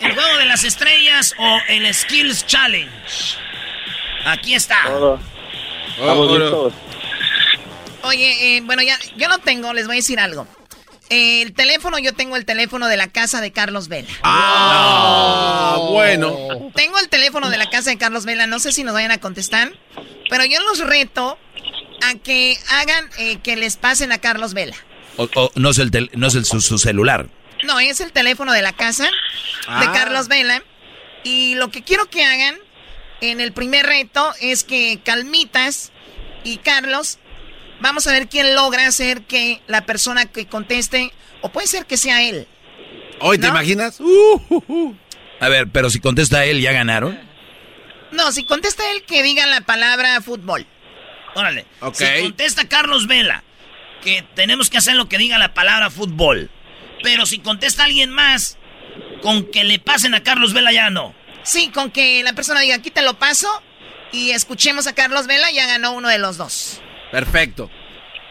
el 0.00 0.12
juego 0.12 0.38
de 0.38 0.44
las 0.44 0.64
estrellas 0.64 1.34
o 1.38 1.58
el 1.68 1.92
Skills 1.92 2.46
Challenge. 2.46 2.90
Aquí 4.24 4.54
está. 4.54 4.78
Oye, 8.02 8.56
eh, 8.56 8.60
bueno, 8.62 8.82
ya, 8.82 8.98
yo 9.16 9.28
no 9.28 9.38
tengo, 9.38 9.72
les 9.72 9.86
voy 9.86 9.96
a 9.96 9.98
decir 9.98 10.20
algo. 10.20 10.46
el 11.08 11.54
teléfono, 11.54 11.98
yo 11.98 12.12
tengo 12.14 12.36
el 12.36 12.44
teléfono 12.44 12.88
de 12.88 12.96
la 12.96 13.08
casa 13.08 13.40
de 13.40 13.52
Carlos 13.52 13.88
Vela. 13.88 14.08
Ah, 14.22 15.78
bueno. 15.90 16.36
Tengo 16.74 16.98
el 16.98 17.08
teléfono 17.08 17.48
de 17.48 17.58
la 17.58 17.70
casa 17.70 17.90
de 17.90 17.98
Carlos 17.98 18.24
Vela, 18.24 18.46
no 18.46 18.58
sé 18.58 18.72
si 18.72 18.84
nos 18.84 18.94
vayan 18.94 19.12
a 19.12 19.18
contestar, 19.18 19.72
pero 20.28 20.44
yo 20.44 20.60
los 20.60 20.80
reto 20.80 21.38
a 22.02 22.14
que 22.14 22.58
hagan 22.68 23.08
eh, 23.18 23.38
que 23.42 23.56
les 23.56 23.76
pasen 23.76 24.12
a 24.12 24.18
Carlos 24.18 24.54
Vela. 24.54 24.76
O, 25.16 25.50
no 25.54 25.70
es, 25.70 25.78
el 25.78 26.10
no 26.14 26.26
es 26.26 26.34
el, 26.34 26.44
su, 26.44 26.78
celular. 26.78 27.28
No, 27.64 27.80
es 27.80 28.00
el 28.00 28.12
teléfono 28.12 28.52
de 28.52 28.62
la 28.62 28.72
casa 28.72 29.04
de 29.04 29.10
ah. 29.68 29.92
Carlos 29.94 30.28
Vela. 30.28 30.62
Y 31.24 31.54
lo 31.54 31.70
que 31.70 31.82
quiero 31.82 32.08
que 32.08 32.24
hagan 32.24 32.56
en 33.20 33.40
el 33.40 33.52
primer 33.52 33.86
reto 33.86 34.32
es 34.40 34.62
que 34.62 35.00
Calmitas 35.04 35.90
y 36.44 36.58
Carlos, 36.58 37.18
vamos 37.80 38.06
a 38.06 38.12
ver 38.12 38.28
quién 38.28 38.54
logra 38.54 38.86
hacer 38.86 39.22
que 39.22 39.62
la 39.66 39.86
persona 39.86 40.26
que 40.26 40.46
conteste, 40.46 41.12
o 41.40 41.50
puede 41.50 41.66
ser 41.66 41.86
que 41.86 41.96
sea 41.96 42.22
él. 42.22 42.46
¿Hoy 43.20 43.38
te 43.38 43.48
imaginas? 43.48 43.98
Uh, 44.00 44.40
uh, 44.48 44.64
uh. 44.68 44.96
A 45.40 45.48
ver, 45.48 45.68
pero 45.68 45.90
si 45.90 46.00
contesta 46.00 46.44
él, 46.44 46.60
¿ya 46.60 46.72
ganaron? 46.72 47.18
No, 48.12 48.30
si 48.32 48.44
contesta 48.44 48.82
él, 48.92 49.02
que 49.04 49.22
diga 49.22 49.46
la 49.46 49.62
palabra 49.62 50.20
fútbol. 50.20 50.66
Órale. 51.36 51.66
Si 51.92 52.22
contesta 52.22 52.66
Carlos 52.66 53.06
Vela, 53.06 53.44
que 54.02 54.24
tenemos 54.34 54.70
que 54.70 54.78
hacer 54.78 54.94
lo 54.96 55.06
que 55.06 55.18
diga 55.18 55.36
la 55.36 55.52
palabra 55.52 55.90
fútbol. 55.90 56.50
Pero 57.02 57.26
si 57.26 57.40
contesta 57.40 57.84
alguien 57.84 58.10
más, 58.10 58.56
con 59.20 59.44
que 59.50 59.62
le 59.62 59.78
pasen 59.78 60.14
a 60.14 60.22
Carlos 60.22 60.54
Vela 60.54 60.72
ya 60.72 60.88
no. 60.88 61.14
Sí, 61.42 61.68
con 61.68 61.90
que 61.90 62.22
la 62.22 62.32
persona 62.32 62.60
diga, 62.60 62.76
aquí 62.76 62.90
te 62.90 63.02
lo 63.02 63.18
paso 63.18 63.48
y 64.12 64.30
escuchemos 64.30 64.86
a 64.86 64.94
Carlos 64.94 65.26
Vela, 65.26 65.50
ya 65.50 65.66
ganó 65.66 65.92
uno 65.92 66.08
de 66.08 66.16
los 66.16 66.38
dos. 66.38 66.80
Perfecto. 67.12 67.70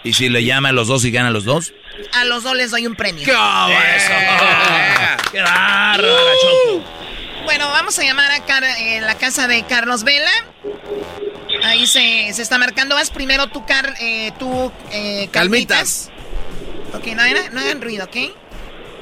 ¿Y 0.03 0.13
si 0.13 0.27
le 0.29 0.43
llama 0.43 0.69
a 0.69 0.71
los 0.71 0.87
dos 0.87 1.05
y 1.05 1.11
gana 1.11 1.27
a 1.27 1.31
los 1.31 1.45
dos? 1.45 1.73
A 2.11 2.25
los 2.25 2.41
dos 2.43 2.55
les 2.55 2.71
doy 2.71 2.87
un 2.87 2.95
premio. 2.95 3.23
¡Qué, 3.23 3.31
Eso. 3.31 4.13
¡Qué 5.31 5.41
bárbaro, 5.41 6.83
Bueno, 7.43 7.69
vamos 7.69 7.99
a 7.99 8.03
llamar 8.03 8.31
a 8.31 8.79
eh, 8.79 9.01
la 9.01 9.15
casa 9.15 9.47
de 9.47 9.63
Carlos 9.63 10.03
Vela. 10.03 10.31
Ahí 11.75 11.87
se, 11.87 12.31
se 12.31 12.41
está 12.41 12.57
marcando. 12.57 12.95
Vas 12.95 13.09
primero 13.09 13.47
tú, 13.47 13.65
Car, 13.65 13.95
eh, 13.99 14.31
tú 14.39 14.71
eh, 14.93 15.27
calmitas. 15.29 16.09
Ok, 16.93 17.07
no, 17.07 17.21
no, 17.51 17.59
hagan 17.59 17.81
ruido, 17.81 18.05
¿ok? 18.05 18.15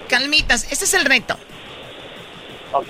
Calmitas, 0.10 0.66
este 0.72 0.86
es 0.86 0.94
el 0.96 1.06
reto. 1.06 1.38
Ok. 2.72 2.90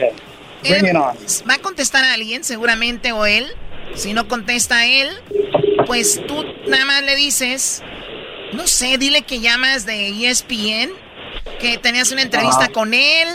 va 1.50 1.54
a 1.56 1.58
contestar 1.60 2.06
a 2.06 2.14
alguien, 2.14 2.46
seguramente, 2.46 3.12
o 3.12 3.26
él. 3.26 3.54
Si 3.94 4.14
no 4.14 4.30
contesta 4.30 4.78
a 4.78 4.86
él, 4.86 5.10
pues 5.86 6.22
tú 6.28 6.46
nada 6.66 6.86
más 6.86 7.04
le 7.04 7.18
dices, 7.18 7.84
no 8.54 8.68
sé, 8.68 8.98
dile 8.98 9.24
que 9.24 9.42
llamas 9.42 9.86
de 9.86 10.30
ESPN, 10.30 10.94
que 11.60 11.78
tenías 11.78 12.10
una 12.14 12.22
entrevista 12.22 12.70
con 12.70 12.94
él. 12.94 13.28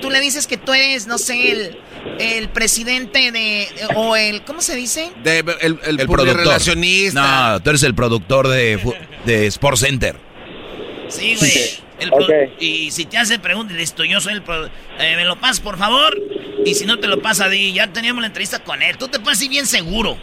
Tú 0.00 0.08
le 0.08 0.20
dices 0.20 0.46
que 0.46 0.56
tú 0.56 0.72
eres, 0.72 1.06
no 1.06 1.18
sé, 1.18 1.52
el 1.52 1.78
el 2.18 2.48
presidente 2.48 3.32
de 3.32 3.68
o 3.94 4.16
el 4.16 4.42
¿cómo 4.42 4.60
se 4.60 4.74
dice? 4.76 5.10
De, 5.22 5.38
el, 5.60 5.78
el, 5.84 5.96
productor. 6.06 6.36
relacionista. 6.36 7.52
No, 7.52 7.60
tú 7.60 7.70
eres 7.70 7.82
el 7.82 7.94
productor 7.94 8.48
de, 8.48 8.80
de 9.24 9.46
Sports 9.46 9.80
Center. 9.80 10.16
Sí, 11.08 11.36
güey. 11.36 11.88
Y 12.60 12.90
si 12.90 13.06
te 13.06 13.18
hace 13.18 13.38
preguntas, 13.38 13.76
listo, 13.76 14.04
yo 14.04 14.20
soy 14.20 14.34
el 14.34 14.42
eh, 14.98 15.16
me 15.16 15.24
lo 15.24 15.36
pasas 15.36 15.60
por 15.60 15.78
favor. 15.78 16.16
Y 16.64 16.74
si 16.74 16.86
no 16.86 16.98
te 16.98 17.08
lo 17.08 17.20
pasa, 17.20 17.48
di, 17.48 17.72
ya 17.72 17.92
teníamos 17.92 18.20
la 18.20 18.28
entrevista 18.28 18.60
con 18.60 18.82
él. 18.82 18.96
Tú 18.98 19.08
te 19.08 19.18
puedes 19.18 19.40
ir 19.42 19.50
bien 19.50 19.66
seguro. 19.66 20.16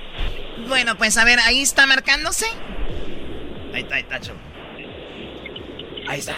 Bueno, 0.68 0.98
pues 0.98 1.18
a 1.18 1.26
ver, 1.26 1.40
ahí 1.40 1.62
está 1.62 1.86
marcándose. 1.86 2.46
Ahí 3.74 3.82
está, 3.82 3.96
ahí 3.96 4.06
está, 4.10 4.34
Ahí 6.08 6.20
está. 6.20 6.36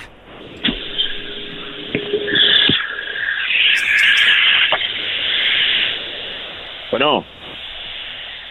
Bueno. 6.91 7.23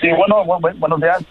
Sí, 0.00 0.08
bueno, 0.10 0.44
buenos 0.76 1.00
días. 1.00 1.24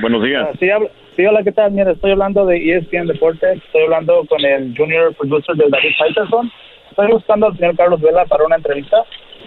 buenos 0.00 0.22
días. 0.22 0.48
sí, 0.60 0.68
sí, 1.16 1.26
hola, 1.26 1.42
¿qué 1.42 1.52
tal? 1.52 1.72
Mira, 1.72 1.92
estoy 1.92 2.12
hablando 2.12 2.44
de 2.44 2.56
ESPN 2.56 3.06
Deportes. 3.06 3.56
Estoy 3.64 3.84
hablando 3.84 4.24
con 4.28 4.44
el 4.44 4.74
junior 4.76 5.14
producer 5.14 5.56
de 5.56 5.64
David 5.68 5.94
Peterson. 5.98 6.50
Estoy 6.90 7.08
buscando 7.08 7.46
al 7.46 7.56
señor 7.56 7.76
Carlos 7.76 8.00
Vela 8.00 8.24
para 8.26 8.44
una 8.44 8.56
entrevista. 8.56 9.04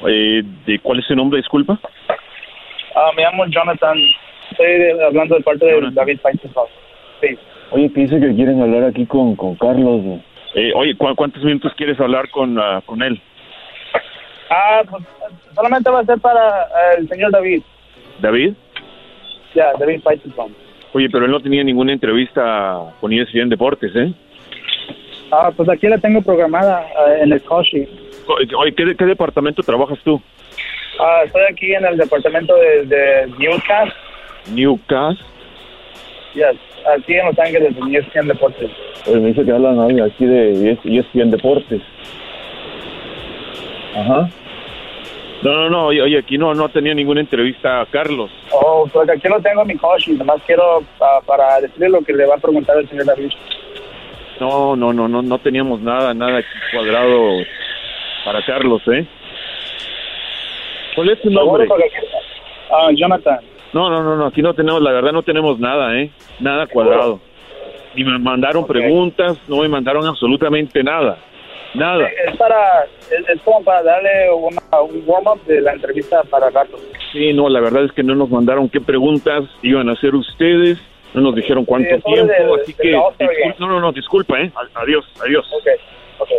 Eh, 0.08 0.42
¿De 0.66 0.80
cuál 0.80 1.00
es 1.00 1.06
su 1.06 1.16
nombre, 1.16 1.38
disculpa? 1.38 1.80
Ah, 2.96 3.12
me 3.16 3.24
llamo 3.24 3.46
Jonathan. 3.46 3.98
Estoy 4.50 5.00
hablando 5.06 5.36
de 5.36 5.44
parte 5.44 5.66
de 5.66 5.92
David 5.92 6.20
Peterson. 6.24 6.66
Sí. 7.22 7.38
Oye, 7.72 7.90
pienso 7.90 8.20
que 8.20 8.36
quieren 8.36 8.62
hablar 8.62 8.86
aquí 8.86 9.06
con, 9.06 9.36
con 9.36 9.56
Carlos. 9.56 10.02
Eh, 10.56 10.72
oye, 10.76 10.96
¿cuántos 10.98 11.44
minutos 11.44 11.74
quieres 11.78 12.00
hablar 12.00 12.30
con, 12.32 12.58
uh, 12.58 12.82
con 12.86 13.02
él? 13.04 13.22
Ah, 14.54 14.82
pues 14.90 15.02
solamente 15.56 15.90
va 15.90 16.02
a 16.02 16.06
ser 16.06 16.20
para 16.20 16.64
eh, 16.64 16.98
el 16.98 17.08
señor 17.08 17.32
David. 17.32 17.62
¿David? 18.20 18.54
Ya, 19.56 19.72
David 19.80 20.02
Faitelson. 20.02 20.54
Oye, 20.94 21.10
pero 21.10 21.24
él 21.24 21.32
no 21.32 21.40
tenía 21.40 21.64
ninguna 21.64 21.94
entrevista 21.94 22.80
con 23.00 23.14
E 23.14 23.22
ESPN 23.22 23.48
Deportes, 23.48 23.96
¿eh? 23.96 24.14
Ah, 25.32 25.52
pues 25.56 25.70
aquí 25.70 25.88
la 25.88 25.98
tengo 25.98 26.22
programada 26.22 26.86
eh, 26.86 27.22
en 27.22 27.32
el 27.32 27.42
Koshi. 27.42 27.88
Oye, 28.58 28.74
¿qué, 28.76 28.94
qué 28.98 29.06
departamento 29.06 29.64
trabajas 29.64 30.00
tú? 30.04 30.22
Ah, 31.00 31.22
estoy 31.26 31.44
aquí 31.50 31.74
en 31.74 31.86
el 31.86 31.96
departamento 31.96 32.54
de, 32.56 32.86
de 32.86 33.28
Newcastle. 33.40 33.94
Newcastle. 34.54 35.26
Yes, 36.34 36.58
aquí 36.94 37.14
en 37.14 37.26
Los 37.26 37.40
Ángeles, 37.40 37.74
en 37.78 37.96
ESPN 37.96 38.28
Deportes. 38.28 38.70
Oye, 39.08 39.20
me 39.22 39.28
dice 39.30 39.46
que 39.46 39.52
hablan 39.52 40.02
aquí 40.02 40.26
de 40.26 40.72
E 40.72 40.78
ESPN 40.84 41.32
Deportes. 41.32 41.82
Ajá. 43.96 44.30
No, 45.44 45.54
no, 45.56 45.70
no, 45.70 45.86
oye, 45.88 46.20
aquí 46.20 46.38
no, 46.38 46.54
no 46.54 46.70
tenía 46.70 46.94
ninguna 46.94 47.22
entrevista 47.22 47.82
a 47.82 47.86
Carlos. 47.88 48.30
Oh, 48.52 48.88
pues 48.92 49.10
aquí 49.10 49.28
lo 49.28 49.40
tengo 49.42 49.62
en 49.62 49.68
mi 49.70 49.76
Koshi. 49.76 50.14
Nomás 50.14 50.42
quiero 50.46 50.84
ah, 51.00 51.20
para 51.26 51.60
decirle 51.62 51.90
lo 51.90 52.02
que 52.02 52.14
le 52.14 52.28
va 52.28 52.36
a 52.36 52.38
preguntar 52.38 52.78
el 52.78 52.88
señor 52.88 53.06
David. 53.06 53.32
No, 54.40 54.76
no, 54.76 54.94
no, 54.94 55.08
no, 55.08 55.22
no 55.22 55.38
teníamos 55.40 55.82
nada, 55.82 56.14
nada 56.14 56.40
aquí 56.40 56.48
cuadrado 56.72 57.44
para 58.24 58.44
Carlos, 58.46 58.82
¿eh? 58.88 59.06
¿Cuál 60.96 61.10
es 61.10 61.22
tu 61.22 61.30
nombre? 61.30 61.68
Ah, 62.72 62.90
Jonathan. 62.96 63.40
No, 63.74 63.90
no, 63.90 64.04
no, 64.04 64.16
no, 64.18 64.26
aquí 64.28 64.42
no 64.42 64.54
tenemos, 64.54 64.82
la 64.82 64.92
verdad 64.92 65.12
no 65.12 65.24
tenemos 65.24 65.60
nada, 65.60 65.98
¿eh? 65.98 66.12
Nada 66.40 66.68
cuadrado. 66.68 67.20
Ni 67.96 68.04
me 68.04 68.20
mandaron 68.20 68.66
preguntas, 68.68 69.38
no 69.48 69.58
me 69.58 69.68
mandaron 69.68 70.06
absolutamente 70.06 70.84
nada. 70.84 71.18
Nada. 71.74 72.06
Es 72.28 72.36
para, 72.38 72.84
es, 72.84 73.30
es 73.30 73.42
como 73.44 73.64
para 73.64 73.82
darle 73.84 74.30
una- 74.32 74.82
un 74.82 75.04
warm-up 75.06 75.42
de 75.46 75.62
la 75.62 75.74
entrevista 75.74 76.22
para 76.24 76.50
rato. 76.50 76.78
Sí, 77.14 77.32
no, 77.34 77.48
la 77.50 77.60
verdad 77.62 77.86
es 77.86 77.92
que 77.94 78.04
no 78.04 78.14
nos 78.16 78.30
mandaron 78.30 78.70
qué 78.70 78.82
preguntas 78.82 79.44
iban 79.62 79.88
a 79.90 79.94
hacer 79.94 80.14
ustedes, 80.16 80.78
no 81.14 81.22
nos 81.22 81.36
dijeron 81.36 81.64
cuánto 81.66 81.96
Sí, 81.96 82.02
tiempo, 82.04 82.32
de- 82.58 82.62
así 82.62 82.74
de 82.74 82.84
que... 82.84 82.92
la 82.92 83.00
All-Star 83.02 83.30
discul- 83.30 83.40
Game. 83.42 83.56
no, 83.60 83.68
no, 83.68 83.80
no, 83.80 83.92
disculpa, 83.92 84.40
¿eh? 84.40 84.52
Adiós, 84.76 85.06
adiós. 85.24 85.46
Ok, 85.54 85.68
ok. 86.20 86.30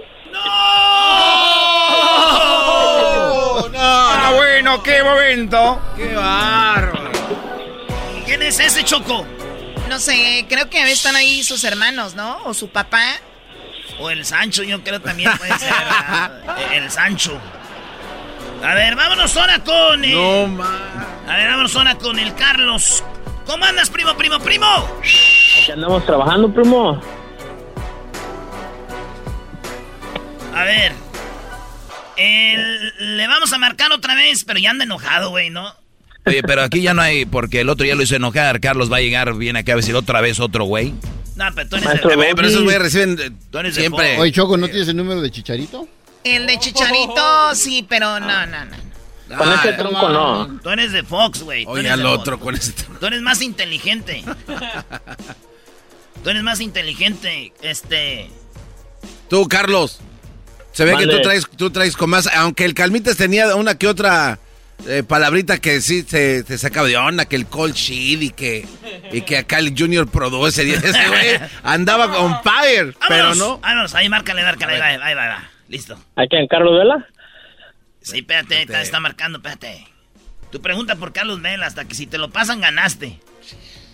Ah, 3.84 4.32
bueno, 4.36 4.82
qué 4.82 5.02
momento. 5.02 5.80
¡Qué 5.96 6.14
bárbaro! 6.14 7.10
¿Quién 8.26 8.42
es 8.42 8.60
ese 8.60 8.84
Choco? 8.84 9.26
No 9.88 9.98
sé, 9.98 10.46
creo 10.48 10.68
que 10.70 10.78
están 10.90 11.16
ahí 11.16 11.42
sus 11.42 11.64
hermanos, 11.64 12.14
¿no? 12.14 12.38
O 12.44 12.54
su 12.54 12.68
papá. 12.70 13.02
O 13.98 14.10
el 14.10 14.24
Sancho, 14.24 14.62
yo 14.62 14.82
creo 14.82 15.00
también 15.00 15.30
puede 15.38 15.56
ser. 15.58 15.72
el 16.74 16.90
Sancho. 16.90 17.38
A 18.64 18.74
ver, 18.74 18.94
vámonos 18.96 19.36
ahora 19.36 19.58
con. 19.60 20.04
eh, 20.04 20.12
No, 20.14 20.48
ma. 20.48 20.78
A 21.28 21.36
ver, 21.36 21.48
vámonos 21.48 21.74
ahora 21.76 21.94
con 21.96 22.18
el 22.18 22.34
Carlos. 22.34 23.02
¿Cómo 23.46 23.64
andas, 23.64 23.90
primo, 23.90 24.14
primo, 24.16 24.38
primo? 24.40 24.66
Aquí 25.00 25.72
andamos 25.72 26.04
trabajando, 26.06 26.52
primo. 26.52 27.00
A 30.54 30.64
ver. 30.64 30.92
el- 32.16 33.16
le 33.16 33.26
vamos 33.26 33.52
a 33.52 33.58
marcar 33.58 33.90
otra 33.92 34.14
vez, 34.14 34.44
pero 34.44 34.58
ya 34.60 34.70
anda 34.70 34.84
enojado, 34.84 35.30
güey, 35.30 35.50
¿no? 35.50 35.74
Oye, 36.26 36.42
pero 36.42 36.62
aquí 36.62 36.82
ya 36.82 36.94
no 36.94 37.02
hay, 37.02 37.24
porque 37.24 37.60
el 37.62 37.68
otro 37.68 37.84
ya 37.86 37.94
lo 37.96 38.02
hizo 38.02 38.14
enojar. 38.14 38.60
Carlos 38.60 38.92
va 38.92 38.98
a 38.98 39.00
llegar 39.00 39.34
bien 39.34 39.56
acá 39.56 39.72
a 39.72 39.76
decir 39.76 39.96
otra 39.96 40.20
vez 40.20 40.38
otro 40.38 40.64
güey. 40.64 40.94
No, 41.48 41.54
pero 41.54 41.68
tú 41.68 41.76
eres 41.76 41.86
Maestro 41.88 42.10
de- 42.10 42.16
Doggy. 42.16 42.34
pero 42.36 42.48
esos 42.48 42.62
güeyes 42.62 42.82
reciben 42.82 43.38
Tú 43.50 43.58
eres 43.58 43.74
de 43.74 43.80
siempre. 43.80 44.08
Fox. 44.10 44.20
Oye, 44.20 44.32
Choco, 44.32 44.56
¿no 44.56 44.68
tienes 44.68 44.88
el 44.88 44.96
número 44.96 45.20
de 45.20 45.30
Chicharito? 45.30 45.88
El 46.24 46.46
de 46.46 46.58
Chicharito, 46.58 47.54
sí, 47.54 47.84
pero 47.88 48.20
no, 48.20 48.46
no, 48.46 48.64
no. 48.64 48.92
Con 49.38 49.48
Ah, 49.48 49.60
ese 49.64 49.72
tronco 49.74 50.08
no. 50.10 50.60
Tú 50.62 50.68
eres 50.70 50.92
de 50.92 51.02
Fox, 51.02 51.42
güey. 51.42 51.64
Oye, 51.66 51.88
al 51.90 52.04
otro 52.06 52.38
con 52.38 52.54
ese 52.54 52.72
tronco. 52.72 53.00
Tú 53.00 53.06
eres 53.06 53.22
más 53.22 53.40
inteligente. 53.42 54.22
Tú 56.22 56.30
eres 56.30 56.42
más 56.42 56.60
inteligente, 56.60 57.52
este... 57.62 58.30
Tú, 59.28 59.48
Carlos. 59.48 60.00
Se 60.72 60.84
ve 60.84 60.96
que 60.96 61.06
tú 61.06 61.20
traes, 61.22 61.44
tú 61.56 61.70
traes 61.70 61.96
con 61.96 62.10
más. 62.10 62.28
Aunque 62.34 62.64
el 62.64 62.74
Calmitas 62.74 63.16
tenía 63.16 63.54
una 63.56 63.76
que 63.76 63.88
otra 63.88 64.38
eh, 64.86 65.02
palabrita 65.02 65.58
que 65.58 65.80
sí 65.80 66.02
te, 66.02 66.42
te 66.42 66.58
sacaba 66.58 66.86
de 66.88 66.96
onda, 66.96 67.24
que 67.26 67.36
el 67.36 67.46
cold 67.46 67.74
sheet 67.74 68.22
y 68.22 68.30
que, 68.30 68.66
y 69.12 69.22
que 69.22 69.38
acá 69.38 69.58
el 69.58 69.74
Junior 69.76 70.08
Produce 70.08 70.64
día. 70.64 70.76
Ese 70.76 71.08
güey 71.08 71.38
andaba 71.62 72.06
on 72.18 72.36
fire, 72.42 72.94
pero 73.08 73.34
no. 73.34 73.58
Vámonos, 73.58 73.94
ahí 73.94 74.08
márcale, 74.08 74.42
márcale, 74.42 74.74
ahí 74.74 74.80
va, 74.80 74.86
ahí 75.06 75.14
va, 75.14 75.22
ahí 75.22 75.28
va. 75.28 75.50
Listo. 75.68 75.96
¿A 76.16 76.26
quién? 76.26 76.46
¿Carlos 76.48 76.78
Vela? 76.78 77.06
Sí, 78.00 78.18
espérate, 78.18 78.62
está, 78.62 78.82
está 78.82 79.00
marcando, 79.00 79.38
espérate. 79.38 79.86
Tu 80.50 80.60
pregunta 80.60 80.96
por 80.96 81.12
Carlos 81.12 81.40
Vela, 81.40 81.66
hasta 81.66 81.84
que 81.86 81.94
si 81.94 82.06
te 82.06 82.18
lo 82.18 82.30
pasan, 82.30 82.60
ganaste. 82.60 83.18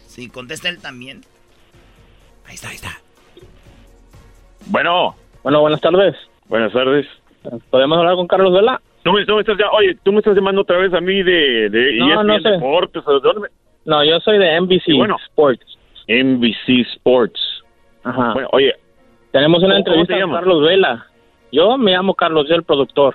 Sí, 0.08 0.28
contesta 0.28 0.68
él 0.68 0.78
también. 0.78 1.24
Ahí 2.46 2.54
está, 2.54 2.70
ahí 2.70 2.76
está. 2.76 2.98
Bueno, 4.66 5.16
Bueno, 5.42 5.60
buenas 5.60 5.80
tardes. 5.80 6.14
buenas 6.46 6.72
tardes. 6.72 7.06
¿Podemos 7.70 7.98
hablar 7.98 8.16
con 8.16 8.26
Carlos 8.26 8.52
Vela? 8.52 8.80
No 9.04 9.12
me, 9.12 9.24
no 9.24 9.34
me 9.36 9.40
estás 9.40 9.56
ya- 9.58 9.70
oye, 9.70 9.96
tú 10.02 10.12
me 10.12 10.18
estás 10.18 10.34
llamando 10.34 10.62
otra 10.62 10.78
vez 10.78 10.92
a 10.92 11.00
mí 11.00 11.22
de, 11.22 11.68
de 11.70 11.96
No, 11.98 12.08
ESPN 12.10 12.26
no 12.26 12.40
sé. 12.40 12.48
Deportes, 12.50 13.02
¿o 13.06 13.12
de 13.14 13.20
dónde 13.20 13.40
me- 13.42 13.48
No, 13.84 14.04
yo 14.04 14.20
soy 14.20 14.38
de 14.38 14.60
NBC 14.60 14.92
bueno. 14.96 15.16
Sports. 15.26 15.78
NBC 16.08 16.80
Sports. 16.94 17.40
Ajá. 18.04 18.32
Bueno, 18.34 18.48
oye, 18.52 18.74
Tenemos 19.30 19.62
una 19.62 19.74
¿cómo- 19.74 19.84
cómo 19.84 19.94
entrevista 20.00 20.20
con? 20.26 20.32
Carlos 20.34 20.62
Vela. 20.62 21.06
Yo 21.52 21.76
me 21.78 21.92
llamo 21.92 22.14
Carlos, 22.14 22.46
yo 22.48 22.54
el 22.54 22.62
productor. 22.64 23.14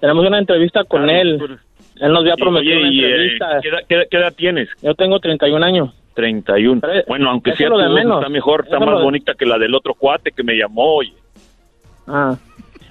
Tenemos 0.00 0.26
una 0.26 0.38
entrevista 0.38 0.84
con 0.84 1.06
Carlos, 1.06 1.20
él. 1.22 1.38
tú- 1.38 1.58
Él 2.04 2.12
nos 2.12 2.20
había 2.20 2.36
prometido 2.36 2.76
oye, 2.76 2.82
una 2.82 2.92
y, 2.92 3.00
eh, 3.00 3.06
entrevista. 3.08 3.58
¿qué, 3.62 3.68
edad, 3.68 3.78
qué 3.88 3.94
edad- 3.96 4.06
qué 4.10 4.16
edad 4.18 4.32
tienes? 4.36 4.68
Yo 4.82 4.94
tengo 4.94 5.18
31 5.18 5.64
años. 5.64 5.90
31. 6.14 6.80
Pero, 6.80 7.02
Bueno, 7.08 7.30
aunque 7.30 7.54
sea 7.56 7.68
tu 7.68 7.74
voz 7.74 7.82
está 7.84 8.28
mejor, 8.28 8.62
está 8.64 8.76
Eso 8.76 8.86
más 8.86 8.98
de- 8.98 9.04
bonita 9.04 9.34
que 9.34 9.46
la 9.46 9.58
del 9.58 9.74
otro 9.74 9.94
cuate 9.94 10.30
que 10.32 10.42
me 10.44 10.54
llamó, 10.54 10.96
oye. 10.96 11.12
Ah. 12.06 12.36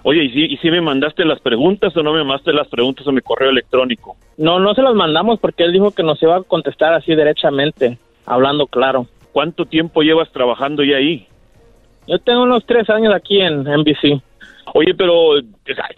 Oye, 0.10 0.24
¿y 0.24 0.30
si, 0.30 0.46
¿y 0.46 0.58
si 0.58 0.72
me 0.72 0.80
mandaste 0.80 1.26
las 1.26 1.42
preguntas 1.42 1.96
o 1.98 2.02
no 2.02 2.14
me 2.14 2.24
mandaste 2.24 2.54
las 2.54 2.70
preguntas 2.70 3.06
a 3.06 3.12
mi 3.12 3.20
correo 3.20 3.50
electrónico? 3.50 4.16
No, 4.38 4.58
no 4.58 4.74
se 4.74 4.82
las 4.82 4.94
mandamos 4.96 5.38
porque 5.38 5.66
él 5.66 5.74
dijo 5.74 5.92
que 5.92 6.02
nos 6.02 6.22
iba 6.24 6.38
a 6.38 6.44
contestar 6.44 6.94
así 6.94 7.14
derechamente, 7.14 7.98
hablando 8.26 8.68
claro. 8.68 9.06
¿Cuánto 9.34 9.66
tiempo 9.66 10.04
llevas 10.04 10.32
trabajando 10.32 10.82
ya 10.86 10.96
ahí? 10.96 11.28
Yo 12.08 12.20
tengo 12.20 12.44
unos 12.44 12.66
tres 12.66 12.90
años 12.90 13.14
aquí 13.14 13.42
en 13.42 13.64
NBC. 13.64 14.22
Oye, 14.76 14.94
pero 14.96 15.40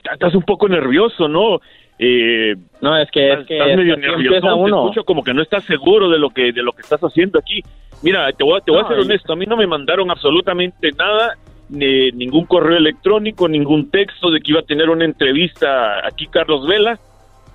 estás 0.07 0.33
un 0.33 0.41
poco 0.41 0.67
nervioso, 0.67 1.27
¿no? 1.27 1.59
Eh, 1.99 2.55
No, 2.81 2.97
es 2.97 3.11
que, 3.11 3.27
es 3.27 3.31
estás, 3.33 3.47
que, 3.47 3.57
estás 3.57 3.69
es 3.69 3.77
medio 3.77 3.95
nervioso, 3.95 4.39
te 4.47 4.53
uno. 4.53 4.81
escucho 4.85 5.03
como 5.03 5.23
que 5.23 5.35
no 5.35 5.43
estás 5.43 5.63
seguro 5.65 6.09
de 6.09 6.17
lo 6.17 6.31
que 6.31 6.51
de 6.51 6.63
lo 6.63 6.71
que 6.71 6.81
estás 6.81 7.01
haciendo 7.01 7.37
aquí. 7.37 7.61
Mira, 8.01 8.31
te 8.31 8.43
voy, 8.43 8.57
a- 8.57 8.61
te 8.61 8.71
voy 8.71 8.81
a 8.81 8.87
ser 8.87 8.97
honesto, 8.97 9.33
a 9.33 9.35
mí 9.35 9.45
no 9.45 9.55
me 9.55 9.67
mandaron 9.67 10.09
absolutamente 10.09 10.91
nada, 10.93 11.35
ni 11.69 12.11
ningún 12.11 12.45
correo 12.45 12.77
electrónico, 12.77 13.47
ningún 13.47 13.89
texto 13.89 14.31
de 14.31 14.41
que 14.41 14.51
iba 14.51 14.61
a 14.61 14.65
tener 14.65 14.89
una 14.89 15.05
entrevista 15.05 16.05
aquí 16.05 16.27
Carlos 16.27 16.67
Vela. 16.67 16.99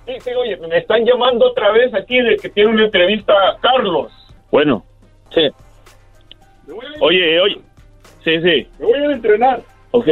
Sí, 0.05 0.13
sí, 0.19 0.31
oye, 0.33 0.57
me 0.57 0.77
están 0.77 1.03
llamando 1.05 1.47
otra 1.47 1.71
vez 1.71 1.93
aquí 1.93 2.19
de 2.19 2.37
que 2.37 2.49
tiene 2.49 2.71
una 2.71 2.85
entrevista 2.85 3.33
Carlos. 3.61 4.11
Bueno. 4.51 4.83
Sí. 5.33 5.49
Oye, 7.01 7.39
oye. 7.39 7.59
Sí, 8.23 8.39
sí. 8.41 8.67
Me 8.79 8.85
voy 8.85 8.99
a 8.99 9.11
entrenar. 9.11 9.61
Ok. 9.91 10.07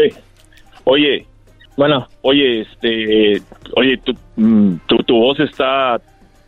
Oye. 0.84 1.26
Bueno. 1.78 2.08
Oye, 2.22 2.62
este. 2.62 3.42
Oye, 3.76 3.98
tu, 3.98 4.14
mm, 4.36 4.76
tu, 4.88 4.98
tu 4.98 5.16
voz 5.16 5.40
está. 5.40 6.00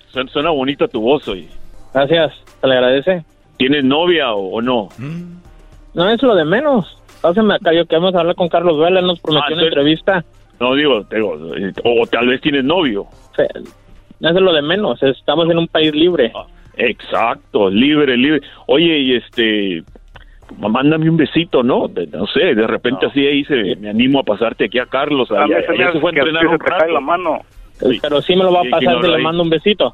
Suena, 0.09 0.31
suena 0.31 0.49
bonita 0.49 0.87
tu 0.87 1.01
voz, 1.01 1.27
oye. 1.27 1.47
Gracias, 1.93 2.33
se 2.61 2.67
le 2.67 2.73
agradece. 2.75 3.25
¿Tienes 3.57 3.83
novia 3.83 4.33
o, 4.33 4.55
o 4.55 4.61
no? 4.61 4.89
No, 5.93 6.09
es 6.09 6.21
lo 6.21 6.35
de 6.35 6.45
menos. 6.45 7.01
Pásame 7.25 7.55
acá, 7.55 7.73
yo 7.73 7.87
queremos 7.87 8.13
hablar 8.13 8.35
con 8.35 8.47
Carlos 8.49 8.77
Vela, 8.79 9.01
nos 9.01 9.19
prometió 9.19 9.55
Ah, 9.55 9.57
una 9.57 9.63
entrevista. 9.67 10.23
No, 10.59 10.75
digo, 10.75 11.01
digo, 11.11 11.35
o 11.83 12.05
tal 12.05 12.27
vez 12.27 12.39
tienes 12.39 12.63
novio. 12.63 13.07
Eso 13.35 13.49
es 14.29 14.35
lo 14.35 14.53
de 14.53 14.61
menos, 14.61 15.01
estamos 15.01 15.49
en 15.49 15.57
un 15.57 15.67
país 15.67 15.91
libre. 15.95 16.31
Ah, 16.35 16.45
Exacto, 16.77 17.67
libre, 17.71 18.15
libre. 18.15 18.41
Oye, 18.67 18.99
y 18.99 19.15
este. 19.15 19.83
Mándame 20.59 21.09
un 21.09 21.17
besito, 21.17 21.63
¿no? 21.63 21.87
De- 21.87 22.05
no 22.05 22.27
sé, 22.27 22.53
de 22.53 22.67
repente 22.67 23.07
así 23.07 23.25
ahí 23.25 23.43
se, 23.45 23.75
me 23.77 23.89
animo 23.89 24.19
a 24.19 24.23
pasarte 24.23 24.65
aquí 24.65 24.77
a 24.77 24.85
Carlos. 24.85 25.31
A 25.31 25.47
mí 25.47 25.53
Allá, 25.55 25.65
se 25.65 25.73
me 25.73 25.83
hace 25.83 25.93
se 25.93 25.99
fue 25.99 26.11
a 26.11 26.13
que 26.13 26.19
entrenar 26.19 26.45
un 26.45 26.51
se 26.51 26.57
te 26.59 26.65
cae 26.65 26.79
rato. 26.81 26.91
la 26.93 26.99
mano. 26.99 27.39
Sí. 27.79 27.99
Pero 28.01 28.21
sí 28.21 28.35
me 28.35 28.43
lo 28.43 28.51
va 28.53 28.59
a 28.59 28.63
pasar 28.69 28.79
¿quién 28.99 29.01
si 29.03 29.09
le 29.17 29.23
mando 29.23 29.41
un 29.41 29.49
besito. 29.49 29.93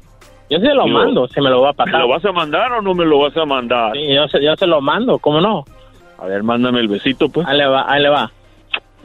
Yo 0.50 0.60
sí 0.60 0.66
lo 0.68 0.84
Digo, 0.84 0.98
mando, 1.00 1.28
si 1.30 1.40
me 1.40 1.50
lo 1.50 1.62
va 1.62 1.70
a 1.70 1.72
¿Me 1.72 1.78
pasar. 1.78 2.02
lo 2.02 2.08
vas 2.10 2.26
a 2.26 2.32
mandar 2.34 2.74
o 2.74 2.82
no 2.82 2.94
me 2.94 3.06
lo 3.06 3.20
vas 3.20 3.38
a 3.38 3.46
mandar? 3.46 3.94
Sí, 3.94 4.14
yo 4.14 4.28
se, 4.28 4.44
yo 4.44 4.54
se 4.58 4.68
lo 4.68 4.82
mando, 4.82 5.18
¿cómo 5.20 5.40
no? 5.40 5.64
A 6.22 6.26
ver, 6.26 6.44
mándame 6.44 6.80
el 6.80 6.88
besito, 6.88 7.30
pues. 7.30 7.48
Ahí 7.48 7.58
le 7.58 7.66
va, 7.66 7.92
ahí 7.92 8.02
le 8.02 8.10
va. 8.10 8.32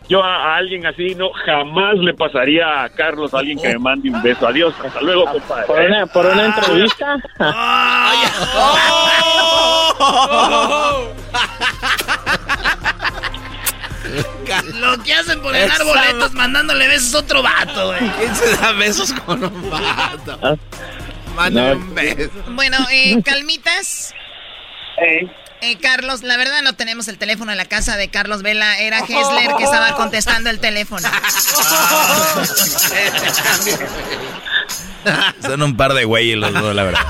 Yo 0.09 0.23
a, 0.23 0.53
a 0.53 0.57
alguien 0.57 0.87
así 0.87 1.15
no 1.17 1.31
jamás 1.33 1.95
le 1.97 2.15
pasaría 2.15 2.85
a 2.85 2.89
Carlos 2.91 3.35
a 3.35 3.39
alguien 3.39 3.59
que 3.59 3.69
me 3.71 3.79
mande 3.79 4.09
un 4.11 4.23
beso. 4.23 4.47
Adiós, 4.47 4.75
hasta 4.85 5.01
luego, 5.01 5.25
compadre. 5.25 5.67
Por 5.67 5.81
una, 5.81 6.07
por 6.07 6.27
una 6.27 6.47
entrevista. 6.47 7.17
Lo 14.75 15.03
que 15.03 15.13
hacen 15.13 15.41
por 15.43 15.53
ganar 15.53 15.83
boletos 15.85 16.33
mandándole 16.35 16.87
besos 16.89 17.15
a 17.15 17.19
otro 17.19 17.43
vato, 17.43 17.89
güey. 17.89 18.11
¿Quién 18.19 18.35
se 18.35 18.57
da 18.57 18.73
besos 18.73 19.13
con 19.13 19.43
un 19.43 19.71
vato? 19.71 20.39
Ah. 20.43 20.55
Manda 21.35 21.75
No. 21.75 21.81
un 21.81 21.95
beso. 21.95 22.31
Bueno, 22.51 22.77
eh, 22.93 23.21
calmitas. 23.25 24.15
Eh, 25.63 25.79
Carlos, 25.81 26.23
la 26.23 26.37
verdad 26.37 26.63
no 26.63 26.75
tenemos 26.75 27.09
el 27.09 27.17
teléfono 27.19 27.51
en 27.51 27.59
la 27.59 27.65
casa 27.65 27.97
de 27.97 28.09
Carlos 28.09 28.43
Vela. 28.43 28.79
Era 28.79 28.99
Hessler 29.01 29.55
que 29.57 29.65
estaba 29.65 29.95
contestando 29.97 30.51
el 30.51 30.59
teléfono. 30.61 31.09
Son 35.41 35.63
un 35.63 35.77
par 35.77 35.95
de 35.95 36.05
güeyes 36.05 36.37
los 36.37 36.53
dos, 36.53 36.75
la 36.75 36.83
verdad. 36.83 37.07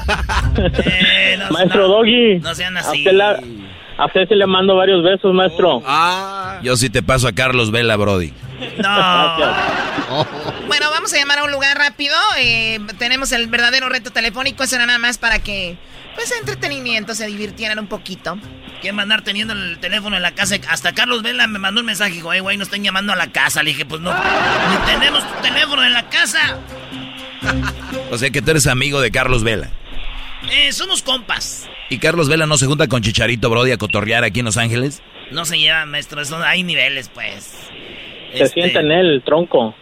Maestro 1.50 1.88
Doggy. 1.88 2.38
No 2.40 2.54
sean 2.54 2.76
A 2.76 2.80
así. 2.80 2.98
usted, 2.98 3.12
la- 3.12 3.40
a 3.98 4.04
usted 4.06 4.28
sí 4.28 4.34
le 4.34 4.46
mando 4.46 4.76
varios 4.76 5.02
besos, 5.02 5.32
maestro. 5.32 5.82
Yo 6.62 6.76
sí 6.76 6.90
te 6.90 7.02
paso 7.02 7.26
a 7.28 7.32
Carlos 7.32 7.70
Vela, 7.70 7.96
Brody. 7.96 8.32
No. 8.78 9.36
Bueno, 10.66 10.90
vamos 10.90 11.12
a 11.12 11.16
llamar 11.16 11.38
a 11.38 11.44
un 11.44 11.52
lugar 11.52 11.76
rápido. 11.78 12.14
Eh, 12.38 12.78
tenemos 12.98 13.32
el 13.32 13.46
verdadero 13.48 13.88
reto 13.88 14.10
telefónico. 14.10 14.62
Eso 14.62 14.76
era 14.76 14.84
nada 14.86 14.98
más 14.98 15.16
para 15.18 15.38
que, 15.38 15.78
pues, 16.16 16.32
entretenimiento, 16.40 17.14
se 17.14 17.26
divirtieran 17.26 17.78
un 17.78 17.86
poquito. 17.86 18.38
¿Quién 18.80 18.96
va 18.96 19.00
a 19.00 19.02
andar 19.04 19.22
teniendo 19.22 19.52
el 19.54 19.78
teléfono 19.78 20.16
en 20.16 20.22
la 20.22 20.32
casa? 20.34 20.56
Hasta 20.68 20.92
Carlos 20.94 21.22
Vela 21.22 21.46
me 21.46 21.58
mandó 21.58 21.80
un 21.80 21.86
mensaje. 21.86 22.12
Dijo, 22.12 22.32
eh, 22.32 22.40
güey, 22.40 22.56
no 22.56 22.64
están 22.64 22.82
llamando 22.82 23.12
a 23.12 23.16
la 23.16 23.28
casa. 23.28 23.62
Le 23.62 23.70
dije, 23.70 23.86
pues 23.86 24.00
no. 24.00 24.12
Ni 24.12 24.76
tenemos 24.86 25.26
tu 25.26 25.42
teléfono 25.42 25.84
en 25.84 25.92
la 25.92 26.08
casa. 26.08 26.58
O 28.10 28.18
sea 28.18 28.30
que 28.30 28.40
tú 28.40 28.50
eres 28.52 28.66
amigo 28.66 29.00
de 29.00 29.10
Carlos 29.10 29.42
Vela. 29.44 29.68
Eh, 30.50 30.72
somos 30.72 31.02
compas. 31.02 31.68
¿Y 31.90 31.98
Carlos 31.98 32.28
Vela 32.28 32.46
no 32.46 32.56
se 32.56 32.66
junta 32.66 32.86
con 32.88 33.02
Chicharito 33.02 33.50
Brody 33.50 33.72
a 33.72 33.78
cotorrear 33.78 34.22
aquí 34.24 34.40
en 34.40 34.46
Los 34.46 34.56
Ángeles? 34.56 35.02
No 35.32 35.44
se 35.44 35.58
llevan, 35.58 35.90
maestro. 35.90 36.20
Eso, 36.20 36.36
hay 36.42 36.62
niveles, 36.62 37.08
pues. 37.12 37.44
Se 38.32 38.44
Este- 38.44 38.48
sienta 38.60 38.80
en 38.80 38.92
él, 38.92 39.06
el 39.06 39.22
tronco. 39.22 39.74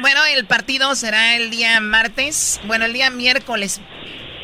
Bueno, 0.00 0.24
el 0.34 0.46
partido 0.46 0.94
será 0.94 1.36
el 1.36 1.50
día 1.50 1.80
martes. 1.80 2.60
Bueno, 2.64 2.84
el 2.84 2.92
día 2.92 3.10
miércoles. 3.10 3.80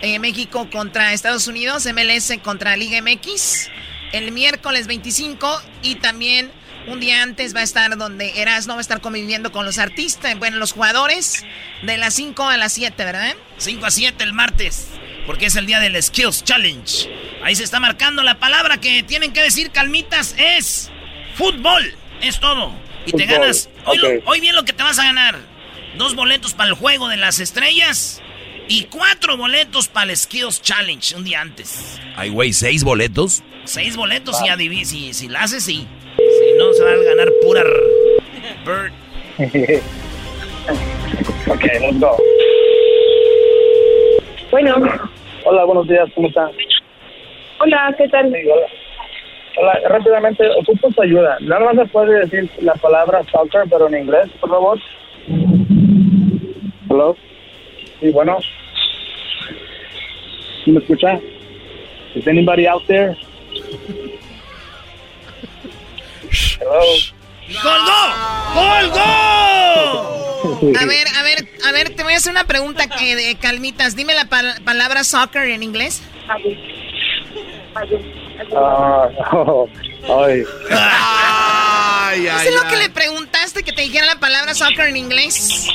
eh, 0.00 0.18
México 0.20 0.68
contra 0.70 1.12
Estados 1.12 1.48
Unidos, 1.48 1.86
MLS 1.92 2.38
contra 2.42 2.76
Liga 2.76 3.00
MX. 3.02 3.68
El 4.12 4.32
miércoles 4.32 4.86
25 4.86 5.60
y 5.82 5.96
también 5.96 6.50
un 6.86 7.00
día 7.00 7.22
antes 7.22 7.54
va 7.54 7.60
a 7.60 7.64
estar 7.64 7.96
donde 7.98 8.40
Erasmo 8.40 8.74
va 8.74 8.78
a 8.78 8.80
estar 8.80 9.00
conviviendo 9.00 9.52
con 9.52 9.66
los 9.66 9.78
artistas, 9.78 10.38
bueno, 10.38 10.56
los 10.56 10.72
jugadores, 10.72 11.44
de 11.82 11.98
las 11.98 12.14
5 12.14 12.48
a 12.48 12.56
las 12.56 12.72
7, 12.72 13.04
¿verdad? 13.04 13.34
5 13.58 13.84
a 13.84 13.90
7 13.90 14.24
el 14.24 14.32
martes. 14.32 14.88
Porque 15.26 15.46
es 15.46 15.56
el 15.56 15.66
día 15.66 15.80
del 15.80 16.02
Skills 16.02 16.44
Challenge. 16.44 17.10
Ahí 17.44 17.54
se 17.54 17.64
está 17.64 17.80
marcando 17.80 18.22
la 18.22 18.38
palabra 18.38 18.80
que 18.80 19.02
tienen 19.02 19.32
que 19.34 19.42
decir, 19.42 19.70
calmitas, 19.70 20.34
es 20.38 20.90
fútbol. 21.34 21.94
Es 22.22 22.40
todo. 22.40 22.72
Y 23.08 23.12
te 23.12 23.26
ganas. 23.26 23.68
Hoy, 23.86 23.98
lo- 23.98 24.08
ok. 24.08 24.14
hoy 24.26 24.40
bien 24.40 24.54
lo 24.54 24.64
que 24.64 24.72
te 24.72 24.82
vas 24.82 24.98
a 24.98 25.04
ganar. 25.04 25.36
Dos 25.96 26.14
boletos 26.14 26.54
para 26.54 26.68
el 26.70 26.74
juego 26.76 27.08
de 27.08 27.16
las 27.16 27.40
estrellas. 27.40 28.22
Y 28.68 28.84
cuatro 28.84 29.36
boletos 29.36 29.88
para 29.88 30.10
el 30.10 30.16
Skills 30.16 30.60
Challenge 30.62 31.16
un 31.16 31.24
día 31.24 31.40
antes. 31.40 31.98
Ay, 32.16 32.28
güey, 32.30 32.52
¿seis 32.52 32.84
boletos? 32.84 33.42
Seis 33.64 33.96
boletos 33.96 34.36
y 34.44 34.48
adivi- 34.48 34.84
si, 34.84 35.12
si 35.14 35.28
la 35.28 35.40
haces, 35.42 35.64
sí. 35.64 35.86
Si 36.16 36.52
no, 36.58 36.72
se 36.74 36.84
va 36.84 36.90
a 36.92 36.96
ganar 36.96 37.28
pura 37.42 37.62
bird. 38.66 38.92
ok, 41.48 41.62
let's 41.80 41.98
go. 42.00 42.16
Bueno, 44.50 44.74
Hola, 45.44 45.64
buenos 45.64 45.86
días, 45.88 46.08
¿cómo 46.14 46.28
están? 46.28 46.50
hola, 47.60 47.94
¿qué 47.96 48.08
tal? 48.08 48.30
Sí, 48.32 48.48
hola. 48.50 48.66
Hola, 49.60 49.80
rápidamente, 49.88 50.44
ocupo 50.60 50.92
su 50.92 51.02
ayuda. 51.02 51.36
Nada 51.40 51.64
más 51.66 51.74
me 51.74 51.86
puede 51.86 52.20
decir 52.26 52.48
la 52.62 52.74
palabra 52.74 53.24
soccer, 53.30 53.62
pero 53.68 53.88
en 53.88 54.02
inglés, 54.02 54.28
por 54.40 54.50
favor. 54.50 54.78
Hello. 56.88 57.16
Sí, 58.00 58.10
bueno. 58.10 58.38
¿Sí 60.64 60.70
¿Me 60.70 60.78
escucha? 60.80 61.18
Is 62.14 62.26
anybody 62.28 62.66
out 62.66 62.84
there? 62.86 63.16
Hello. 66.60 66.80
¡Colgó! 67.62 68.00
¡Colgó! 68.54 70.18
A 70.80 70.84
ver, 70.86 71.06
a 71.18 71.22
ver, 71.22 71.48
a 71.66 71.72
ver, 71.72 71.90
te 71.96 72.02
voy 72.04 72.12
a 72.12 72.16
hacer 72.16 72.30
una 72.32 72.44
pregunta 72.44 72.86
que 72.88 73.16
de 73.16 73.36
calmitas. 73.36 73.96
Dime 73.96 74.14
la 74.14 74.26
pal- 74.26 74.62
palabra 74.64 75.02
soccer 75.02 75.48
en 75.48 75.62
inglés. 75.64 76.02
Ah, 78.56 79.08
oh, 79.32 79.68
ay. 80.22 80.44
¿Eso 82.26 82.48
es 82.48 82.54
lo 82.54 82.68
que 82.68 82.76
le 82.76 82.90
preguntaste 82.90 83.62
que 83.62 83.72
te 83.72 83.82
dijera 83.82 84.06
la 84.06 84.18
palabra 84.18 84.54
soccer 84.54 84.88
en 84.88 84.96
inglés? 84.96 85.68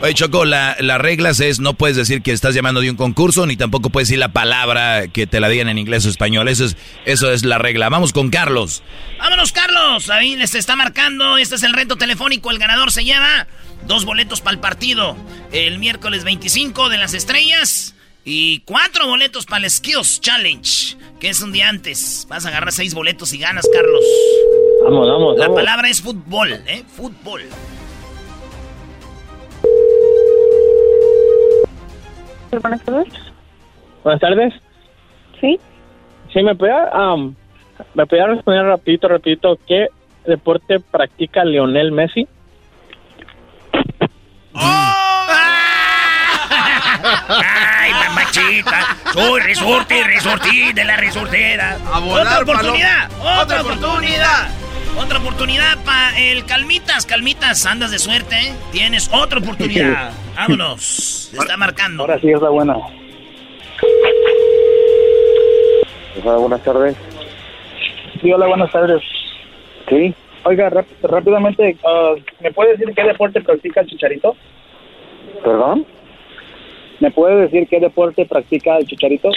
Oye, 0.00 0.12
Choco, 0.12 0.44
la, 0.44 0.76
las 0.80 1.00
reglas 1.00 1.40
es 1.40 1.60
no 1.60 1.74
puedes 1.74 1.96
decir 1.96 2.20
que 2.20 2.32
estás 2.32 2.54
llamando 2.54 2.80
de 2.80 2.90
un 2.90 2.96
concurso, 2.96 3.46
ni 3.46 3.56
tampoco 3.56 3.90
puedes 3.90 4.08
decir 4.08 4.18
la 4.18 4.32
palabra 4.32 5.08
que 5.08 5.26
te 5.26 5.40
la 5.40 5.48
digan 5.48 5.68
en 5.68 5.78
inglés 5.78 6.04
o 6.04 6.10
español. 6.10 6.48
Eso 6.48 6.64
es, 6.64 6.76
eso 7.04 7.30
es 7.32 7.44
la 7.44 7.58
regla. 7.58 7.88
Vamos 7.88 8.12
con 8.12 8.30
Carlos. 8.30 8.82
Vámonos, 9.18 9.52
Carlos. 9.52 10.10
Ahí 10.10 10.36
les 10.36 10.54
está 10.54 10.76
marcando. 10.76 11.38
Este 11.38 11.54
es 11.54 11.62
el 11.62 11.72
reto 11.72 11.96
telefónico. 11.96 12.50
El 12.50 12.58
ganador 12.58 12.92
se 12.92 13.04
lleva 13.04 13.46
dos 13.86 14.04
boletos 14.04 14.40
para 14.40 14.54
el 14.54 14.60
partido. 14.60 15.16
El 15.52 15.78
miércoles 15.78 16.24
25 16.24 16.88
de 16.88 16.98
las 16.98 17.14
estrellas. 17.14 17.93
Y 18.24 18.60
cuatro 18.60 19.06
boletos 19.06 19.44
para 19.46 19.64
el 19.64 19.70
Skills 19.70 20.20
Challenge. 20.20 20.96
Que 21.20 21.28
es 21.28 21.42
un 21.42 21.52
día 21.52 21.68
antes. 21.68 22.26
Vas 22.28 22.44
a 22.46 22.48
agarrar 22.48 22.72
seis 22.72 22.94
boletos 22.94 23.32
y 23.34 23.38
ganas, 23.38 23.68
Carlos. 23.72 24.04
Vamos, 24.84 25.06
vamos, 25.08 25.36
La 25.36 25.44
vamos. 25.46 25.60
palabra 25.60 25.88
es 25.88 26.00
fútbol, 26.02 26.52
¿eh? 26.66 26.84
Fútbol. 26.96 27.42
Buenas 32.60 32.82
tardes. 32.84 33.08
Buenas 34.02 34.20
tardes. 34.20 34.54
Sí. 35.40 35.58
Sí, 36.32 36.42
me 36.42 36.54
podía, 36.54 36.88
am, 36.92 37.34
me 37.94 38.06
podía 38.06 38.26
responder 38.26 38.64
rapidito, 38.64 39.08
rapidito, 39.08 39.58
¿qué 39.66 39.88
deporte 40.26 40.80
practica 40.80 41.44
Lionel 41.44 41.92
Messi? 41.92 42.26
¡Ay, 47.02 47.92
mamachita! 47.92 48.96
Soy 49.12 49.40
resorte, 49.40 50.02
resortín 50.04 50.74
de 50.74 50.84
la 50.84 50.96
resortera. 50.96 51.78
volar, 52.00 52.26
¡Otra 52.26 52.42
oportunidad! 52.42 53.08
paloma. 53.10 53.42
¡Otra 53.42 53.62
oportunidad! 53.62 54.48
Otra 54.96 55.18
oportunidad 55.18 55.78
para 55.84 56.16
el 56.18 56.44
Calmitas. 56.46 57.04
Calmitas, 57.04 57.66
andas 57.66 57.90
de 57.90 57.98
suerte, 57.98 58.36
¿eh? 58.38 58.54
Tienes 58.70 59.10
otra 59.12 59.40
oportunidad. 59.40 60.12
Vámonos. 60.36 60.82
Se 61.32 61.36
está 61.38 61.56
marcando. 61.56 62.02
Ahora 62.04 62.18
sí 62.20 62.30
es 62.30 62.40
la 62.40 62.48
buena. 62.50 62.76
Hola, 66.22 66.36
buenas 66.36 66.62
tardes. 66.62 66.96
Sí, 68.22 68.32
hola, 68.32 68.46
buenas 68.46 68.70
tardes. 68.70 69.02
Sí. 69.88 70.14
Oiga, 70.44 70.70
ráp- 70.70 70.86
rápidamente, 71.02 71.76
ah, 71.86 72.12
¿me 72.40 72.52
puede 72.52 72.72
decir 72.76 72.92
qué 72.94 73.02
deporte 73.02 73.40
practica 73.40 73.80
el 73.80 73.86
Chicharito? 73.88 74.36
¿Perdón? 75.42 75.86
¿Me 77.00 77.10
puede 77.10 77.42
decir 77.42 77.66
qué 77.68 77.80
deporte 77.80 78.24
practica 78.26 78.78
el 78.78 78.86
Chicharito? 78.86 79.30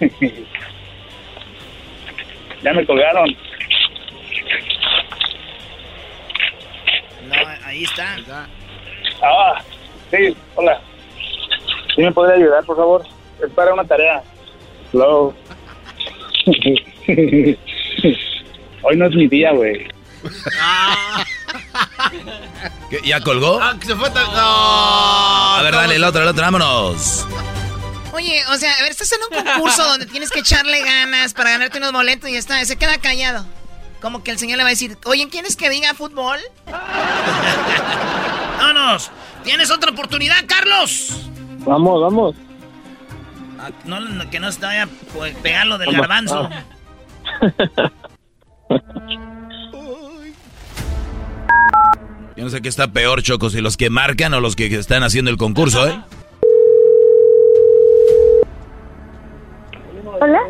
ya 2.62 2.72
me 2.72 2.86
colgaron. 2.86 3.28
No, 7.28 7.34
ahí 7.64 7.84
está. 7.84 8.16
Ah, 9.22 9.62
sí, 10.10 10.34
hola. 10.56 10.80
¿Sí 11.94 12.02
me 12.02 12.10
podría 12.12 12.36
ayudar, 12.36 12.64
por 12.64 12.76
favor? 12.76 13.04
Es 13.44 13.50
para 13.52 13.74
una 13.74 13.84
tarea. 13.84 14.22
Hello. 14.92 15.34
Hoy 18.82 18.96
no 18.96 19.06
es 19.06 19.14
mi 19.14 19.28
día, 19.28 19.52
güey. 19.52 19.86
¿Qué, 22.90 23.00
¿Ya 23.04 23.20
colgó? 23.20 23.58
Ah, 23.60 23.74
que 23.78 23.86
se 23.86 23.96
fue 23.96 24.10
tan... 24.10 24.24
No. 24.26 25.54
A 25.56 25.62
ver, 25.62 25.74
dale, 25.74 25.96
el 25.96 26.04
otro, 26.04 26.22
el 26.22 26.28
otro, 26.28 26.42
vámonos. 26.42 27.26
Oye, 28.12 28.42
o 28.50 28.56
sea, 28.56 28.72
a 28.74 28.82
ver, 28.82 28.90
estás 28.90 29.10
en 29.12 29.20
un 29.22 29.44
concurso 29.44 29.84
donde 29.84 30.06
tienes 30.06 30.30
que 30.30 30.40
echarle 30.40 30.82
ganas 30.84 31.32
para 31.32 31.50
ganarte 31.50 31.78
unos 31.78 31.92
boletos 31.92 32.28
y 32.28 32.34
ya 32.34 32.38
está, 32.38 32.62
se 32.64 32.76
queda 32.76 32.98
callado. 32.98 33.46
Como 34.00 34.22
que 34.22 34.30
el 34.32 34.38
señor 34.38 34.58
le 34.58 34.64
va 34.64 34.68
a 34.68 34.70
decir, 34.70 34.98
oye, 35.04 35.28
¿quieres 35.28 35.56
que 35.56 35.70
diga 35.70 35.94
fútbol? 35.94 36.38
¡Vámonos! 38.58 39.10
¿Tienes 39.44 39.70
otra 39.70 39.90
oportunidad, 39.92 40.44
Carlos? 40.46 41.08
Vamos, 41.60 42.02
vamos. 42.02 42.34
Ah, 43.58 43.70
No, 43.84 44.00
no, 44.00 44.28
que 44.30 44.40
no 44.40 44.50
se 44.52 44.60
te 44.60 44.66
vaya 44.66 44.84
a 44.84 44.88
pegar 45.42 45.66
lo 45.66 45.78
del 45.78 45.88
Vamos, 45.96 46.00
garbanzo. 46.00 46.50
Yo 52.42 52.46
no 52.46 52.50
sé 52.50 52.60
qué 52.60 52.68
está 52.68 52.88
peor, 52.88 53.22
Choco, 53.22 53.50
si 53.50 53.60
los 53.60 53.76
que 53.76 53.88
marcan 53.88 54.34
o 54.34 54.40
los 54.40 54.56
que 54.56 54.66
están 54.66 55.04
haciendo 55.04 55.30
el 55.30 55.36
concurso, 55.36 55.86
¿eh? 55.86 55.96
Hola. 60.20 60.40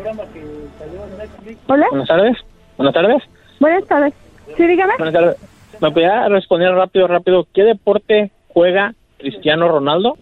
Hola. 1.67 1.85
Buenas 1.91 2.07
tardes. 2.07 2.37
Buenas 2.77 2.93
tardes. 2.95 3.23
Buenas 3.59 3.85
tardes. 3.85 4.13
Sí, 4.57 4.65
dígame. 4.65 4.93
Buenas 4.97 5.13
tardes. 5.13 5.37
¿Me 5.81 5.91
podía 5.91 6.27
responder 6.29 6.73
rápido, 6.73 7.05
rápido? 7.05 7.47
¿Qué 7.53 7.61
deporte 7.61 8.31
juega 8.47 8.95
Cristiano 9.19 9.67
Ronaldo? 9.67 10.17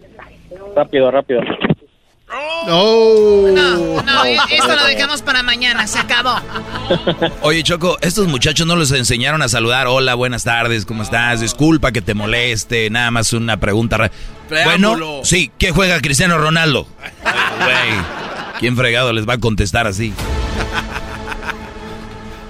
Rápido, 0.76 1.10
rápido. 1.10 1.40
No, 2.66 4.02
no, 4.02 4.24
esto 4.24 4.74
lo 4.74 4.84
dejamos 4.86 5.20
para 5.22 5.42
mañana, 5.42 5.86
se 5.86 5.98
acabó. 5.98 6.36
Oye, 7.42 7.62
Choco, 7.62 7.98
estos 8.00 8.26
muchachos 8.28 8.66
no 8.66 8.76
les 8.76 8.90
enseñaron 8.92 9.42
a 9.42 9.48
saludar. 9.48 9.86
Hola, 9.86 10.14
buenas 10.14 10.44
tardes, 10.44 10.86
¿cómo 10.86 11.02
estás? 11.02 11.40
Disculpa 11.40 11.92
que 11.92 12.00
te 12.00 12.14
moleste, 12.14 12.88
nada 12.90 13.10
más 13.10 13.32
una 13.32 13.58
pregunta. 13.58 14.10
Bueno, 14.64 15.20
sí, 15.24 15.50
¿qué 15.58 15.72
juega 15.72 16.00
Cristiano 16.00 16.38
Ronaldo? 16.38 16.86
Güey, 17.22 18.00
¿quién 18.60 18.76
fregado 18.76 19.12
les 19.12 19.28
va 19.28 19.34
a 19.34 19.38
contestar 19.38 19.86
así? 19.86 20.14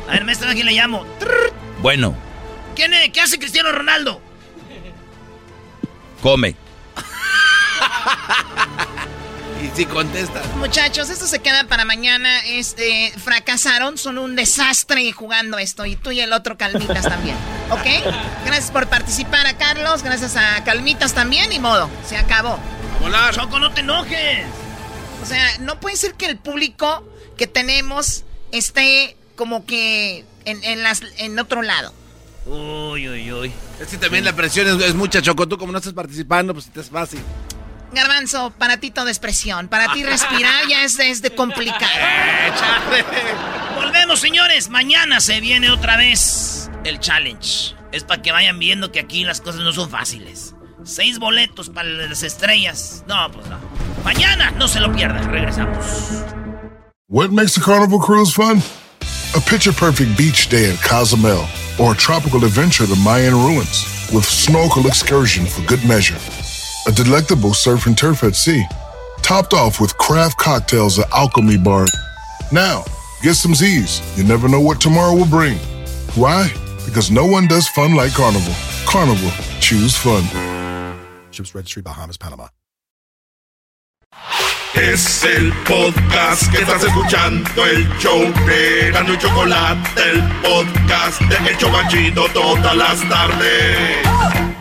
A 0.08 0.12
ver, 0.12 0.24
maestro, 0.24 0.50
¿a 0.50 0.52
quién 0.52 0.66
le 0.66 0.72
llamo? 0.72 1.04
Bueno, 1.80 2.14
¿Quién 2.74 2.94
es? 2.94 3.10
¿Qué 3.10 3.20
hace 3.20 3.38
Cristiano 3.38 3.72
Ronaldo? 3.72 4.20
come. 6.22 6.54
Y 9.62 9.70
si 9.76 9.86
contestas. 9.86 10.44
Muchachos, 10.56 11.08
esto 11.08 11.26
se 11.26 11.38
queda 11.38 11.64
para 11.64 11.84
mañana. 11.84 12.40
Este, 12.46 13.12
fracasaron, 13.16 13.96
son 13.96 14.18
un 14.18 14.34
desastre 14.34 15.12
jugando 15.12 15.56
esto. 15.58 15.86
Y 15.86 15.94
tú 15.94 16.10
y 16.10 16.20
el 16.20 16.32
otro 16.32 16.58
Calmitas 16.58 17.02
también. 17.02 17.36
¿Ok? 17.70 17.86
Gracias 18.44 18.72
por 18.72 18.88
participar 18.88 19.46
a 19.46 19.56
Carlos, 19.56 20.02
gracias 20.02 20.36
a 20.36 20.64
Calmitas 20.64 21.14
también, 21.14 21.52
y 21.52 21.60
modo. 21.60 21.88
Se 22.04 22.16
acabó. 22.16 22.58
Volar. 23.00 23.34
Choco, 23.34 23.60
no 23.60 23.72
te 23.72 23.82
enojes. 23.82 24.46
O 25.22 25.26
sea, 25.26 25.58
no 25.60 25.78
puede 25.78 25.96
ser 25.96 26.14
que 26.14 26.26
el 26.26 26.38
público 26.38 27.06
que 27.36 27.46
tenemos 27.46 28.24
esté 28.50 29.16
como 29.36 29.64
que 29.64 30.24
en, 30.44 30.62
en 30.64 30.82
las, 30.82 31.02
en 31.18 31.38
otro 31.38 31.62
lado. 31.62 31.94
Uy, 32.46 33.08
uy, 33.08 33.32
uy. 33.32 33.52
Es 33.80 33.86
que 33.86 33.98
también 33.98 34.24
la 34.24 34.34
presión 34.34 34.66
es, 34.66 34.88
es 34.88 34.94
mucha, 34.96 35.22
Choco. 35.22 35.46
Tú 35.46 35.56
como 35.56 35.70
no 35.70 35.78
estás 35.78 35.92
participando, 35.92 36.52
pues 36.52 36.66
te 36.66 36.80
es 36.80 36.90
fácil. 36.90 37.20
Garbanzo, 37.92 38.50
para 38.58 38.78
ti 38.78 38.90
todo 38.90 39.08
es 39.08 39.18
presión. 39.18 39.68
Para 39.68 39.92
ti 39.92 40.02
respirar 40.02 40.66
ya 40.68 40.84
es, 40.84 40.98
es 40.98 41.22
de 41.22 41.30
complicado. 41.34 41.90
Volvemos, 43.76 44.20
señores. 44.20 44.68
Mañana 44.70 45.20
se 45.20 45.40
viene 45.40 45.70
otra 45.70 45.96
vez 45.96 46.70
el 46.84 46.98
challenge. 47.00 47.74
Es 47.92 48.04
para 48.04 48.22
que 48.22 48.32
vayan 48.32 48.58
viendo 48.58 48.90
que 48.90 49.00
aquí 49.00 49.24
las 49.24 49.40
cosas 49.40 49.60
no 49.60 49.72
son 49.72 49.90
fáciles. 49.90 50.54
Seis 50.84 51.18
boletos 51.18 51.68
para 51.68 51.88
las 51.88 52.22
estrellas. 52.22 53.04
No, 53.06 53.30
pues 53.30 53.46
no. 53.46 53.58
Mañana 54.04 54.50
no 54.52 54.66
se 54.66 54.80
lo 54.80 54.92
pierdan. 54.92 55.30
Regresamos. 55.30 56.24
What 57.08 57.30
makes 57.30 57.56
a 57.58 57.60
carnival 57.60 58.00
cruise 58.00 58.32
fun? 58.32 58.62
A 59.36 59.40
picture 59.40 59.72
perfect 59.72 60.16
beach 60.16 60.48
day 60.48 60.70
at 60.72 60.78
Cozumel 60.82 61.46
or 61.78 61.92
a 61.92 61.96
tropical 61.96 62.44
adventure 62.44 62.86
to 62.86 62.96
Mayan 62.96 63.34
ruins 63.34 63.84
with 64.12 64.24
snorkel 64.24 64.86
excursion 64.86 65.46
for 65.46 65.62
good 65.66 65.84
measure. 65.86 66.16
A 66.84 66.90
delectable 66.90 67.54
surf 67.54 67.86
and 67.86 67.96
turf 67.96 68.24
at 68.24 68.34
sea, 68.34 68.66
topped 69.22 69.54
off 69.54 69.80
with 69.80 69.96
craft 69.98 70.36
cocktails 70.38 70.98
at 70.98 71.08
Alchemy 71.12 71.58
Bar. 71.58 71.86
Now, 72.50 72.82
get 73.22 73.34
some 73.34 73.54
Z's. 73.54 74.02
You 74.18 74.24
never 74.24 74.48
know 74.48 74.60
what 74.60 74.80
tomorrow 74.80 75.14
will 75.14 75.30
bring. 75.30 75.58
Why? 76.16 76.50
Because 76.84 77.08
no 77.08 77.24
one 77.24 77.46
does 77.46 77.68
fun 77.68 77.94
like 77.94 78.12
Carnival. 78.14 78.52
Carnival, 78.84 79.30
choose 79.60 79.96
fun. 79.96 80.24
Ships 81.30 81.54
Registry, 81.54 81.82
Bahamas, 81.82 82.16
Panama. 82.16 82.48
Es 84.74 85.22
el 85.22 85.52
podcast 85.64 86.50
que 86.50 86.62
estás 86.62 86.82
escuchando, 86.82 87.64
el 87.64 87.86
show 87.98 88.18
de 88.46 88.90
Gano 88.90 89.14
y 89.14 89.18
Chocolate, 89.18 90.02
el 90.10 90.20
podcast 90.42 91.20
de 91.20 91.50
El 91.50 91.56
Chocachito 91.58 92.26
todas 92.32 92.74
las 92.74 93.08
tardes. 93.08 94.51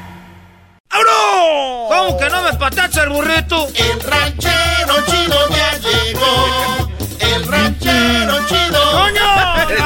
¡Abro! 0.91 1.87
¿Cómo 1.87 2.17
que 2.17 2.29
no 2.29 2.41
me 2.43 2.53
patacha 2.53 3.03
el 3.03 3.09
burrito? 3.09 3.67
El 3.75 4.01
ranchero 4.01 4.95
chido 5.09 5.37
ya 5.49 5.77
llegó. 5.79 6.89
El 7.19 7.47
ranchero 7.47 8.45
chido. 8.47 8.91
¡Coño! 8.91 9.27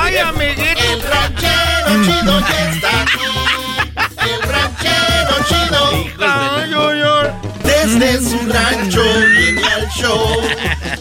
¡Ay, 0.02 0.18
amiguito! 0.18 0.82
El 0.82 1.02
ranchero 1.04 2.04
chido 2.04 2.40
ya 2.40 2.72
está 2.72 3.02
aquí. 3.04 3.28
El 4.32 4.42
ranchero 4.50 5.36
chido. 5.48 5.82
Ay, 6.28 6.74
ay, 6.74 7.02
ay. 7.04 7.32
Desde 7.64 8.30
su 8.30 8.40
rancho 8.52 9.04
viene 9.04 9.64
al 9.64 9.88
show 9.90 10.42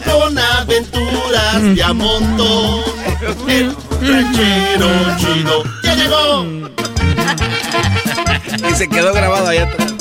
con 0.05 0.37
aventuras 0.37 1.75
de 1.75 1.83
a 1.83 1.93
montón. 1.93 2.83
El 3.47 3.75
ranchero 4.01 4.87
chido 5.17 5.63
ya 5.83 5.95
llegó. 5.95 6.45
Y 8.69 8.73
se 8.75 8.87
quedó 8.87 9.13
grabado 9.13 9.47
allá 9.49 9.63
atrás. 9.63 9.93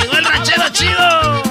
¡Llegó 0.00 0.12
el 0.16 0.24
ranchero 0.24 0.68
chido! 0.72 1.42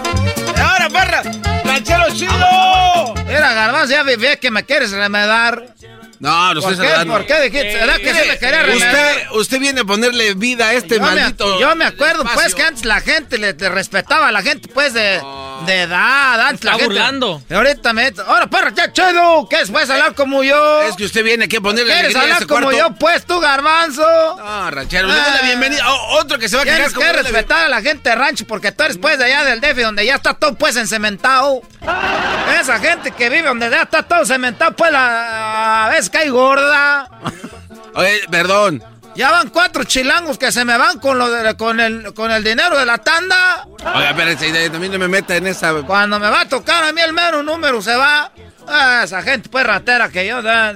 ¡Ahora, 0.57 0.89
perra! 0.89 1.23
¡Ranchero 1.63 2.05
chido! 2.13 3.13
Era 3.27 3.53
garbanzo, 3.53 3.93
ya 3.93 4.03
ve 4.03 4.37
que 4.39 4.51
me 4.51 4.63
quieres 4.65 4.91
remedar. 4.91 5.73
No, 6.21 6.53
no 6.53 6.61
¿Por 6.61 6.71
estoy 6.73 6.85
qué? 6.85 6.91
saludando. 6.93 7.13
¿Por 7.17 7.25
qué 7.25 7.41
dijiste? 7.41 7.75
¿Verdad 7.77 7.97
que 7.97 8.13
se 8.13 8.25
me 8.27 8.37
quería 8.37 8.61
remedar? 8.61 8.91
Usted, 8.93 9.27
usted 9.31 9.59
viene 9.59 9.81
a 9.81 9.83
ponerle 9.85 10.33
vida 10.35 10.67
a 10.67 10.73
este 10.73 10.95
yo 10.97 11.01
me, 11.01 11.15
maldito. 11.15 11.59
yo 11.59 11.75
me 11.75 11.85
acuerdo, 11.85 12.23
pues, 12.35 12.53
que 12.53 12.61
antes 12.61 12.85
la 12.85 13.01
gente 13.01 13.39
le, 13.39 13.53
le 13.53 13.69
respetaba 13.69 14.27
a 14.27 14.31
la 14.31 14.43
gente, 14.43 14.67
pues, 14.67 14.93
de, 14.93 15.19
de 15.65 15.81
edad. 15.81 16.39
Antes 16.47 16.63
la 16.63 16.71
está 16.73 16.83
gente. 16.83 16.85
burlando. 16.85 17.41
Y 17.49 17.53
ahorita 17.55 17.93
me. 17.93 18.13
Ahora, 18.27 18.45
perro, 18.47 18.69
ya 18.69 18.93
chido. 18.93 19.47
¿Qué 19.49 19.61
es? 19.61 19.71
¿Puedes 19.71 19.89
hablar 19.89 20.13
como 20.13 20.43
yo? 20.43 20.83
Es 20.83 20.95
que 20.95 21.05
usted 21.05 21.23
viene 21.23 21.45
aquí 21.45 21.55
a 21.55 21.61
ponerle 21.61 21.91
¿Quieres 21.91 22.15
a 22.15 22.21
hablar 22.21 22.45
como 22.45 22.61
cuarto. 22.69 22.77
yo, 22.77 22.93
pues, 22.99 23.25
tú, 23.25 23.39
garbanzo? 23.39 24.03
No, 24.37 24.69
ranchero, 24.69 25.07
le 25.07 25.13
doy 25.15 25.23
la 25.33 25.41
bienvenida. 25.41 25.83
Oh, 25.91 26.19
otro 26.19 26.37
que 26.37 26.47
se 26.47 26.55
va 26.55 26.61
a 26.61 26.65
quedar 26.65 26.91
como 26.93 27.03
que 27.03 27.13
respetar 27.13 27.65
a 27.65 27.67
la 27.67 27.81
gente 27.81 28.09
de 28.09 28.15
rancho 28.15 28.45
porque 28.45 28.71
tú 28.71 28.83
eres 28.83 28.99
pues 28.99 29.17
de 29.17 29.25
allá 29.25 29.43
del 29.43 29.59
DF 29.59 29.81
donde 29.81 30.05
ya 30.05 30.15
está 30.17 30.35
todo 30.35 30.53
pues 30.53 30.75
encementado. 30.75 31.63
Esa 32.61 32.77
gente 32.79 33.09
que 33.11 33.29
vive 33.29 33.47
donde 33.47 33.71
ya 33.71 33.81
está 33.83 34.03
todo 34.03 34.23
cementado 34.23 34.75
pues 34.75 34.91
la, 34.91 35.85
a 35.87 35.89
veces 35.89 36.10
cae 36.11 36.29
gorda. 36.29 37.09
Oye, 37.95 38.21
perdón. 38.29 38.83
Ya 39.15 39.29
van 39.29 39.49
cuatro 39.49 39.83
chilangos 39.83 40.37
que 40.37 40.51
se 40.53 40.63
me 40.63 40.77
van 40.77 40.99
con 40.99 41.17
lo 41.17 41.29
de- 41.29 41.57
con 41.57 41.79
el 41.81 42.13
con 42.13 42.31
el 42.31 42.43
dinero 42.43 42.77
de 42.77 42.85
la 42.85 42.97
tanda. 42.99 43.67
Oiga, 43.79 44.11
espérense, 44.11 44.69
también 44.69 44.93
no 44.93 44.99
me 44.99 45.07
meta 45.09 45.35
en 45.35 45.47
esa. 45.47 45.73
Cuando 45.83 46.17
me 46.17 46.29
va 46.29 46.41
a 46.41 46.47
tocar 46.47 46.83
a 46.85 46.93
mí 46.93 47.01
el 47.01 47.11
mero 47.11 47.43
número 47.43 47.81
se 47.81 47.95
va. 47.95 48.31
Ah, 48.67 49.01
esa 49.03 49.21
gente 49.21 49.49
pues 49.49 49.65
ratera 49.65 50.07
que 50.09 50.25
yo 50.25 50.39
era 50.39 50.73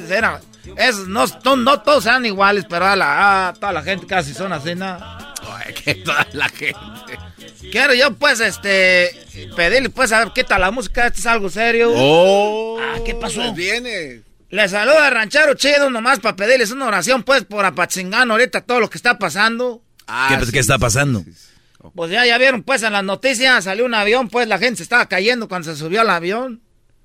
es, 0.78 0.98
no, 1.08 1.26
no, 1.44 1.56
no 1.56 1.82
todos 1.82 2.04
sean 2.04 2.26
iguales, 2.26 2.66
pero 2.68 2.88
a 2.88 2.96
la, 2.96 3.48
ah, 3.50 3.54
toda 3.54 3.72
la 3.72 3.84
gente 3.84 4.08
casi 4.08 4.34
son 4.34 4.52
así, 4.52 4.74
¿no? 4.76 4.98
Oye, 5.54 5.74
que 5.76 5.96
toda 5.96 6.26
la 6.34 6.50
gente. 6.50 6.74
Quiero 7.72 7.94
yo, 7.94 8.14
pues, 8.16 8.40
este, 8.40 9.12
pedirle, 9.56 9.90
pues, 9.92 10.12
a 10.12 10.20
ver 10.20 10.32
qué 10.34 10.44
tal 10.44 10.62
la 10.62 10.72
música, 10.72 11.06
esto 11.08 11.20
es 11.20 11.26
algo 11.28 11.50
serio. 11.50 11.92
Oh. 11.96 12.80
Ah, 12.82 12.98
¿qué 13.06 13.14
pasó? 13.14 13.42
Pues 13.42 13.54
viene. 13.54 14.22
Le 14.56 14.70
saluda 14.70 15.10
ranchero 15.10 15.54
chido 15.56 15.90
nomás 15.90 16.20
para 16.20 16.36
pedirles 16.36 16.72
una 16.72 16.88
oración, 16.88 17.24
pues, 17.24 17.44
por 17.44 17.66
Apatzingán 17.66 18.32
ahorita 18.32 18.62
todo 18.62 18.80
lo 18.80 18.90
que 18.90 18.98
está 18.98 19.18
pasando. 19.20 19.84
Ah, 20.08 20.28
¿Qué, 20.30 20.38
pues, 20.38 20.52
¿qué 20.52 20.60
está 20.60 20.78
pasando? 20.78 21.26
Pues 21.94 22.10
ya, 22.12 22.26
ya 22.26 22.38
vieron, 22.38 22.64
pues, 22.64 22.82
en 22.84 22.94
las 22.94 23.04
noticias 23.04 23.66
salió 23.66 23.86
un 23.86 23.94
avión, 23.94 24.30
pues, 24.30 24.48
la 24.48 24.58
gente 24.58 24.78
se 24.78 24.84
estaba 24.84 25.08
cayendo 25.08 25.48
cuando 25.48 25.72
se 25.74 25.78
subió 25.80 26.02
al 26.02 26.10
avión. 26.10 26.62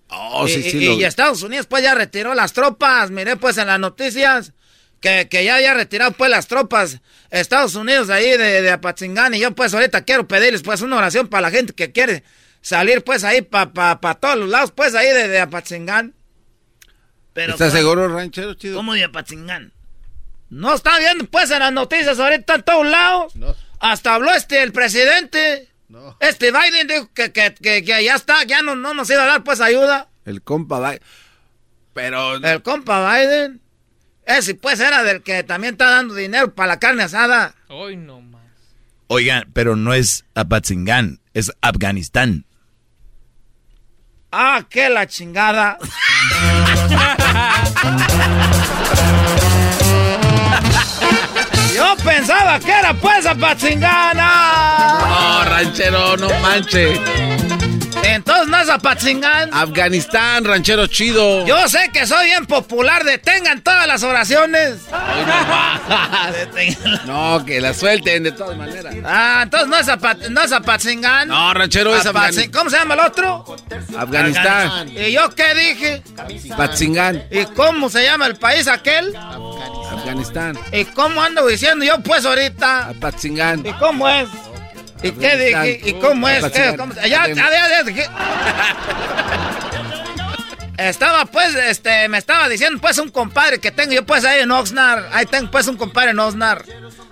Oh, 0.09 0.47
y, 0.47 0.51
sí, 0.51 0.62
sí. 0.62 0.78
y- 0.78 0.86
lo- 0.86 0.93
y 0.94 1.05
Estados 1.05 1.43
Unidos, 1.43 1.66
pues, 1.66 1.82
ya 1.82 1.94
retiró 1.94 2.35
las 2.35 2.52
tropas. 2.52 3.10
Miré, 3.10 3.36
pues, 3.36 3.59
en 3.59 3.66
las 3.66 3.78
noticias 3.81 4.52
que, 5.01 5.28
que 5.28 5.44
ya 5.44 5.56
había 5.56 5.74
retirado, 5.74 6.12
pues, 6.12 6.31
las 6.31 6.47
tropas 6.47 7.01
Estados 7.31 7.74
Unidos 7.74 8.10
ahí 8.10 8.31
de, 8.31 8.62
de 8.62 8.70
Apatzingán. 8.70 9.35
Y 9.35 9.40
yo, 9.40 9.52
pues, 9.55 9.74
ahorita 9.74 10.02
quiero 10.05 10.27
pedirles, 10.28 10.62
pues, 10.62 10.81
una 10.82 10.97
oración 10.97 11.28
para 11.28 11.43
la 11.43 11.51
gente 11.51 11.72
que 11.72 11.90
quiere 11.93 12.22
salir, 12.62 13.02
pues, 13.02 13.24
ahí 13.24 13.43
para 13.43 13.72
pa, 13.72 14.01
pa 14.01 14.14
todos 14.14 14.36
los 14.39 14.48
lados, 14.48 14.72
pues, 14.72 14.94
ahí 14.94 15.09
de, 15.09 15.27
de 15.28 15.40
Apatzingán. 15.40 16.14
Pero, 17.32 17.52
¿Estás 17.52 17.70
pues, 17.70 17.81
seguro, 17.81 18.09
ranchero 18.09 18.55
chido? 18.55 18.77
¿Cómo 18.77 18.94
de 18.94 19.05
Apatzingán? 19.05 19.73
No 20.48 20.74
está 20.74 20.98
viendo, 20.98 21.27
pues, 21.27 21.51
en 21.51 21.61
las 21.61 21.73
noticias 21.73 22.19
ahorita 22.19 22.57
en 22.57 22.62
todos 22.62 22.86
lados. 22.86 23.32
Hasta 23.78 24.15
habló 24.15 24.32
este, 24.32 24.62
el 24.62 24.73
presidente. 24.73 25.69
Este 26.20 26.52
Biden 26.52 26.86
dijo 26.86 27.11
que, 27.15 27.32
que, 27.32 27.55
que, 27.55 27.85
que 27.85 28.05
ya 28.05 28.15
está, 28.15 28.44
ya 28.44 28.62
no, 28.62 28.77
no 28.77 28.94
nos 28.94 29.09
iba 29.11 29.23
a 29.23 29.27
dar, 29.27 29.44
pues, 29.44 29.61
ayuda. 29.61 30.09
El 30.24 30.43
compa 30.43 30.78
va. 30.78 30.94
Pero. 31.94 32.36
El 32.36 32.62
compa 32.62 33.16
Biden. 33.16 33.61
Ese 34.27 34.55
pues 34.55 34.78
era 34.78 35.02
del 35.02 35.23
que 35.23 35.43
también 35.43 35.74
está 35.74 35.90
dando 35.90 36.15
dinero 36.15 36.55
para 36.55 36.69
la 36.69 36.78
carne 36.78 37.02
asada. 37.02 37.55
Hoy 37.69 37.97
no 37.97 38.20
más. 38.20 38.43
Oigan, 39.09 39.51
pero 39.52 39.74
no 39.74 39.93
es 39.93 40.24
Apatzingán, 40.35 41.20
es 41.35 41.51
Afganistán. 41.61 42.47
Ah, 44.32 44.62
qué 44.70 44.89
la 44.89 45.07
chingada. 45.09 45.77
Yo 51.74 51.97
pensaba 52.05 52.61
que 52.61 52.70
era 52.70 52.94
pues 52.94 53.27
Apatzingana. 53.27 54.98
No, 55.09 55.44
ranchero, 55.44 56.16
no 56.16 56.28
manche. 56.40 57.01
Entonces 58.15 58.49
no 58.49 58.59
es 58.59 58.66
Zapatzingán? 58.66 59.51
Afganistán, 59.53 60.45
ranchero 60.45 60.87
chido. 60.87 61.47
Yo 61.47 61.69
sé 61.69 61.91
que 61.93 62.07
soy 62.07 62.27
bien 62.27 62.47
popular. 62.47 63.05
Detengan 63.05 63.62
todas 63.62 63.87
las 63.87 64.03
oraciones. 64.03 64.78
no, 67.07 67.45
que 67.45 67.61
la 67.61 67.73
suelten 67.73 68.24
de 68.24 68.32
todas 68.32 68.57
maneras. 68.57 68.95
Ah, 69.05 69.41
entonces 69.45 69.69
no 69.69 69.77
es, 69.77 69.87
Zapat 69.87 70.28
no 70.28 70.43
es 70.43 70.51
Zapatzingán. 70.51 71.28
No, 71.28 71.55
ranchero 71.55 71.95
es 71.95 72.05
Afganistán. 72.05 72.51
¿Cómo 72.51 72.70
se 72.70 72.78
llama 72.78 72.95
el 72.95 73.01
otro? 73.01 73.57
Afganistán. 73.97 74.89
¿Y 74.89 75.12
yo 75.12 75.31
qué 75.31 75.55
dije? 75.55 76.03
Patzingán. 76.57 77.24
¿Y 77.31 77.45
cómo 77.47 77.89
se 77.89 78.05
llama 78.05 78.27
el 78.27 78.37
país 78.37 78.66
aquel? 78.69 79.15
Afganistán. 79.16 80.59
¿Y 80.73 80.85
cómo 80.87 81.23
ando 81.23 81.47
diciendo 81.47 81.85
yo 81.85 82.01
pues 82.01 82.24
ahorita? 82.24 82.95
Patzingán. 83.01 83.65
¿Y 83.65 83.73
cómo 83.74 84.09
es? 84.09 84.28
¿Y 85.02 85.12
qué 85.12 85.36
dije? 85.36 85.81
¿Y 85.85 85.94
cómo 85.94 86.28
es? 86.28 86.44
¿Qué? 86.51 86.74
¿Cómo? 86.77 86.94
Ya, 86.94 87.27
ya, 87.28 87.35
ya, 87.35 87.85
ya, 87.86 88.10
Estaba 90.77 91.27
pues, 91.27 91.55
este, 91.55 92.09
me 92.09 92.18
estaba 92.18 92.48
diciendo 92.48 92.81
pues 92.81 92.97
un 92.98 93.10
compadre 93.10 93.59
que 93.59 93.70
tengo 93.70 93.93
yo 93.93 94.05
pues 94.06 94.24
ahí 94.24 94.40
en 94.40 94.51
Oxnard. 94.51 95.05
Ahí 95.12 95.27
tengo 95.27 95.51
pues 95.51 95.66
un 95.68 95.77
compadre 95.77 96.10
en 96.10 96.18
Oxnard. 96.18 96.64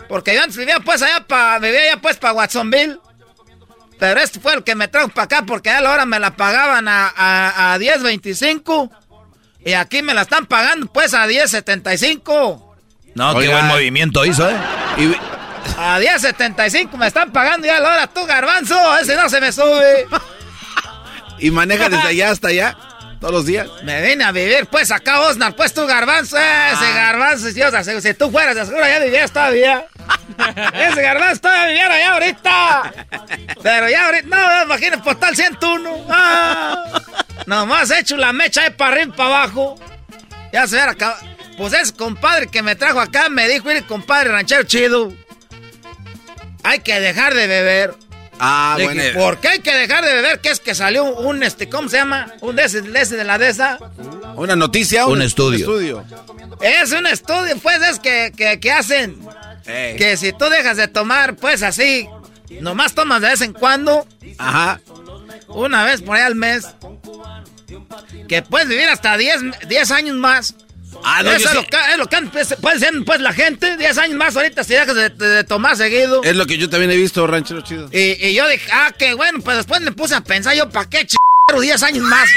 Porque 0.08 0.34
yo 0.34 0.42
antes 0.42 0.56
vivía 0.56 0.80
pues 0.80 1.02
allá 1.02 1.26
para, 1.26 1.58
vivía 1.58 1.80
allá 1.80 2.00
pues 2.00 2.16
para 2.16 2.32
Watsonville. 2.32 2.98
Pero 3.98 4.20
este 4.20 4.40
fue 4.40 4.54
el 4.54 4.64
que 4.64 4.74
me 4.74 4.88
trajo 4.88 5.08
para 5.08 5.24
acá 5.24 5.42
porque 5.42 5.70
a 5.70 5.80
la 5.80 5.90
hora 5.90 6.06
me 6.06 6.18
la 6.18 6.34
pagaban 6.36 6.88
a, 6.88 7.12
a, 7.14 7.74
a 7.74 7.78
10.25. 7.78 8.90
Y 9.64 9.72
aquí 9.74 10.02
me 10.02 10.14
la 10.14 10.22
están 10.22 10.46
pagando 10.46 10.86
pues 10.86 11.12
a 11.12 11.26
10.75. 11.26 12.64
No, 13.14 13.30
Oiga. 13.30 13.40
qué 13.40 13.48
buen 13.48 13.66
movimiento 13.66 14.24
hizo, 14.24 14.48
¿eh? 14.48 14.56
Y... 14.98 15.37
A 15.76 16.00
10.75 16.00 16.96
me 16.96 17.06
están 17.06 17.32
pagando 17.32 17.66
ya 17.66 17.80
la 17.80 17.92
hora 17.92 18.06
tú, 18.06 18.24
garbanzo. 18.26 18.98
Ese 18.98 19.16
no 19.16 19.28
se 19.28 19.40
me 19.40 19.52
sube. 19.52 20.06
¿Y 21.38 21.50
maneja 21.50 21.88
desde 21.88 22.08
allá 22.08 22.30
hasta 22.30 22.48
allá? 22.48 22.76
¿Todos 23.20 23.32
los 23.32 23.46
días? 23.46 23.68
Me 23.82 24.00
vine 24.00 24.24
a 24.24 24.30
vivir, 24.30 24.66
pues, 24.66 24.92
acá, 24.92 25.20
Osnar, 25.22 25.56
pues, 25.56 25.74
tú, 25.74 25.86
garbanzo, 25.86 26.36
ese 26.36 26.46
ah. 26.46 26.92
garbanzo, 26.94 27.50
si, 27.50 27.60
o 27.60 27.70
sea, 27.70 27.82
si, 27.82 28.14
tú 28.14 28.30
fueras, 28.30 28.68
seguro 28.68 28.86
ya 28.86 29.00
vivías 29.00 29.32
todavía. 29.32 29.86
ese 30.74 31.02
garbanzo 31.02 31.40
todavía 31.40 31.66
viviera 31.66 31.94
allá 31.94 32.12
ahorita. 32.12 32.92
Pero 33.60 33.88
ya 33.88 34.06
ahorita, 34.06 34.28
no, 34.28 34.62
imagínate, 34.64 35.02
postal 35.02 35.34
101. 35.34 36.06
Ah, 36.08 37.00
nomás 37.46 37.90
he 37.90 37.98
hecho 37.98 38.16
la 38.16 38.32
mecha 38.32 38.62
de 38.62 38.70
para 38.70 38.92
arriba 38.92 39.12
y 39.12 39.16
para 39.16 39.28
abajo. 39.28 39.76
Ya 40.52 40.68
se 40.68 40.76
ve 40.76 40.82
acá. 40.82 41.16
Pues 41.56 41.72
ese 41.72 41.92
compadre 41.94 42.46
que 42.46 42.62
me 42.62 42.76
trajo 42.76 43.00
acá 43.00 43.28
me 43.28 43.48
dijo, 43.48 43.66
mire, 43.66 43.82
compadre 43.82 44.30
ranchero 44.30 44.62
chido, 44.62 45.12
hay 46.62 46.80
que 46.80 47.00
dejar 47.00 47.34
de 47.34 47.46
beber. 47.46 47.94
Ah, 48.40 48.74
de 48.78 48.84
bueno. 48.84 49.02
Que, 49.02 49.10
¿Por 49.10 49.38
qué 49.38 49.48
hay 49.48 49.58
que 49.60 49.74
dejar 49.74 50.04
de 50.04 50.14
beber? 50.14 50.40
Que 50.40 50.50
es 50.50 50.60
que 50.60 50.74
salió 50.74 51.04
un, 51.04 51.42
este, 51.42 51.68
¿cómo 51.68 51.88
se 51.88 51.96
llama? 51.96 52.32
Un 52.40 52.56
de 52.56 52.64
ese, 52.64 52.82
de, 52.82 53.00
ese, 53.00 53.16
de 53.16 53.24
la 53.24 53.38
de 53.38 53.48
esa. 53.48 53.78
Una 54.36 54.54
noticia, 54.54 55.06
un, 55.06 55.14
un 55.14 55.22
estudio. 55.22 55.68
Un 55.68 55.74
estudio. 55.74 56.04
Es 56.60 56.92
un 56.92 57.06
estudio, 57.06 57.56
pues, 57.62 57.82
es 57.82 57.98
que, 57.98 58.32
que, 58.36 58.60
que 58.60 58.72
hacen. 58.72 59.18
Ey. 59.66 59.96
Que 59.96 60.16
si 60.16 60.32
tú 60.32 60.46
dejas 60.46 60.76
de 60.76 60.88
tomar, 60.88 61.36
pues 61.36 61.62
así, 61.62 62.08
nomás 62.60 62.94
tomas 62.94 63.20
de 63.20 63.28
vez 63.28 63.40
en 63.40 63.52
cuando. 63.52 64.06
Ajá. 64.38 64.80
Una 65.48 65.84
vez 65.84 66.02
por 66.02 66.16
ahí 66.16 66.22
al 66.22 66.34
mes. 66.34 66.66
Que 68.28 68.42
puedes 68.42 68.68
vivir 68.68 68.88
hasta 68.88 69.16
10, 69.16 69.68
10 69.68 69.90
años 69.90 70.16
más. 70.16 70.54
Ah, 71.04 71.22
no, 71.22 71.30
Eso 71.30 71.48
es, 71.48 71.54
lo 71.54 71.64
que, 71.64 71.76
es 71.92 71.98
lo 71.98 72.06
que 72.06 72.18
puede 72.60 72.78
ser 72.78 72.92
pues 73.04 73.20
la 73.20 73.32
gente. 73.32 73.76
10 73.76 73.98
años 73.98 74.16
más 74.16 74.36
ahorita 74.36 74.64
si 74.64 74.74
dejas 74.74 74.94
de, 74.94 75.10
de, 75.10 75.28
de, 75.28 75.44
tomar 75.44 75.76
seguido. 75.76 76.22
Es 76.22 76.36
lo 76.36 76.46
que 76.46 76.58
yo 76.58 76.68
también 76.68 76.90
he 76.90 76.96
visto, 76.96 77.26
ranchero 77.26 77.60
chido. 77.62 77.88
Y, 77.92 78.26
y 78.26 78.34
yo 78.34 78.46
dije, 78.48 78.68
ah, 78.72 78.92
que 78.96 79.14
bueno, 79.14 79.40
pues 79.40 79.58
después 79.58 79.80
me 79.80 79.92
puse 79.92 80.14
a 80.14 80.22
pensar 80.22 80.54
yo, 80.54 80.68
¿para 80.70 80.88
qué 80.88 81.06
ch 81.06 81.16
10 81.60 81.82
años 81.82 82.04
más? 82.04 82.28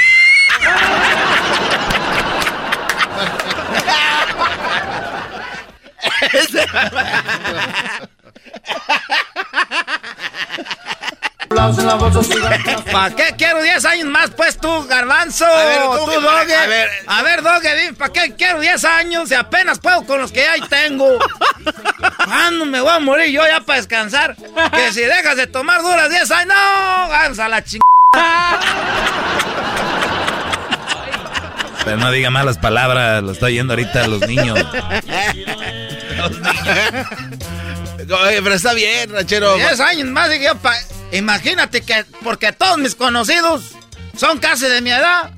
¿Para 12.90 13.14
qué 13.14 13.34
quiero 13.38 13.62
10 13.62 13.84
años 13.84 14.06
más, 14.06 14.30
pues 14.30 14.58
tú, 14.58 14.84
garbanzo? 14.88 15.46
A 15.46 15.64
ver, 15.64 15.80
tú, 15.80 16.20
Doge. 16.20 16.54
A 16.56 16.66
ver, 16.66 16.88
a 17.06 17.22
ver 17.22 17.42
Doge, 17.42 17.92
¿para 17.96 18.12
qué 18.12 18.34
quiero 18.34 18.58
10 18.60 18.84
años 18.84 19.28
si 19.28 19.34
apenas 19.34 19.78
puedo 19.78 20.04
con 20.04 20.20
los 20.20 20.32
que 20.32 20.40
ya 20.40 20.66
tengo? 20.66 21.18
¿Cuándo 22.24 22.66
me 22.66 22.80
voy 22.80 22.90
a 22.90 22.98
morir 22.98 23.30
yo 23.30 23.46
ya 23.46 23.60
para 23.60 23.78
descansar? 23.78 24.34
Que 24.72 24.92
si 24.92 25.02
dejas 25.02 25.36
de 25.36 25.46
tomar 25.46 25.82
duras 25.82 26.10
10 26.10 26.30
años, 26.32 26.48
no, 26.48 27.08
vamos 27.08 27.38
a 27.38 27.48
la 27.48 27.62
chingada. 27.62 27.82
Pero 31.84 31.96
no 31.96 32.10
diga 32.10 32.30
malas 32.30 32.58
palabras, 32.58 33.22
lo 33.22 33.32
estoy 33.32 33.52
oyendo 33.52 33.74
ahorita 33.74 34.08
los 34.08 34.26
niños. 34.26 34.58
los 34.58 36.30
niños. 36.40 37.06
Oye, 38.24 38.42
pero 38.42 38.54
está 38.56 38.72
bien, 38.74 39.12
ranchero. 39.12 39.54
10 39.54 39.78
años 39.78 40.08
más, 40.08 40.28
dije 40.28 40.46
yo, 40.46 40.56
pa... 40.56 40.74
imagínate 41.12 41.82
que, 41.82 42.04
porque 42.22 42.52
todos 42.52 42.78
mis 42.78 42.94
conocidos 42.94 43.72
son 44.16 44.38
casi 44.38 44.66
de 44.66 44.80
mi 44.80 44.90
edad. 44.90 45.30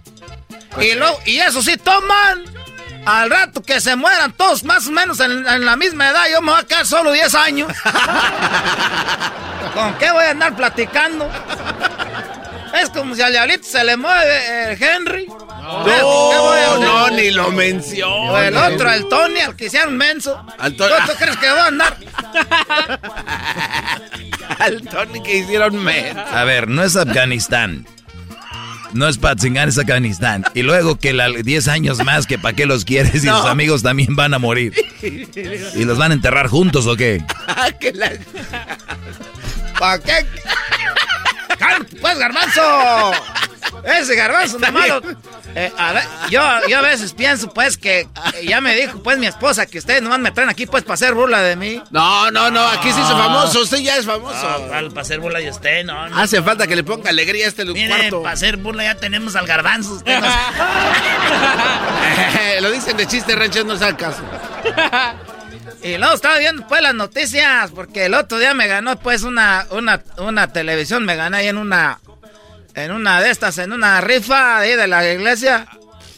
Y, 0.81 0.95
lo, 0.95 1.19
y 1.25 1.39
eso 1.39 1.63
sí, 1.63 1.77
toman. 1.77 2.45
Al 3.07 3.29
rato 3.29 3.63
que 3.63 3.83
se 3.83 3.97
mueran 3.97 4.33
todos 4.33 4.65
más 4.65 4.87
o 4.87 4.91
menos 4.91 5.21
en, 5.21 5.47
en 5.47 5.67
la 5.67 5.77
misma 5.77 6.09
edad, 6.09 6.25
yo 6.33 6.41
me 6.41 6.53
voy 6.53 6.61
a 6.63 6.67
quedar 6.67 6.87
solo 6.87 7.13
10 7.13 7.35
años. 7.35 7.71
¿Con 9.75 9.93
qué 9.99 10.11
voy 10.11 10.25
a 10.25 10.31
andar 10.31 10.57
platicando? 10.57 11.31
Es 12.81 12.91
como 12.91 13.15
si 13.15 13.23
al 13.23 13.33
diablito 13.33 13.65
se 13.65 13.85
le 13.85 13.97
mueve 13.97 14.73
el 14.73 14.83
Henry. 14.83 15.27
No, 15.27 15.87
no, 15.87 16.79
no, 16.79 17.11
ni 17.11 17.31
lo 17.31 17.51
menciono. 17.53 18.33
O 18.33 18.39
el 18.39 18.57
otro, 18.57 18.91
el 18.91 19.09
Tony, 19.09 19.41
al 19.41 19.57
que 19.57 19.67
hicieron 19.67 19.97
menso. 19.97 20.45
Al 20.59 20.75
¿Tú, 20.77 20.85
¿Tú, 20.85 21.13
crees 21.19 21.37
que 21.37 21.49
va 21.49 21.65
a 21.65 21.67
andar? 21.69 21.97
al 24.59 24.83
Tony 24.83 25.23
que 25.23 25.39
hicieron 25.39 25.83
menso. 25.83 26.21
A 26.21 26.45
ver, 26.45 26.69
no 26.69 26.83
es 26.83 26.97
Afganistán. 26.97 27.87
No 28.95 29.09
es 29.09 29.19
Patzingán, 29.19 29.69
es 29.69 29.77
Afganistán. 29.77 30.45
Y 30.55 30.63
luego 30.63 30.99
que 30.99 31.13
la, 31.13 31.29
10 31.29 31.67
años 31.67 32.05
más, 32.05 32.27
que 32.27 32.39
para 32.39 32.55
qué 32.55 32.65
los 32.65 32.85
quieres 32.85 33.25
y 33.25 33.27
no. 33.27 33.41
sus 33.41 33.51
amigos 33.51 33.83
también 33.83 34.15
van 34.15 34.35
a 34.35 34.39
morir. 34.39 34.73
¿Y 35.03 35.85
los 35.85 35.99
van 35.99 36.13
a 36.13 36.15
enterrar 36.15 36.47
juntos 36.47 36.87
o 36.87 36.97
qué? 36.97 37.25
la... 37.95 38.13
¿Para 39.79 39.99
qué? 39.99 40.27
¡Pues, 42.01 42.19
garbanzo! 42.19 43.13
Ese 43.85 44.15
garbanzo, 44.15 44.59
no 44.59 44.73
malo. 44.73 45.01
Eh, 45.55 45.73
a 45.79 45.93
ver, 45.93 46.05
yo, 46.31 46.41
yo 46.69 46.79
a 46.79 46.83
veces 46.83 47.13
pienso, 47.13 47.53
pues, 47.53 47.77
que 47.77 48.01
eh, 48.01 48.09
ya 48.47 48.61
me 48.61 48.75
dijo, 48.75 49.03
pues, 49.03 49.19
mi 49.19 49.27
esposa, 49.27 49.67
que 49.67 49.79
ustedes 49.79 50.03
nomás 50.03 50.19
me 50.19 50.31
traen 50.31 50.51
aquí, 50.51 50.67
pues, 50.67 50.83
para 50.83 50.95
hacer 50.95 51.15
burla 51.15 51.41
de 51.43 51.57
mí. 51.57 51.83
No, 51.91 52.31
no, 52.31 52.51
no, 52.51 52.67
aquí 52.67 52.93
sí 52.93 53.01
es 53.01 53.09
famoso, 53.09 53.63
usted 53.63 53.79
ya 53.79 53.97
es 53.97 54.07
famoso. 54.07 54.59
No, 54.59 54.89
para 54.91 55.03
hacer 55.03 55.21
burla 55.21 55.39
de 55.39 55.51
usted, 55.51 55.85
no, 55.85 56.09
no. 56.09 56.19
Hace 56.19 56.43
falta 56.43 56.67
que 56.67 56.77
le 56.77 56.85
ponga 56.85 57.11
alegría 57.11 57.47
a 57.47 57.49
este 57.49 57.65
Mire, 57.65 57.89
cuarto. 57.89 58.23
para 58.23 58.35
hacer 58.35 58.57
burla 58.57 58.85
ya 58.85 58.95
tenemos 58.97 59.37
al 59.37 59.47
garbanzo. 59.47 59.95
Usted. 59.95 60.19
Lo 62.61 62.71
dicen 62.71 62.97
de 62.97 63.07
chiste, 63.07 63.35
ranchero, 63.35 63.65
no 63.65 63.77
sabe 63.77 63.97
caso. 63.97 64.23
Y 65.85 65.99
luego 65.99 66.15
estaba 66.15 66.39
viendo 66.39 66.67
pues 66.67 66.81
las 66.81 66.95
noticias, 66.95 67.71
porque 67.73 68.07
el 68.07 68.15
otro 68.15 68.39
día 68.39 68.55
me 68.55 68.67
ganó 68.67 68.99
pues 68.99 69.23
una, 69.23 69.67
una, 69.71 70.03
una 70.17 70.51
televisión, 70.51 71.05
me 71.05 71.15
gané 71.15 71.37
ahí 71.37 71.49
en 71.49 71.59
una, 71.59 72.01
en 72.75 72.91
una 72.91 73.21
de 73.21 73.31
estas, 73.31 73.59
en 73.59 73.71
una 73.71 74.01
rifa 74.01 74.61
ahí 74.61 74.77
de 74.77 74.87
la 74.87 75.07
iglesia. 75.13 75.69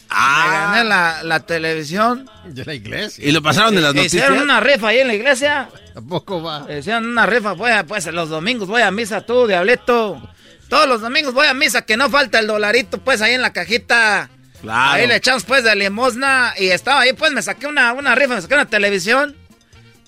Ah. 0.09 0.45
Me 0.45 0.77
gané 0.77 0.89
la, 0.89 1.23
la 1.23 1.39
televisión. 1.41 2.29
De 2.45 2.63
la 2.63 2.73
iglesia. 2.75 3.27
¿Y 3.27 3.33
lo 3.33 3.41
pasaron 3.41 3.75
de 3.75 3.81
las 3.81 3.93
noticias? 3.93 4.23
Hicieron 4.23 4.41
una 4.41 4.61
rifa 4.61 4.87
ahí 4.87 4.99
en 4.99 5.07
la 5.07 5.15
iglesia. 5.15 5.67
Tampoco 5.93 6.41
va. 6.41 6.65
Hicieron 6.71 7.05
una 7.05 7.25
rifa, 7.25 7.53
pues, 7.55 7.75
pues 7.85 8.05
los 8.07 8.29
domingos 8.29 8.69
voy 8.69 8.83
a 8.83 8.89
misa 8.89 9.25
tú, 9.25 9.47
diablito. 9.47 10.21
Todos 10.69 10.87
los 10.87 11.01
domingos 11.01 11.33
voy 11.33 11.47
a 11.47 11.53
misa, 11.53 11.81
que 11.81 11.97
no 11.97 12.09
falta 12.09 12.39
el 12.39 12.47
dolarito 12.47 12.99
pues 12.99 13.21
ahí 13.21 13.33
en 13.33 13.41
la 13.41 13.51
cajita. 13.51 14.29
Claro. 14.61 14.93
Ahí 14.93 15.07
le 15.07 15.17
echamos 15.17 15.43
pues 15.43 15.65
de 15.65 15.75
limosna 15.75 16.53
y 16.57 16.69
estaba 16.69 17.01
ahí 17.01 17.11
pues 17.11 17.33
me 17.33 17.41
saqué 17.41 17.67
una, 17.67 17.91
una 17.91 18.15
rifa, 18.15 18.35
me 18.35 18.41
saqué 18.41 18.53
una 18.53 18.65
televisión. 18.65 19.35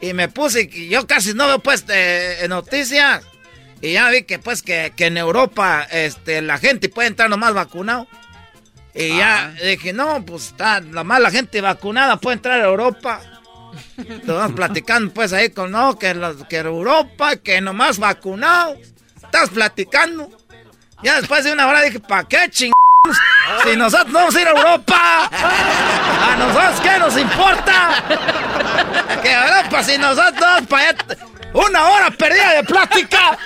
Y 0.01 0.13
me 0.13 0.29
puse, 0.29 0.69
y 0.71 0.87
yo 0.87 1.05
casi 1.05 1.33
no 1.33 1.47
veo 1.47 1.59
pues 1.59 1.83
eh, 1.89 2.45
noticias. 2.47 3.23
Y 3.81 3.93
ya 3.93 4.09
vi 4.09 4.23
que 4.23 4.39
pues 4.39 4.61
que, 4.61 4.93
que, 4.95 5.07
en 5.07 5.17
Europa 5.17 5.87
este, 5.91 6.41
la 6.41 6.57
gente 6.57 6.89
puede 6.89 7.09
entrar 7.09 7.29
nomás 7.29 7.53
vacunado. 7.53 8.07
Y 8.93 9.11
ah. 9.21 9.53
ya 9.57 9.65
dije, 9.65 9.93
no, 9.93 10.25
pues 10.25 10.47
está, 10.47 10.81
la 10.81 11.03
mala 11.03 11.31
gente 11.31 11.61
vacunada 11.61 12.17
puede 12.17 12.37
entrar 12.37 12.61
a 12.61 12.65
Europa. 12.65 13.21
Estamos 13.97 14.53
platicando 14.53 15.13
pues 15.13 15.33
ahí 15.33 15.49
con, 15.49 15.71
no, 15.71 15.97
que, 15.97 16.13
los, 16.13 16.45
que 16.45 16.57
Europa, 16.57 17.35
que 17.37 17.61
nomás 17.61 17.99
vacunado. 17.99 18.77
Estás 19.15 19.49
platicando. 19.49 20.29
Ya 21.03 21.19
después 21.19 21.43
de 21.43 21.53
una 21.53 21.67
hora 21.67 21.81
dije, 21.81 21.99
¿para 21.99 22.27
qué 22.27 22.49
ching? 22.49 22.71
Si 23.63 23.75
nosotros 23.77 24.11
vamos 24.11 24.35
a 24.35 24.41
ir 24.41 24.47
a 24.47 24.51
Europa, 24.51 25.29
a 25.31 26.35
nosotros 26.37 26.79
qué 26.81 26.99
nos 26.99 27.17
importa. 27.17 28.03
Que 29.23 29.31
Europa, 29.31 29.83
si 29.83 29.97
nosotros 29.97 30.39
vamos 30.39 30.67
para 30.67 30.89
allá, 30.89 30.97
una 31.53 31.83
hora 31.89 32.11
perdida 32.11 32.53
de 32.55 32.63
plática. 32.63 33.37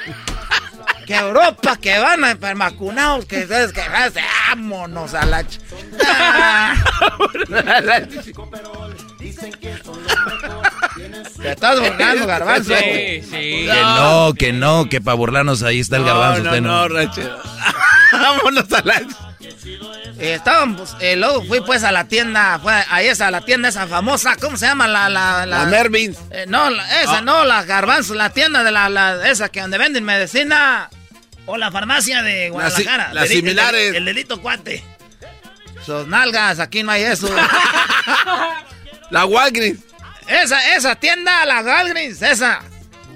que 1.05 1.15
Europa, 1.15 1.75
que 1.77 1.99
van 1.99 2.23
a 2.23 2.34
vacunados, 2.55 3.25
que 3.25 3.45
sabes 3.47 3.71
que 3.73 3.81
vámonos 4.49 5.13
a 5.13 5.25
la... 5.25 5.41
ch- 5.43 5.59
Ah. 6.05 6.73
Te 11.41 11.51
estás 11.51 11.80
burlando, 11.80 12.27
garbanzo. 12.27 12.73
Que 12.73 13.23
no, 13.84 14.34
que 14.34 14.53
no, 14.53 14.89
que 14.89 15.01
para 15.01 15.15
burlarnos 15.15 15.63
ahí 15.63 15.80
está 15.80 15.97
el 15.97 16.05
garbanzo. 16.05 16.43
no, 16.43 16.49
usted 16.49 16.61
no, 16.61 16.88
ranchero. 16.88 17.38
Vámonos 18.11 18.71
a 18.73 18.81
la... 18.84 19.01
Eh, 19.65 20.34
estábamos, 20.35 20.95
eh, 20.99 21.15
luego 21.15 21.44
fui 21.45 21.61
pues 21.61 21.84
a 21.84 21.91
la 21.91 22.07
tienda, 22.07 22.60
fue 22.61 22.73
a 22.73 23.02
esa, 23.02 23.31
la 23.31 23.41
tienda 23.41 23.69
esa 23.69 23.88
famosa, 23.88 24.35
¿cómo 24.35 24.57
se 24.57 24.65
llama? 24.65 24.88
La, 24.88 25.10
la, 25.10 25.45
La 25.45 25.65
Mervyn's. 25.65 26.18
Eh, 26.31 26.45
no, 26.48 26.69
la- 26.69 27.02
esa 27.02 27.19
Ah. 27.19 27.22
no, 27.22 27.45
la 27.45 27.64
garbanzo, 27.64 28.14
la 28.14 28.30
tienda 28.31 28.64
de 28.64 28.72
la, 28.72 28.90
la- 28.90 29.30
esa 29.30 29.49
que 29.49 29.61
donde 29.61 29.77
venden 29.77 30.03
medicina. 30.03 30.90
O 31.45 31.57
la 31.57 31.72
farmacia 31.72 32.22
de 32.23 32.49
Guadalajara. 32.49 33.14
las 33.14 33.26
Delito- 33.30 33.35
similares. 33.48 33.90
El, 33.90 33.95
el 33.98 34.06
delito 34.06 34.41
cuate. 34.41 34.84
Sus 35.85 36.07
nalgas, 36.07 36.60
aquí 36.60 36.84
no 36.84 36.91
hay 36.91 37.03
eso. 37.03 37.30
La 39.10 39.26
Walgreens. 39.26 39.80
esa, 40.27 40.76
esa 40.76 40.95
tienda, 40.95 41.45
la 41.45 41.61
Walgreens, 41.61 42.22
esa. 42.22 42.61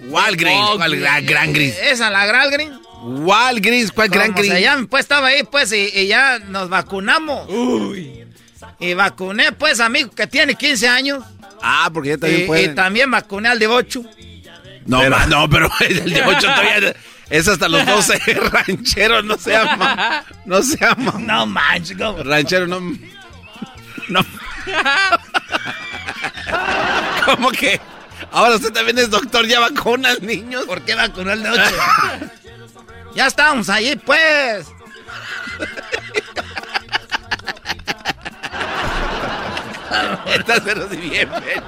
Walgreens. 0.09 0.71
¿Cuál 0.75 0.95
gran, 0.99 1.25
gran 1.25 1.53
gris? 1.53 1.75
Esa, 1.81 2.09
la 2.09 2.25
Walgreens. 2.25 2.77
Walgreens. 3.03 3.91
¿Cuál 3.91 4.09
gran 4.09 4.33
gris? 4.33 4.51
se 4.51 4.61
llama, 4.61 4.87
pues 4.89 5.01
estaba 5.03 5.27
ahí, 5.27 5.43
pues, 5.43 5.71
y, 5.71 5.89
y 5.93 6.07
ya 6.07 6.39
nos 6.39 6.69
vacunamos. 6.69 7.47
Y 8.79 8.93
vacuné, 8.93 9.51
pues, 9.51 9.79
a 9.79 9.89
mi 9.89 9.99
hijo 9.99 10.11
que 10.11 10.27
tiene 10.27 10.55
15 10.55 10.87
años. 10.87 11.23
Ah, 11.61 11.89
porque 11.93 12.09
ya 12.09 12.17
también 12.17 12.41
y, 12.43 12.45
pueden. 12.45 12.71
y 12.71 12.75
también 12.75 13.09
vacuné 13.11 13.49
al 13.49 13.59
de 13.59 13.67
8. 13.67 14.03
No, 14.85 15.09
ma- 15.09 15.25
no, 15.25 15.49
pero 15.49 15.69
el 15.81 16.11
de 16.13 16.21
8 16.23 16.39
todavía 16.39 16.95
es 17.29 17.47
hasta 17.47 17.67
los 17.67 17.85
12 17.85 18.19
rancheros, 18.51 19.25
no 19.25 19.37
se 19.37 19.51
llama. 19.51 20.23
No 20.45 20.61
se 20.61 20.77
llama. 20.77 21.13
No 21.19 21.45
manches, 21.45 21.97
¿cómo? 21.97 22.23
Ranchero, 22.23 22.67
no. 22.67 22.79
No. 24.09 24.25
¿Cómo 27.25 27.51
que? 27.51 27.79
Ahora 28.31 28.55
usted 28.55 28.71
también 28.71 28.97
es 28.99 29.09
doctor, 29.09 29.45
ya 29.45 29.59
vacuna 29.59 30.09
al 30.11 30.25
niño. 30.25 30.61
¿Por 30.65 30.81
qué 30.81 30.95
vacunó 30.95 31.31
al 31.31 31.43
de 31.43 31.49
8? 31.49 31.61
ya 33.17 33.25
estábamos 33.25 33.67
allí, 33.67 33.95
pues. 33.95 34.67
Estás 40.27 40.61
pero 40.63 40.87
si 40.87 40.97
bien, 40.97 41.27
men. 41.31 41.63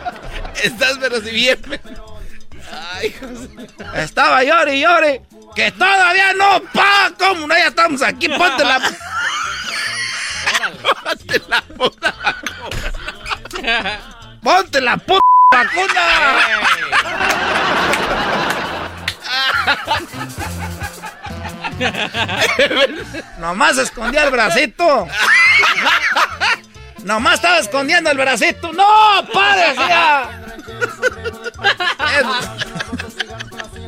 Estás 0.63 0.97
pero 0.99 1.19
si 1.19 1.31
bien, 1.31 1.59
men. 1.65 1.81
Ay, 2.93 3.15
José. 3.19 3.49
Estaba 3.95 4.43
llore 4.43 4.75
y 4.75 4.81
llore. 4.81 5.23
Que 5.55 5.71
todavía 5.71 6.33
no, 6.33 6.61
pa. 6.71 7.11
¿Cómo 7.17 7.47
no? 7.47 7.57
Ya 7.57 7.69
estamos 7.69 8.03
aquí. 8.03 8.29
Ponte 8.29 8.63
la. 8.63 8.79
Ponte 11.03 11.41
la 11.47 11.61
puta 11.61 12.13
Ponte 14.43 14.81
la 14.81 14.97
puta 14.97 15.19
vacuna. 15.51 16.05
Nomás 23.39 23.77
escondía 23.77 24.23
el 24.23 24.31
bracito. 24.31 25.07
Nomás 27.03 27.35
estaba 27.35 27.59
escondiendo 27.59 28.09
el 28.11 28.17
bracito. 28.17 28.71
¡No, 28.73 28.85
padre! 29.33 29.73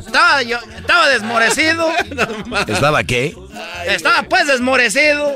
Estaba 0.06 0.42
yo, 0.44 0.58
estaba 0.78 1.08
desmorecido. 1.10 1.90
¿Estaba 2.68 3.04
qué? 3.04 3.36
Estaba 3.86 4.24
pues 4.24 4.48
desmorecido. 4.48 5.34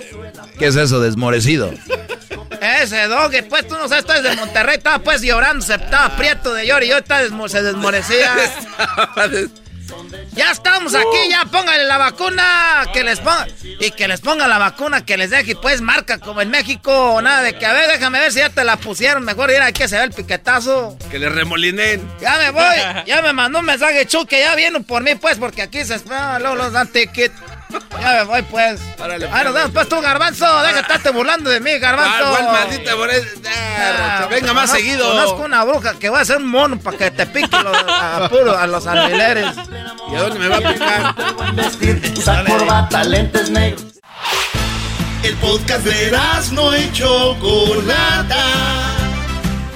¿Qué 0.58 0.68
es 0.68 0.76
eso, 0.76 1.00
desmorecido? 1.00 1.72
Ese 2.62 3.08
doggy, 3.08 3.42
pues 3.44 3.68
tú 3.68 3.76
no 3.76 3.88
sabes, 3.88 4.06
tú 4.06 4.12
eres 4.14 4.24
de 4.24 4.36
Monterrey, 4.36 4.78
estaba 4.78 5.00
pues 5.00 5.22
llorando, 5.22 5.64
se 5.64 5.76
estaba 5.76 6.16
prieto 6.16 6.54
de 6.54 6.66
llorar 6.66 6.84
y 6.84 6.88
yo 6.90 6.98
estaba 6.98 7.22
desmo- 7.22 7.48
se 7.48 7.62
desmorecía. 7.62 8.34
Ya 10.34 10.52
estamos 10.52 10.96
aquí, 10.96 11.30
ya 11.30 11.46
póngale 11.46 11.86
la 11.86 11.98
vacuna, 11.98 12.86
que 12.92 13.04
les 13.04 13.20
ponga, 13.20 13.48
y 13.62 13.92
que 13.92 14.08
les 14.08 14.20
ponga 14.20 14.48
la 14.48 14.58
vacuna, 14.58 15.06
que 15.06 15.16
les 15.18 15.30
deje 15.30 15.56
pues 15.56 15.82
marca 15.82 16.20
como 16.20 16.42
en 16.42 16.50
México, 16.50 17.20
nada 17.22 17.42
de 17.42 17.54
que, 17.58 17.66
a 17.66 17.74
ver, 17.74 17.90
déjame 17.90 18.20
ver 18.20 18.32
si 18.32 18.40
ya 18.40 18.50
te 18.50 18.64
la 18.64 18.78
pusieron, 18.78 19.24
mejor 19.24 19.52
ir 19.52 19.62
aquí 19.62 19.76
que 19.76 19.88
se 19.90 19.98
ve 19.98 20.06
el 20.06 20.12
piquetazo. 20.12 20.98
Que 21.12 21.20
le 21.20 21.30
remolinen. 21.30 22.10
Ya 22.22 22.38
me 22.38 22.52
voy, 22.52 22.78
ya 23.06 23.22
me 23.22 23.34
mandó 23.34 23.60
un 23.60 23.66
mensaje 23.66 24.06
Chu 24.06 24.26
que 24.26 24.40
ya 24.40 24.56
vienen 24.56 24.84
por 24.84 25.04
mí 25.04 25.16
pues, 25.16 25.38
porque 25.38 25.62
aquí 25.62 25.84
se 25.84 25.96
espera, 25.96 26.40
luego 26.40 26.56
los 26.56 26.72
dan 26.72 26.88
ticket. 26.88 27.32
Ya 27.70 28.12
me 28.14 28.24
voy 28.24 28.42
pues. 28.44 28.80
Ahí 29.32 29.44
nos 29.46 29.54
vemos 29.54 29.72
pues 29.74 29.90
tú, 29.90 30.00
Garbanzo, 30.00 30.46
deja 30.62 30.74
de 30.76 30.80
estarte 30.82 31.10
burlando 31.10 31.50
de 31.50 31.60
mí, 31.60 31.78
Garbanzo. 31.80 32.26
Ah, 32.26 32.30
¿cuál 32.30 32.46
maldita 32.46 32.96
por 32.96 33.10
eso? 33.10 33.28
Ah, 33.78 34.28
venga 34.30 34.54
más 34.54 34.70
conozco- 34.70 34.76
seguido. 34.78 35.08
Conozco 35.10 35.42
una 35.44 35.64
bruja 35.64 35.94
que 36.00 36.10
va 36.10 36.20
a 36.22 36.26
ser 36.26 36.38
un 36.38 36.48
mono 36.48 36.78
para 36.80 36.98
que 36.98 37.12
te 37.12 37.26
pique 37.26 37.58
los, 37.64 37.76
a, 37.88 38.28
puro- 38.30 38.58
a 38.58 38.68
los 38.68 38.86
alfileres. 38.88 39.48
¿Y 40.12 40.16
a 40.16 40.20
dónde 40.22 40.40
me 40.40 40.48
va 40.48 40.58
a 40.58 40.74
picar? 40.74 41.16
Usa 42.18 42.44
corbata, 42.46 43.04
lentes 43.04 43.50
negros. 43.50 43.84
El 45.24 45.36
podcast 45.38 45.84
de 45.84 46.12
no 46.52 46.78
y 46.78 46.92
Chocolata. 46.92 48.44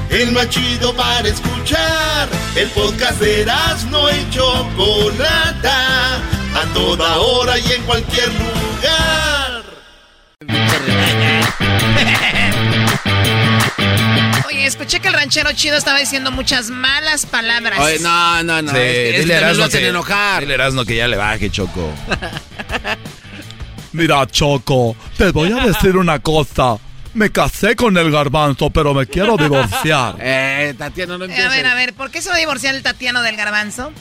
El 0.10 0.32
más 0.32 0.50
chido 0.50 0.94
para 0.96 1.28
escuchar. 1.28 2.28
El 2.56 2.68
podcast 2.70 3.20
de 3.22 3.46
no 3.92 4.10
y 4.10 4.30
Chocolata. 4.32 6.16
A 6.56 6.66
toda 6.74 7.18
hora 7.18 7.60
y 7.60 7.72
en 7.74 7.84
cualquier 7.84 8.28
lugar. 8.34 9.64
Oye, 14.48 14.66
escuché 14.66 15.00
que 15.00 15.10
el 15.10 15.14
ranchero 15.14 15.52
chido 15.54 15.78
estaba 15.78 16.00
diciendo 16.00 16.32
muchas 16.32 16.72
malas 16.72 17.28
palabras. 17.28 17.80
Oye, 17.80 18.00
no, 18.00 18.44
no, 18.44 18.64
no. 18.64 18.72
Sí, 18.72 18.78
es 18.80 19.20
dile 19.22 19.36
Erasmo 19.36 19.70
que, 19.70 19.88
enojar. 19.88 20.42
dile 20.42 20.56
Erasmo 20.56 20.86
que 20.86 20.96
ya 20.96 21.08
le 21.08 21.18
baje, 21.18 21.52
Choco. 21.52 21.88
Mira, 23.92 24.26
Choco, 24.26 24.96
te 25.18 25.32
voy 25.32 25.52
a 25.52 25.66
decir 25.68 25.98
una 25.98 26.20
cosa. 26.20 26.78
Me 27.14 27.32
casé 27.32 27.76
con 27.76 27.98
el 27.98 28.12
garbanzo, 28.12 28.70
pero 28.70 28.94
me 28.94 29.06
quiero 29.08 29.36
divorciar. 29.38 30.16
Eh, 30.20 30.76
Tatiana, 30.78 31.18
no 31.18 31.26
Eh, 31.26 31.44
a 31.46 31.50
ver, 31.50 31.66
a 31.66 31.74
ver, 31.76 31.94
¿por 31.94 32.12
qué 32.12 32.22
se 32.22 32.30
va 32.30 32.36
a 32.36 32.40
divorciar 32.40 32.76
el 32.76 32.84
Tatiano 32.84 33.22
del 33.22 33.36
garbanzo? 33.36 33.92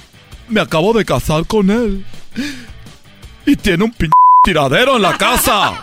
Me 0.49 0.61
acabo 0.61 0.93
de 0.93 1.05
casar 1.05 1.47
con 1.47 1.71
él. 1.71 2.05
Y 3.47 3.57
tiene 3.57 3.85
un 3.85 3.93
p 3.93 4.09
tiradero 4.45 4.97
en 4.97 5.03
la 5.03 5.17
casa. 5.19 5.83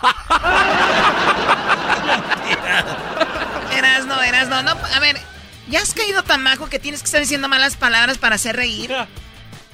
Erasno, 3.76 4.22
Erasno, 4.22 4.62
no, 4.62 4.70
a 4.70 5.00
ver, 5.00 5.16
¿ya 5.68 5.80
has 5.82 5.92
caído 5.94 6.22
tan 6.22 6.42
majo 6.42 6.68
que 6.68 6.78
tienes 6.78 7.00
que 7.00 7.06
estar 7.06 7.20
diciendo 7.20 7.48
malas 7.48 7.76
palabras 7.76 8.18
para 8.18 8.36
hacer 8.36 8.56
reír? 8.56 8.90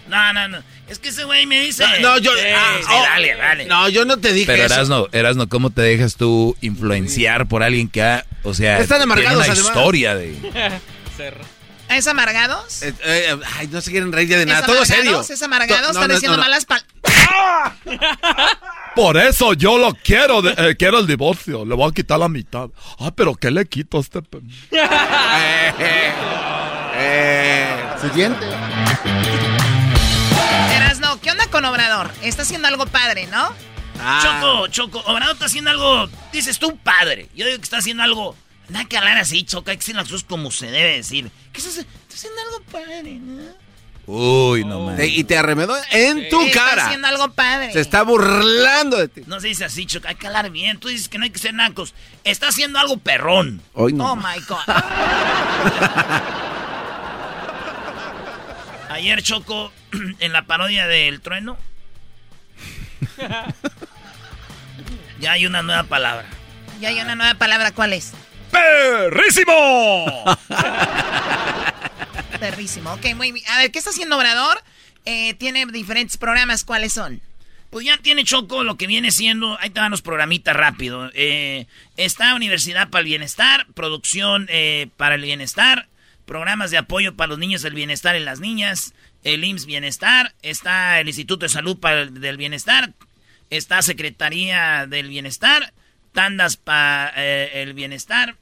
No, 0.09 0.33
no, 0.33 0.49
no. 0.49 0.59
Es 0.89 0.99
que 0.99 1.09
ese 1.09 1.25
güey 1.25 1.47
me 1.47 1.61
dice. 1.61 1.85
No, 2.01 2.19
yo. 2.19 2.33
Ah, 2.55 2.75
sí, 2.81 2.87
oh, 2.91 3.03
dale, 3.03 3.35
dale. 3.37 3.65
No, 3.67 3.89
yo 3.89 4.05
no 4.05 4.19
te 4.19 4.33
dije 4.33 4.47
Pero 4.47 4.65
eso. 4.65 4.75
Erasno, 4.75 5.09
Erasno, 5.13 5.49
¿cómo 5.49 5.71
te 5.71 5.81
dejas 5.83 6.17
tú 6.17 6.55
influenciar 6.61 7.47
por 7.49 7.63
alguien 7.63 7.89
que 7.89 8.03
ha, 8.03 8.27
o 8.43 8.53
sea, 8.53 8.79
Están 8.81 8.99
tiene 8.99 9.05
amargados, 9.05 9.37
una 9.37 9.53
además. 9.53 9.69
historia 9.69 10.15
de... 10.17 10.35
¿Es 11.89 12.07
amargados? 12.07 12.83
Eh, 12.83 12.95
eh, 13.05 13.37
ay, 13.59 13.69
no 13.69 13.81
se 13.83 13.91
quieren 13.91 14.13
reír 14.13 14.29
ya 14.29 14.37
de 14.37 14.43
¿Es 14.45 14.49
nada. 14.49 14.67
Todo 14.67 14.77
amargados? 14.83 15.27
serio. 15.27 15.35
¿Es 15.35 15.43
amargado? 15.43 15.83
To- 15.83 15.89
¿Está 15.89 16.01
no, 16.01 16.09
no, 16.09 16.15
diciendo 16.15 16.37
no, 16.39 16.43
no. 16.43 16.49
malas 16.49 16.65
palabras? 16.65 16.93
Por 18.97 19.17
eso 19.19 19.53
yo 19.55 19.79
lo 19.79 19.95
quiero, 19.95 20.41
de- 20.43 20.55
eh, 20.71 20.77
quiero 20.79 20.99
el 21.01 21.07
divorcio. 21.07 21.65
Le 21.67 21.75
voy 21.75 21.91
a 21.91 21.93
quitar 21.95 22.19
la 22.19 22.29
mitad. 22.29 22.69
Ah, 22.99 23.13
pero 23.15 23.35
¿qué 23.35 23.51
le 23.51 23.65
quito 23.67 23.99
a 23.99 24.01
este? 24.01 24.21
Eh, 26.95 27.75
Siguiente. 28.01 28.47
Erasno, 31.53 31.53
¿qué 31.53 31.53
onda 31.53 31.53
con 31.53 31.65
Obrador? 31.65 32.11
Está 32.23 32.43
haciendo 32.43 32.69
algo 32.69 32.87
padre, 32.87 33.27
¿no? 33.27 33.53
Ah. 34.01 34.21
Choco, 34.23 34.69
Choco, 34.69 35.01
Obrador 35.11 35.35
está 35.35 35.45
haciendo 35.47 35.71
algo, 35.71 36.09
dices 36.33 36.59
tú, 36.59 36.77
padre. 36.79 37.29
Yo 37.35 37.45
digo 37.47 37.59
que 37.59 37.65
está 37.65 37.79
haciendo 37.79 38.03
algo, 38.03 38.37
nada 38.69 38.85
que 38.87 38.97
hablar 38.99 39.19
así, 39.19 39.45
Choco, 39.45 39.71
hay 39.71 39.77
que 39.77 39.81
decir 39.83 39.95
las 39.97 40.09
cosas 40.09 40.25
como 40.25 40.51
se 40.51 40.71
debe 40.71 40.97
decir. 40.97 41.31
¿Qué 41.53 41.59
estás 41.61 41.77
está 41.79 42.15
haciendo 42.15 42.41
algo 42.43 42.61
padre, 42.71 43.13
no? 43.21 43.63
Uy, 44.05 44.65
no 44.65 44.79
Te- 44.79 44.85
mames. 44.85 45.13
y 45.13 45.23
te 45.23 45.39
arremedó 45.39 45.77
en 45.93 46.29
tu 46.29 46.41
Está 46.43 46.65
cara. 46.65 46.87
haciendo 46.87 47.07
algo 47.07 47.33
padre. 47.35 47.73
Se 47.73 47.79
está 47.81 48.03
burlando 48.03 48.97
de 48.97 49.07
ti. 49.07 49.23
No 49.27 49.39
se 49.41 49.47
dice 49.47 49.65
así, 49.65 49.87
Choco, 49.87 50.09
hay 50.09 50.17
que 50.17 50.27
hablar 50.27 50.51
bien. 50.51 50.81
Tú 50.81 50.89
dices 50.89 51.09
que 51.09 51.19
no 51.19 51.25
hay 51.25 51.31
que 51.31 51.39
ser 51.39 51.55
nacos. 51.55 51.95
Está 52.25 52.49
haciendo 52.49 52.81
algo 52.81 52.97
perrón. 52.97 53.63
Hoy 53.75 53.93
no. 53.93 54.11
Oh 54.13 54.17
my 54.17 54.41
God. 54.49 54.59
Ayer, 58.91 59.23
Choco, 59.23 59.71
en 60.21 60.33
la 60.33 60.47
parodia 60.47 60.87
del 60.87 61.21
trueno. 61.21 61.59
ya 65.21 65.33
hay 65.33 65.47
una 65.47 65.63
nueva 65.63 65.85
palabra. 65.85 66.27
Ya 66.81 66.89
hay 66.89 67.01
una 67.01 67.15
nueva 67.15 67.35
palabra, 67.35 67.73
¿cuál 67.73 67.93
es? 67.93 68.13
¡Perrísimo! 68.51 70.25
Perrísimo. 72.41 72.93
Ok, 72.93 73.15
muy 73.15 73.33
bien. 73.33 73.47
A 73.51 73.59
ver, 73.59 73.71
¿qué 73.71 73.79
está 73.79 73.91
haciendo 73.91 74.17
Obrador? 74.17 74.63
Eh, 75.05 75.35
tiene 75.35 75.65
diferentes 75.67 76.17
programas, 76.17 76.65
¿cuáles 76.65 76.93
son? 76.93 77.21
Pues 77.71 77.87
ya 77.87 77.97
tiene 77.97 78.25
Choco 78.25 78.65
lo 78.65 78.77
que 78.77 78.87
viene 78.87 79.11
siendo, 79.11 79.59
ahí 79.59 79.71
te 79.71 79.81
van 79.81 79.91
los 79.91 80.03
programitas 80.03 80.55
rápido. 80.55 81.11
Eh, 81.15 81.67
está 81.97 82.35
Universidad 82.35 82.91
para 82.91 83.01
el 83.01 83.07
Bienestar, 83.07 83.67
producción 83.75 84.47
eh, 84.51 84.89
para 84.99 85.15
el 85.15 85.23
bienestar, 85.23 85.89
programas 86.27 86.71
de 86.71 86.77
apoyo 86.77 87.17
para 87.17 87.29
los 87.29 87.39
niños 87.39 87.63
del 87.63 87.73
bienestar 87.73 88.15
y 88.15 88.21
las 88.21 88.41
niñas, 88.41 88.93
el 89.25 89.45
IMSS 89.45 89.67
Bienestar, 89.67 90.35
está 90.43 91.01
el 91.01 91.09
Instituto 91.09 91.47
de 91.47 91.51
Salud 91.51 91.79
para 91.79 92.03
el 92.03 92.21
del 92.21 92.37
Bienestar, 92.37 92.93
está 93.51 93.83
Secretaría 93.83 94.87
del 94.87 95.09
Bienestar, 95.09 95.73
tandas 96.13 96.57
para 96.57 97.13
eh, 97.17 97.63
el 97.63 97.75
bienestar. 97.75 98.37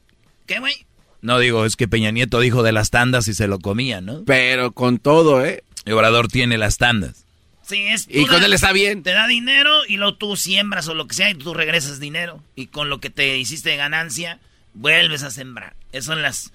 ¿Qué, 0.46 0.58
güey? 0.58 0.86
No 1.22 1.38
digo, 1.38 1.64
es 1.64 1.76
que 1.76 1.88
Peña 1.88 2.10
Nieto 2.10 2.40
dijo 2.40 2.62
de 2.62 2.72
las 2.72 2.90
tandas 2.90 3.28
y 3.28 3.34
se 3.34 3.46
lo 3.46 3.58
comía, 3.58 4.00
¿no? 4.00 4.24
Pero 4.24 4.72
con 4.72 4.98
todo, 4.98 5.44
¿eh? 5.44 5.62
El 5.84 5.92
Obrador 5.94 6.28
tiene 6.28 6.58
las 6.58 6.78
tandas. 6.78 7.24
Sí, 7.62 7.86
es, 7.86 8.06
y 8.08 8.26
con 8.26 8.42
él 8.42 8.52
está 8.52 8.72
bien. 8.72 9.02
Te 9.02 9.12
da 9.12 9.28
dinero 9.28 9.86
y 9.86 9.96
luego 9.96 10.16
tú 10.16 10.36
siembras 10.36 10.88
o 10.88 10.94
lo 10.94 11.06
que 11.06 11.14
sea 11.14 11.30
y 11.30 11.34
tú 11.34 11.54
regresas 11.54 12.00
dinero. 12.00 12.42
Y 12.56 12.66
con 12.66 12.88
lo 12.88 13.00
que 13.00 13.10
te 13.10 13.36
hiciste 13.38 13.70
de 13.70 13.76
ganancia, 13.76 14.40
vuelves 14.74 15.22
a 15.22 15.30
sembrar. 15.30 15.76
Esas 15.92 16.06
son 16.06 16.22
las 16.22 16.52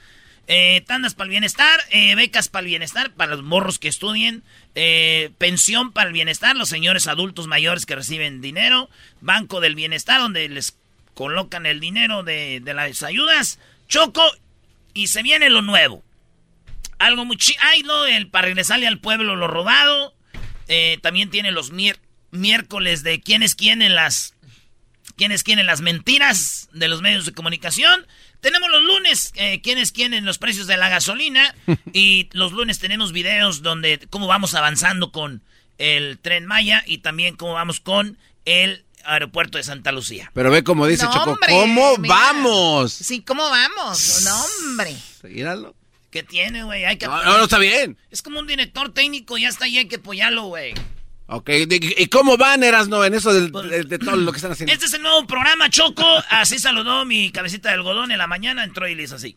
eh, 0.47 0.83
tandas 0.85 1.15
para 1.15 1.25
el 1.25 1.31
bienestar, 1.31 1.79
eh, 1.89 2.15
becas 2.15 2.49
para 2.49 2.61
el 2.61 2.67
bienestar, 2.67 3.11
para 3.13 3.35
los 3.35 3.43
morros 3.43 3.79
que 3.79 3.87
estudien, 3.87 4.43
eh, 4.75 5.31
pensión 5.37 5.91
para 5.91 6.07
el 6.07 6.13
bienestar, 6.13 6.55
los 6.55 6.69
señores 6.69 7.07
adultos 7.07 7.47
mayores 7.47 7.85
que 7.85 7.95
reciben 7.95 8.41
dinero, 8.41 8.89
banco 9.21 9.61
del 9.61 9.75
bienestar 9.75 10.19
donde 10.19 10.47
les 10.49 10.77
colocan 11.13 11.65
el 11.65 11.79
dinero 11.79 12.23
de, 12.23 12.59
de 12.59 12.73
las 12.73 13.01
ayudas, 13.03 13.59
choco 13.87 14.23
y 14.93 15.07
se 15.07 15.23
viene 15.23 15.49
lo 15.49 15.61
nuevo. 15.61 16.03
Algo 16.97 17.25
muy 17.25 17.37
chido. 17.37 17.59
Ay, 17.61 17.83
no, 17.83 18.05
el 18.05 18.27
para 18.27 18.47
regresarle 18.47 18.87
al 18.87 18.99
pueblo 18.99 19.35
lo 19.35 19.47
robado. 19.47 20.15
Eh, 20.67 20.97
también 21.01 21.29
tiene 21.29 21.51
los 21.51 21.71
miércoles 22.31 23.03
de 23.03 23.21
quién 23.21 23.43
es 23.43 23.55
las. 23.59 24.33
quién 25.17 25.31
es 25.31 25.43
quién 25.43 25.59
en 25.59 25.65
las 25.65 25.81
mentiras 25.81 26.69
de 26.71 26.87
los 26.87 27.01
medios 27.01 27.25
de 27.25 27.33
comunicación. 27.33 28.07
Tenemos 28.41 28.69
los 28.69 28.83
lunes, 28.83 29.31
eh, 29.35 29.61
quién 29.61 29.77
es 29.77 29.91
quién 29.91 30.13
en 30.13 30.25
los 30.25 30.37
precios 30.37 30.67
de 30.67 30.77
la 30.77 30.89
gasolina. 30.89 31.55
y 31.93 32.29
los 32.33 32.51
lunes 32.51 32.79
tenemos 32.79 33.11
videos 33.11 33.61
donde 33.61 33.99
cómo 34.09 34.27
vamos 34.27 34.53
avanzando 34.55 35.11
con 35.11 35.41
el 35.77 36.19
tren 36.19 36.45
Maya 36.45 36.83
y 36.85 36.99
también 36.99 37.35
cómo 37.35 37.53
vamos 37.53 37.79
con 37.79 38.17
el 38.45 38.85
aeropuerto 39.03 39.57
de 39.57 39.63
Santa 39.63 39.91
Lucía. 39.91 40.31
Pero 40.33 40.51
ve 40.51 40.63
como 40.63 40.87
dice 40.87 41.05
Choco, 41.05 41.37
¿cómo 41.47 41.97
vamos? 41.97 42.93
Sí, 42.93 43.21
¿cómo 43.21 43.49
vamos? 43.49 44.23
No, 44.23 44.45
hombre. 44.45 44.95
Míralo. 45.23 45.75
¿Qué 46.09 46.23
tiene, 46.23 46.63
güey? 46.63 46.85
Hay 46.85 46.97
que 46.97 47.07
no, 47.07 47.23
no, 47.23 47.43
está 47.43 47.57
bien. 47.57 47.97
Es 48.09 48.21
como 48.21 48.39
un 48.39 48.47
director 48.47 48.93
técnico, 48.93 49.37
ya 49.37 49.49
está 49.49 49.65
ahí, 49.65 49.77
hay 49.77 49.87
que 49.87 49.97
apoyarlo, 49.97 50.43
güey. 50.43 50.73
Ok, 51.27 51.49
¿y 51.97 52.07
cómo 52.07 52.37
van, 52.37 52.63
Erasno, 52.63 53.03
en 53.03 53.15
eso 53.15 53.31
pues, 53.51 53.89
de, 53.89 53.97
todo 53.97 54.15
lo 54.15 54.31
que 54.31 54.37
están 54.37 54.51
haciendo? 54.51 54.71
Este 54.71 54.85
es 54.85 54.93
el 54.93 55.01
nuevo 55.01 55.25
programa, 55.25 55.69
Choco. 55.71 56.05
Así 56.29 56.59
saludó 56.59 57.03
mi 57.03 57.31
cabecita 57.31 57.69
de 57.69 57.75
algodón 57.75 58.11
en 58.11 58.19
la 58.19 58.27
mañana, 58.27 58.63
entró 58.63 58.87
y 58.87 58.93
le 58.93 59.03
hizo 59.03 59.15
así. 59.15 59.35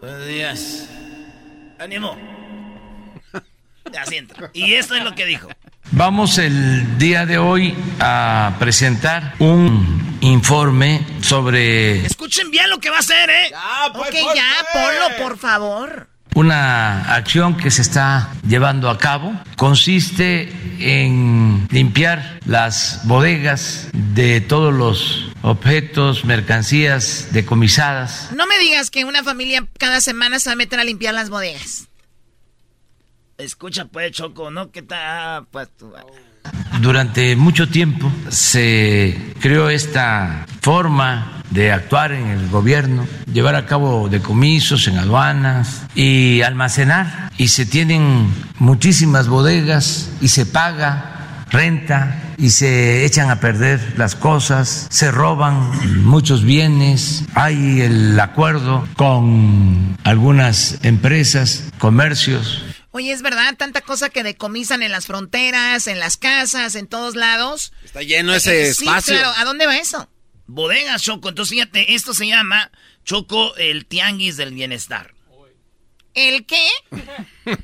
Buenos 0.00 0.26
días. 0.26 0.88
Ánimo. 1.78 2.16
Así 3.98 4.16
entra. 4.16 4.50
Y 4.52 4.74
esto 4.74 4.94
es 4.94 5.02
lo 5.02 5.14
que 5.14 5.24
dijo. 5.24 5.48
Vamos 5.92 6.36
el 6.36 6.98
día 6.98 7.24
de 7.24 7.38
hoy 7.38 7.74
a 8.00 8.54
presentar 8.58 9.34
un 9.38 10.18
informe 10.20 11.06
sobre... 11.22 12.04
Escuchen 12.04 12.50
bien 12.50 12.68
lo 12.68 12.78
que 12.78 12.90
va 12.90 12.96
a 12.96 13.00
hacer, 13.00 13.30
¿eh? 13.30 13.48
Ya, 13.50 13.92
pues, 13.94 14.10
ok, 14.10 14.34
ya, 14.34 14.66
ponlo, 14.74 15.24
por 15.24 15.38
favor. 15.38 16.07
Una 16.38 17.16
acción 17.16 17.56
que 17.56 17.68
se 17.68 17.82
está 17.82 18.32
llevando 18.46 18.90
a 18.90 18.96
cabo 18.96 19.32
consiste 19.56 20.52
en 20.78 21.66
limpiar 21.72 22.38
las 22.46 23.00
bodegas 23.08 23.88
de 23.92 24.40
todos 24.40 24.72
los 24.72 25.32
objetos, 25.42 26.24
mercancías 26.24 27.30
decomisadas. 27.32 28.30
No 28.36 28.46
me 28.46 28.56
digas 28.60 28.88
que 28.88 29.04
una 29.04 29.24
familia 29.24 29.66
cada 29.80 30.00
semana 30.00 30.38
se 30.38 30.50
va 30.50 30.52
a 30.52 30.56
meter 30.56 30.78
a 30.78 30.84
limpiar 30.84 31.12
las 31.12 31.28
bodegas. 31.28 31.88
Escucha 33.36 33.86
pues, 33.86 34.12
Choco, 34.12 34.52
¿no? 34.52 34.70
¿Qué 34.70 34.82
tal? 34.82 35.00
Ah, 35.02 35.44
pues 35.50 35.70
Durante 36.80 37.34
mucho 37.34 37.68
tiempo 37.68 38.12
se 38.28 39.34
creó 39.40 39.70
esta 39.70 40.46
forma 40.60 41.37
de 41.50 41.72
actuar 41.72 42.12
en 42.12 42.28
el 42.28 42.48
gobierno, 42.48 43.06
llevar 43.32 43.54
a 43.54 43.66
cabo 43.66 44.08
decomisos 44.08 44.86
en 44.88 44.98
aduanas 44.98 45.82
y 45.94 46.42
almacenar. 46.42 47.30
Y 47.38 47.48
se 47.48 47.66
tienen 47.66 48.32
muchísimas 48.58 49.28
bodegas 49.28 50.10
y 50.20 50.28
se 50.28 50.46
paga 50.46 51.14
renta 51.50 52.34
y 52.36 52.50
se 52.50 53.04
echan 53.06 53.30
a 53.30 53.40
perder 53.40 53.94
las 53.96 54.14
cosas, 54.14 54.86
se 54.90 55.10
roban 55.10 55.70
muchos 56.04 56.44
bienes, 56.44 57.24
hay 57.34 57.80
el 57.80 58.20
acuerdo 58.20 58.86
con 58.96 59.96
algunas 60.04 60.78
empresas, 60.82 61.64
comercios 61.78 62.62
Oye, 62.90 63.12
es 63.12 63.22
verdad, 63.22 63.54
tanta 63.56 63.80
cosa 63.82 64.08
que 64.08 64.22
decomisan 64.22 64.82
en 64.82 64.90
las 64.90 65.06
fronteras, 65.06 65.86
en 65.86 66.00
las 66.00 66.16
casas, 66.16 66.74
en 66.74 66.86
todos 66.86 67.14
lados. 67.14 67.72
Está 67.84 68.02
lleno 68.02 68.34
ese 68.34 68.62
eh, 68.62 68.68
espacio. 68.70 69.14
Sí, 69.14 69.20
claro. 69.20 69.32
¿A 69.36 69.44
dónde 69.44 69.66
va 69.66 69.76
eso? 69.76 70.08
Bodegas, 70.48 71.02
Choco. 71.02 71.28
Entonces, 71.28 71.54
fíjate, 71.54 71.94
esto 71.94 72.14
se 72.14 72.26
llama, 72.26 72.72
Choco, 73.04 73.54
el 73.56 73.86
tianguis 73.86 74.36
del 74.36 74.54
bienestar. 74.54 75.14
¿El 76.14 76.46
qué? 76.46 76.66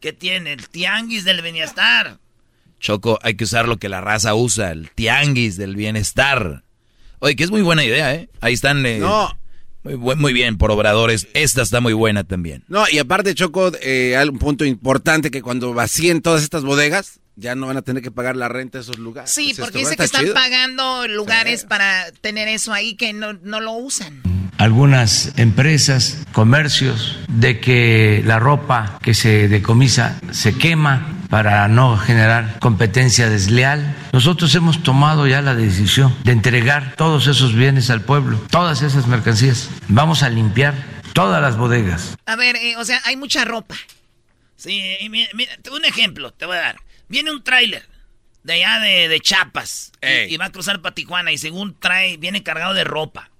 ¿Qué 0.00 0.12
tiene? 0.12 0.54
El 0.54 0.68
tianguis 0.68 1.24
del 1.24 1.42
bienestar. 1.42 2.18
Choco, 2.80 3.18
hay 3.22 3.36
que 3.36 3.44
usar 3.44 3.68
lo 3.68 3.76
que 3.76 3.88
la 3.88 4.00
raza 4.00 4.34
usa, 4.34 4.70
el 4.70 4.90
tianguis 4.90 5.56
del 5.56 5.76
bienestar. 5.76 6.64
Oye, 7.20 7.36
que 7.36 7.44
es 7.44 7.50
muy 7.50 7.62
buena 7.62 7.84
idea, 7.84 8.14
¿eh? 8.14 8.28
Ahí 8.40 8.54
están... 8.54 8.84
Eh, 8.86 8.98
no, 8.98 9.38
muy, 9.82 10.32
bien 10.32 10.56
por 10.56 10.70
obradores. 10.70 11.28
Esta 11.34 11.62
está 11.62 11.80
muy 11.80 11.92
buena 11.92 12.24
también. 12.24 12.64
No, 12.68 12.84
y 12.90 12.98
aparte, 12.98 13.34
Choco, 13.34 13.72
eh, 13.82 14.16
hay 14.16 14.28
un 14.28 14.38
punto 14.38 14.64
importante 14.64 15.30
que 15.30 15.42
cuando 15.42 15.74
vacíen 15.74 16.22
todas 16.22 16.42
estas 16.42 16.64
bodegas, 16.64 17.20
ya 17.38 17.54
no 17.54 17.68
van 17.68 17.76
a 17.76 17.82
tener 17.82 18.02
que 18.02 18.10
pagar 18.10 18.36
la 18.36 18.48
renta 18.48 18.78
de 18.78 18.82
esos 18.82 18.98
lugares. 18.98 19.30
Sí, 19.30 19.54
porque 19.58 19.78
dice 19.78 19.96
que 19.96 20.04
están 20.04 20.26
pagando 20.34 21.06
lugares 21.06 21.64
para 21.64 22.10
tener 22.20 22.48
eso 22.48 22.72
ahí 22.72 22.94
que 22.94 23.12
no, 23.12 23.32
no 23.34 23.60
lo 23.60 23.72
usan 23.72 24.22
algunas 24.58 25.32
empresas, 25.38 26.24
comercios, 26.32 27.16
de 27.28 27.60
que 27.60 28.22
la 28.26 28.40
ropa 28.40 28.98
que 29.02 29.14
se 29.14 29.48
decomisa 29.48 30.20
se 30.32 30.58
quema 30.58 31.14
para 31.30 31.68
no 31.68 31.96
generar 31.96 32.58
competencia 32.58 33.30
desleal. 33.30 33.94
Nosotros 34.12 34.54
hemos 34.56 34.82
tomado 34.82 35.26
ya 35.26 35.40
la 35.42 35.54
decisión 35.54 36.14
de 36.24 36.32
entregar 36.32 36.94
todos 36.96 37.28
esos 37.28 37.54
bienes 37.54 37.88
al 37.90 38.02
pueblo, 38.02 38.38
todas 38.50 38.82
esas 38.82 39.06
mercancías. 39.06 39.70
Vamos 39.86 40.24
a 40.24 40.28
limpiar 40.28 40.74
todas 41.12 41.40
las 41.40 41.56
bodegas. 41.56 42.16
A 42.26 42.34
ver, 42.34 42.56
eh, 42.56 42.76
o 42.76 42.84
sea, 42.84 43.00
hay 43.04 43.16
mucha 43.16 43.44
ropa. 43.44 43.76
Sí, 44.56 44.82
mira, 45.08 45.30
un 45.70 45.84
ejemplo 45.84 46.32
te 46.32 46.44
voy 46.44 46.56
a 46.56 46.60
dar. 46.60 46.87
Viene 47.08 47.30
un 47.30 47.42
tráiler 47.42 47.88
de 48.42 48.52
allá 48.52 48.80
de, 48.80 49.08
de 49.08 49.20
Chiapas 49.20 49.92
y, 50.02 50.34
y, 50.34 50.36
va 50.36 50.46
a 50.46 50.52
cruzar 50.52 50.80
para 50.80 50.94
Tijuana 50.94 51.32
y 51.32 51.38
según 51.38 51.78
trae, 51.78 52.16
viene 52.16 52.42
cargado 52.42 52.74
de 52.74 52.84
ropa. 52.84 53.30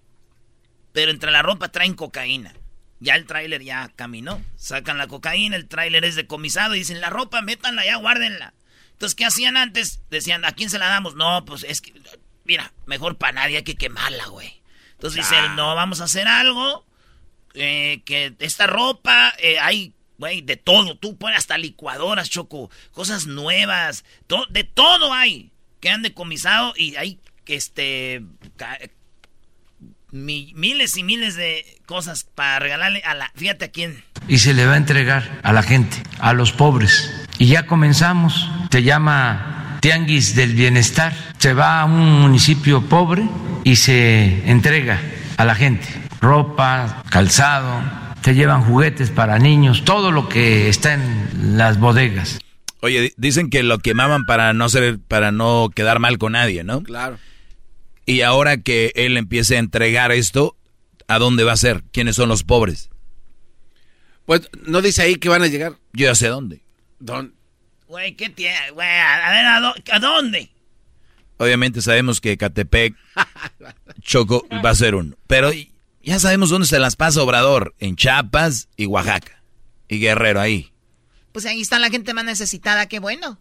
Pero 0.93 1.11
entre 1.11 1.31
la 1.31 1.43
ropa 1.43 1.69
traen 1.69 1.95
cocaína. 1.95 2.55
Ya 3.01 3.15
el 3.15 3.27
tráiler 3.27 3.63
ya 3.63 3.91
caminó. 3.95 4.43
Sacan 4.57 4.99
la 4.99 5.07
cocaína, 5.07 5.57
el 5.57 5.69
tráiler 5.69 6.05
es 6.05 6.17
decomisado 6.17 6.75
y 6.75 6.81
dicen, 6.81 7.01
la 7.01 7.11
ropa, 7.11 7.43
métanla 7.43 7.85
ya, 7.85 7.97
guárdenla. 7.97 8.55
Entonces, 8.93 9.15
¿qué 9.15 9.25
hacían 9.25 9.57
antes? 9.57 10.01
Decían, 10.11 10.45
¿a 10.45 10.53
quién 10.53 10.71
se 10.71 10.79
la 10.79 10.89
damos? 10.89 11.15
No, 11.15 11.45
pues 11.45 11.63
es 11.63 11.81
que, 11.81 11.95
mira, 12.45 12.73
mejor 12.87 13.17
para 13.17 13.33
nadie 13.33 13.59
hay 13.59 13.63
que 13.63 13.77
quemarla, 13.77 14.27
güey. 14.27 14.61
Entonces 14.93 15.29
dicen, 15.29 15.55
no, 15.55 15.77
vamos 15.77 16.01
a 16.01 16.05
hacer 16.05 16.27
algo, 16.27 16.85
eh, 17.55 18.03
que 18.05 18.35
esta 18.41 18.67
ropa, 18.67 19.33
eh, 19.39 19.61
hay, 19.61 19.95
güey, 20.19 20.43
de 20.43 20.57
todo. 20.57 20.97
Tú 20.97 21.17
pones 21.17 21.39
hasta 21.39 21.57
licuadoras, 21.57 22.29
Choco, 22.29 22.71
cosas 22.93 23.27
nuevas, 23.27 24.05
de 24.51 24.65
todo 24.65 25.13
hay 25.13 25.51
que 25.81 25.91
han 25.91 26.03
decomisado 26.03 26.75
y 26.77 26.97
hay, 26.97 27.21
este, 27.47 28.23
miles 30.11 30.97
y 30.97 31.03
miles 31.03 31.37
de 31.37 31.65
cosas 31.87 32.25
para 32.25 32.59
regalarle 32.59 33.03
a 33.05 33.15
la... 33.15 33.31
Fíjate 33.35 33.67
a 33.67 33.71
quién. 33.71 34.05
Y 34.27 34.39
se 34.39 34.55
le 34.55 34.67
va 34.67 34.75
a 34.75 34.77
entregar 34.77 35.41
a 35.43 35.53
la 35.53 35.63
gente, 35.63 35.97
a 36.19 36.33
los 36.33 36.53
pobres. 36.53 37.11
Y 37.39 37.47
ya 37.47 37.67
comenzamos. 37.67 38.49
Se 38.71 38.83
llama 38.83 39.79
Tianguis 39.81 40.35
del 40.35 40.55
Bienestar. 40.55 41.15
Se 41.39 41.55
va 41.55 41.81
a 41.81 41.85
un 41.85 42.21
municipio 42.21 42.83
pobre 42.83 43.29
y 43.65 43.77
se 43.77 44.51
entrega 44.51 45.01
a 45.37 45.45
la 45.45 45.55
gente. 45.55 45.87
Ropa, 46.21 47.05
calzado, 47.11 47.81
se 48.23 48.35
llevan 48.35 48.63
juguetes 48.63 49.11
para 49.11 49.39
niños, 49.39 49.85
todo 49.85 50.11
lo 50.11 50.29
que 50.29 50.69
está 50.69 50.95
en 50.95 51.57
las 51.57 51.79
bodegas. 51.79 52.39
Oye, 52.81 53.13
dicen 53.17 53.51
que 53.51 53.63
lo 53.63 53.79
quemaban 53.79 54.25
para 54.25 54.53
no 54.53 54.69
ser, 54.69 54.99
para 55.01 55.33
no 55.33 55.71
quedar 55.75 55.99
mal 55.99 56.19
con 56.19 56.33
nadie, 56.33 56.63
¿no? 56.63 56.83
Claro. 56.83 57.19
Y 58.07 58.23
ahora 58.23 58.59
que 58.59 58.93
él 58.95 59.17
empiece 59.17 59.57
a 59.57 59.59
entregar 59.59 60.13
esto, 60.13 60.57
¿a 61.09 61.19
dónde 61.19 61.45
va 61.45 61.53
a 61.53 61.57
ser? 61.57 61.83
¿Quiénes 61.93 62.17
son 62.17 62.29
los 62.29 62.45
pobres? 62.45 62.91
Pues 64.27 64.49
no 64.67 64.81
dice 64.83 65.03
ahí 65.03 65.17
que 65.17 65.29
van 65.29 65.43
a 65.43 65.47
llegar. 65.47 65.73
Yo 65.93 66.07
ya 66.07 66.15
sé 66.15 66.29
dónde. 66.29 66.63
Güey, 67.89 68.15
¿qué 68.15 68.29
tiene? 68.29 68.71
Güey, 68.73 68.87
a 68.87 69.31
ver, 69.31 69.85
¿a, 69.93 69.99
dónde? 69.99 70.51
Obviamente 71.39 71.81
sabemos 71.81 72.21
que 72.21 72.37
Catepec, 72.37 72.95
Choco, 74.01 74.47
va 74.65 74.71
a 74.71 74.75
ser 74.75 74.95
uno. 74.95 75.17
Pero 75.27 75.51
ya 76.09 76.19
sabemos 76.19 76.51
dónde 76.51 76.67
se 76.67 76.79
las 76.79 76.97
pasa 76.97 77.23
Obrador. 77.23 77.75
En 77.79 77.97
Chiapas 77.97 78.69
y 78.77 78.87
Oaxaca. 78.87 79.43
Y 79.89 79.99
Guerrero, 79.99 80.41
ahí. 80.41 80.73
Pues 81.33 81.47
ahí 81.47 81.61
está 81.61 81.79
la 81.79 81.91
gente 81.91 82.15
más 82.15 82.25
necesitada, 82.25 82.87
qué 82.87 82.99
bueno. 82.99 83.39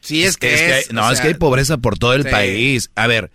Sí, 0.00 0.22
es, 0.22 0.36
que, 0.36 0.80
es, 0.80 0.92
No, 0.92 1.10
es 1.10 1.20
que 1.20 1.28
hay 1.28 1.34
pobreza 1.34 1.78
por 1.78 1.98
todo 1.98 2.12
el 2.12 2.28
país. 2.28 2.90
A 2.94 3.06
ver, 3.06 3.30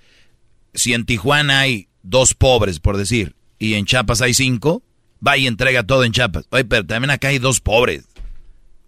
si 0.76 0.94
en 0.94 1.06
Tijuana 1.06 1.62
hay 1.62 1.88
dos 2.04 2.36
pobres, 2.36 2.80
por 2.80 2.96
decir, 2.96 3.36
y 3.58 3.74
en 3.74 3.86
Chiapas 3.86 4.22
hay 4.22 4.36
cinco, 4.36 4.84
va 5.26 5.36
y 5.36 5.48
entrega 5.48 5.84
todo 5.84 6.04
en 6.04 6.12
Chiapas. 6.12 6.46
Oye, 6.52 6.66
pero 6.66 6.86
también 6.86 7.10
acá 7.10 7.30
hay 7.30 7.40
dos 7.40 7.60
pobres. 7.60 8.06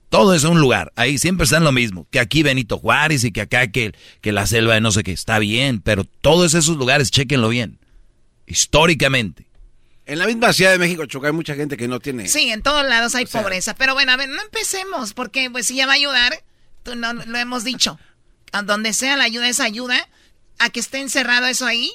Todo 0.09 0.35
es 0.35 0.43
un 0.43 0.59
lugar. 0.59 0.91
Ahí 0.95 1.17
siempre 1.17 1.45
están 1.45 1.63
lo 1.63 1.71
mismo. 1.71 2.05
Que 2.11 2.19
aquí 2.19 2.43
Benito 2.43 2.77
Juárez 2.77 3.23
y 3.23 3.31
que 3.31 3.41
acá 3.41 3.71
que, 3.71 3.93
que 4.21 4.31
la 4.31 4.45
selva 4.45 4.75
de 4.75 4.81
no 4.81 4.91
sé 4.91 5.03
qué. 5.03 5.13
Está 5.13 5.39
bien, 5.39 5.81
pero 5.81 6.03
todos 6.03 6.53
esos 6.53 6.77
lugares, 6.77 7.09
chequenlo 7.09 7.49
bien. 7.49 7.79
Históricamente. 8.45 9.50
En 10.05 10.19
la 10.19 10.25
misma 10.25 10.51
Ciudad 10.51 10.71
de 10.71 10.79
México, 10.79 11.05
Choca, 11.05 11.27
hay 11.27 11.33
mucha 11.33 11.55
gente 11.55 11.77
que 11.77 11.87
no 11.87 11.99
tiene... 11.99 12.27
Sí, 12.27 12.49
en 12.49 12.61
todos 12.61 12.85
lados 12.85 13.15
hay 13.15 13.25
pobreza. 13.25 13.75
Pero 13.75 13.93
bueno, 13.93 14.11
a 14.11 14.17
ver, 14.17 14.29
no 14.29 14.41
empecemos, 14.41 15.13
porque 15.13 15.49
pues 15.49 15.67
si 15.67 15.75
ya 15.75 15.85
va 15.85 15.93
a 15.93 15.95
ayudar, 15.95 16.43
tú 16.83 16.95
no, 16.95 17.13
lo 17.13 17.37
hemos 17.37 17.63
dicho. 17.63 17.99
A 18.51 18.63
donde 18.63 18.93
sea 18.93 19.15
la 19.15 19.25
ayuda 19.25 19.47
es 19.47 19.59
ayuda. 19.59 20.09
A 20.59 20.69
que 20.69 20.79
esté 20.79 20.99
encerrado 20.99 21.47
eso 21.47 21.65
ahí, 21.65 21.91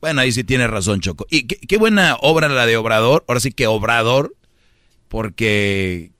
bueno, 0.00 0.20
ahí 0.20 0.32
sí 0.32 0.44
tiene 0.44 0.66
razón, 0.66 1.00
Choco. 1.00 1.26
Y 1.30 1.46
qué, 1.46 1.76
buena 1.76 2.16
obra 2.20 2.48
la 2.48 2.66
de 2.66 2.76
Obrador. 2.76 3.24
Ahora 3.26 3.40
sí 3.40 3.50
que 3.50 3.66
Obrador, 3.66 4.36
porque 5.08 6.12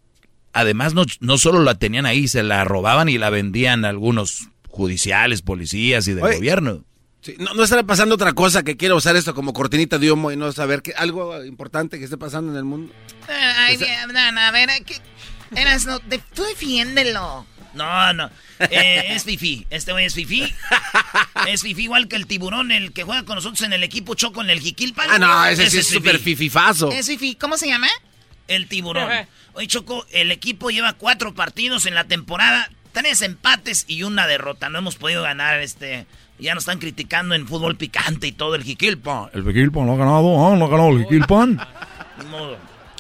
además 0.53 0.95
no, 0.95 1.05
no, 1.21 1.39
solo 1.39 1.63
la 1.63 1.77
tenían 1.77 2.07
ahí, 2.07 2.27
se 2.27 2.43
la 2.43 2.65
robaban 2.65 3.09
y 3.09 3.19
la 3.19 3.31
vendían 3.31 3.85
algunos 3.85 4.49
judiciales, 4.69 5.43
policías 5.43 6.09
y 6.09 6.15
del 6.15 6.35
gobierno. 6.35 6.85
No, 7.39 7.55
no 7.55 7.65
estará 7.65 7.83
pasando 7.83 8.15
otra 8.15 8.33
cosa 8.33 8.63
que 8.63 8.77
quiera 8.77 8.95
usar 8.95 9.17
esto 9.17 9.35
como 9.35 9.53
cortinita 9.53 9.99
de 9.99 10.11
humo 10.11 10.33
y 10.33 10.37
no 10.37 10.51
saber 10.53 10.83
que 10.83 10.93
algo 10.93 11.45
importante 11.45 11.99
que 11.99 12.05
esté 12.05 12.17
pasando 12.17 12.53
en 12.53 12.59
el 12.59 12.65
mundo. 12.65 12.93
Ay, 13.29 13.79
a 13.79 14.51
ver, 14.51 14.71
¿qué? 14.85 15.01
Eras, 15.55 15.87
no, 15.87 16.01
tú 16.01 16.43
defiéndelo. 16.45 17.47
No, 17.75 18.13
no. 18.13 18.31
Eh, 18.59 19.15
es 19.15 19.25
Fifi. 19.25 19.67
Este 19.71 19.93
güey 19.93 20.07
es 20.07 20.15
Fifi. 20.15 20.53
Es 21.47 21.63
Fifi 21.63 21.83
igual 21.85 22.09
que 22.09 22.17
el 22.17 22.27
tiburón, 22.27 22.73
el 22.73 22.93
que 22.93 23.05
juega 23.05 23.25
con 23.25 23.37
nosotros 23.37 23.63
en 23.63 23.73
el 23.73 23.83
equipo 23.83 24.15
Choco 24.15 24.43
en 24.43 24.51
el 24.51 24.61
Jiquilpan. 24.61 25.09
Ah, 25.11 25.19
no, 25.19 25.47
ese, 25.47 25.71
sí 25.71 25.79
es 25.79 25.87
súper 25.87 26.19
fififazo. 26.19 26.91
Es 26.91 27.07
Fifi. 27.07 27.37
¿Cómo 27.37 27.57
se 27.57 27.69
llama? 27.69 27.89
El 28.49 28.67
tiburón. 28.67 29.09
Oye, 29.53 29.67
Choco, 29.67 30.07
el 30.11 30.33
equipo 30.33 30.71
lleva 30.71 30.95
cuatro 30.95 31.35
partidos 31.35 31.87
en 31.87 31.95
la 31.95 32.05
temporada, 32.05 32.71
tres 32.93 33.23
empates 33.23 33.85
y 33.87 34.03
una 34.03 34.27
derrota. 34.27 34.69
No 34.69 34.79
hemos 34.79 34.97
podido 34.97 35.23
ganar 35.23 35.61
este. 35.61 36.07
Ya 36.39 36.55
nos 36.55 36.63
están 36.63 36.79
criticando 36.79 37.35
en 37.35 37.47
fútbol 37.47 37.77
picante 37.77 38.27
y 38.27 38.33
todo 38.33 38.55
el 38.55 38.63
Jiquilpan. 38.63 39.31
El 39.33 39.45
Jiquilpan 39.45 39.87
lo 39.87 39.93
ha 39.95 39.97
ganado, 39.97 40.47
¿ah? 40.47 40.57
¿No 40.57 40.67
ha 40.67 40.69
ganado 40.69 40.91
el 40.91 41.05
Jiquilpan? 41.05 41.61
modo. 42.31 42.57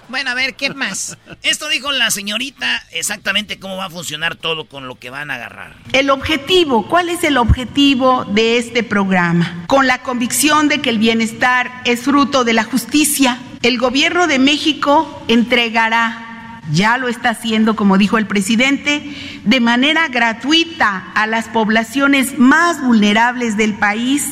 Bueno, 0.08 0.30
a 0.30 0.34
ver, 0.34 0.54
¿qué 0.54 0.72
más? 0.72 1.18
Esto 1.42 1.68
dijo 1.68 1.92
la 1.92 2.10
señorita 2.10 2.82
exactamente 2.92 3.58
cómo 3.58 3.76
va 3.76 3.86
a 3.86 3.90
funcionar 3.90 4.36
todo 4.36 4.66
con 4.66 4.88
lo 4.88 4.94
que 4.94 5.10
van 5.10 5.30
a 5.30 5.34
agarrar. 5.34 5.76
El 5.92 6.08
objetivo, 6.08 6.88
¿cuál 6.88 7.10
es 7.10 7.24
el 7.24 7.36
objetivo 7.36 8.24
de 8.24 8.56
este 8.56 8.82
programa? 8.82 9.64
Con 9.66 9.86
la 9.86 10.02
convicción 10.02 10.68
de 10.68 10.80
que 10.80 10.88
el 10.88 10.98
bienestar 10.98 11.82
es 11.84 12.00
fruto 12.00 12.44
de 12.44 12.54
la 12.54 12.64
justicia, 12.64 13.38
el 13.60 13.76
gobierno 13.76 14.26
de 14.26 14.38
México 14.38 15.22
entregará, 15.28 16.62
ya 16.72 16.96
lo 16.96 17.08
está 17.08 17.30
haciendo, 17.30 17.76
como 17.76 17.98
dijo 17.98 18.16
el 18.16 18.26
presidente, 18.26 19.02
de 19.48 19.60
manera 19.60 20.08
gratuita 20.08 21.10
a 21.14 21.26
las 21.26 21.48
poblaciones 21.48 22.38
más 22.38 22.82
vulnerables 22.82 23.56
del 23.56 23.72
país 23.72 24.26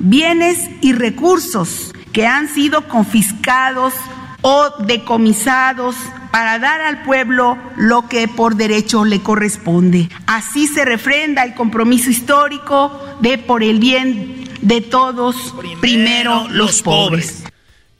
bienes 0.00 0.68
y 0.80 0.92
recursos 0.92 1.92
que 2.12 2.26
han 2.26 2.52
sido 2.52 2.88
confiscados 2.88 3.94
o 4.42 4.70
decomisados 4.80 5.94
para 6.32 6.58
dar 6.58 6.80
al 6.80 7.04
pueblo 7.04 7.56
lo 7.76 8.08
que 8.08 8.26
por 8.26 8.56
derecho 8.56 9.04
le 9.04 9.22
corresponde. 9.22 10.08
Así 10.26 10.66
se 10.66 10.84
refrenda 10.84 11.44
el 11.44 11.54
compromiso 11.54 12.10
histórico 12.10 13.00
de 13.20 13.38
por 13.38 13.62
el 13.62 13.78
bien 13.78 14.44
de 14.60 14.80
todos, 14.80 15.54
primero, 15.80 16.48
los, 16.48 16.82
pobres. 16.82 17.44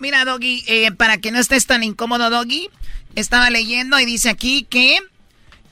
Mira, 0.00 0.24
Doggy, 0.24 0.64
eh, 0.66 0.90
para 0.90 1.18
que 1.18 1.30
no 1.30 1.38
estés 1.38 1.66
tan 1.66 1.84
incómodo, 1.84 2.30
Doggy, 2.30 2.68
estaba 3.14 3.48
leyendo 3.48 4.00
y 4.00 4.06
dice 4.06 4.28
aquí 4.28 4.66
que 4.68 4.98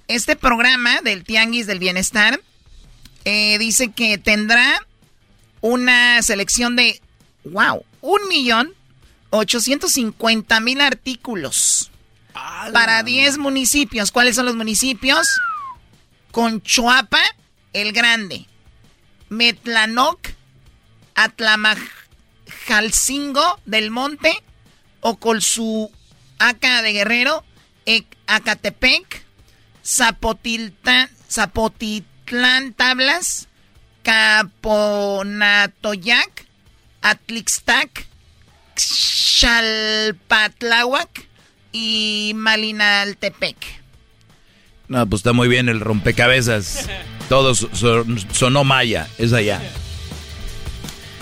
este 0.09 0.37
programa 0.37 1.01
del 1.03 1.25
Tianguis 1.25 1.67
del 1.67 1.79
Bienestar 1.79 2.41
eh, 3.25 3.59
dice 3.59 3.91
que 3.91 4.19
tendrá 4.19 4.87
una 5.61 6.23
selección 6.23 6.77
de, 6.77 7.01
wow, 7.45 7.85
un 8.01 8.29
millón 8.29 8.73
850 9.31 10.61
mil 10.61 10.81
artículos 10.81 11.91
para 12.73 13.03
10 13.03 13.39
municipios. 13.39 14.13
¿Cuáles 14.13 14.37
son 14.37 14.47
los 14.47 14.55
municipios? 14.55 15.27
Conchuapa, 16.31 17.21
El 17.73 17.91
Grande, 17.93 18.47
Metlanoc, 19.29 20.21
Atlamajalcingo 21.15 23.59
del 23.65 23.91
Monte, 23.91 24.41
Ocolsuaca 25.01 26.83
de 26.83 26.93
Guerrero, 26.93 27.43
Acatepec, 28.27 29.26
Zapotitlán, 29.87 31.09
Zapotitlán 31.31 32.75
Tablas, 32.75 33.47
Caponatoyac, 34.03 36.45
Atlixtac, 37.03 38.09
Xalpatláhuac 38.77 41.29
y 41.71 42.33
Malinaltepec. 42.35 43.57
No, 44.89 45.09
pues 45.09 45.21
está 45.21 45.33
muy 45.33 45.47
bien 45.49 45.69
el 45.69 45.79
rompecabezas. 45.81 46.89
Todo 47.29 47.55
sonó 47.55 48.65
maya, 48.65 49.09
es 49.19 49.33
allá. 49.33 49.63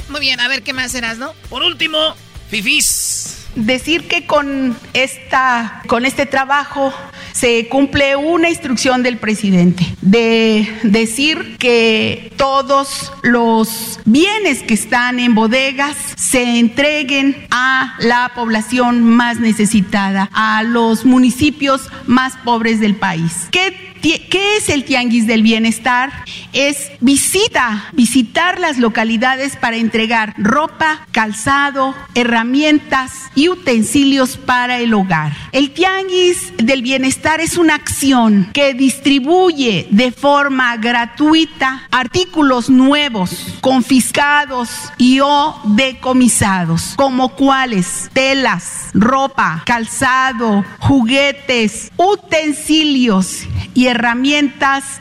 Muy 0.09 0.20
bien, 0.20 0.41
a 0.41 0.49
ver 0.49 0.62
qué 0.62 0.73
más 0.73 0.93
serás, 0.93 1.19
¿no? 1.19 1.35
Por 1.51 1.62
último, 1.62 2.16
Fifis. 2.51 3.43
Decir 3.55 4.09
que 4.09 4.26
con 4.26 4.76
esta, 4.93 5.82
con 5.86 6.06
este 6.06 6.26
trabajo 6.26 6.93
se 7.32 7.68
cumple 7.68 8.16
una 8.16 8.48
instrucción 8.48 9.02
del 9.02 9.18
presidente 9.18 9.85
de 10.01 10.68
decir 10.82 11.56
que 11.59 12.32
todos 12.36 13.12
los 13.22 14.01
bienes 14.05 14.62
que 14.62 14.74
están 14.74 15.18
en 15.18 15.35
bodegas 15.35 15.97
se 16.16 16.59
entreguen 16.59 17.47
a 17.51 17.97
la 18.01 18.32
población 18.35 19.02
más 19.05 19.40
necesitada, 19.40 20.31
a 20.32 20.62
los 20.62 21.05
municipios 21.05 21.89
más 22.06 22.35
pobres 22.44 22.81
del 22.81 22.97
país. 22.97 23.48
¿Qué 23.51 23.93
¿Qué 24.05 24.59
es 24.59 24.68
el 24.68 24.85
Tianguis 24.85 25.26
del 25.26 25.43
Bienestar? 25.43 26.12
Es 26.52 26.93
visita, 27.01 27.89
visitar 27.94 28.60
las 28.60 28.76
localidades 28.76 29.56
para 29.56 29.76
entregar 29.76 30.35
ropa, 30.36 31.06
calzado, 31.10 31.94
herramientas 32.14 33.12
y 33.35 33.48
utensilios 33.48 34.36
para 34.36 34.78
el 34.78 34.93
hogar. 34.93 35.32
El 35.52 35.70
Tianguis 35.70 36.52
del 36.59 36.82
Bienestar 36.82 37.40
es 37.40 37.56
una 37.56 37.76
acción 37.76 38.51
que 38.52 38.74
distribuye 38.74 39.89
de 39.90 40.12
forma 40.12 40.76
gratuita 40.76 41.89
artículos 41.90 42.68
nuevos, 42.68 43.56
confiscados 43.62 44.68
y 44.98 45.20
o 45.20 45.59
decomisados, 45.64 46.93
como 46.97 47.31
cuáles 47.31 48.10
telas, 48.12 48.90
ropa, 48.93 49.62
calzado, 49.64 50.62
juguetes, 50.78 51.90
utensilios 51.97 53.47
y 53.72 53.86
herramientas 53.86 53.93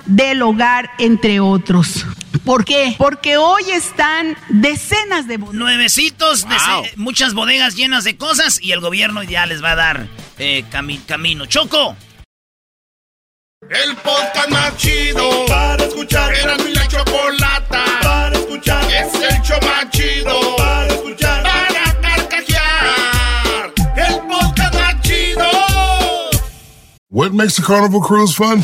del 0.05 0.41
hogar, 0.41 0.89
entre 0.99 1.39
otros. 1.39 2.05
¿Por 2.45 2.65
qué? 2.65 2.95
Porque 2.97 3.37
hoy 3.37 3.63
están 3.71 4.35
decenas 4.49 5.27
de 5.27 5.37
bodegas. 5.37 5.59
Nuevecitos, 5.59 6.45
muchas 6.95 7.33
bodegas 7.33 7.75
llenas 7.75 8.03
de 8.03 8.17
cosas 8.17 8.59
y 8.61 8.71
el 8.71 8.79
gobierno 8.79 9.23
ya 9.23 9.45
les 9.45 9.63
va 9.63 9.71
a 9.71 9.75
dar 9.75 10.07
eh, 10.37 10.65
camino. 11.07 11.45
Choco. 11.45 11.95
El 13.69 13.95
podcast 13.97 14.49
más 14.49 14.75
chido 14.77 15.45
para 15.47 15.85
escuchar. 15.85 16.33
Era 16.33 16.57
mi 16.57 16.73
la 16.73 16.85
chocolata 16.87 17.85
para 18.01 18.37
escuchar. 18.37 18.83
Es 18.91 19.13
el 19.13 19.41
show 19.41 19.57
más 19.61 19.89
chido 19.89 20.55
para 20.57 20.87
escuchar. 20.87 21.43
Para 21.43 22.01
carcajear. 22.01 23.73
El 23.95 24.19
podcast 24.27 24.73
más 24.73 25.01
chido. 25.01 25.49
What 27.09 27.31
makes 27.31 27.57
a 27.57 27.61
carnival 27.61 28.01
cruise 28.01 28.35
fun? 28.35 28.63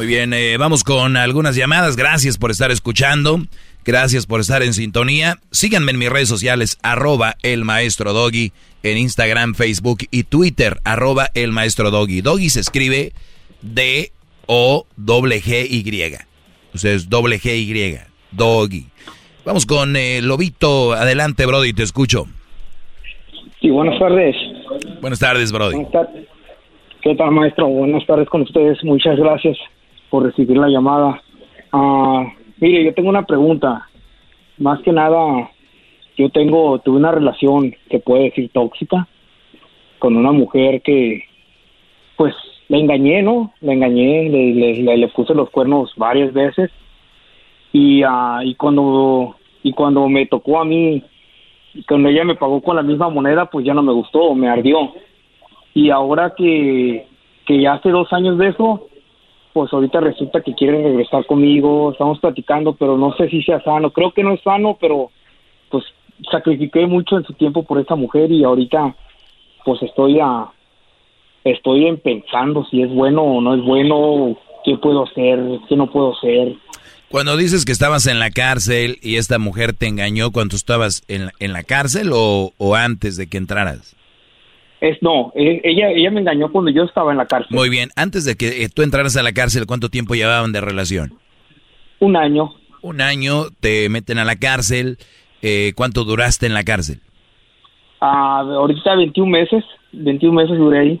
Muy 0.00 0.06
bien, 0.06 0.32
eh, 0.32 0.56
vamos 0.56 0.82
con 0.82 1.18
algunas 1.18 1.56
llamadas. 1.56 1.94
Gracias 1.94 2.38
por 2.38 2.50
estar 2.50 2.70
escuchando. 2.70 3.40
Gracias 3.84 4.24
por 4.24 4.40
estar 4.40 4.62
en 4.62 4.72
sintonía. 4.72 5.36
Síganme 5.50 5.92
en 5.92 5.98
mis 5.98 6.08
redes 6.08 6.26
sociales, 6.26 6.78
arroba 6.82 7.34
el 7.42 7.66
maestro 7.66 8.14
Doggy, 8.14 8.50
en 8.82 8.96
Instagram, 8.96 9.54
Facebook 9.54 9.98
y 10.10 10.22
Twitter, 10.22 10.78
arroba 10.84 11.26
el 11.34 11.52
maestro 11.52 11.90
Doggy. 11.90 12.22
Doggy 12.22 12.48
se 12.48 12.60
escribe 12.60 13.12
D-O-G-Y. 13.60 14.14
O 16.72 16.78
sea, 16.78 16.92
es 16.94 17.10
doble 17.10 17.38
G-Y. 17.38 17.98
Doggy. 18.30 18.86
Vamos 19.44 19.66
con 19.66 19.96
eh, 19.96 20.22
Lobito. 20.22 20.94
Adelante, 20.94 21.44
Brody, 21.44 21.74
te 21.74 21.82
escucho. 21.82 22.24
Sí, 23.60 23.68
buenas 23.68 23.98
tardes. 23.98 24.34
Buenas 25.02 25.18
tardes, 25.18 25.52
Brody. 25.52 25.74
Buenas 25.74 25.92
tardes. 25.92 26.26
¿Qué 27.02 27.14
tal, 27.16 27.32
maestro? 27.32 27.66
Buenas 27.66 28.06
tardes 28.06 28.30
con 28.30 28.40
ustedes. 28.40 28.82
Muchas 28.82 29.18
gracias 29.18 29.58
por 30.10 30.24
recibir 30.24 30.58
la 30.58 30.68
llamada. 30.68 31.22
Ah, 31.72 32.26
mire, 32.58 32.84
yo 32.84 32.94
tengo 32.94 33.08
una 33.08 33.24
pregunta. 33.24 33.88
Más 34.58 34.80
que 34.82 34.92
nada, 34.92 35.50
yo 36.16 36.28
tengo, 36.30 36.78
tuve 36.80 36.98
una 36.98 37.12
relación 37.12 37.74
que 37.88 37.98
puede 37.98 38.24
decir 38.24 38.50
tóxica 38.52 39.08
con 39.98 40.16
una 40.16 40.32
mujer 40.32 40.82
que, 40.82 41.24
pues, 42.16 42.34
le 42.68 42.78
engañé, 42.78 43.22
¿no? 43.22 43.52
Le 43.60 43.72
engañé, 43.72 44.28
le, 44.28 44.54
le, 44.82 44.96
le 44.96 45.08
puse 45.08 45.34
los 45.34 45.50
cuernos 45.50 45.92
varias 45.96 46.32
veces 46.32 46.70
y, 47.72 48.02
ah, 48.02 48.40
y 48.44 48.54
cuando 48.54 49.36
y 49.62 49.72
cuando 49.72 50.08
me 50.08 50.26
tocó 50.26 50.60
a 50.60 50.64
mí, 50.64 51.02
cuando 51.86 52.08
ella 52.08 52.24
me 52.24 52.34
pagó 52.34 52.62
con 52.62 52.76
la 52.76 52.82
misma 52.82 53.08
moneda, 53.08 53.46
pues 53.46 53.64
ya 53.64 53.74
no 53.74 53.82
me 53.82 53.92
gustó, 53.92 54.34
me 54.34 54.48
ardió. 54.48 54.92
Y 55.74 55.90
ahora 55.90 56.34
que, 56.36 57.06
que 57.46 57.60
ya 57.60 57.74
hace 57.74 57.90
dos 57.90 58.12
años 58.12 58.38
de 58.38 58.48
eso, 58.48 58.88
pues 59.52 59.72
ahorita 59.72 60.00
resulta 60.00 60.40
que 60.40 60.54
quiere 60.54 60.82
regresar 60.82 61.26
conmigo, 61.26 61.92
estamos 61.92 62.18
platicando, 62.20 62.74
pero 62.74 62.96
no 62.96 63.14
sé 63.16 63.28
si 63.28 63.42
sea 63.42 63.62
sano, 63.62 63.90
creo 63.90 64.12
que 64.12 64.22
no 64.22 64.34
es 64.34 64.42
sano, 64.42 64.76
pero 64.80 65.10
pues 65.70 65.84
sacrifiqué 66.30 66.86
mucho 66.86 67.16
en 67.16 67.24
su 67.24 67.32
tiempo 67.34 67.62
por 67.64 67.80
esa 67.80 67.96
mujer 67.96 68.30
y 68.30 68.44
ahorita 68.44 68.94
pues 69.64 69.82
estoy 69.82 70.20
a 70.20 70.48
estoy 71.44 71.86
en 71.86 71.98
pensando 71.98 72.64
si 72.70 72.82
es 72.82 72.90
bueno 72.90 73.22
o 73.22 73.40
no 73.40 73.54
es 73.54 73.62
bueno, 73.62 74.36
qué 74.64 74.76
puedo 74.76 75.04
hacer, 75.04 75.38
qué 75.68 75.76
no 75.76 75.90
puedo 75.90 76.14
hacer. 76.16 76.54
Cuando 77.08 77.36
dices 77.36 77.64
que 77.64 77.72
estabas 77.72 78.06
en 78.06 78.20
la 78.20 78.30
cárcel 78.30 78.98
y 79.02 79.16
esta 79.16 79.38
mujer 79.38 79.72
te 79.72 79.88
engañó 79.88 80.30
cuando 80.30 80.54
estabas 80.54 81.02
en, 81.08 81.30
en 81.40 81.52
la 81.52 81.64
cárcel 81.64 82.10
o, 82.12 82.52
o 82.56 82.74
antes 82.76 83.16
de 83.16 83.26
que 83.26 83.36
entraras? 83.36 83.96
Es 84.80 84.96
no, 85.02 85.32
e- 85.34 85.60
ella 85.64 85.90
ella 85.90 86.10
me 86.10 86.20
engañó 86.20 86.50
cuando 86.50 86.70
yo 86.70 86.84
estaba 86.84 87.12
en 87.12 87.18
la 87.18 87.26
cárcel. 87.26 87.54
Muy 87.56 87.68
bien, 87.68 87.90
antes 87.96 88.24
de 88.24 88.36
que 88.36 88.64
eh, 88.64 88.68
tú 88.68 88.82
entraras 88.82 89.16
a 89.16 89.22
la 89.22 89.32
cárcel, 89.32 89.66
¿cuánto 89.66 89.88
tiempo 89.90 90.14
llevaban 90.14 90.52
de 90.52 90.60
relación? 90.60 91.14
Un 91.98 92.16
año. 92.16 92.54
Un 92.82 93.02
año, 93.02 93.44
te 93.60 93.88
meten 93.90 94.18
a 94.18 94.24
la 94.24 94.36
cárcel. 94.36 94.96
eh, 95.42 95.72
¿Cuánto 95.76 96.04
duraste 96.04 96.46
en 96.46 96.54
la 96.54 96.64
cárcel? 96.64 97.00
Ah, 98.00 98.40
ahorita 98.40 98.96
21 98.96 99.30
meses, 99.30 99.62
21 99.92 100.34
meses 100.34 100.56
duré 100.56 100.78
ahí. 100.78 101.00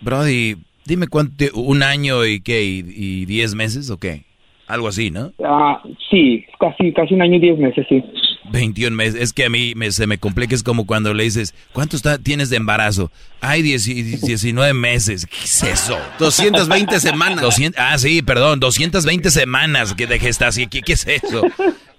Brody, 0.00 0.54
dime 0.84 1.08
cuánto, 1.08 1.44
un 1.54 1.82
año 1.82 2.24
y 2.24 2.40
qué, 2.40 2.62
y, 2.64 2.84
y 2.86 3.24
diez 3.24 3.54
meses 3.56 3.90
o 3.90 3.98
qué? 3.98 4.24
Algo 4.68 4.86
así, 4.88 5.10
¿no? 5.10 5.32
Ah, 5.44 5.82
sí, 6.10 6.44
casi 6.60 6.92
casi 6.92 7.14
un 7.14 7.22
año 7.22 7.36
y 7.36 7.40
10 7.40 7.58
meses, 7.58 7.86
sí. 7.88 8.04
21 8.50 8.94
meses. 8.96 9.20
Es 9.20 9.32
que 9.32 9.44
a 9.44 9.50
mí 9.50 9.74
me, 9.76 9.90
se 9.92 10.06
me 10.06 10.18
complica, 10.18 10.54
es 10.54 10.62
como 10.62 10.86
cuando 10.86 11.12
le 11.14 11.24
dices, 11.24 11.54
¿cuánto 11.72 11.96
está, 11.96 12.18
tienes 12.18 12.50
de 12.50 12.56
embarazo? 12.56 13.10
Ay, 13.40 13.62
10 13.62 13.84
19 14.22 14.74
meses. 14.74 15.26
¿Qué 15.26 15.44
es 15.44 15.62
eso? 15.62 15.98
220 16.18 17.00
semanas. 17.00 17.40
200, 17.42 17.80
ah, 17.80 17.98
sí, 17.98 18.22
perdón, 18.22 18.60
220 18.60 19.30
semanas 19.30 19.94
que 19.94 20.06
de 20.06 20.18
gestación. 20.18 20.68
¿Qué, 20.68 20.82
qué 20.82 20.92
es 20.94 21.06
eso? 21.06 21.42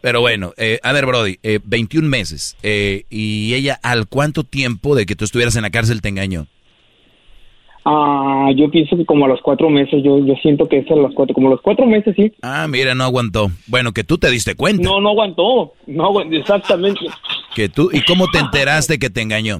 Pero 0.01 0.21
bueno, 0.21 0.53
eh, 0.57 0.79
a 0.83 0.91
ver, 0.93 1.05
Brody, 1.05 1.39
eh, 1.43 1.59
21 1.63 2.07
meses. 2.07 2.55
eh, 2.63 3.05
¿Y 3.09 3.53
ella 3.53 3.79
al 3.81 4.07
cuánto 4.07 4.43
tiempo 4.43 4.95
de 4.95 5.05
que 5.05 5.15
tú 5.15 5.25
estuvieras 5.25 5.55
en 5.55 5.63
la 5.63 5.69
cárcel 5.69 6.01
te 6.01 6.09
engañó? 6.09 6.47
Ah, 7.89 8.51
yo 8.53 8.69
pienso 8.69 8.97
que 8.97 9.05
como 9.05 9.23
a 9.23 9.27
los 9.29 9.39
cuatro 9.41 9.69
meses, 9.69 10.03
yo, 10.03 10.19
yo 10.19 10.35
siento 10.41 10.67
que 10.67 10.79
es 10.79 10.91
a 10.91 10.95
los 10.95 11.13
cuatro, 11.13 11.33
como 11.33 11.47
a 11.47 11.51
los 11.51 11.61
cuatro 11.61 11.85
meses, 11.85 12.13
sí. 12.17 12.33
Ah, 12.41 12.67
mira, 12.67 12.93
no 12.95 13.05
aguantó. 13.05 13.47
Bueno, 13.65 13.93
que 13.93 14.03
tú 14.03 14.17
te 14.17 14.29
diste 14.29 14.55
cuenta. 14.55 14.83
No, 14.83 14.99
no 14.99 15.11
aguantó, 15.11 15.71
no 15.85 16.03
aguantó, 16.03 16.35
exactamente. 16.35 16.99
Que 17.55 17.69
tú, 17.69 17.89
¿Y 17.93 18.01
cómo 18.01 18.27
te 18.29 18.39
enteraste 18.39 18.99
que 18.99 19.09
te 19.09 19.21
engañó? 19.21 19.59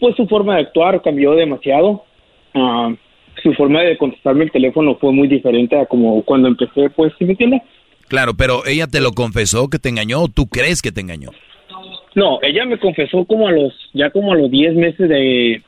Pues 0.00 0.16
su 0.16 0.26
forma 0.28 0.54
de 0.54 0.62
actuar 0.62 1.02
cambió 1.02 1.32
demasiado. 1.32 2.04
Ah, 2.54 2.90
su 3.42 3.52
forma 3.52 3.82
de 3.82 3.98
contestarme 3.98 4.44
el 4.44 4.50
teléfono 4.50 4.96
fue 4.98 5.12
muy 5.12 5.28
diferente 5.28 5.78
a 5.78 5.84
como 5.84 6.22
cuando 6.22 6.48
empecé, 6.48 6.88
pues, 6.88 7.12
¿sí 7.18 7.26
me 7.26 7.32
entiendes? 7.32 7.60
Claro, 8.08 8.32
pero 8.32 8.64
ella 8.66 8.86
te 8.86 9.02
lo 9.02 9.12
confesó 9.12 9.68
que 9.68 9.78
te 9.78 9.90
engañó 9.90 10.22
o 10.22 10.28
tú 10.28 10.46
crees 10.46 10.80
que 10.80 10.90
te 10.90 11.02
engañó. 11.02 11.32
No, 12.14 12.38
ella 12.40 12.64
me 12.64 12.78
confesó 12.78 13.26
como 13.26 13.46
a 13.46 13.52
los, 13.52 13.74
ya 13.92 14.08
como 14.08 14.32
a 14.32 14.36
los 14.36 14.50
10 14.50 14.74
meses 14.74 15.06
de, 15.06 15.62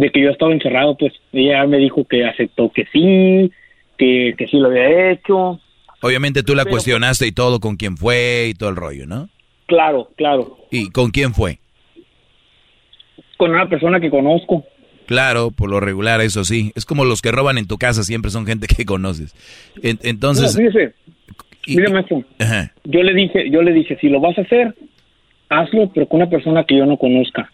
de 0.00 0.10
que 0.10 0.20
yo 0.22 0.30
estaba 0.30 0.52
encerrado, 0.52 0.96
pues 0.96 1.12
ella 1.32 1.66
me 1.66 1.78
dijo 1.78 2.04
que 2.04 2.24
aceptó 2.24 2.70
que 2.70 2.84
sí, 2.92 3.50
que, 3.98 4.34
que 4.36 4.46
sí 4.46 4.58
lo 4.58 4.68
había 4.68 5.10
hecho. 5.12 5.60
Obviamente 6.02 6.42
tú 6.42 6.54
la 6.54 6.64
Pero- 6.64 6.72
cuestionaste 6.74 7.26
y 7.26 7.32
todo 7.32 7.60
con 7.60 7.76
quién 7.76 7.96
fue 7.96 8.48
y 8.50 8.54
todo 8.54 8.68
el 8.70 8.76
rollo, 8.76 9.06
¿no? 9.06 9.28
Claro, 9.66 10.10
claro, 10.16 10.58
¿Y 10.70 10.90
con 10.90 11.10
quién 11.10 11.34
fue? 11.34 11.58
con 13.36 13.50
una 13.50 13.68
persona 13.68 14.00
que 14.00 14.08
conozco. 14.10 14.64
Claro, 15.06 15.50
por 15.50 15.68
lo 15.70 15.78
regular, 15.78 16.20
eso 16.20 16.42
sí. 16.44 16.72
Es 16.74 16.84
como 16.86 17.04
los 17.04 17.20
que 17.22 17.30
roban 17.32 17.58
en 17.58 17.66
tu 17.66 17.76
casa, 17.78 18.02
siempre 18.02 18.30
son 18.30 18.46
gente 18.46 18.66
que 18.76 18.84
conoces. 18.84 19.34
En- 19.82 19.98
entonces, 20.02 20.56
No, 20.56 20.62
fíjese, 20.70 20.94
maestro, 21.92 22.24
ajá. 22.38 22.72
yo 22.84 23.02
le 23.02 23.12
dije, 23.14 23.50
yo 23.50 23.62
le 23.62 23.72
dije, 23.72 23.96
si 24.00 24.08
lo 24.08 24.20
vas 24.20 24.38
a 24.38 24.42
hacer, 24.42 24.74
hazlo, 25.48 25.90
pero 25.92 26.06
con 26.08 26.20
una 26.22 26.30
persona 26.30 26.64
que 26.64 26.76
yo 26.76 26.86
no 26.86 26.96
conozca. 26.96 27.50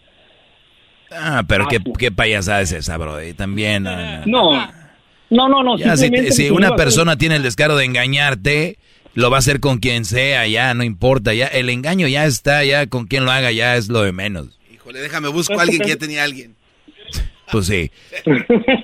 Ah, 1.15 1.43
pero 1.47 1.67
qué, 1.67 1.79
qué 1.97 2.11
payasada 2.11 2.61
es 2.61 2.71
esa, 2.71 2.97
bro. 2.97 3.23
Y 3.23 3.33
También. 3.33 3.83
no, 3.83 4.25
no. 4.25 5.49
No, 5.49 5.63
no. 5.63 5.77
Ya, 5.77 5.97
si, 5.97 6.49
una 6.51 6.75
persona 6.75 7.17
tiene 7.17 7.37
el 7.37 7.43
descaro 7.43 7.75
de 7.75 7.85
engañarte, 7.85 8.77
lo 9.15 9.31
va 9.31 9.37
a 9.37 9.39
hacer 9.39 9.59
con 9.59 9.79
quien 9.79 10.05
sea, 10.05 10.47
ya, 10.47 10.73
no 10.73 10.83
importa. 10.83 11.33
Ya, 11.33 11.47
el 11.47 11.69
engaño 11.69 12.07
ya 12.07 12.25
está, 12.25 12.63
ya 12.63 12.87
con 12.87 13.07
quien 13.07 13.25
lo 13.25 13.31
haga, 13.31 13.51
ya 13.51 13.75
es 13.75 13.89
lo 13.89 14.03
de 14.03 14.11
menos. 14.11 14.59
Híjole, 14.71 14.99
déjame 14.99 15.29
busco 15.29 15.59
a 15.59 15.63
alguien 15.63 15.81
que 15.81 15.89
ya 15.89 15.97
tenía 15.97 16.21
a 16.21 16.25
alguien. 16.25 16.55
Pues 17.51 17.67
sí. 17.67 17.91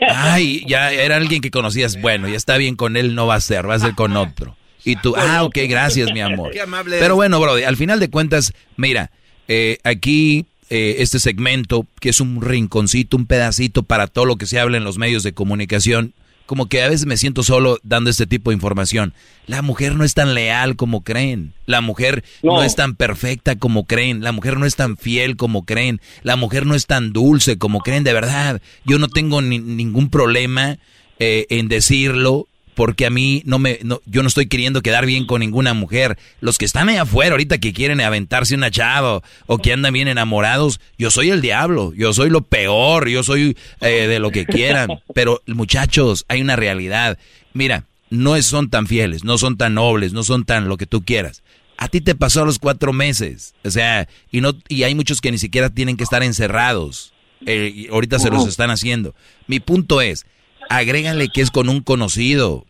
Ay, 0.10 0.64
ya 0.68 0.92
era 0.92 1.18
alguien 1.18 1.42
que 1.42 1.52
conocías. 1.52 2.02
Bueno, 2.02 2.28
ya 2.28 2.36
está 2.36 2.58
bien 2.58 2.76
con 2.76 2.98
él, 2.98 3.16
no 3.16 3.28
va 3.28 3.36
a 3.36 3.42
ser, 3.42 3.70
va 3.70 3.76
a 3.76 3.80
ser 3.80 3.94
con 3.96 4.18
otro. 4.18 4.56
Y 4.84 4.96
tú, 4.96 5.16
ah, 5.18 5.44
ok, 5.44 5.58
gracias, 5.68 6.14
mi 6.14 6.22
amor. 6.22 6.52
Qué 6.52 6.62
amable 6.62 6.98
Pero 7.00 7.16
bueno, 7.16 7.40
Brody, 7.40 7.64
al 7.64 7.78
final 7.78 8.00
de 8.00 8.10
cuentas, 8.10 8.54
mira, 8.76 9.12
eh, 9.48 9.78
aquí 9.84 10.46
eh, 10.70 10.98
este 11.00 11.20
segmento, 11.20 11.86
que 12.00 12.10
es 12.10 12.20
un 12.22 12.42
rinconcito, 12.42 13.18
un 13.18 13.26
pedacito 13.26 13.84
para 13.84 14.08
todo 14.08 14.26
lo 14.26 14.36
que 14.38 14.46
se 14.46 14.60
habla 14.60 14.78
en 14.78 14.84
los 14.84 14.98
medios 14.98 15.24
de 15.24 15.34
comunicación, 15.34 16.14
como 16.46 16.68
que 16.68 16.82
a 16.82 16.90
veces 16.90 17.06
me 17.06 17.16
siento 17.18 17.44
solo 17.44 17.78
dando 17.84 18.10
este 18.10 18.26
tipo 18.26 18.50
de 18.50 18.56
información. 18.56 19.14
La 19.46 19.62
mujer 19.62 19.96
no 19.96 20.04
es 20.04 20.16
tan 20.16 20.34
leal 20.34 20.76
como 20.76 21.04
creen. 21.04 21.54
La 21.68 21.80
mujer 21.82 22.24
no, 22.42 22.54
No. 22.54 22.64
es 22.64 22.76
tan 22.76 22.96
perfecta 22.96 23.56
como 23.56 23.86
creen. 23.86 24.24
La 24.24 24.32
mujer 24.32 24.58
no 24.58 24.66
es 24.66 24.76
tan 24.76 24.98
fiel 24.98 25.38
como 25.38 25.64
creen. 25.66 26.02
La 26.24 26.36
mujer 26.38 26.66
no 26.66 26.74
es 26.74 26.88
tan 26.88 27.14
dulce 27.14 27.60
como 27.60 27.82
creen. 27.82 28.04
De 28.04 28.14
verdad, 28.14 28.62
yo 28.84 28.98
no 28.98 29.10
tengo 29.10 29.44
ni- 29.44 29.60
ningún 29.60 30.10
problema 30.10 30.80
eh, 31.20 31.46
en 31.50 31.68
decirlo. 31.68 32.48
Porque 32.76 33.06
a 33.06 33.10
mí 33.10 33.42
no 33.46 33.60
me, 33.60 33.80
no, 33.84 34.02
yo 34.06 34.22
no 34.22 34.28
estoy 34.28 34.48
queriendo 34.48 34.82
quedar 34.82 35.06
bien 35.06 35.26
con 35.26 35.42
ninguna 35.42 35.74
mujer. 35.74 36.18
Los 36.40 36.58
que 36.58 36.66
están 36.66 36.90
allá 36.90 37.02
afuera 37.02 37.32
ahorita 37.32 37.58
que 37.58 37.74
quieren 37.74 38.02
aventarse 38.02 38.56
una 38.56 38.72
chava 38.72 39.22
o 39.48 39.58
que 39.58 39.74
andan 39.74 39.94
bien 39.94 40.08
enamorados, 40.08 40.80
yo 40.98 41.12
soy 41.12 41.30
el 41.30 41.42
diablo, 41.42 41.94
yo 41.96 42.14
soy 42.14 42.30
lo 42.30 42.42
peor, 42.42 43.10
yo 43.10 43.24
soy 43.24 43.58
eh, 43.82 44.08
de 44.08 44.20
lo 44.20 44.32
que 44.32 44.46
quieran. 44.46 44.90
Pero 45.14 45.42
muchachos, 45.48 46.26
hay 46.28 46.42
una 46.42 46.56
realidad. 46.56 47.18
Mira, 47.54 47.86
no 48.10 48.42
son 48.42 48.70
tan 48.70 48.88
fieles, 48.88 49.24
no 49.24 49.38
son 49.38 49.58
tan 49.58 49.74
nobles, 49.74 50.14
no 50.14 50.24
son 50.24 50.46
tan 50.46 50.70
lo 50.70 50.78
que 50.78 50.86
tú 50.86 51.04
quieras. 51.04 51.44
A 51.78 51.88
ti 51.88 52.02
te 52.02 52.16
pasó 52.16 52.44
a 52.44 52.46
los 52.46 52.60
cuatro 52.60 52.92
meses, 52.92 53.54
o 53.64 53.72
sea, 53.72 54.08
y 54.32 54.42
no, 54.42 54.54
y 54.68 54.84
hay 54.84 54.96
muchos 54.96 55.22
que 55.22 55.32
ni 55.32 55.38
siquiera 55.38 55.70
tienen 55.70 55.96
que 55.96 56.04
estar 56.04 56.24
encerrados. 56.24 57.14
Eh, 57.46 57.88
ahorita 57.90 58.20
se 58.20 58.30
los 58.30 58.48
están 58.48 58.70
haciendo. 58.70 59.16
Mi 59.48 59.62
punto 59.62 60.02
es, 60.02 60.26
agrégale 60.70 61.28
que 61.30 61.42
es 61.42 61.52
con 61.52 61.70
un 61.70 61.82
conocido, 61.82 62.66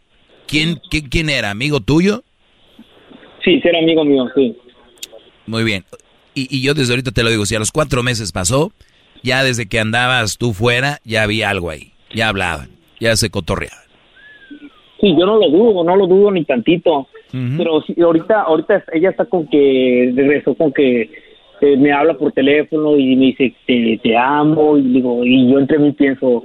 ¿Quién, 0.49 0.79
quién, 1.11 1.29
era? 1.29 1.51
¿Amigo 1.51 1.79
tuyo? 1.79 2.23
Sí, 3.43 3.61
era 3.63 3.77
amigo 3.77 4.03
mío, 4.03 4.25
sí. 4.35 4.57
Muy 5.45 5.63
bien. 5.63 5.83
Y, 6.33 6.47
y, 6.49 6.63
yo 6.63 6.73
desde 6.73 6.93
ahorita 6.93 7.11
te 7.11 7.21
lo 7.21 7.29
digo, 7.29 7.45
si 7.45 7.55
a 7.55 7.59
los 7.59 7.71
cuatro 7.71 8.01
meses 8.01 8.31
pasó, 8.31 8.71
ya 9.21 9.43
desde 9.43 9.67
que 9.67 9.79
andabas 9.79 10.39
tú 10.39 10.53
fuera, 10.53 10.97
ya 11.05 11.21
había 11.21 11.51
algo 11.51 11.69
ahí. 11.69 11.91
Ya 12.15 12.29
hablaban, 12.29 12.69
ya 12.99 13.15
se 13.15 13.29
cotorreaban. 13.29 13.77
Sí, 14.99 15.15
yo 15.17 15.25
no 15.25 15.37
lo 15.37 15.49
dudo, 15.49 15.83
no 15.83 15.95
lo 15.95 16.07
dudo 16.07 16.31
ni 16.31 16.43
tantito. 16.45 17.07
Pero 17.31 17.83
si, 17.83 18.01
ahorita, 18.01 18.41
ahorita 18.41 18.85
ella 18.91 19.11
está 19.11 19.25
con 19.25 19.47
que 19.47 20.11
regresó 20.15 20.55
con 20.55 20.73
que 20.73 21.11
eh, 21.61 21.77
me 21.77 21.91
habla 21.91 22.15
por 22.15 22.31
teléfono 22.31 22.97
y 22.97 23.15
me 23.15 23.25
dice 23.27 23.53
te, 23.67 23.99
te 24.01 24.17
amo 24.17 24.77
y 24.77 24.81
digo 24.81 25.23
y 25.23 25.51
yo 25.51 25.59
entre 25.59 25.77
mí 25.77 25.91
pienso 25.91 26.43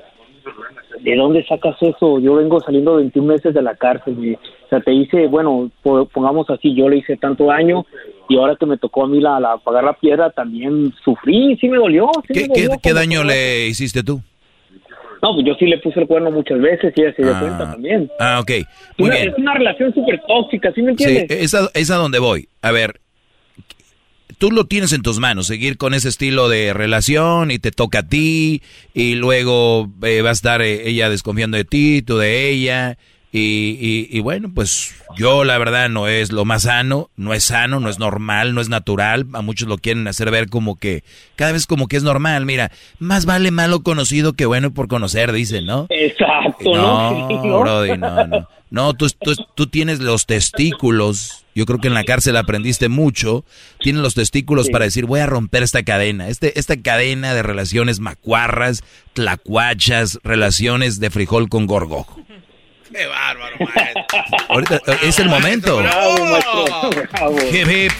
¿de 1.00 1.16
dónde 1.16 1.44
sacas 1.46 1.76
eso? 1.80 2.18
Yo 2.18 2.34
vengo 2.34 2.60
saliendo 2.60 2.96
21 2.96 3.26
meses 3.26 3.54
de 3.54 3.62
la 3.62 3.76
cárcel. 3.76 4.16
Y, 4.24 4.34
o 4.34 4.68
sea, 4.68 4.80
te 4.80 4.92
hice, 4.92 5.26
bueno, 5.26 5.70
pongamos 5.82 6.48
así, 6.50 6.74
yo 6.74 6.88
le 6.88 6.98
hice 6.98 7.16
tanto 7.16 7.46
daño 7.46 7.84
y 8.28 8.38
ahora 8.38 8.56
que 8.56 8.66
me 8.66 8.78
tocó 8.78 9.04
a 9.04 9.08
mí 9.08 9.20
la, 9.20 9.38
la 9.38 9.58
pagar 9.58 9.84
la 9.84 9.92
piedra, 9.92 10.30
también 10.30 10.92
sufrí, 11.04 11.56
sí 11.60 11.68
me 11.68 11.76
dolió. 11.76 12.10
¿Qué, 12.26 12.48
¿qué, 12.82 12.92
daño 12.92 13.22
le 13.22 13.66
hiciste 13.66 14.02
tú? 14.02 14.20
No, 15.22 15.34
pues 15.34 15.46
yo 15.46 15.54
sí 15.54 15.66
le 15.66 15.78
puse 15.78 16.00
el 16.00 16.06
cuerno 16.06 16.30
muchas 16.30 16.60
veces 16.60 16.92
y 16.96 17.00
ella 17.00 17.14
se 17.14 17.22
dio 17.22 17.32
ah. 17.34 17.40
cuenta 17.40 17.70
también. 17.70 18.10
Ah, 18.18 18.40
ok. 18.40 18.50
Muy 18.98 19.10
bien. 19.10 19.28
Es 19.30 19.38
una 19.38 19.54
relación 19.54 19.92
súper 19.94 20.20
tóxica, 20.26 20.72
¿sí 20.72 20.82
me 20.82 20.90
entiendes? 20.90 21.26
Sí, 21.28 21.44
es 21.44 21.54
a, 21.54 21.70
es 21.72 21.90
a 21.90 21.96
donde 21.96 22.18
voy. 22.18 22.48
A 22.60 22.72
ver, 22.72 23.00
tú 24.44 24.50
lo 24.50 24.66
tienes 24.66 24.92
en 24.92 25.00
tus 25.00 25.20
manos, 25.20 25.46
seguir 25.46 25.78
con 25.78 25.94
ese 25.94 26.10
estilo 26.10 26.50
de 26.50 26.74
relación 26.74 27.50
y 27.50 27.58
te 27.58 27.70
toca 27.70 28.00
a 28.00 28.02
ti 28.06 28.60
y 28.92 29.14
luego 29.14 29.88
eh, 30.02 30.20
va 30.20 30.28
a 30.28 30.32
estar 30.34 30.60
eh, 30.60 30.86
ella 30.86 31.08
desconfiando 31.08 31.56
de 31.56 31.64
ti, 31.64 32.02
tú 32.02 32.18
de 32.18 32.50
ella. 32.50 32.98
Y, 33.32 34.06
y, 34.10 34.20
bueno, 34.20 34.50
pues 34.54 34.94
yo 35.16 35.44
la 35.44 35.56
verdad 35.56 35.88
no 35.88 36.08
es 36.08 36.30
lo 36.30 36.44
más 36.44 36.64
sano, 36.64 37.08
no 37.16 37.32
es 37.32 37.44
sano, 37.44 37.80
no 37.80 37.88
es 37.88 37.98
normal, 37.98 38.54
no 38.54 38.60
es 38.60 38.68
natural. 38.68 39.26
A 39.32 39.40
muchos 39.40 39.66
lo 39.66 39.78
quieren 39.78 40.06
hacer 40.06 40.30
ver 40.30 40.50
como 40.50 40.76
que 40.78 41.04
cada 41.36 41.50
vez 41.50 41.66
como 41.66 41.88
que 41.88 41.96
es 41.96 42.02
normal. 42.02 42.44
Mira, 42.44 42.70
más 42.98 43.24
vale 43.24 43.50
malo 43.50 43.82
conocido 43.82 44.34
que 44.34 44.44
bueno 44.44 44.74
por 44.74 44.88
conocer, 44.88 45.32
dicen, 45.32 45.64
¿no? 45.64 45.86
Exacto, 45.88 46.70
¿no? 46.74 47.28
No, 47.28 47.60
Brody, 47.60 47.96
no, 47.96 48.26
no. 48.26 48.48
No, 48.74 48.92
tú, 48.92 49.06
tú, 49.20 49.34
tú 49.54 49.66
tienes 49.68 50.00
los 50.00 50.26
testículos 50.26 51.44
yo 51.54 51.66
creo 51.66 51.78
que 51.78 51.88
en 51.88 51.94
la 51.94 52.04
cárcel 52.04 52.36
aprendiste 52.36 52.88
mucho. 52.88 53.44
Tienes 53.78 54.02
los 54.02 54.14
testículos 54.14 54.70
para 54.70 54.86
decir, 54.86 55.06
voy 55.06 55.20
a 55.20 55.26
romper 55.26 55.62
esta 55.62 55.84
cadena. 55.84 56.28
Este, 56.28 56.58
esta 56.58 56.76
cadena 56.76 57.32
de 57.32 57.44
relaciones 57.44 58.00
macuarras, 58.00 58.82
tlacuachas, 59.12 60.18
relaciones 60.24 60.98
de 60.98 61.10
frijol 61.10 61.48
con 61.48 61.66
gorgojo. 61.66 62.20
¡Qué 62.92 63.06
bárbaro, 63.06 63.56
maestro! 63.60 64.04
Ahorita 64.48 64.76
eh, 64.86 64.98
es 65.02 65.18
el 65.20 65.28
momento. 65.28 65.78
Bravo, 65.78 66.24
maestro. 66.24 66.64
Bravo. 67.12 67.36
Hip, 67.38 67.68
hip. 67.68 67.92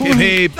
Hip, 0.00 0.20
hip. 0.20 0.52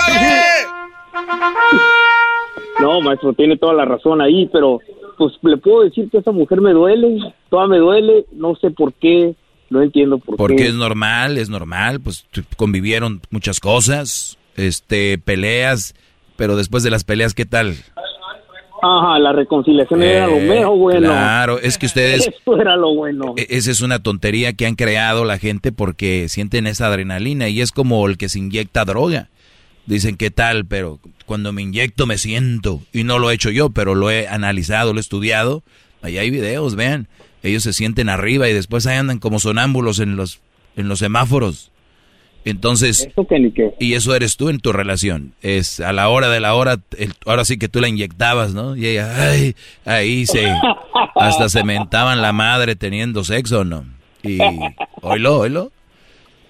No, 2.80 3.00
maestro, 3.00 3.32
tiene 3.34 3.56
toda 3.56 3.74
la 3.74 3.84
razón 3.84 4.20
ahí, 4.20 4.48
pero 4.52 4.80
pues 5.18 5.34
le 5.42 5.56
puedo 5.56 5.82
decir 5.82 6.08
que 6.10 6.18
esa 6.18 6.30
mujer 6.32 6.60
me 6.60 6.72
duele, 6.72 7.18
toda 7.50 7.66
me 7.66 7.78
duele, 7.78 8.24
no 8.32 8.54
sé 8.54 8.70
por 8.70 8.92
qué, 8.94 9.34
no 9.68 9.82
entiendo 9.82 10.18
por 10.18 10.36
Porque 10.36 10.56
qué. 10.56 10.62
Porque 10.62 10.68
es 10.70 10.74
normal, 10.74 11.36
es 11.36 11.50
normal, 11.50 12.00
pues 12.00 12.26
convivieron 12.56 13.20
muchas 13.30 13.60
cosas, 13.60 14.38
este, 14.56 15.18
peleas, 15.18 15.94
pero 16.36 16.56
después 16.56 16.82
de 16.82 16.90
las 16.90 17.04
peleas, 17.04 17.34
¿qué 17.34 17.44
tal? 17.44 17.74
Ajá, 18.80 19.18
la 19.18 19.32
reconciliación 19.32 20.02
era 20.02 20.28
lo 20.28 20.36
eh, 20.36 20.48
mejor 20.48 20.78
bueno. 20.78 21.08
Claro, 21.08 21.58
es 21.58 21.78
que 21.78 21.86
ustedes... 21.86 22.28
Eso 22.40 22.60
era 22.60 22.76
lo 22.76 22.94
bueno. 22.94 23.34
E, 23.36 23.46
esa 23.50 23.72
es 23.72 23.82
una 23.82 24.02
tontería 24.02 24.52
que 24.52 24.66
han 24.66 24.76
creado 24.76 25.24
la 25.24 25.38
gente 25.38 25.72
porque 25.72 26.28
sienten 26.28 26.66
esa 26.68 26.86
adrenalina 26.86 27.48
y 27.48 27.60
es 27.60 27.72
como 27.72 28.06
el 28.06 28.16
que 28.16 28.28
se 28.28 28.38
inyecta 28.38 28.84
droga. 28.84 29.30
Dicen, 29.88 30.16
¿qué 30.16 30.30
tal? 30.30 30.66
Pero 30.66 31.00
cuando 31.26 31.52
me 31.52 31.62
inyecto 31.62 32.06
me 32.06 32.18
siento. 32.18 32.80
Y 32.92 33.04
no 33.04 33.18
lo 33.18 33.30
he 33.30 33.34
hecho 33.34 33.50
yo, 33.50 33.70
pero 33.70 33.94
lo 33.94 34.10
he 34.10 34.28
analizado, 34.28 34.92
lo 34.92 34.98
he 34.98 35.00
estudiado. 35.00 35.62
Ahí 36.02 36.18
hay 36.18 36.30
videos, 36.30 36.76
vean 36.76 37.08
ellos 37.42 37.62
se 37.62 37.72
sienten 37.72 38.08
arriba 38.08 38.48
y 38.48 38.52
después 38.52 38.86
ahí 38.86 38.96
andan 38.96 39.18
como 39.18 39.38
sonámbulos 39.38 40.00
en 40.00 40.16
los, 40.16 40.40
en 40.76 40.88
los 40.88 40.98
semáforos. 40.98 41.70
Entonces, 42.44 43.08
y 43.78 43.94
eso 43.94 44.14
eres 44.14 44.36
tú 44.36 44.48
en 44.48 44.60
tu 44.60 44.72
relación. 44.72 45.34
Es 45.42 45.80
a 45.80 45.92
la 45.92 46.08
hora 46.08 46.30
de 46.30 46.40
la 46.40 46.54
hora, 46.54 46.78
ahora 47.26 47.44
sí 47.44 47.58
que 47.58 47.68
tú 47.68 47.80
la 47.80 47.88
inyectabas, 47.88 48.54
¿no? 48.54 48.74
Y 48.74 48.86
ella, 48.86 49.30
ay, 49.30 49.54
ahí 49.84 50.24
se, 50.24 50.50
hasta 51.14 51.48
se 51.48 51.62
mentaban 51.64 52.22
la 52.22 52.32
madre 52.32 52.74
teniendo 52.74 53.22
sexo, 53.24 53.64
¿no? 53.64 53.84
Y, 54.22 54.38
oílo, 55.02 55.40
oílo. 55.40 55.72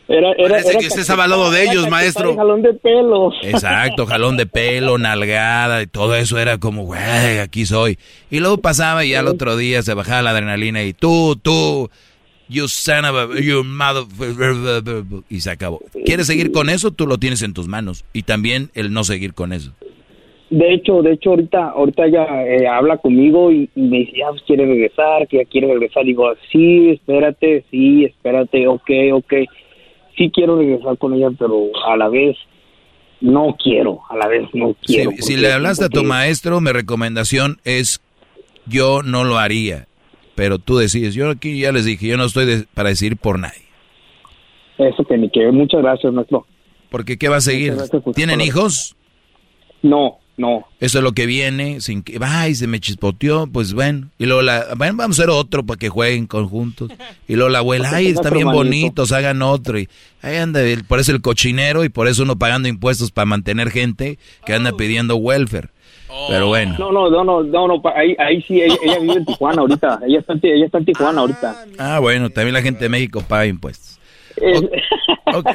Era, 0.09 0.33
era, 0.33 0.49
Parece 0.49 0.79
que 0.79 0.87
usted 0.87 1.03
estaba 1.03 1.25
al 1.25 1.31
lado 1.31 1.51
de 1.51 1.65
ellos, 1.65 1.87
maestro. 1.91 2.35
Jalón 2.35 2.63
de 2.63 2.73
pelo. 2.73 3.31
Exacto, 3.43 4.07
jalón 4.07 4.39
de 4.39 4.47
pelo, 4.47 4.97
nalgada, 4.97 5.83
y 5.83 5.87
todo 5.87 6.15
eso 6.15 6.39
era 6.39 6.57
como, 6.57 6.85
güey, 6.85 7.41
aquí 7.41 7.67
soy. 7.67 7.99
Y 8.31 8.41
luego 8.41 8.57
pasaba 8.57 9.05
y 9.05 9.13
al 9.13 9.29
otro 9.29 9.55
día 9.59 9.83
se 9.83 9.93
bajaba 9.93 10.23
la 10.23 10.31
adrenalina 10.31 10.83
y 10.83 10.95
tú, 10.95 11.37
tú, 11.37 11.91
you 12.49 12.69
son 12.69 13.05
of 13.05 13.17
a, 13.17 13.39
you 13.39 13.63
mother... 13.65 14.05
Y 15.29 15.41
se 15.41 15.51
acabó. 15.51 15.83
¿Quieres 16.07 16.27
seguir 16.27 16.53
con 16.53 16.71
eso? 16.71 16.91
Tú 16.91 17.07
lo 17.07 17.19
tienes 17.19 17.43
en 17.43 17.53
tus 17.53 17.69
manos. 17.69 18.07
Y 18.15 18.23
también 18.23 18.71
el 18.75 18.95
no 18.95 19.05
seguir 19.05 19.35
con 19.35 19.53
eso. 19.53 19.75
De 20.49 20.73
hecho, 20.73 21.03
de 21.03 21.13
hecho, 21.13 21.31
ahorita, 21.31 21.69
ahorita 21.69 22.07
ella 22.07 22.47
eh, 22.47 22.67
habla 22.67 22.97
conmigo 22.97 23.53
y, 23.53 23.69
me 23.75 23.99
dice, 23.99 24.23
ah, 24.25 24.31
pues 24.31 24.43
quiere 24.47 24.65
regresar, 24.65 25.29
que 25.29 25.37
ya 25.37 25.45
quiere 25.45 25.67
regresar. 25.67 26.05
Digo, 26.07 26.33
sí, 26.51 26.93
espérate, 26.93 27.67
sí, 27.71 28.07
espérate, 28.07 28.67
ok, 28.67 28.91
ok 29.13 29.35
sí 30.19 30.31
quiero 30.31 30.59
regresar 30.59 30.99
con 30.99 31.15
ella, 31.15 31.31
pero 31.39 31.69
a 31.87 31.97
la 31.97 32.09
vez 32.09 32.37
no 33.21 33.57
quiero, 33.63 34.01
a 34.11 34.17
la 34.17 34.29
vez 34.29 34.49
no 34.53 34.75
quiero. 34.83 35.13
si 35.19 35.37
le 35.37 35.53
hablaste 35.53 35.87
a 35.87 35.89
tu 35.89 36.05
maestro, 36.05 36.61
mi 36.61 36.73
recomendación 36.73 37.59
es, 37.65 38.03
yo 38.67 39.03
no 39.03 39.25
lo 39.25 39.39
haría, 39.39 39.87
pero 40.35 40.59
tú 40.59 40.77
decides. 40.77 41.15
Yo 41.15 41.31
aquí 41.31 41.61
ya 41.61 41.73
les 41.73 41.85
dije, 41.85 42.09
yo 42.09 42.17
no 42.17 42.25
estoy 42.25 42.67
para 42.75 42.91
decir 42.91 43.17
por 43.17 43.39
nadie. 43.39 43.63
Eso 44.77 45.05
que 45.05 45.17
me 45.17 45.31
quede. 45.31 45.51
Muchas 45.51 45.81
gracias, 45.83 46.13
maestro. 46.13 46.47
Porque 46.91 47.19
¿qué 47.19 47.29
va 47.29 47.37
a 47.37 47.41
seguir? 47.41 47.75
¿Tienen 48.15 48.41
hijos? 48.41 48.97
No. 49.83 50.19
No. 50.39 50.65
Eso 50.79 50.99
es 50.99 51.05
lo 51.05 51.13
que 51.13 51.27
viene, 51.27 51.81
sin 51.81 52.05
que, 52.05 52.17
ay, 52.23 52.55
se 52.55 52.69
me 52.69 52.79
chispoteó, 52.79 53.49
pues 53.49 53.75
bueno. 53.75 54.07
Y 54.19 54.27
luego 54.27 54.41
la, 54.41 54.67
bueno, 54.77 54.95
vamos 54.97 55.19
a 55.19 55.23
hacer 55.23 55.31
otro 55.31 55.67
para 55.67 55.77
que 55.77 55.89
jueguen 55.89 56.29
conjuntos. 56.29 56.93
Y 57.27 57.35
luego 57.35 57.51
la 57.51 57.59
abuela, 57.59 57.91
ay, 57.93 58.07
están 58.07 58.33
bien 58.33 58.47
bonitos, 58.47 59.11
hagan 59.11 59.43
otro. 59.43 59.81
Y 59.81 59.89
ahí 60.23 60.37
anda, 60.37 60.61
por 60.87 61.01
eso 61.01 61.11
el 61.11 61.21
cochinero 61.21 61.83
y 61.83 61.89
por 61.89 62.07
eso 62.07 62.23
uno 62.23 62.39
pagando 62.39 62.69
impuestos 62.69 63.11
para 63.11 63.27
mantener 63.27 63.71
gente 63.71 64.21
que 64.47 64.55
anda 64.55 64.73
pidiendo 64.73 65.17
welfare. 65.17 65.71
Pero 66.29 66.47
bueno. 66.47 66.77
No, 66.79 66.93
no, 66.93 67.11
no, 67.11 67.43
no, 67.43 67.69
no, 67.69 67.83
ahí, 67.95 68.15
ahí 68.19 68.41
sí, 68.43 68.63
ella, 68.63 68.99
vive 69.01 69.15
en 69.15 69.27
Tijuana 69.27 69.61
ahorita. 69.63 70.01
Ella 70.07 70.21
está, 70.21 70.35
ella 70.41 70.67
está 70.67 70.79
en 70.79 70.85
Tijuana 70.85 71.21
ahorita. 71.21 71.65
Ah, 71.79 71.99
bueno, 71.99 72.31
también 72.31 72.55
la 72.55 72.63
gente 72.63 72.85
de 72.85 72.89
México 72.89 73.25
paga 73.27 73.47
impuestos. 73.47 73.99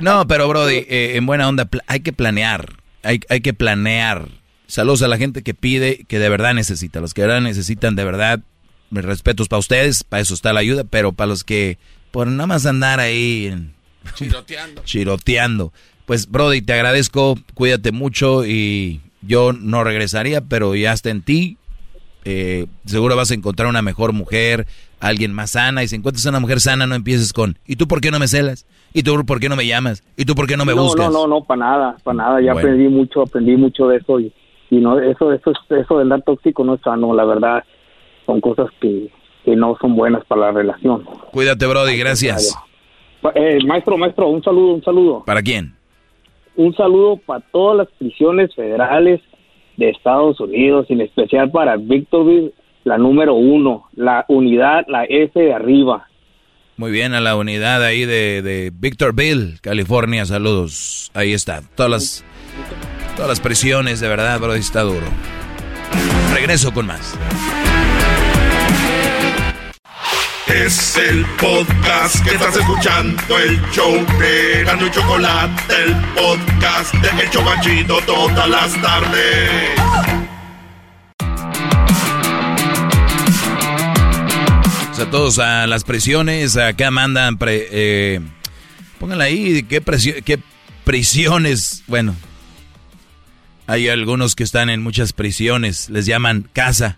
no, 0.01 0.27
pero 0.27 0.49
Brody, 0.49 0.85
eh, 0.89 1.13
en 1.15 1.25
buena 1.25 1.47
onda, 1.47 1.69
hay 1.87 2.01
que 2.01 2.11
planear. 2.11 2.73
Hay, 3.01 3.21
hay 3.29 3.41
que 3.41 3.53
planear 3.53 4.27
Saludos 4.73 5.03
a 5.03 5.07
la 5.07 5.19
gente 5.19 5.43
que 5.43 5.53
pide, 5.53 6.03
que 6.07 6.17
de 6.17 6.29
verdad 6.29 6.55
necesita. 6.55 6.99
Los 6.99 7.13
que 7.13 7.21
de 7.21 7.27
verdad 7.27 7.41
necesitan, 7.41 7.95
de 7.95 8.03
verdad, 8.03 8.39
mis 8.89 9.05
respetos 9.05 9.47
para 9.47 9.59
ustedes, 9.59 10.03
para 10.03 10.21
eso 10.21 10.33
está 10.33 10.51
la 10.51 10.61
ayuda, 10.61 10.83
pero 10.83 11.11
para 11.11 11.27
los 11.27 11.43
que 11.43 11.77
por 12.09 12.25
nada 12.25 12.47
más 12.47 12.65
andar 12.65 12.99
ahí 12.99 13.53
chiroteando. 14.15 14.81
chiroteando. 14.83 15.73
Pues 16.07 16.27
Brody, 16.27 16.63
te 16.63 16.73
agradezco, 16.73 17.37
cuídate 17.53 17.91
mucho 17.91 18.47
y 18.47 19.01
yo 19.21 19.53
no 19.53 19.83
regresaría, 19.83 20.41
pero 20.41 20.73
ya 20.73 20.91
está 20.91 21.11
en 21.11 21.21
ti. 21.21 21.57
Eh, 22.25 22.65
seguro 22.85 23.15
vas 23.15 23.29
a 23.29 23.35
encontrar 23.35 23.69
una 23.69 23.83
mejor 23.83 24.11
mujer, 24.11 24.65
alguien 24.99 25.33
más 25.33 25.51
sana. 25.51 25.83
Y 25.83 25.87
si 25.87 25.97
encuentras 25.97 26.25
una 26.25 26.39
mujer 26.39 26.59
sana, 26.61 26.87
no 26.87 26.95
empieces 26.95 27.31
con, 27.31 27.59
¿y 27.67 27.75
tú 27.75 27.87
por 27.87 28.01
qué 28.01 28.09
no 28.09 28.17
me 28.17 28.27
celas? 28.27 28.65
¿Y 28.91 29.03
tú 29.03 29.23
por 29.23 29.39
qué 29.39 29.49
no 29.49 29.55
me 29.55 29.67
llamas? 29.67 30.03
¿Y 30.17 30.25
tú 30.25 30.33
por 30.33 30.47
qué 30.47 30.57
no 30.57 30.65
me 30.65 30.73
buscas? 30.73 31.11
No, 31.11 31.27
no, 31.27 31.27
no, 31.27 31.43
para 31.43 31.59
nada, 31.59 31.97
para 32.03 32.17
nada. 32.17 32.41
Ya 32.41 32.53
aprendí 32.53 32.87
mucho, 32.87 33.21
aprendí 33.21 33.55
mucho 33.55 33.87
de 33.87 33.97
eso 33.97 34.19
y 34.19 34.33
y 34.69 34.77
no 34.77 34.99
eso 34.99 35.31
eso 35.31 35.51
eso 35.69 35.97
de 35.97 36.01
andar 36.01 36.21
tóxico 36.23 36.63
no 36.63 36.75
es 36.75 36.81
sano 36.81 37.13
la 37.13 37.25
verdad 37.25 37.63
son 38.25 38.41
cosas 38.41 38.67
que 38.79 39.09
que 39.43 39.55
no 39.55 39.77
son 39.79 39.95
buenas 39.95 40.23
para 40.25 40.41
la 40.41 40.51
relación. 40.51 41.03
Cuídate, 41.31 41.65
Brody, 41.67 41.97
gracias. 41.97 42.57
Eh, 43.35 43.59
maestro, 43.65 43.97
maestro, 43.97 44.27
un 44.27 44.43
saludo, 44.43 44.73
un 44.75 44.83
saludo. 44.83 45.23
¿Para 45.25 45.41
quién? 45.41 45.75
Un 46.55 46.75
saludo 46.75 47.17
para 47.17 47.41
todas 47.51 47.77
las 47.77 47.87
prisiones 47.97 48.53
federales 48.55 49.21
de 49.77 49.89
Estados 49.89 50.39
Unidos, 50.39 50.85
en 50.89 51.01
especial 51.01 51.49
para 51.51 51.77
Victorville, 51.77 52.53
la 52.83 52.97
número 52.97 53.33
uno, 53.33 53.85
la 53.95 54.25
unidad, 54.27 54.85
la 54.87 55.05
F 55.05 55.39
de 55.39 55.53
arriba. 55.53 56.07
Muy 56.77 56.91
bien, 56.91 57.13
a 57.13 57.21
la 57.21 57.35
unidad 57.35 57.83
ahí 57.83 58.05
de, 58.05 58.41
de 58.41 58.71
Victorville, 58.73 59.59
California, 59.61 60.25
saludos. 60.25 61.11
Ahí 61.13 61.33
está, 61.33 61.61
todas 61.75 61.91
las, 61.91 62.25
todas 63.15 63.29
las 63.29 63.39
prisiones, 63.39 63.99
de 63.99 64.07
verdad, 64.07 64.39
Brody, 64.39 64.59
está 64.59 64.81
duro. 64.81 65.05
Regreso 66.33 66.73
con 66.73 66.87
más. 66.87 67.13
Es 70.47 70.97
el 70.97 71.25
podcast 71.39 72.23
que 72.23 72.35
estás 72.35 72.55
escuchando, 72.55 73.39
el 73.39 73.59
show 73.71 73.93
de 74.19 74.63
Gano 74.63 74.85
y 74.87 74.91
Chocolate, 74.91 75.73
el 75.83 75.95
podcast 76.13 76.93
de 76.95 77.23
Hecho 77.23 77.41
Machito 77.41 77.99
todas 78.05 78.49
las 78.49 78.81
tardes. 78.81 79.79
O 84.91 84.95
sea, 84.95 85.09
todos 85.09 85.39
a 85.39 85.65
las 85.65 85.83
prisiones, 85.83 86.55
acá 86.55 86.91
mandan, 86.91 87.37
pre, 87.37 87.67
eh, 87.71 88.19
pónganla 88.99 89.23
ahí, 89.23 89.63
¿qué, 89.63 89.81
qué 90.23 90.39
prisiones, 90.83 91.83
bueno, 91.87 92.15
hay 93.67 93.87
algunos 93.87 94.35
que 94.35 94.43
están 94.43 94.69
en 94.69 94.81
muchas 94.81 95.13
prisiones, 95.13 95.89
les 95.89 96.05
llaman 96.05 96.49
casa, 96.53 96.97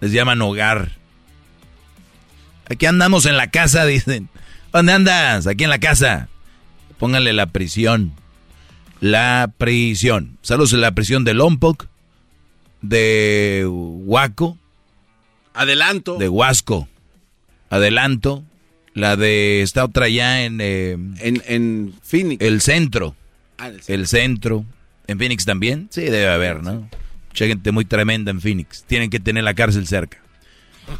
les 0.00 0.12
llaman 0.12 0.42
hogar. 0.42 0.92
Aquí 2.68 2.86
andamos 2.86 3.26
en 3.26 3.36
la 3.36 3.50
casa, 3.50 3.86
dicen. 3.86 4.28
¿Dónde 4.72 4.92
andas? 4.92 5.46
Aquí 5.46 5.64
en 5.64 5.70
la 5.70 5.78
casa. 5.78 6.28
Pónganle 6.98 7.32
la 7.32 7.46
prisión. 7.46 8.12
La 9.00 9.52
prisión. 9.56 10.38
Saludos 10.42 10.72
en 10.72 10.80
la 10.80 10.92
prisión 10.92 11.24
de 11.24 11.32
Lompoc, 11.32 11.86
de 12.82 13.64
Huaco. 13.68 14.58
Adelanto. 15.54 16.16
De 16.16 16.28
Huasco. 16.28 16.88
Adelanto. 17.70 18.44
La 18.94 19.16
de 19.16 19.62
esta 19.62 19.84
otra 19.84 20.06
allá 20.06 20.44
en... 20.44 20.58
Eh, 20.60 20.92
en, 20.92 21.42
en 21.46 21.94
Phoenix. 22.02 22.44
El 22.44 22.60
centro. 22.60 23.14
Ah, 23.56 23.68
el 23.68 23.80
centro. 23.80 23.94
El 23.94 24.06
centro. 24.06 24.64
¿En 25.08 25.18
Phoenix 25.18 25.44
también? 25.44 25.88
Sí, 25.90 26.02
debe 26.02 26.28
haber, 26.28 26.62
¿no? 26.62 26.88
Mucha 27.28 27.46
gente 27.46 27.72
muy 27.72 27.84
tremenda 27.84 28.30
en 28.30 28.40
Phoenix. 28.40 28.84
Tienen 28.84 29.10
que 29.10 29.18
tener 29.18 29.42
la 29.42 29.54
cárcel 29.54 29.86
cerca. 29.86 30.18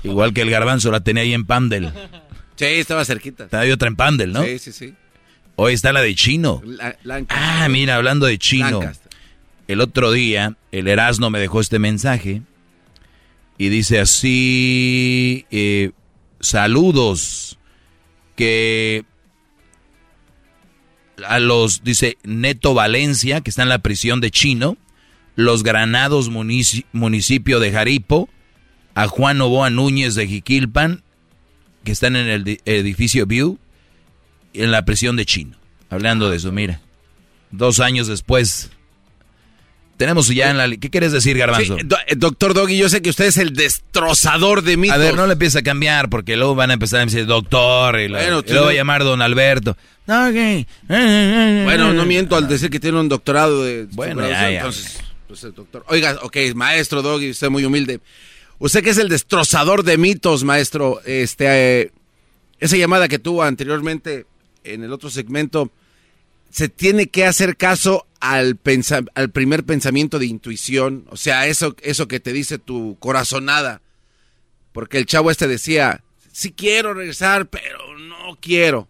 Igual 0.02 0.32
que 0.32 0.40
el 0.43 0.51
garbanzo 0.51 0.90
la 0.90 1.01
tenía 1.01 1.22
ahí 1.22 1.35
en 1.35 1.44
Pandel. 1.44 1.93
Sí, 2.56 2.64
estaba 2.64 3.05
cerquita. 3.05 3.44
Estaba 3.44 3.64
otra 3.72 3.89
en 3.89 3.97
Pandel, 3.97 4.32
¿no? 4.32 4.43
Sí, 4.43 4.59
sí, 4.59 4.72
sí. 4.72 4.94
Hoy 5.56 5.74
está 5.74 5.93
la 5.93 6.01
de 6.01 6.14
Chino. 6.14 6.62
ah, 7.28 7.68
mira, 7.68 7.97
hablando 7.97 8.26
de 8.26 8.39
Chino. 8.39 8.80
El 9.66 9.80
otro 9.80 10.12
día, 10.12 10.56
el 10.72 10.89
Erasmo 10.89 11.28
me 11.28 11.39
dejó 11.39 11.60
este 11.60 11.78
mensaje 11.78 12.43
y 13.59 13.68
dice 13.68 14.01
así, 14.01 15.44
eh, 15.51 15.90
saludos, 16.40 17.59
que 18.36 19.05
a 21.27 21.39
los, 21.39 21.82
dice 21.85 22.19
Neto 22.24 22.74
Valencia, 22.74 23.40
que 23.40 23.51
está 23.51 23.62
en 23.62 23.69
la 23.69 23.78
prisión 23.81 24.20
de 24.20 24.31
Chino, 24.31 24.77
los 25.36 25.62
Granados 25.62 26.31
municipio 26.31 27.61
de 27.61 27.73
Jaripo, 27.73 28.28
a 28.95 29.07
Juan 29.07 29.39
Novoa 29.39 29.70
Núñez 29.70 30.15
de 30.15 30.27
Jiquilpan, 30.27 31.03
que 31.85 31.93
están 31.93 32.16
en 32.16 32.28
el 32.28 32.61
edificio 32.65 33.27
View, 33.27 33.59
en 34.53 34.70
la 34.70 34.85
prisión 34.85 35.16
de 35.16 35.27
Chino. 35.27 35.57
Hablando 35.90 36.28
de 36.28 36.36
eso, 36.36 36.53
mira. 36.53 36.81
Dos 37.51 37.81
años 37.81 38.09
después. 38.09 38.70
Tenemos 39.99 40.29
ya 40.29 40.51
en 40.51 40.57
la... 40.57 40.69
¿Qué 40.77 40.91
quieres 40.91 41.11
decir, 41.11 41.37
Garbanzo? 41.37 41.77
Eh, 41.77 42.15
doctor 42.16 42.55
Doggy, 42.55 42.79
yo 42.79 42.89
sé 42.89 43.03
que 43.03 43.11
usted 43.11 43.27
es 43.27 43.37
el 43.37 43.53
destrozador 43.55 44.62
de 44.62 44.77
mitos. 44.77 44.95
A 44.95 44.99
ver, 44.99 45.16
no 45.16 45.27
le 45.27 45.33
empieza 45.33 45.59
a 45.59 45.62
cambiar, 45.62 46.09
porque 46.09 46.37
luego 46.37 46.55
van 46.55 46.70
a 46.70 46.75
empezar 46.75 47.01
a 47.01 47.05
decir 47.05 47.27
doctor, 47.27 47.99
y, 47.99 48.07
luego 48.07 48.43
va 48.65 48.70
a 48.70 48.75
llamar 48.75 49.03
don 49.03 49.20
Alberto. 49.20 49.77
Bueno, 50.87 51.93
no 51.93 52.07
miento 52.07 52.37
al 52.37 52.47
decir 52.47 52.70
que 52.70 52.79
tiene 52.79 53.01
un 53.01 53.09
doctorado 53.09 53.65
de... 53.65 53.89
Bueno, 53.91 54.27
ya, 54.27 54.49
Entonces, 54.53 55.01
pues, 55.27 55.43
doctor. 55.43 55.85
Oiga, 55.89 56.16
ok, 56.23 56.37
maestro 56.55 57.03
Doggy, 57.03 57.31
usted 57.31 57.51
muy 57.51 57.65
humilde. 57.65 57.99
Usted 58.61 58.85
que 58.85 58.91
es 58.91 58.99
el 58.99 59.09
destrozador 59.09 59.83
de 59.83 59.99
mitos, 59.99 60.45
maestro, 60.45 61.01
este, 61.05 61.81
eh, 61.81 61.93
esa 62.61 62.77
llamada 62.77 63.09
que 63.09 63.19
tuvo 63.19 63.43
anteriormente 63.43 64.27
en 64.62 64.85
el 64.85 64.93
otro 64.93 65.11
segmento, 65.11 65.73
se 66.59 66.68
tiene 66.68 67.06
que 67.06 67.24
hacer 67.24 67.56
caso 67.56 68.06
al, 68.18 68.59
al 69.14 69.30
primer 69.30 69.64
pensamiento 69.64 70.18
de 70.18 70.26
intuición, 70.26 71.06
o 71.09 71.16
sea, 71.16 71.47
eso, 71.47 71.76
eso 71.82 72.09
que 72.09 72.18
te 72.18 72.32
dice 72.32 72.59
tu 72.59 72.97
corazonada, 72.98 73.80
porque 74.72 74.98
el 74.98 75.06
chavo 75.06 75.30
este 75.30 75.47
decía, 75.47 76.02
sí 76.32 76.51
quiero 76.51 76.94
regresar, 76.94 77.48
pero 77.48 77.97
no 77.97 78.36
quiero. 78.40 78.89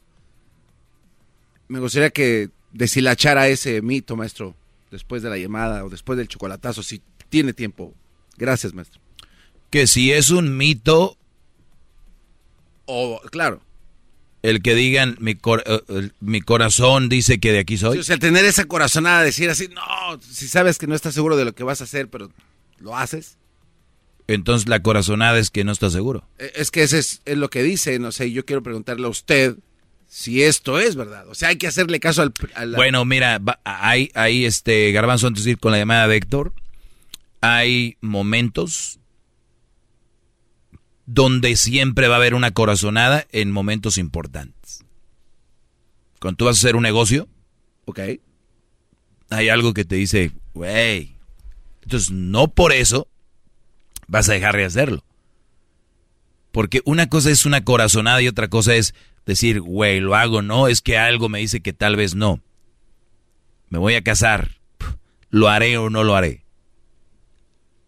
Me 1.69 1.79
gustaría 1.79 2.09
que 2.09 2.49
deshilachara 2.73 3.49
ese 3.49 3.83
mito, 3.83 4.17
maestro, 4.17 4.57
después 4.91 5.23
de 5.23 5.29
la 5.29 5.37
llamada 5.37 5.85
o 5.85 5.91
después 5.91 6.17
del 6.17 6.29
chocolatazo, 6.29 6.83
si 6.83 7.03
tiene 7.29 7.53
tiempo. 7.53 7.93
Gracias, 8.39 8.73
maestro 8.73 9.03
que 9.71 9.87
si 9.87 10.13
es 10.13 10.31
un 10.31 10.57
mito, 10.57 11.17
o 12.87 13.21
claro, 13.31 13.61
el 14.43 14.63
que 14.63 14.75
digan 14.75 15.17
mi, 15.21 15.33
eh, 15.33 16.11
mi 16.21 16.41
corazón 16.41 17.09
dice 17.09 17.41
que 17.41 17.53
de 17.53 17.61
aquí 17.61 17.77
soy. 17.77 17.99
o 17.99 18.03
sea, 18.03 18.19
tener 18.19 18.45
esa 18.45 18.67
corazonada, 18.67 19.23
decir 19.23 19.51
así, 19.51 19.69
no, 19.69 20.21
si 20.21 20.49
sabes 20.49 20.79
que 20.79 20.87
no 20.87 20.95
estás 20.95 21.15
seguro 21.15 21.37
de 21.37 21.45
lo 21.45 21.55
que 21.55 21.65
vas 21.65 21.81
a 21.81 21.85
hacer, 21.85 22.09
pero 22.09 22.31
lo 22.79 22.97
haces. 22.97 23.37
Entonces 24.29 24.69
la 24.69 24.83
corazonada 24.83 25.39
es 25.39 25.51
que 25.51 25.65
no 25.65 25.73
estás 25.73 25.93
seguro. 25.93 26.29
E, 26.39 26.53
es 26.57 26.71
que 26.71 26.83
ese 26.83 26.99
es, 26.99 27.21
lo 27.27 27.49
que 27.51 27.63
dice, 27.63 27.99
no 27.99 28.13
sé, 28.13 28.31
yo 28.31 28.45
quiero 28.45 28.63
preguntarle 28.63 29.07
a 29.07 29.11
usted 29.11 29.57
si 30.09 30.43
esto 30.43 30.79
es 30.79 30.97
verdad. 30.97 31.27
O 31.29 31.35
sea, 31.35 31.49
hay 31.49 31.57
que 31.57 31.67
hacerle 31.67 31.99
caso 31.99 32.23
al... 32.23 32.33
Bueno, 32.75 33.05
mira, 33.05 33.41
hay, 33.65 34.11
hay 34.15 34.45
este, 34.45 34.93
Garbanzo, 34.93 35.27
antes 35.27 35.45
de 35.45 35.53
ir 35.53 35.59
con 35.59 35.73
la 35.73 35.79
llamada 35.79 36.09
de 36.09 36.17
Héctor, 36.17 36.53
hay 37.41 37.97
momentos 38.01 38.98
donde 41.11 41.57
siempre 41.57 42.07
va 42.07 42.17
a 42.17 42.19
haber 42.19 42.35
una 42.35 42.51
corazonada 42.51 43.27
en 43.33 43.51
momentos 43.51 43.97
importantes. 43.97 44.85
Cuando 46.21 46.37
tú 46.37 46.45
vas 46.45 46.57
a 46.57 46.61
hacer 46.61 46.77
un 46.77 46.83
negocio, 46.83 47.29
ok, 47.87 48.01
hay 49.31 49.49
algo 49.49 49.73
que 49.73 49.87
te 49.87 49.97
dice, 49.97 50.33
güey, 50.53 51.17
entonces 51.83 52.11
no 52.11 52.49
por 52.49 52.75
eso 52.75 53.09
vas 54.07 54.29
a 54.29 54.35
dejar 54.35 54.59
de 54.59 54.67
hacerlo. 54.67 55.03
Porque 56.53 56.83
una 56.85 57.09
cosa 57.09 57.31
es 57.31 57.47
una 57.47 57.65
corazonada 57.65 58.21
y 58.21 58.29
otra 58.29 58.49
cosa 58.49 58.75
es 58.75 58.95
decir, 59.25 59.63
güey, 59.63 60.01
lo 60.01 60.15
hago, 60.15 60.43
no, 60.43 60.69
es 60.69 60.83
que 60.83 60.99
algo 60.99 61.31
me 61.31 61.39
dice 61.39 61.63
que 61.63 61.73
tal 61.73 61.97
vez 61.97 62.15
no. 62.15 62.43
Me 63.71 63.79
voy 63.79 63.95
a 63.95 64.05
casar, 64.05 64.61
lo 65.31 65.49
haré 65.49 65.79
o 65.79 65.89
no 65.89 66.05
lo 66.05 66.15
haré. 66.15 66.45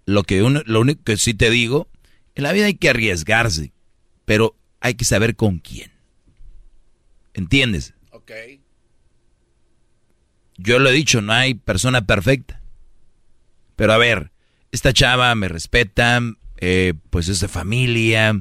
Lo, 0.07 0.23
que 0.23 0.41
lo 0.41 0.81
único 0.81 1.03
que 1.05 1.19
sí 1.19 1.35
te 1.35 1.51
digo 1.51 1.87
en 2.35 2.43
la 2.43 2.53
vida 2.53 2.67
hay 2.67 2.75
que 2.75 2.91
arriesgarse, 2.91 3.73
pero 4.25 4.57
hay 4.81 4.95
que 4.95 5.05
saber 5.05 5.37
con 5.37 5.59
quién. 5.59 5.91
¿Entiendes? 7.35 7.95
Ok. 8.13 8.33
Yo 10.57 10.79
lo 10.79 10.91
he 10.91 10.93
dicho, 10.93 11.23
no 11.23 11.33
hay 11.33 11.55
persona 11.55 12.07
perfecta. 12.07 12.61
Pero 13.77 13.93
a 13.93 13.99
ver, 13.99 14.31
esta 14.73 14.93
chava 14.93 15.35
me 15.35 15.49
respeta, 15.49 16.21
eh, 16.59 16.95
pues 17.11 17.29
es 17.29 17.41
de 17.41 17.49
familia, 17.49 18.41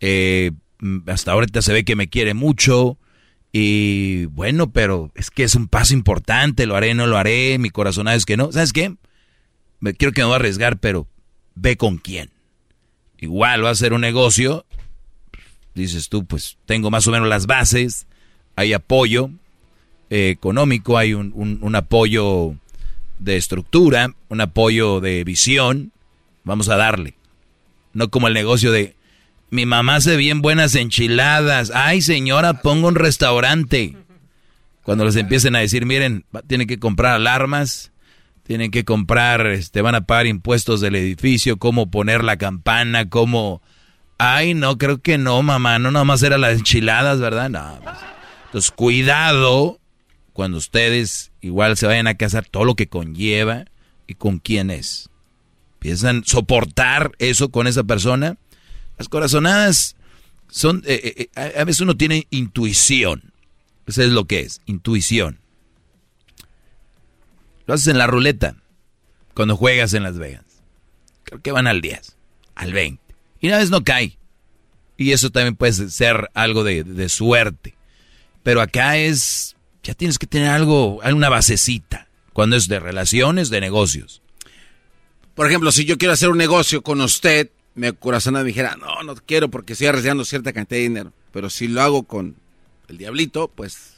eh, 0.00 0.52
hasta 1.06 1.32
ahorita 1.32 1.62
se 1.62 1.72
ve 1.72 1.84
que 1.84 1.96
me 1.96 2.08
quiere 2.08 2.34
mucho. 2.34 2.98
Y 3.52 4.26
bueno, 4.26 4.70
pero 4.70 5.10
es 5.14 5.30
que 5.30 5.42
es 5.42 5.54
un 5.54 5.68
paso 5.68 5.94
importante, 5.94 6.66
lo 6.66 6.76
haré, 6.76 6.94
no 6.94 7.06
lo 7.06 7.16
haré, 7.16 7.58
mi 7.58 7.70
corazón 7.70 8.08
es 8.08 8.26
que 8.26 8.36
no. 8.36 8.52
¿Sabes 8.52 8.72
qué? 8.72 8.94
Me, 9.80 9.94
quiero 9.94 10.12
que 10.12 10.20
me 10.22 10.26
voy 10.26 10.34
a 10.34 10.36
arriesgar, 10.36 10.78
pero 10.78 11.08
ve 11.54 11.76
con 11.76 11.98
quién 11.98 12.35
igual 13.18 13.64
va 13.64 13.70
a 13.70 13.74
ser 13.74 13.92
un 13.92 14.00
negocio, 14.00 14.66
dices 15.74 16.08
tú, 16.08 16.24
pues 16.24 16.58
tengo 16.66 16.90
más 16.90 17.06
o 17.06 17.12
menos 17.12 17.28
las 17.28 17.46
bases, 17.46 18.06
hay 18.56 18.72
apoyo 18.72 19.30
eh, 20.10 20.30
económico, 20.30 20.98
hay 20.98 21.14
un, 21.14 21.74
apoyo 21.74 22.54
de 23.18 23.36
estructura, 23.36 24.14
un 24.28 24.40
apoyo 24.40 25.00
de 25.00 25.24
visión, 25.24 25.92
vamos 26.44 26.68
a 26.68 26.76
darle. 26.76 27.14
No 27.92 28.10
como 28.10 28.28
el 28.28 28.34
negocio 28.34 28.72
de, 28.72 28.94
mi 29.50 29.66
mamá 29.66 29.96
hace 29.96 30.16
bien 30.16 30.42
buenas 30.42 30.74
enchiladas, 30.74 31.70
ay 31.74 32.02
señora, 32.02 32.62
pongo 32.62 32.88
un 32.88 32.94
restaurante. 32.94 33.96
Cuando 34.82 35.04
les 35.04 35.16
empiecen 35.16 35.56
a 35.56 35.60
decir, 35.60 35.84
miren, 35.84 36.24
tienen 36.46 36.68
que 36.68 36.78
comprar 36.78 37.14
alarmas, 37.14 37.90
tienen 38.46 38.70
que 38.70 38.84
comprar, 38.84 39.46
este, 39.46 39.82
van 39.82 39.94
a 39.94 40.02
pagar 40.02 40.26
impuestos 40.26 40.80
del 40.80 40.94
edificio, 40.94 41.58
cómo 41.58 41.90
poner 41.90 42.24
la 42.24 42.36
campana, 42.36 43.08
cómo 43.08 43.60
Ay, 44.18 44.54
no, 44.54 44.78
creo 44.78 44.98
que 44.98 45.18
no, 45.18 45.42
mamá. 45.42 45.78
No, 45.78 45.90
nomás 45.90 46.22
era 46.22 46.38
las 46.38 46.58
enchiladas, 46.58 47.20
¿verdad? 47.20 47.50
No. 47.50 47.78
Pues. 47.82 47.96
Entonces, 48.46 48.70
cuidado 48.70 49.78
cuando 50.32 50.58
ustedes 50.58 51.32
igual 51.40 51.76
se 51.76 51.86
vayan 51.86 52.06
a 52.06 52.14
casar, 52.14 52.46
todo 52.46 52.64
lo 52.64 52.74
que 52.74 52.88
conlleva 52.88 53.64
y 54.06 54.14
con 54.14 54.38
quién 54.38 54.70
es. 54.70 55.10
Piensan 55.78 56.24
soportar 56.24 57.12
eso 57.18 57.50
con 57.50 57.66
esa 57.66 57.84
persona. 57.84 58.38
Las 58.98 59.08
corazonadas 59.08 59.96
son, 60.48 60.82
eh, 60.86 61.00
eh, 61.16 61.28
eh, 61.36 61.54
a 61.58 61.64
veces 61.64 61.82
uno 61.82 61.96
tiene 61.96 62.26
intuición. 62.30 63.32
Eso 63.86 64.02
es 64.02 64.10
lo 64.10 64.26
que 64.26 64.40
es, 64.40 64.62
intuición. 64.66 65.38
Lo 67.66 67.74
haces 67.74 67.88
en 67.88 67.98
la 67.98 68.06
ruleta 68.06 68.56
cuando 69.34 69.56
juegas 69.56 69.92
en 69.94 70.02
Las 70.02 70.18
Vegas. 70.18 70.44
Creo 71.24 71.42
que 71.42 71.52
van 71.52 71.66
al 71.66 71.80
10, 71.80 72.16
al 72.54 72.72
20. 72.72 73.02
Y 73.40 73.48
una 73.48 73.58
vez 73.58 73.70
no 73.70 73.82
cae. 73.84 74.16
Y 74.96 75.12
eso 75.12 75.30
también 75.30 75.56
puede 75.56 75.72
ser 75.90 76.30
algo 76.34 76.64
de, 76.64 77.08
suerte. 77.08 77.74
Pero 78.42 78.60
acá 78.60 78.96
es, 78.96 79.56
ya 79.82 79.94
tienes 79.94 80.18
que 80.18 80.26
tener 80.26 80.48
algo, 80.48 81.00
una 81.04 81.28
basecita. 81.28 82.08
Cuando 82.32 82.56
es 82.56 82.68
de 82.68 82.80
relaciones, 82.80 83.50
de 83.50 83.60
negocios. 83.60 84.22
Por 85.34 85.46
ejemplo, 85.46 85.72
si 85.72 85.84
yo 85.84 85.98
quiero 85.98 86.14
hacer 86.14 86.30
un 86.30 86.38
negocio 86.38 86.82
con 86.82 87.00
usted, 87.00 87.50
me 87.74 87.92
corazón 87.92 88.34
me 88.34 88.44
dijera, 88.44 88.76
no, 88.76 89.02
no 89.02 89.14
quiero 89.16 89.50
porque 89.50 89.72
estoy 89.72 89.88
arriesgando 89.88 90.24
cierta 90.24 90.52
cantidad 90.52 90.78
de 90.78 90.82
dinero. 90.84 91.12
Pero 91.32 91.50
si 91.50 91.68
lo 91.68 91.82
hago 91.82 92.04
con 92.04 92.36
el 92.88 92.98
diablito, 92.98 93.48
pues 93.48 93.95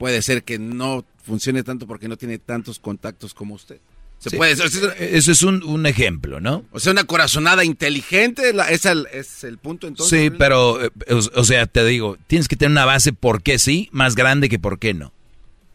puede 0.00 0.22
ser 0.22 0.44
que 0.44 0.58
no 0.58 1.04
funcione 1.22 1.62
tanto 1.62 1.86
porque 1.86 2.08
no 2.08 2.16
tiene 2.16 2.38
tantos 2.38 2.78
contactos 2.78 3.34
como 3.34 3.54
usted. 3.54 3.78
Se 4.16 4.30
puede, 4.30 4.52
eso 4.52 5.32
es 5.32 5.42
un, 5.42 5.84
ejemplo, 5.84 6.40
¿no? 6.40 6.64
O 6.72 6.80
sea, 6.80 6.92
una 6.92 7.04
corazonada 7.04 7.64
inteligente, 7.66 8.54
es, 8.70 8.86
el, 8.86 9.06
es 9.12 9.44
el 9.44 9.58
punto 9.58 9.86
entonces. 9.86 10.18
Sí, 10.18 10.30
pero, 10.30 10.82
eh, 10.82 10.90
o, 11.08 11.44
sea, 11.44 11.66
te 11.66 11.84
digo, 11.84 12.16
tienes 12.26 12.48
que 12.48 12.56
tener 12.56 12.70
una 12.70 12.86
base 12.86 13.12
por 13.12 13.42
qué 13.42 13.58
sí, 13.58 13.90
más 13.92 14.16
grande 14.16 14.48
que 14.48 14.58
por 14.58 14.78
qué 14.78 14.94
no. 14.94 15.12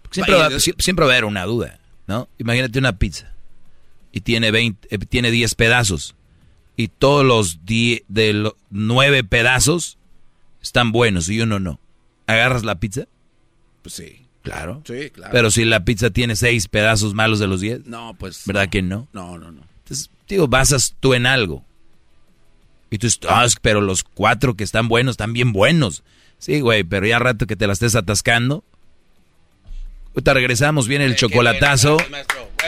Siempre, 0.09 0.33
va, 0.33 0.49
siempre 0.59 1.05
va 1.05 1.11
a 1.11 1.13
haber 1.13 1.25
una 1.25 1.45
duda, 1.45 1.79
¿no? 2.07 2.27
Imagínate 2.39 2.79
una 2.79 2.97
pizza 2.97 3.31
y 4.11 4.21
tiene, 4.21 4.49
20, 4.49 4.87
eh, 4.89 4.97
tiene 4.97 5.29
10 5.29 5.53
pedazos 5.53 6.15
y 6.75 6.87
todos 6.87 7.23
los 7.23 7.59
de 7.63 8.33
los 8.33 8.55
9 8.71 9.23
pedazos 9.23 9.99
están 10.63 10.91
buenos 10.91 11.29
y 11.29 11.41
uno 11.41 11.59
no. 11.59 11.79
¿Agarras 12.25 12.63
la 12.63 12.79
pizza? 12.79 13.07
Pues 13.85 13.93
sí. 13.93 14.25
Claro. 14.41 14.81
Sí, 14.83 15.11
claro. 15.11 15.31
Pero 15.31 15.51
si 15.51 15.63
la 15.63 15.85
pizza 15.85 16.09
tiene 16.09 16.35
seis 16.35 16.67
pedazos 16.67 17.13
malos 17.13 17.37
de 17.37 17.45
los 17.45 17.61
diez. 17.61 17.85
No, 17.85 18.15
pues. 18.17 18.41
¿Verdad 18.47 18.67
que 18.67 18.81
no? 18.81 19.07
No, 19.13 19.37
no, 19.37 19.51
no. 19.51 19.61
Entonces, 19.83 20.09
digo, 20.27 20.47
basas 20.47 20.95
tú 20.99 21.13
en 21.13 21.27
algo. 21.27 21.63
Y 22.89 22.97
tú 22.97 23.05
dices, 23.05 23.19
ah, 23.29 23.45
pero 23.61 23.81
los 23.81 24.03
cuatro 24.03 24.55
que 24.55 24.63
están 24.63 24.87
buenos 24.87 25.13
están 25.13 25.33
bien 25.33 25.53
buenos. 25.53 26.03
Sí, 26.39 26.61
güey, 26.61 26.83
pero 26.83 27.05
ya 27.05 27.19
rato 27.19 27.45
que 27.45 27.55
te 27.55 27.67
la 27.67 27.73
estés 27.73 27.93
atascando. 27.93 28.63
Ahorita 30.15 30.33
regresamos, 30.33 30.87
viene 30.87 31.05
el 31.05 31.15
chocolatazo. 31.15 31.97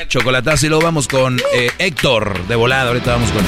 chocolatazo 0.08 0.68
y 0.68 0.70
luego 0.70 0.84
vamos 0.84 1.08
con 1.08 1.40
eh, 1.56 1.72
Héctor 1.80 2.46
de 2.46 2.56
volada. 2.56 2.90
Ahorita 2.90 3.14
vamos 3.14 3.32
con 3.32 3.44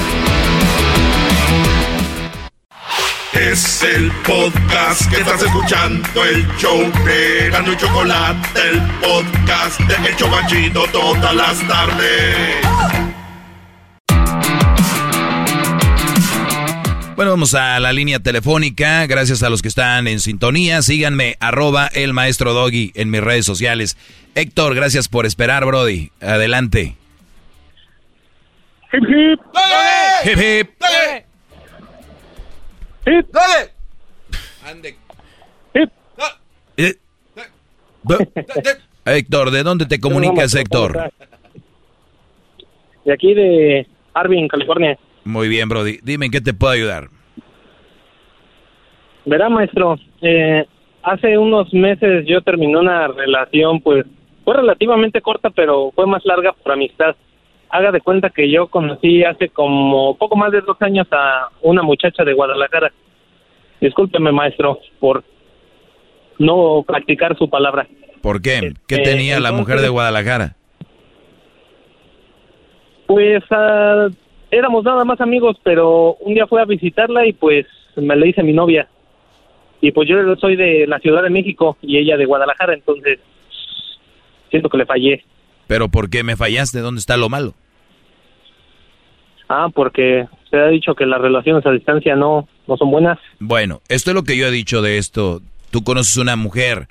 es 3.34 3.82
el 3.82 4.10
podcast 4.26 5.08
que 5.10 5.20
estás 5.20 5.42
escuchando, 5.42 6.24
el 6.24 6.46
show 6.56 6.80
de 7.04 7.50
Gano 7.50 7.72
y 7.72 7.76
Chocolate, 7.76 8.60
el 8.70 8.80
podcast 9.00 9.80
de 9.80 10.08
El 10.08 10.16
Chocachito 10.16 10.84
todas 10.92 11.34
las 11.34 11.68
tardes. 11.68 12.56
Bueno, 17.14 17.32
vamos 17.32 17.54
a 17.54 17.78
la 17.80 17.92
línea 17.92 18.18
telefónica. 18.18 19.06
Gracias 19.06 19.42
a 19.42 19.50
los 19.50 19.60
que 19.60 19.68
están 19.68 20.08
en 20.08 20.20
sintonía. 20.20 20.80
Síganme, 20.80 21.36
arroba 21.38 21.86
el 21.88 22.14
maestro 22.14 22.54
Doggy 22.54 22.92
en 22.94 23.10
mis 23.10 23.20
redes 23.20 23.44
sociales. 23.44 23.98
Héctor, 24.34 24.74
gracias 24.74 25.08
por 25.08 25.26
esperar, 25.26 25.66
Brody. 25.66 26.10
Adelante. 26.22 26.96
Hip 28.92 29.02
hip. 29.06 29.40
Hip 30.24 30.38
hip. 30.38 30.79
¡Hip! 33.10 33.26
¡Dale! 33.32 33.70
Ande. 34.64 34.96
¡Hip! 35.74 35.90
Eh. 36.76 36.94
Héctor, 39.04 39.50
¿de 39.50 39.62
dónde 39.62 39.86
te 39.86 40.00
comunicas, 40.00 40.54
Héctor? 40.54 41.10
De 43.04 43.12
aquí 43.12 43.34
de 43.34 43.86
Arvin, 44.14 44.46
California. 44.46 44.98
Muy 45.24 45.48
bien, 45.48 45.68
Brody. 45.68 45.98
Dime 46.02 46.26
en 46.26 46.32
qué 46.32 46.40
te 46.40 46.54
puedo 46.54 46.72
ayudar. 46.72 47.08
Verá, 49.24 49.48
maestro, 49.48 49.98
eh, 50.22 50.64
hace 51.02 51.36
unos 51.36 51.72
meses 51.74 52.24
yo 52.26 52.40
terminé 52.42 52.78
una 52.78 53.08
relación, 53.08 53.80
pues 53.80 54.06
fue 54.44 54.54
relativamente 54.54 55.20
corta, 55.20 55.50
pero 55.50 55.90
fue 55.94 56.06
más 56.06 56.24
larga 56.24 56.52
por 56.52 56.72
amistad. 56.72 57.16
Haga 57.70 57.92
de 57.92 58.00
cuenta 58.00 58.30
que 58.30 58.50
yo 58.50 58.66
conocí 58.68 59.22
hace 59.24 59.48
como 59.48 60.16
poco 60.16 60.36
más 60.36 60.50
de 60.50 60.60
dos 60.60 60.76
años 60.80 61.06
a 61.12 61.48
una 61.62 61.82
muchacha 61.82 62.24
de 62.24 62.32
Guadalajara. 62.32 62.92
Discúlpeme, 63.80 64.32
maestro, 64.32 64.78
por 64.98 65.22
no 66.38 66.84
practicar 66.86 67.36
su 67.36 67.48
palabra. 67.48 67.86
¿Por 68.20 68.42
qué? 68.42 68.74
¿Qué 68.86 68.96
eh, 68.96 69.02
tenía 69.02 69.40
la 69.40 69.52
mujer 69.52 69.80
de 69.80 69.88
Guadalajara? 69.88 70.56
Pues 73.06 73.42
ah, 73.50 74.08
éramos 74.50 74.84
nada 74.84 75.04
más 75.04 75.20
amigos, 75.20 75.56
pero 75.62 76.14
un 76.20 76.34
día 76.34 76.46
fui 76.46 76.60
a 76.60 76.64
visitarla 76.64 77.26
y 77.26 77.32
pues 77.32 77.66
me 77.96 78.16
le 78.16 78.28
hice 78.28 78.42
mi 78.42 78.52
novia. 78.52 78.88
Y 79.80 79.92
pues 79.92 80.08
yo 80.08 80.16
soy 80.36 80.56
de 80.56 80.86
la 80.86 80.98
Ciudad 80.98 81.22
de 81.22 81.30
México 81.30 81.76
y 81.80 81.98
ella 81.98 82.16
de 82.16 82.26
Guadalajara, 82.26 82.74
entonces 82.74 83.18
siento 84.50 84.68
que 84.68 84.78
le 84.78 84.86
fallé. 84.86 85.24
¿Pero 85.70 85.88
por 85.88 86.10
qué 86.10 86.24
me 86.24 86.36
fallaste? 86.36 86.80
¿Dónde 86.80 86.98
está 86.98 87.16
lo 87.16 87.28
malo? 87.28 87.54
Ah, 89.48 89.68
porque 89.72 90.26
se 90.50 90.56
ha 90.56 90.66
dicho 90.66 90.96
que 90.96 91.06
las 91.06 91.20
relaciones 91.20 91.64
a 91.64 91.70
distancia 91.70 92.16
no, 92.16 92.48
no 92.66 92.76
son 92.76 92.90
buenas. 92.90 93.20
Bueno, 93.38 93.80
esto 93.88 94.10
es 94.10 94.16
lo 94.16 94.24
que 94.24 94.36
yo 94.36 94.48
he 94.48 94.50
dicho 94.50 94.82
de 94.82 94.98
esto. 94.98 95.42
Tú 95.70 95.84
conoces 95.84 96.16
una 96.16 96.34
mujer 96.34 96.88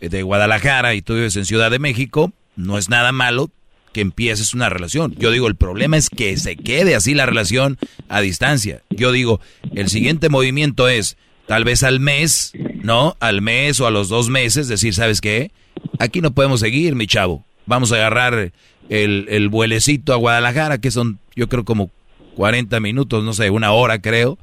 de 0.00 0.22
Guadalajara 0.22 0.94
y 0.94 1.02
tú 1.02 1.12
vives 1.12 1.36
en 1.36 1.44
Ciudad 1.44 1.70
de 1.70 1.78
México, 1.78 2.32
no 2.56 2.78
es 2.78 2.88
nada 2.88 3.12
malo 3.12 3.50
que 3.92 4.00
empieces 4.00 4.54
una 4.54 4.70
relación. 4.70 5.14
Yo 5.18 5.30
digo, 5.30 5.46
el 5.46 5.56
problema 5.56 5.98
es 5.98 6.08
que 6.08 6.34
se 6.38 6.56
quede 6.56 6.94
así 6.94 7.12
la 7.12 7.26
relación 7.26 7.76
a 8.08 8.22
distancia. 8.22 8.80
Yo 8.88 9.12
digo, 9.12 9.40
el 9.74 9.88
siguiente 9.88 10.30
movimiento 10.30 10.88
es, 10.88 11.18
tal 11.44 11.64
vez 11.64 11.82
al 11.82 12.00
mes, 12.00 12.54
¿no? 12.82 13.14
Al 13.20 13.42
mes 13.42 13.78
o 13.80 13.86
a 13.86 13.90
los 13.90 14.08
dos 14.08 14.30
meses, 14.30 14.68
decir, 14.68 14.94
¿sabes 14.94 15.20
qué? 15.20 15.50
Aquí 15.98 16.22
no 16.22 16.30
podemos 16.30 16.60
seguir, 16.60 16.94
mi 16.94 17.06
chavo 17.06 17.44
vamos 17.66 17.92
a 17.92 17.96
agarrar 17.96 18.52
el, 18.88 19.26
el 19.28 19.48
vuelecito 19.48 20.12
a 20.12 20.16
Guadalajara, 20.16 20.78
que 20.78 20.90
son 20.90 21.18
yo 21.34 21.48
creo 21.48 21.64
como 21.64 21.90
40 22.36 22.80
minutos, 22.80 23.24
no 23.24 23.32
sé, 23.32 23.50
una 23.50 23.72
hora 23.72 24.00
creo. 24.00 24.38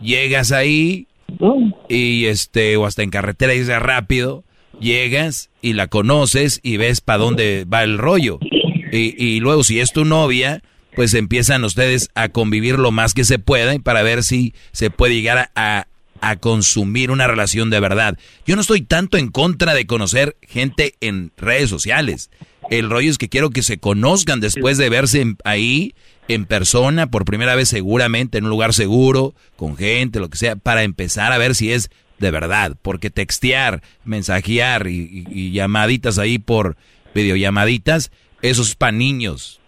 Llegas 0.00 0.52
ahí 0.52 1.06
y 1.88 2.26
este, 2.26 2.76
o 2.76 2.86
hasta 2.86 3.02
en 3.02 3.10
carretera 3.10 3.54
y 3.54 3.62
rápido, 3.62 4.44
llegas 4.80 5.50
y 5.62 5.74
la 5.74 5.86
conoces 5.86 6.60
y 6.62 6.76
ves 6.76 7.00
para 7.00 7.18
dónde 7.18 7.66
va 7.72 7.82
el 7.82 7.98
rollo. 7.98 8.38
Y, 8.92 9.14
y, 9.22 9.40
luego 9.40 9.64
si 9.64 9.80
es 9.80 9.92
tu 9.92 10.04
novia, 10.04 10.62
pues 10.94 11.14
empiezan 11.14 11.64
ustedes 11.64 12.10
a 12.14 12.28
convivir 12.28 12.78
lo 12.78 12.92
más 12.92 13.14
que 13.14 13.24
se 13.24 13.38
pueda 13.38 13.76
para 13.80 14.02
ver 14.02 14.22
si 14.22 14.54
se 14.72 14.90
puede 14.90 15.14
llegar 15.14 15.50
a, 15.56 15.88
a 16.20 16.36
consumir 16.36 17.10
una 17.10 17.26
relación 17.26 17.70
de 17.70 17.80
verdad. 17.80 18.18
Yo 18.46 18.54
no 18.54 18.62
estoy 18.62 18.82
tanto 18.82 19.16
en 19.18 19.28
contra 19.28 19.74
de 19.74 19.86
conocer 19.86 20.36
gente 20.42 20.94
en 21.00 21.32
redes 21.36 21.70
sociales. 21.70 22.30
El 22.70 22.90
rollo 22.90 23.10
es 23.10 23.18
que 23.18 23.28
quiero 23.28 23.50
que 23.50 23.62
se 23.62 23.78
conozcan 23.78 24.40
después 24.40 24.78
de 24.78 24.88
verse 24.88 25.34
ahí 25.44 25.94
en 26.28 26.46
persona 26.46 27.10
por 27.10 27.24
primera 27.24 27.54
vez 27.54 27.68
seguramente 27.68 28.38
en 28.38 28.44
un 28.44 28.50
lugar 28.50 28.74
seguro, 28.74 29.34
con 29.56 29.76
gente, 29.76 30.20
lo 30.20 30.30
que 30.30 30.38
sea, 30.38 30.56
para 30.56 30.82
empezar 30.82 31.32
a 31.32 31.38
ver 31.38 31.54
si 31.54 31.72
es 31.72 31.90
de 32.18 32.30
verdad. 32.30 32.76
Porque 32.80 33.10
textear, 33.10 33.82
mensajear 34.04 34.86
y, 34.86 35.52
llamaditas 35.52 36.18
ahí 36.18 36.38
por 36.38 36.76
videollamaditas, 37.14 38.10
eso 38.42 38.62
es 38.62 38.74
para 38.74 38.92
niños. 38.92 39.60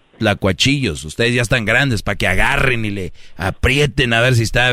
Ustedes 1.05 1.35
ya 1.35 1.43
están 1.43 1.67
grandes 1.67 2.03
para 2.03 2.17
que 2.17 2.27
agarren 2.27 2.87
y 2.87 2.91
le 2.91 3.13
aprieten 3.37 4.15
a 4.15 4.23
ver 4.23 4.35
si 4.35 4.45
está 4.45 4.73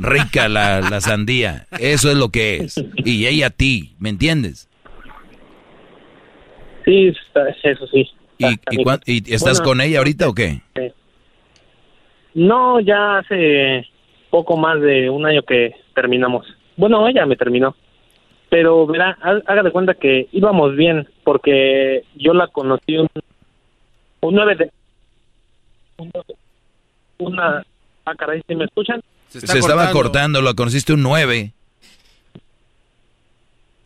rica 0.00 0.48
la 0.48 1.00
sandía. 1.00 1.68
Eso 1.78 2.10
es 2.10 2.16
lo 2.16 2.30
que 2.30 2.56
es. 2.56 2.74
Y 3.04 3.26
ella 3.26 3.46
a 3.46 3.50
ti, 3.50 3.94
¿me 4.00 4.08
entiendes? 4.08 4.69
Sí, 6.90 7.12
eso 7.62 7.86
sí. 7.86 8.10
¿Y, 9.06 9.32
estás 9.32 9.60
con 9.60 9.80
ella 9.80 9.98
ahorita 9.98 10.28
o 10.28 10.34
qué? 10.34 10.60
No, 12.34 12.80
ya 12.80 13.18
hace 13.18 13.86
poco 14.28 14.56
más 14.56 14.80
de 14.80 15.08
un 15.08 15.24
año 15.24 15.42
que 15.42 15.76
terminamos. 15.94 16.46
Bueno, 16.76 17.06
ella 17.06 17.26
me 17.26 17.36
terminó. 17.36 17.76
Pero 18.48 18.88
verá, 18.88 19.16
haga 19.20 19.62
de 19.62 19.70
cuenta 19.70 19.94
que 19.94 20.28
íbamos 20.32 20.74
bien, 20.74 21.08
porque 21.22 22.02
yo 22.16 22.34
la 22.34 22.48
conocí 22.48 22.96
un, 22.96 23.08
un 24.22 24.34
9 24.34 24.56
de... 24.56 24.70
una... 27.18 27.64
Ah, 28.04 28.14
caray, 28.16 28.42
¿sí 28.48 28.56
me 28.56 28.64
escuchan? 28.64 29.00
Se, 29.28 29.38
estaba 29.38 29.92
cortando, 29.92 30.42
lo 30.42 30.56
conociste 30.56 30.92
un 30.92 31.02
9. 31.02 31.52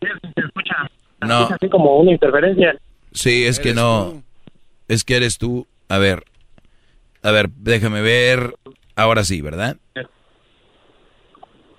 Se 0.01 0.41
escucha. 0.41 0.89
No. 1.21 1.49
así 1.49 1.69
como 1.69 1.99
una 1.99 2.13
interferencia. 2.13 2.75
Sí, 3.15 3.45
es 3.45 3.59
que 3.59 3.73
no. 3.73 4.21
Es 4.87 5.03
que 5.03 5.15
eres 5.15 5.37
tú. 5.37 5.65
A 5.89 5.97
ver. 5.97 6.23
A 7.23 7.31
ver, 7.31 7.49
déjame 7.57 8.01
ver. 8.01 8.53
Ahora 8.95 9.23
sí, 9.23 9.41
¿verdad? 9.41 9.77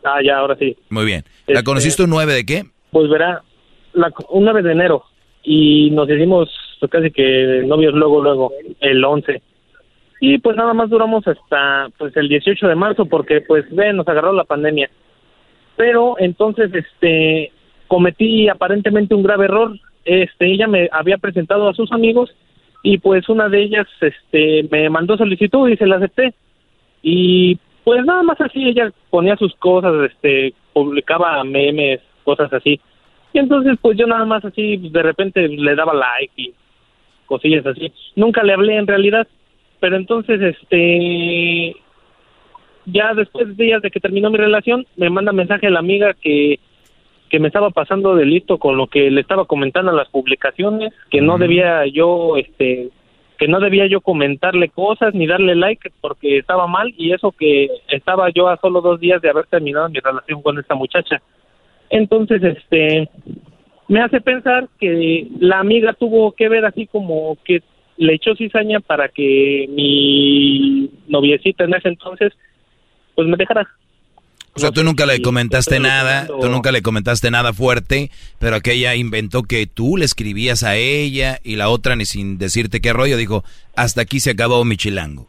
Ah, 0.05 0.21
ya, 0.25 0.39
ahora 0.39 0.57
sí. 0.57 0.77
Muy 0.91 1.05
bien. 1.05 1.25
¿La 1.47 1.55
Este- 1.61 1.65
conociste 1.65 2.03
un 2.05 2.11
9 2.11 2.33
de 2.33 2.45
qué? 2.47 2.65
Pues 2.91 3.09
verá, 3.11 3.43
la, 3.93 4.13
un 4.31 4.45
9 4.45 4.63
de 4.63 4.73
enero 4.73 5.05
y 5.43 5.91
nos 5.91 6.09
hicimos 6.09 6.49
casi 6.91 7.11
que 7.11 7.63
novios 7.67 7.95
luego, 7.95 8.23
luego, 8.23 8.53
el 8.81 9.05
11. 9.05 9.43
Y 10.21 10.39
pues 10.39 10.57
nada 10.57 10.73
más 10.75 10.89
duramos 10.91 11.27
hasta 11.27 11.89
pues 11.99 12.17
el 12.17 12.29
18 12.29 12.69
de 12.69 12.75
marzo 12.75 13.07
porque 13.07 13.41
pues 13.43 13.65
ven, 13.71 13.97
nos 13.97 14.09
agarró 14.09 14.33
la 14.33 14.45
pandemia. 14.45 14.91
Pero 15.77 16.17
entonces 16.19 16.71
este 16.73 17.53
cometí 17.87 18.49
aparentemente 18.49 19.15
un 19.15 19.23
grave 19.23 19.45
error. 19.47 19.79
Este 20.07 20.47
ella 20.47 20.69
me 20.69 20.89
había 20.93 21.19
presentado 21.19 21.69
a 21.69 21.75
sus 21.75 21.91
amigos 21.93 22.31
y 22.83 22.99
pues 22.99 23.29
una 23.29 23.49
de 23.49 23.63
ellas 23.63 23.87
este 24.01 24.67
me 24.71 24.89
mandó 24.89 25.17
solicitud 25.17 25.69
y 25.69 25.77
se 25.77 25.87
la 25.87 25.97
acepté. 25.97 26.33
Y 27.03 27.59
pues 27.85 28.05
nada 28.05 28.23
más 28.23 28.41
así 28.41 28.69
ella 28.69 28.93
ponía 29.11 29.37
sus 29.37 29.55
cosas, 29.57 30.11
este 30.11 30.55
publicaba 30.73 31.43
memes, 31.45 32.01
cosas 32.25 32.53
así. 32.53 32.81
Y 33.33 33.39
entonces 33.39 33.77
pues 33.83 33.99
yo 33.99 34.07
nada 34.07 34.25
más 34.25 34.45
así 34.45 34.77
de 34.77 35.03
repente 35.03 35.49
le 35.49 35.75
daba 35.75 35.93
like 35.93 36.33
y 36.37 36.55
cosillas 37.27 37.67
así. 37.67 37.93
Nunca 38.15 38.45
le 38.45 38.53
hablé 38.53 38.77
en 38.77 38.87
realidad, 38.87 39.27
pero 39.81 39.97
entonces 39.97 40.41
este 40.41 41.75
ya 42.87 43.15
después 43.15 43.49
de 43.49 43.65
días 43.65 43.83
de 43.83 43.91
que 43.91 44.01
terminó 44.01 44.31
mi 44.31 44.39
relación 44.39 44.87
me 44.97 45.11
manda 45.11 45.33
mensaje 45.33 45.69
la 45.71 45.81
amiga 45.81 46.15
que 46.15 46.61
que 47.31 47.41
me 47.41 47.49
estaba 47.49 47.71
pasando 47.71 48.15
de 48.15 48.25
listo 48.25 48.59
con 48.59 48.77
lo 48.77 48.87
que 48.87 49.11
le 49.11 49.21
estaba 49.21 49.45
comentando 49.45 49.91
en 49.91 49.97
las 49.97 50.09
publicaciones, 50.09 50.93
que 51.11 51.21
no 51.21 51.39
debía 51.39 51.87
yo 51.87 52.37
este 52.37 52.91
que 53.39 53.49
no 53.49 53.61
debía 53.61 53.87
yo 53.87 54.01
comentarle 54.01 54.71
cosas 54.71 55.15
ni 55.15 55.27
darle 55.27 55.55
like 55.55 55.91
porque 56.01 56.39
estaba 56.39 56.67
mal 56.67 56.95
y 56.97 57.13
eso 57.13 57.33
que 57.33 57.69
estaba 57.89 58.31
yo 58.31 58.49
a 58.49 58.57
solo 58.57 58.81
dos 58.81 58.99
días 58.99 59.21
de 59.21 59.29
haber 59.29 59.47
terminado 59.47 59.89
mi 59.91 59.99
relación 59.99 60.41
con 60.41 60.59
esta 60.59 60.75
muchacha. 60.75 61.21
Entonces, 61.91 62.43
este, 62.43 63.09
me 63.89 64.01
hace 64.01 64.21
pensar 64.21 64.69
que 64.81 65.29
la 65.39 65.61
amiga 65.61 65.93
tuvo 65.93 66.33
que 66.33 66.49
ver 66.49 66.65
así 66.65 66.87
como 66.87 67.37
que 67.45 67.63
le 67.99 68.15
echó 68.15 68.35
cizaña 68.35 68.81
para 68.81 69.09
que 69.09 69.67
mi 69.69 70.91
noviecita 71.09 71.65
en 71.65 71.75
ese 71.75 71.89
entonces, 71.89 72.33
pues 73.15 73.29
me 73.29 73.37
dejara. 73.37 73.67
O 74.57 74.59
sea, 74.59 74.71
tú 74.73 74.83
nunca 74.83 75.05
le 75.07 75.21
comentaste 75.21 75.79
nada, 75.81 76.27
tú 76.27 76.49
nunca 76.49 76.73
le 76.73 76.81
comentaste 76.83 77.31
nada 77.31 77.53
fuerte, 77.53 78.11
pero 78.39 78.57
aquella 78.57 78.95
inventó 78.95 79.43
que 79.43 79.67
tú 79.67 79.97
le 79.99 80.05
escribías 80.07 80.63
a 80.63 80.77
ella 80.77 81.39
y 81.45 81.57
la 81.57 81.69
otra 81.69 81.95
ni 81.95 82.07
sin 82.07 82.39
decirte 82.39 82.81
qué 82.81 82.93
rollo 82.95 83.17
dijo, 83.19 83.45
hasta 83.75 84.01
aquí 84.01 84.19
se 84.21 84.31
acabó 84.31 84.65
mi 84.65 84.77
chilango. 84.77 85.29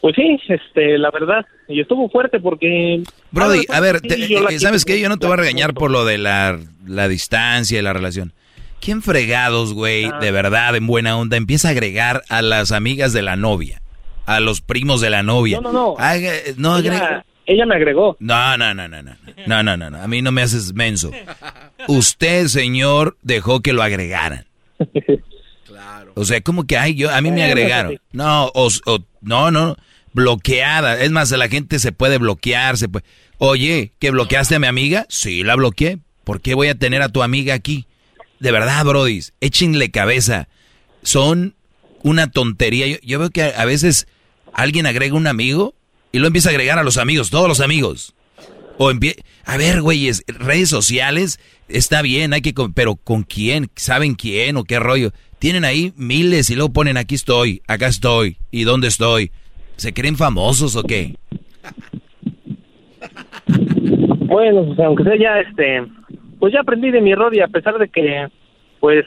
Pues 0.00 0.14
sí, 0.16 0.36
este, 0.48 0.98
la 0.98 1.10
verdad, 1.12 1.44
y 1.68 1.80
estuvo 1.80 2.08
fuerte 2.10 2.40
porque... 2.40 3.02
Brody, 3.30 3.64
a 3.68 3.78
ver, 3.80 4.00
te- 4.00 4.14
eh, 4.34 4.58
¿sabes 4.58 4.84
qué? 4.84 4.98
Yo 5.00 5.08
no 5.08 5.16
te 5.16 5.26
voy 5.26 5.34
a 5.34 5.36
regañar 5.36 5.74
por 5.74 5.90
lo 5.92 6.04
de 6.04 6.18
la, 6.18 6.58
la 6.86 7.06
distancia 7.08 7.78
y 7.78 7.82
la 7.82 7.92
relación. 7.92 8.32
¿Quién 8.80 9.02
fregados, 9.02 9.74
güey, 9.74 10.06
Ah. 10.06 10.18
de 10.20 10.32
verdad, 10.32 10.74
en 10.74 10.86
buena 10.88 11.16
onda, 11.16 11.36
empieza 11.36 11.68
a 11.68 11.70
agregar 11.72 12.22
a 12.28 12.42
las 12.42 12.72
amigas 12.72 13.12
de 13.12 13.22
la 13.22 13.36
novia, 13.36 13.81
a 14.26 14.40
los 14.40 14.60
primos 14.60 15.00
de 15.00 15.10
la 15.10 15.22
novia? 15.22 15.60
No, 15.60 15.72
no, 15.72 15.72
no. 15.72 15.94
Haga- 15.98 16.32
no 16.56 16.78
ella, 16.78 16.92
agrega- 16.92 17.24
ella 17.46 17.66
me 17.66 17.74
agregó. 17.76 18.16
No, 18.20 18.56
no, 18.56 18.72
no, 18.74 18.88
no, 18.88 19.02
no. 19.02 19.16
No, 19.46 19.62
no, 19.62 19.76
no, 19.76 19.90
no. 19.90 20.02
A 20.02 20.06
mí 20.08 20.22
no 20.22 20.30
me 20.32 20.42
haces 20.42 20.72
menso. 20.74 21.10
Usted, 21.88 22.46
señor, 22.48 23.16
dejó 23.22 23.60
que 23.60 23.72
lo 23.72 23.82
agregaran. 23.82 24.46
O 26.14 26.24
sea, 26.26 26.40
como 26.42 26.66
que, 26.66 26.76
ay, 26.76 26.94
yo, 26.94 27.10
a 27.10 27.20
mí 27.22 27.30
me 27.30 27.42
agregaron. 27.42 27.98
No, 28.12 28.46
o, 28.54 28.68
o- 28.86 28.98
no, 29.22 29.50
no, 29.50 29.76
bloqueada. 30.12 31.00
Es 31.00 31.10
más, 31.10 31.30
la 31.30 31.48
gente 31.48 31.78
se 31.78 31.92
puede 31.92 32.18
bloquear, 32.18 32.76
se 32.76 32.88
puede. 32.88 33.04
Oye, 33.38 33.92
¿que 33.98 34.10
bloqueaste 34.10 34.56
a 34.56 34.58
mi 34.58 34.66
amiga? 34.66 35.06
Sí, 35.08 35.42
la 35.42 35.56
bloqueé. 35.56 35.98
¿Por 36.24 36.40
qué 36.42 36.54
voy 36.54 36.68
a 36.68 36.74
tener 36.74 37.00
a 37.02 37.08
tu 37.08 37.22
amiga 37.22 37.54
aquí? 37.54 37.86
De 38.40 38.52
verdad, 38.52 38.84
brodis, 38.84 39.32
échenle 39.40 39.90
cabeza. 39.90 40.48
Son 41.02 41.54
una 42.02 42.30
tontería. 42.30 42.86
Yo, 42.86 42.96
yo 43.02 43.18
veo 43.18 43.30
que 43.30 43.42
a, 43.42 43.64
veces 43.64 44.06
alguien 44.52 44.86
agrega 44.86 45.14
un 45.14 45.26
amigo 45.26 45.74
y 46.12 46.18
lo 46.18 46.26
empieza 46.26 46.50
a 46.50 46.52
agregar 46.52 46.78
a 46.78 46.84
los 46.84 46.98
amigos, 46.98 47.30
todos 47.30 47.48
los 47.48 47.60
amigos. 47.60 48.14
O 48.78 48.90
a 49.44 49.56
ver, 49.56 49.82
güeyes, 49.82 50.24
redes 50.26 50.68
sociales 50.68 51.38
está 51.68 52.02
bien, 52.02 52.32
hay 52.32 52.42
que 52.42 52.54
pero 52.74 52.96
con 52.96 53.22
quién, 53.22 53.68
saben 53.76 54.14
quién 54.14 54.56
o 54.56 54.64
qué 54.64 54.78
rollo. 54.78 55.12
Tienen 55.38 55.64
ahí 55.64 55.92
miles 55.96 56.50
y 56.50 56.54
luego 56.54 56.72
ponen 56.72 56.96
aquí 56.96 57.14
estoy, 57.14 57.62
acá 57.66 57.88
estoy 57.88 58.38
y 58.50 58.64
dónde 58.64 58.88
estoy. 58.88 59.30
¿Se 59.76 59.92
creen 59.92 60.16
famosos 60.16 60.76
o 60.76 60.82
qué? 60.82 61.16
Bueno, 64.26 64.64
pues, 64.66 64.78
aunque 64.78 65.04
sea 65.04 65.16
ya, 65.18 65.40
este, 65.40 65.84
pues 66.38 66.52
ya 66.52 66.60
aprendí 66.60 66.90
de 66.90 67.00
mi 67.00 67.12
error 67.12 67.34
y 67.34 67.40
a 67.40 67.48
pesar 67.48 67.78
de 67.78 67.88
que, 67.88 68.28
pues, 68.80 69.04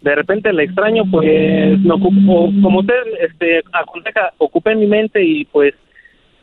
de 0.00 0.14
repente 0.14 0.52
la 0.52 0.62
extraño, 0.62 1.04
pues, 1.10 1.78
no 1.80 1.96
ocupo, 1.96 2.50
como 2.62 2.80
usted, 2.80 3.02
este, 3.20 3.62
aconseja, 3.72 4.32
ocupé 4.38 4.74
mi 4.74 4.86
mente 4.86 5.22
y 5.24 5.44
pues, 5.46 5.74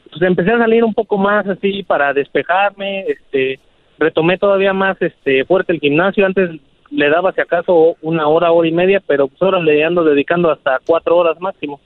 pues 0.09 0.21
empecé 0.21 0.51
a 0.51 0.57
salir 0.59 0.83
un 0.83 0.93
poco 0.93 1.17
más 1.17 1.47
así 1.47 1.83
para 1.83 2.13
despejarme, 2.13 3.01
este, 3.07 3.59
retomé 3.97 4.37
todavía 4.37 4.73
más, 4.73 5.01
este, 5.01 5.45
fuerte 5.45 5.73
el 5.73 5.79
gimnasio, 5.79 6.25
antes 6.25 6.51
le 6.91 7.09
daba 7.09 7.31
si 7.31 7.41
acaso 7.41 7.95
una 8.01 8.27
hora, 8.27 8.51
hora 8.51 8.67
y 8.67 8.71
media, 8.71 9.01
pero 9.05 9.27
pues 9.27 9.41
ahora 9.41 9.59
le 9.59 9.83
ando 9.83 10.03
dedicando 10.03 10.51
hasta 10.51 10.79
cuatro 10.85 11.17
horas 11.17 11.39
máximo. 11.39 11.79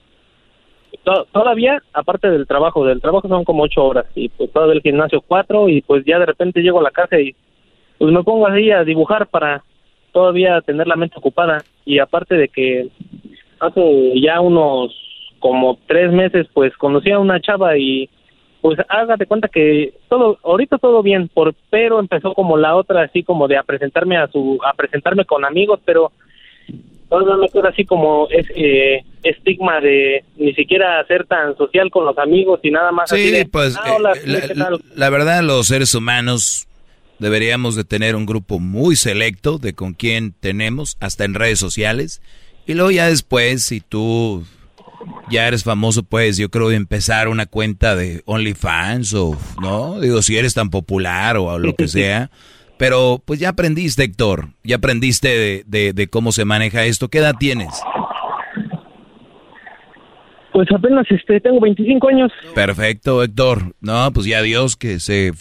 To- 1.04 1.26
todavía, 1.32 1.82
aparte 1.94 2.30
del 2.30 2.48
trabajo, 2.48 2.86
del 2.86 3.00
trabajo 3.00 3.28
son 3.28 3.44
como 3.46 3.64
ocho 3.64 3.84
horas 3.86 4.06
y 4.16 4.30
pues 4.30 4.52
todavía 4.52 4.76
el 4.76 4.82
gimnasio 4.82 5.22
cuatro 5.22 5.70
y 5.70 5.82
pues 5.82 6.04
ya 6.04 6.20
de 6.20 6.26
repente 6.26 6.62
llego 6.62 6.80
a 6.80 6.84
la 6.84 6.92
casa 6.92 7.20
y 7.20 7.36
pues 7.98 8.12
me 8.12 8.24
pongo 8.24 8.48
así 8.48 8.72
a 8.72 8.84
dibujar 8.84 9.28
para 9.28 9.64
todavía 10.20 10.60
tener 10.60 10.86
la 10.86 10.98
mente 10.98 11.16
ocupada 11.18 11.64
y 11.86 12.00
aparte 12.00 12.36
de 12.36 12.50
que 12.50 12.90
hace 13.62 13.82
ya 14.22 14.42
unos 14.42 14.94
como 15.40 15.78
tres 15.88 16.12
meses 16.12 16.46
pues 16.54 16.76
conocí 16.76 17.10
a 17.10 17.20
una 17.20 17.40
chava 17.40 17.78
y 17.78 18.10
pues 18.60 18.78
hágate 18.90 19.26
cuenta 19.28 19.48
que 19.48 19.94
todo 20.10 20.38
ahorita 20.44 20.78
todo 20.78 21.02
bien 21.02 21.30
por 21.30 21.54
pero 21.70 22.02
empezó 22.02 22.34
como 22.34 22.58
la 22.58 22.76
otra 22.76 23.04
así 23.04 23.24
como 23.24 23.48
de 23.48 23.56
a 23.56 23.64
presentarme 23.64 24.18
a 24.18 24.28
su 24.28 24.60
a 24.70 24.74
presentarme 24.74 25.24
con 25.24 25.46
amigos 25.46 25.80
pero 25.86 26.12
todavía 27.10 27.38
me 27.38 27.48
queda 27.48 27.70
así 27.70 27.86
como 27.86 28.28
ese 28.30 29.06
estigma 29.24 29.80
de 29.80 30.26
ni 30.36 30.54
siquiera 30.54 31.02
ser 31.08 31.26
tan 31.28 31.56
social 31.56 31.90
con 31.92 32.04
los 32.06 32.18
amigos 32.18 32.60
y 32.64 32.72
nada 32.72 32.92
más 32.92 33.10
así 33.14 33.24
Sí, 33.30 33.32
de, 33.32 33.46
pues 33.46 33.78
"Ah, 33.78 33.96
hola, 33.96 34.12
eh, 34.12 34.22
la, 34.26 34.42
¿qué 34.42 34.54
tal?". 34.56 34.82
la 34.98 35.10
verdad 35.10 35.42
los 35.44 35.68
seres 35.68 35.96
humanos 35.96 36.66
deberíamos 37.20 37.76
de 37.76 37.84
tener 37.84 38.16
un 38.16 38.26
grupo 38.26 38.60
muy 38.60 38.96
selecto 38.96 39.58
de 39.58 39.74
con 39.74 39.94
quién 39.94 40.34
tenemos, 40.40 40.98
hasta 41.00 41.26
en 41.26 41.34
redes 41.34 41.60
sociales. 41.60 42.22
Y 42.66 42.74
luego 42.74 42.92
ya 42.92 43.08
después, 43.08 43.64
si 43.64 43.82
tú 43.82 44.46
ya 45.30 45.48
eres 45.48 45.64
famoso, 45.64 46.04
pues 46.04 46.38
yo 46.38 46.50
creo 46.50 46.72
empezar 46.72 47.28
una 47.28 47.46
cuenta 47.46 47.96
de 47.96 48.22
OnlyFans 48.26 49.14
o, 49.14 49.38
¿no? 49.62 50.00
Digo, 50.00 50.22
si 50.22 50.38
eres 50.38 50.54
tan 50.54 50.70
popular 50.70 51.38
o 51.38 51.58
lo 51.60 51.76
que 51.76 51.88
sea. 51.88 52.30
Pero 52.78 53.22
pues 53.26 53.40
ya 53.40 53.50
aprendiste, 53.50 54.04
Héctor, 54.04 54.50
ya 54.64 54.78
aprendiste 54.78 55.28
de, 55.28 55.64
de- 55.68 55.94
de 55.94 56.08
cómo 56.08 56.32
se 56.32 56.46
maneja 56.46 56.86
esto. 56.86 57.10
¿Qué 57.10 57.18
edad 57.18 57.36
tienes? 57.40 57.70
Pues 60.54 60.68
apenas 60.76 61.06
este 61.10 61.40
tengo 61.40 61.60
25 61.62 62.08
años. 62.10 62.32
Perfecto, 62.56 63.24
Héctor. 63.24 63.76
No, 63.82 64.12
pues 64.12 64.26
ya 64.26 64.42
Dios 64.42 64.76
que 64.76 65.00
se, 65.00 65.32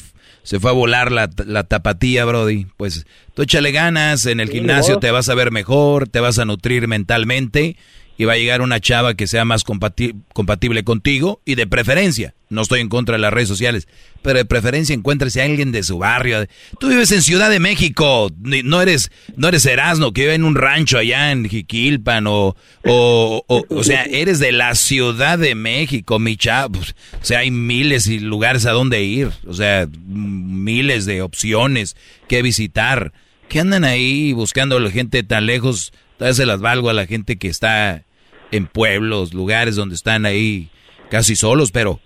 se 0.49 0.59
fue 0.59 0.71
a 0.71 0.73
volar 0.73 1.13
la, 1.13 1.29
la 1.45 1.65
tapatía, 1.65 2.25
Brody. 2.25 2.65
Pues 2.79 3.05
tú 3.35 3.43
échale 3.43 3.71
ganas, 3.71 4.25
en 4.25 4.41
el 4.41 4.49
Sí, 4.49 4.55
gimnasio 4.55 4.99
te 4.99 5.11
vas 5.11 5.29
a 5.29 5.35
ver 5.35 5.51
mejor, 5.51 6.09
te 6.09 6.21
vas 6.21 6.39
a 6.39 6.47
nutrir 6.47 6.89
mentalmente 6.89 7.77
y 8.19 8.25
va 8.25 8.35
a 8.35 8.37
llegar 8.37 8.61
una 8.61 8.81
chava 8.81 9.15
que 9.15 9.27
sea 9.27 9.47
más 9.47 9.65
compati- 9.65 10.15
compatible 10.35 10.83
contigo 10.83 11.41
y 11.47 11.55
de 11.55 11.67
preferencia. 11.67 12.35
No 12.51 12.63
estoy 12.63 12.81
en 12.81 12.89
contra 12.89 13.15
de 13.15 13.21
las 13.21 13.33
redes 13.33 13.49
sociales, 13.49 13.87
pero 14.23 14.39
de 14.39 14.45
preferencia 14.45 14.95
encuéntrese 14.95 15.41
a 15.41 15.45
alguien 15.45 15.71
de 15.71 15.83
su 15.83 15.99
barrio. 15.99 16.47
Tú 16.81 16.89
vives 16.89 17.13
en 17.13 17.23
Ciudad 17.23 17.49
de 17.49 17.61
México, 17.61 18.31
no 18.43 18.83
eres 18.83 19.13
no 19.37 19.49
eres 19.49 19.65
Erasmo 19.67 20.13
que 20.13 20.23
vive 20.23 20.35
en 20.35 20.45
un 20.45 20.57
rancho 20.57 20.99
allá 20.99 21.31
en 21.31 21.49
Jiquilpan 21.49 22.27
o 22.27 22.57
o, 22.85 23.45
o, 23.47 23.65
o 23.69 23.85
sea, 23.85 24.03
eres 24.05 24.41
de 24.41 24.51
la 24.51 24.75
Ciudad 24.75 25.39
de 25.39 25.55
México, 25.55 26.19
mi 26.19 26.37
chavo. 26.37 26.81
O 26.81 27.25
sea, 27.25 27.41
hay 27.41 27.51
miles 27.51 28.09
y 28.09 28.19
lugares 28.19 28.67
a 28.67 28.73
donde 28.73 29.05
ir, 29.05 29.31
o 29.47 29.55
sea, 29.55 29.87
miles 30.07 31.07
de 31.07 31.23
opciones 31.23 31.97
que 32.29 32.43
visitar. 32.43 33.13
¿Qué 33.49 33.61
andan 33.61 33.85
ahí 33.85 34.33
buscando 34.33 34.77
a 34.77 34.81
la 34.81 34.91
gente 34.91 35.23
tan 35.23 35.47
lejos? 35.47 35.93
Tal 36.17 36.35
se 36.35 36.47
las 36.47 36.61
valgo 36.61 36.91
a 36.91 36.95
la 36.95 37.07
gente 37.07 37.37
que 37.37 37.49
está 37.49 38.03
en 38.51 38.67
pueblos, 38.67 39.35
lugares 39.35 39.77
donde 39.77 39.95
están 39.95 40.27
ahí 40.27 40.71
casi 41.11 41.37
solos, 41.37 41.71
pero 41.73 42.01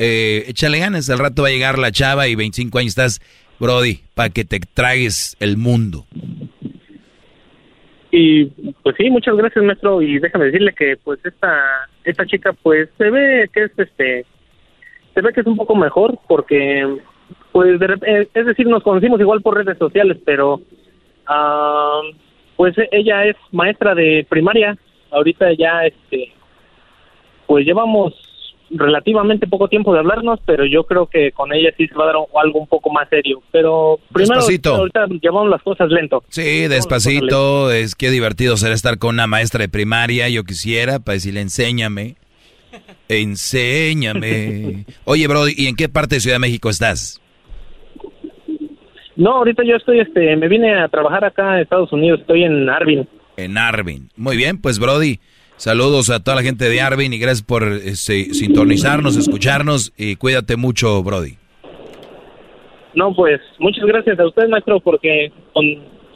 Eh, 0.00 0.44
échale 0.46 0.78
ganas, 0.78 1.10
al 1.10 1.18
rato 1.18 1.42
va 1.42 1.48
a 1.48 1.50
llegar 1.50 1.76
la 1.76 1.90
chava 1.90 2.28
y 2.28 2.36
25 2.36 2.78
años 2.78 2.90
estás, 2.90 3.20
Brody, 3.58 3.98
para 4.14 4.30
que 4.30 4.44
te 4.44 4.60
tragues 4.60 5.36
el 5.40 5.56
mundo. 5.56 6.06
Y 8.12 8.44
pues 8.82 8.94
sí, 8.96 9.10
muchas 9.10 9.36
gracias, 9.36 9.64
maestro. 9.64 10.00
Y 10.00 10.20
déjame 10.20 10.46
decirle 10.46 10.72
que 10.72 10.96
pues 11.02 11.18
esta 11.24 11.88
esta 12.04 12.24
chica 12.26 12.52
pues 12.62 12.88
se 12.96 13.10
ve 13.10 13.50
que 13.52 13.64
es 13.64 13.72
este 13.76 14.24
se 15.14 15.20
ve 15.20 15.32
que 15.32 15.40
es 15.40 15.46
un 15.46 15.56
poco 15.56 15.74
mejor 15.74 16.16
porque 16.28 16.86
pues 17.50 17.80
de, 17.80 18.28
es 18.32 18.46
decir, 18.46 18.68
nos 18.68 18.84
conocimos 18.84 19.20
igual 19.20 19.42
por 19.42 19.56
redes 19.56 19.78
sociales, 19.78 20.16
pero 20.24 20.60
ah, 21.26 22.00
pues 22.56 22.74
ella 22.92 23.24
es 23.24 23.36
maestra 23.50 23.96
de 23.96 24.24
primaria. 24.28 24.78
Ahorita 25.10 25.52
ya 25.54 25.84
este 25.84 26.32
pues 27.46 27.64
llevamos 27.64 28.12
relativamente 28.70 29.46
poco 29.46 29.68
tiempo 29.68 29.92
de 29.92 30.00
hablarnos, 30.00 30.40
pero 30.44 30.66
yo 30.66 30.84
creo 30.84 31.06
que 31.06 31.32
con 31.32 31.52
ella 31.52 31.70
sí 31.76 31.86
se 31.88 31.94
va 31.94 32.04
a 32.04 32.06
dar 32.08 32.16
algo 32.42 32.60
un 32.60 32.66
poco 32.66 32.90
más 32.90 33.08
serio. 33.08 33.42
Pero 33.50 33.98
primero, 34.12 34.40
ahorita 34.40 35.06
llevamos 35.20 35.48
las 35.48 35.62
cosas 35.62 35.90
lento. 35.90 36.22
Sí, 36.28 36.68
despacito. 36.68 37.70
Es 37.70 37.94
que 37.94 38.10
divertido 38.10 38.56
será 38.56 38.74
estar 38.74 38.98
con 38.98 39.14
una 39.14 39.26
maestra 39.26 39.62
de 39.62 39.68
primaria. 39.68 40.28
Yo 40.28 40.44
quisiera 40.44 40.98
para 40.98 41.14
decirle, 41.14 41.40
enséñame. 41.40 42.16
Enséñame. 43.08 44.84
Oye, 45.04 45.26
bro, 45.26 45.48
¿y 45.48 45.66
en 45.66 45.76
qué 45.76 45.88
parte 45.88 46.16
de 46.16 46.20
Ciudad 46.20 46.36
de 46.36 46.40
México 46.40 46.68
estás? 46.68 47.22
No, 49.16 49.32
ahorita 49.32 49.64
yo 49.64 49.76
estoy, 49.76 50.00
este, 50.00 50.36
me 50.36 50.46
vine 50.46 50.78
a 50.78 50.88
trabajar 50.88 51.24
acá 51.24 51.54
en 51.54 51.62
Estados 51.62 51.92
Unidos. 51.92 52.20
Estoy 52.20 52.44
en 52.44 52.68
Arvin. 52.68 53.08
En 53.38 53.56
Arvin. 53.56 54.10
Muy 54.16 54.36
bien, 54.36 54.60
pues, 54.60 54.80
Brody. 54.80 55.20
Saludos 55.56 56.10
a 56.10 56.22
toda 56.22 56.36
la 56.36 56.42
gente 56.42 56.68
de 56.68 56.80
Arvin 56.80 57.12
y 57.12 57.18
gracias 57.18 57.42
por 57.42 57.64
este, 57.64 58.34
sintonizarnos, 58.34 59.16
escucharnos 59.16 59.92
y 59.96 60.16
cuídate 60.16 60.56
mucho, 60.56 61.02
Brody. 61.02 61.36
No, 62.94 63.14
pues 63.14 63.40
muchas 63.60 63.84
gracias 63.84 64.18
a 64.18 64.26
usted, 64.26 64.48
maestro, 64.48 64.80
porque 64.80 65.32
con 65.52 65.64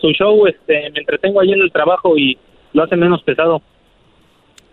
su 0.00 0.10
show 0.12 0.46
este, 0.46 0.90
me 0.90 1.00
entretengo 1.00 1.40
ahí 1.40 1.52
en 1.52 1.60
el 1.60 1.70
trabajo 1.70 2.16
y 2.18 2.36
lo 2.72 2.82
hace 2.82 2.96
menos 2.96 3.22
pesado. 3.22 3.62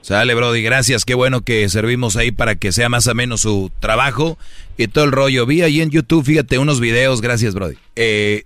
Sale, 0.02 0.34
Brody, 0.34 0.64
gracias. 0.64 1.06
Qué 1.06 1.14
bueno 1.14 1.42
que 1.42 1.70
servimos 1.70 2.16
ahí 2.16 2.32
para 2.32 2.56
que 2.56 2.72
sea 2.72 2.90
más 2.90 3.08
o 3.08 3.14
menos 3.14 3.42
su 3.42 3.70
trabajo 3.80 4.38
y 4.76 4.88
todo 4.88 5.06
el 5.06 5.12
rollo. 5.12 5.46
Vi 5.46 5.62
ahí 5.62 5.82
en 5.82 5.92
YouTube, 5.92 6.26
fíjate, 6.26 6.58
unos 6.58 6.80
videos, 6.80 7.22
gracias, 7.22 7.54
Brody, 7.54 7.76
eh, 7.96 8.44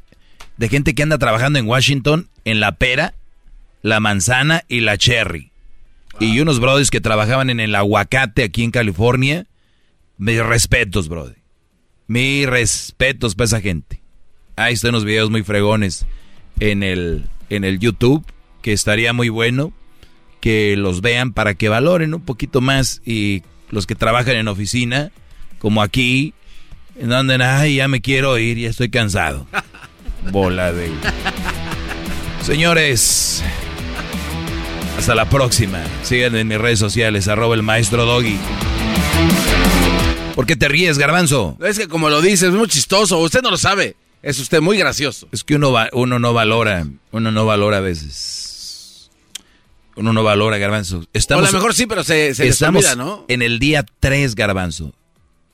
de 0.58 0.70
gente 0.70 0.94
que 0.94 1.04
anda 1.04 1.18
trabajando 1.18 1.60
en 1.60 1.68
Washington 1.68 2.28
en 2.44 2.60
la 2.60 2.74
pera, 2.74 3.14
la 3.84 4.00
manzana 4.00 4.64
y 4.68 4.80
la 4.80 4.98
cherry. 4.98 5.52
Y 6.20 6.40
unos 6.40 6.60
brothers 6.60 6.90
que 6.90 7.02
trabajaban 7.02 7.52
en 7.52 7.60
el 7.60 7.76
aguacate 7.76 8.44
aquí 8.44 8.64
en 8.64 8.72
California. 8.72 9.46
Mis 10.18 10.44
respetos, 10.44 11.10
brother. 11.10 11.38
Mis 12.08 12.48
respetos 12.48 13.36
para 13.36 13.46
esa 13.46 13.62
gente. 13.62 14.02
Ahí 14.56 14.74
están 14.74 14.94
los 14.94 15.06
videos 15.06 15.30
muy 15.30 15.44
fregones 15.44 16.06
en 16.60 16.84
el, 16.84 17.26
en 17.50 17.64
el 17.64 17.80
YouTube, 17.80 18.26
que 18.62 18.74
estaría 18.74 19.14
muy 19.14 19.30
bueno 19.30 19.74
que 20.40 20.76
los 20.76 21.02
vean 21.02 21.32
para 21.32 21.54
que 21.54 21.70
valoren 21.70 22.14
un 22.14 22.22
poquito 22.22 22.60
más 22.60 23.02
y 23.06 23.44
los 23.70 23.88
que 23.88 23.96
trabajan 23.96 24.36
en 24.36 24.50
oficina, 24.50 25.12
como 25.58 25.82
aquí, 25.82 26.34
en 26.98 27.10
donde, 27.10 27.42
ay, 27.42 27.78
ya 27.78 27.88
me 27.88 28.02
quiero 28.02 28.38
ir, 28.38 28.58
ya 28.58 28.70
estoy 28.70 28.90
cansado. 28.90 29.48
Bola 30.32 30.74
de... 30.74 30.92
Señores, 32.42 33.42
hasta 34.98 35.16
la 35.16 35.30
próxima. 35.30 35.84
Síganme 36.04 36.42
en 36.42 36.48
mis 36.48 36.58
redes 36.58 36.80
sociales, 36.80 37.28
arroba 37.28 37.56
el 37.56 37.64
maestro 37.64 38.06
Doggy. 38.06 38.38
¿Por 40.36 40.46
qué 40.46 40.56
te 40.56 40.68
ríes, 40.68 40.98
garbanzo? 40.98 41.58
Es 41.62 41.78
que 41.78 41.88
como 41.88 42.10
lo 42.10 42.22
dices, 42.22 42.50
es 42.50 42.54
muy 42.54 42.68
chistoso. 42.68 43.20
Usted 43.20 43.42
no 43.42 43.52
lo 43.52 43.58
sabe. 43.58 43.96
Es 44.22 44.40
usted 44.40 44.62
muy 44.62 44.78
gracioso. 44.78 45.28
Es 45.32 45.44
que 45.44 45.56
uno, 45.56 45.74
uno 45.92 46.18
no 46.18 46.34
valora, 46.34 46.88
uno 47.12 47.32
no 47.32 47.46
valora 47.46 47.78
a 47.78 47.82
veces. 47.82 49.10
Uno 49.96 50.14
no 50.14 50.24
valora, 50.24 50.58
garbanzo. 50.58 51.06
Estamos, 51.14 51.50
a 51.50 51.52
lo 51.52 51.58
mejor 51.58 51.74
sí, 51.74 51.86
pero 51.86 52.04
se, 52.04 52.34
se 52.34 52.48
estamos 52.48 52.86
olvida, 52.86 52.96
¿no? 52.96 53.26
en 53.28 53.42
el 53.42 53.60
día 53.60 53.86
3, 54.00 54.34
garbanzo. 54.34 54.94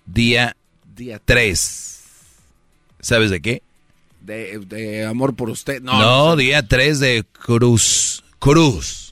Día, 0.05 0.55
día 0.95 1.19
3. 1.23 1.99
¿Sabes 3.01 3.31
de 3.31 3.41
qué? 3.41 3.63
De, 4.21 5.05
amor 5.05 5.35
por 5.35 5.49
usted. 5.49 5.81
No, 5.81 5.99
no 5.99 6.35
día 6.35 6.67
3 6.67 6.99
de 6.99 7.25
Cruz. 7.33 8.23
Cruz. 8.37 9.08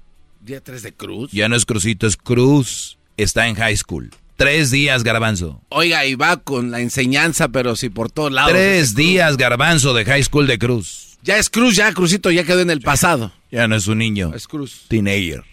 ¿Día 0.48 0.61
3 0.61 0.82
de 0.82 0.93
Cruz? 0.93 1.30
Ya 1.34 1.50
no 1.50 1.58
es 1.58 1.66
Crucito, 1.66 2.08
es 2.08 2.16
Cruz. 2.16 2.98
Está 3.17 3.50
en 3.50 3.56
high 3.56 3.76
school. 3.76 4.11
Tres 4.38 4.72
días, 4.72 5.03
garbanzo. 5.03 5.61
Oiga, 5.67 6.06
y 6.06 6.16
va 6.16 6.38
con 6.38 6.72
la 6.72 6.80
enseñanza, 6.80 7.50
pero 7.50 7.76
sí 7.76 7.90
por 7.90 8.09
todos 8.09 8.32
lados. 8.32 8.53
Tres 8.53 8.95
días, 8.95 9.35
garbanzo, 9.35 9.93
de 9.93 10.06
high 10.06 10.24
school 10.24 10.48
de 10.48 10.58
Cruz. 10.58 11.17
Ya 11.22 11.38
es 11.38 11.50
Cruz, 11.50 11.76
ya 11.76 11.92
Cruzito 11.92 12.32
ya 12.32 12.45
quedó 12.45 12.61
en 12.61 12.69
el 12.69 12.80
pasado. 12.80 13.34
Ya 13.51 13.67
no 13.67 13.76
es 13.76 13.88
un 13.88 13.98
niño. 13.98 14.34
Es 14.34 14.48
Cruz. 14.48 14.85
Teenager. 14.88 15.43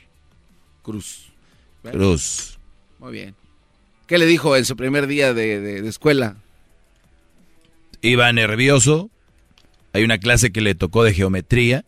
Cruz. 0.82 1.24
Cruz. 1.82 2.56
Muy 3.00 3.14
bien. 3.14 3.34
¿Qué 4.06 4.16
le 4.16 4.26
dijo 4.26 4.56
en 4.56 4.64
su 4.64 4.76
primer 4.76 5.08
día 5.08 5.34
de, 5.34 5.58
de 5.58 5.89
escuela? 5.89 6.36
Iba 8.00 8.32
nervioso. 8.32 9.10
Hay 9.92 10.05
una 10.05 10.18
clase 10.18 10.52
que 10.52 10.60
le 10.60 10.76
tocó 10.76 11.02
de 11.02 11.14
geometría 11.14 11.84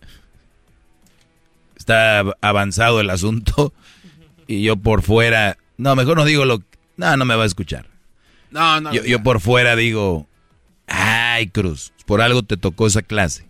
está 1.87 2.25
avanzado 2.41 3.01
el 3.01 3.11
asunto 3.11 3.73
y 4.49 4.63
yo 4.63 4.77
por 4.77 5.03
fuera, 5.03 5.57
no, 5.77 5.95
mejor 5.95 6.17
no 6.17 6.25
digo 6.25 6.45
lo, 6.45 6.63
no, 6.97 7.17
no 7.17 7.25
me 7.25 7.37
va 7.37 7.45
a 7.45 7.47
escuchar. 7.47 7.87
No, 8.51 8.81
no. 8.81 8.93
Yo, 8.93 9.23
por 9.23 9.41
fuera 9.41 9.77
digo, 9.77 10.27
ay, 10.87 11.49
Cruz, 11.49 11.93
por 12.07 12.21
algo 12.21 12.43
te 12.43 12.57
tocó 12.57 12.87
esa 12.87 13.03
clase. 13.03 13.47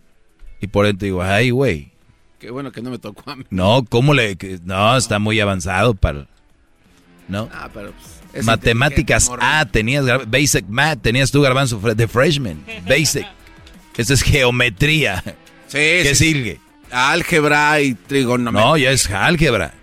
Y 0.59 0.67
por 0.67 0.85
dentro 0.85 1.05
digo, 1.05 1.23
ay, 1.23 1.51
güey. 1.51 1.91
Qué 2.39 2.51
bueno 2.51 2.71
que 2.71 2.81
no 2.81 2.89
me 2.91 2.99
tocó 2.99 3.29
a 3.31 3.35
mí. 3.35 3.45
No, 3.49 3.85
¿cómo 3.87 4.13
le...? 4.13 4.37
No, 4.63 4.97
está 4.97 5.17
muy 5.19 5.39
avanzado 5.39 5.93
para... 5.95 6.27
¿No? 7.27 7.49
Ah, 7.51 7.69
pero... 7.73 7.93
Pues, 8.31 8.45
Matemáticas 8.45 9.29
Ah, 9.39 9.65
tenías... 9.71 10.05
Basic 10.27 10.65
Math, 10.67 11.01
tenías 11.01 11.31
tú, 11.31 11.41
Garbanzo, 11.41 11.79
de 11.79 12.07
freshman. 12.07 12.63
Basic. 12.87 13.25
Esa 13.97 14.13
es 14.13 14.21
geometría. 14.21 15.23
Sí, 15.67 15.77
¿Qué 15.77 16.13
sigue? 16.15 16.59
Álgebra 16.91 17.81
y 17.81 17.93
trigonometría. 17.93 18.69
No, 18.69 18.77
ya 18.77 18.91
es 18.91 19.09
álgebra. 19.09 19.73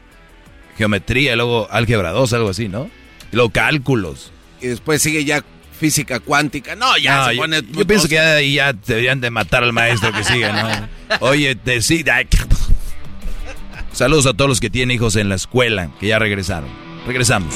Geometría, 0.77 1.37
luego 1.37 1.69
álgebra 1.71 2.11
2, 2.11 2.33
algo 2.33 2.51
así, 2.51 2.69
¿no? 2.69 2.91
Y 3.33 3.37
luego 3.37 3.51
cálculos. 3.51 4.33
Y 4.61 4.67
después 4.67 5.03
sigue 5.03 5.25
ya 5.25 5.45
física 5.79 6.21
cuántica. 6.21 6.75
No, 6.75 6.97
ya 6.99 7.27
se 7.27 7.37
pone. 7.37 7.63
Yo, 7.73 7.87
pienso 7.87 8.09
que 8.09 8.15
ya, 8.15 8.41
ya 8.41 8.73
deberían 8.73 9.21
de 9.21 9.31
matar 9.31 9.63
al 9.63 9.73
maestro 9.73 10.13
que 10.13 10.25
siga, 10.25 10.89
¿no? 11.11 11.17
Oye, 11.21 11.57
decida. 11.65 12.21
Saludos 13.93 14.27
a 14.27 14.33
todos 14.33 14.49
los 14.49 14.61
que 14.61 14.71
tienen 14.71 14.95
hijos 14.95 15.17
en 15.17 15.29
la 15.29 15.37
escuela, 15.37 15.91
que 16.01 16.09
ya 16.09 16.19
regresaron. 16.19 16.69
Regresamos. 17.07 17.55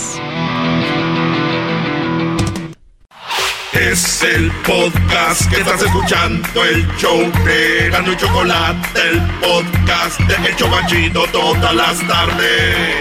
Es 3.73 4.23
el 4.23 4.51
podcast 4.67 5.49
que 5.51 5.61
estás 5.61 5.83
escuchando, 5.83 6.65
el 6.65 6.87
show 6.97 7.31
de 7.45 7.91
Gano 7.91 8.13
y 8.13 8.17
Chocolate, 8.17 9.01
el 9.01 9.21
podcast 9.41 10.19
de 10.21 10.51
Hecho 10.51 10.69
Machito 10.69 11.25
todas 11.31 11.75
las 11.75 11.99
tardes. 12.09 12.97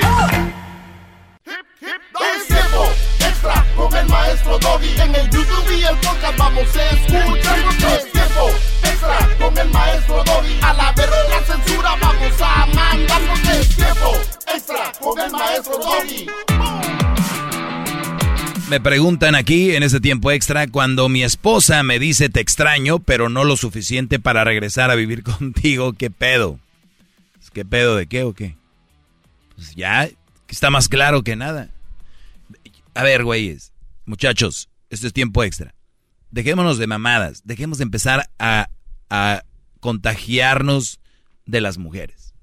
Es 1.46 2.48
tiempo 2.48 2.92
extra 3.20 3.66
con 3.76 3.96
el 3.96 4.08
maestro 4.08 4.60
Doggy. 4.60 5.00
En 5.00 5.16
el 5.16 5.30
YouTube 5.30 5.72
y 5.72 5.84
el 5.84 5.96
podcast 5.98 6.38
vamos 6.38 6.76
a 6.76 6.90
escuchar. 6.90 7.60
Es 7.96 8.12
tiempo 8.12 8.50
extra 8.84 9.30
con 9.40 9.58
el 9.58 9.70
maestro 9.70 10.24
Doggy. 10.26 10.60
A 10.62 10.74
la 10.74 10.92
verga 10.92 11.16
la 11.30 11.46
censura 11.46 11.96
vamos 12.02 12.42
a 12.42 12.66
mandar. 12.66 13.22
Es 13.58 13.76
tiempo 13.76 14.18
extra 14.54 14.92
con 15.00 15.20
el 15.20 15.32
maestro 15.32 15.78
Doggy. 15.78 16.28
Me 18.70 18.82
preguntan 18.82 19.36
aquí 19.36 19.76
en 19.76 19.84
este 19.84 20.02
tiempo 20.02 20.30
extra, 20.30 20.68
cuando 20.68 21.08
mi 21.08 21.24
esposa 21.24 21.84
me 21.84 22.00
dice 22.00 22.28
te 22.28 22.42
extraño, 22.42 23.00
pero 23.00 23.30
no 23.30 23.46
lo 23.46 23.56
suficiente 23.56 24.20
para 24.20 24.44
regresar 24.44 24.92
a 24.92 24.96
vivir 24.96 25.24
contigo, 25.38 25.94
¿qué 25.94 26.12
pedo? 26.12 26.60
¿Qué 27.54 27.64
pedo 27.64 27.96
de 27.96 28.08
qué 28.08 28.24
o 28.24 28.34
qué? 28.34 28.58
Pues 29.56 29.74
ya, 29.74 30.10
está 30.50 30.70
más 30.70 30.90
claro 30.90 31.24
que 31.24 31.38
nada. 31.38 31.70
A 32.94 33.04
ver, 33.04 33.24
güeyes, 33.24 33.72
muchachos, 34.06 34.70
esto 34.90 35.08
es 35.08 35.14
tiempo 35.14 35.44
extra. 35.44 35.74
Dejémonos 36.30 36.78
de 36.78 36.88
mamadas, 36.88 37.44
dejemos 37.46 37.78
de 37.78 37.86
empezar 37.86 38.30
a, 38.38 38.70
a 39.10 39.44
contagiarnos 39.80 41.00
de 41.46 41.62
las 41.62 41.78
mujeres. 41.78 42.34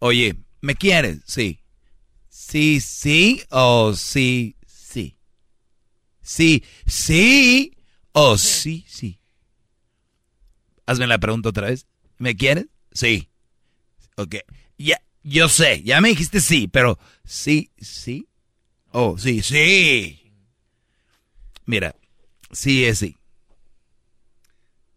Oye, 0.00 0.36
¿me 0.60 0.74
quieres? 0.74 1.20
Sí. 1.24 1.61
Sí, 2.52 2.80
sí 2.80 3.42
o 3.48 3.94
sí, 3.94 4.56
sí. 4.66 5.16
Sí, 6.20 6.62
sí 6.86 7.78
o 8.12 8.36
sí, 8.36 8.84
sí. 8.86 9.18
Hazme 10.84 11.06
la 11.06 11.16
pregunta 11.16 11.48
otra 11.48 11.68
vez. 11.68 11.86
¿Me 12.18 12.36
quieres? 12.36 12.66
Sí. 12.92 13.30
Ok. 14.16 14.34
Ya, 14.76 15.00
yo 15.22 15.48
sé, 15.48 15.82
ya 15.82 16.02
me 16.02 16.10
dijiste 16.10 16.42
sí, 16.42 16.68
pero 16.68 16.98
sí, 17.24 17.70
sí. 17.80 18.28
Oh, 18.90 19.16
sí, 19.16 19.40
sí. 19.40 20.34
Mira, 21.64 21.96
sí 22.50 22.84
es 22.84 22.98
sí. 22.98 23.16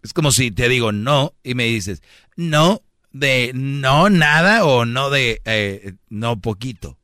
Es 0.04 0.12
como 0.12 0.34
si 0.34 0.52
te 0.52 0.68
digo 0.68 0.92
no 0.92 1.34
y 1.42 1.54
me 1.54 1.64
dices, 1.64 2.04
no 2.36 2.84
de 3.14 3.54
no 3.56 4.10
nada 4.10 4.66
o 4.66 4.84
no 4.84 5.10
de 5.10 5.42
eh, 5.46 5.94
no 6.10 6.42
poquito. 6.42 7.00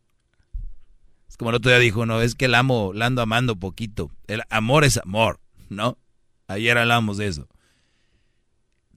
Como 1.41 1.49
el 1.49 1.55
otro 1.55 1.71
día 1.71 1.79
dijo, 1.79 2.05
no, 2.05 2.21
es 2.21 2.35
que 2.35 2.45
el 2.45 2.53
amo, 2.53 2.91
la 2.93 3.07
ando 3.07 3.23
amando 3.23 3.55
poquito. 3.55 4.11
El 4.27 4.43
amor 4.51 4.83
es 4.83 4.97
amor, 4.97 5.39
¿no? 5.69 5.97
Ayer 6.45 6.77
hablamos 6.77 7.17
de 7.17 7.25
eso. 7.25 7.47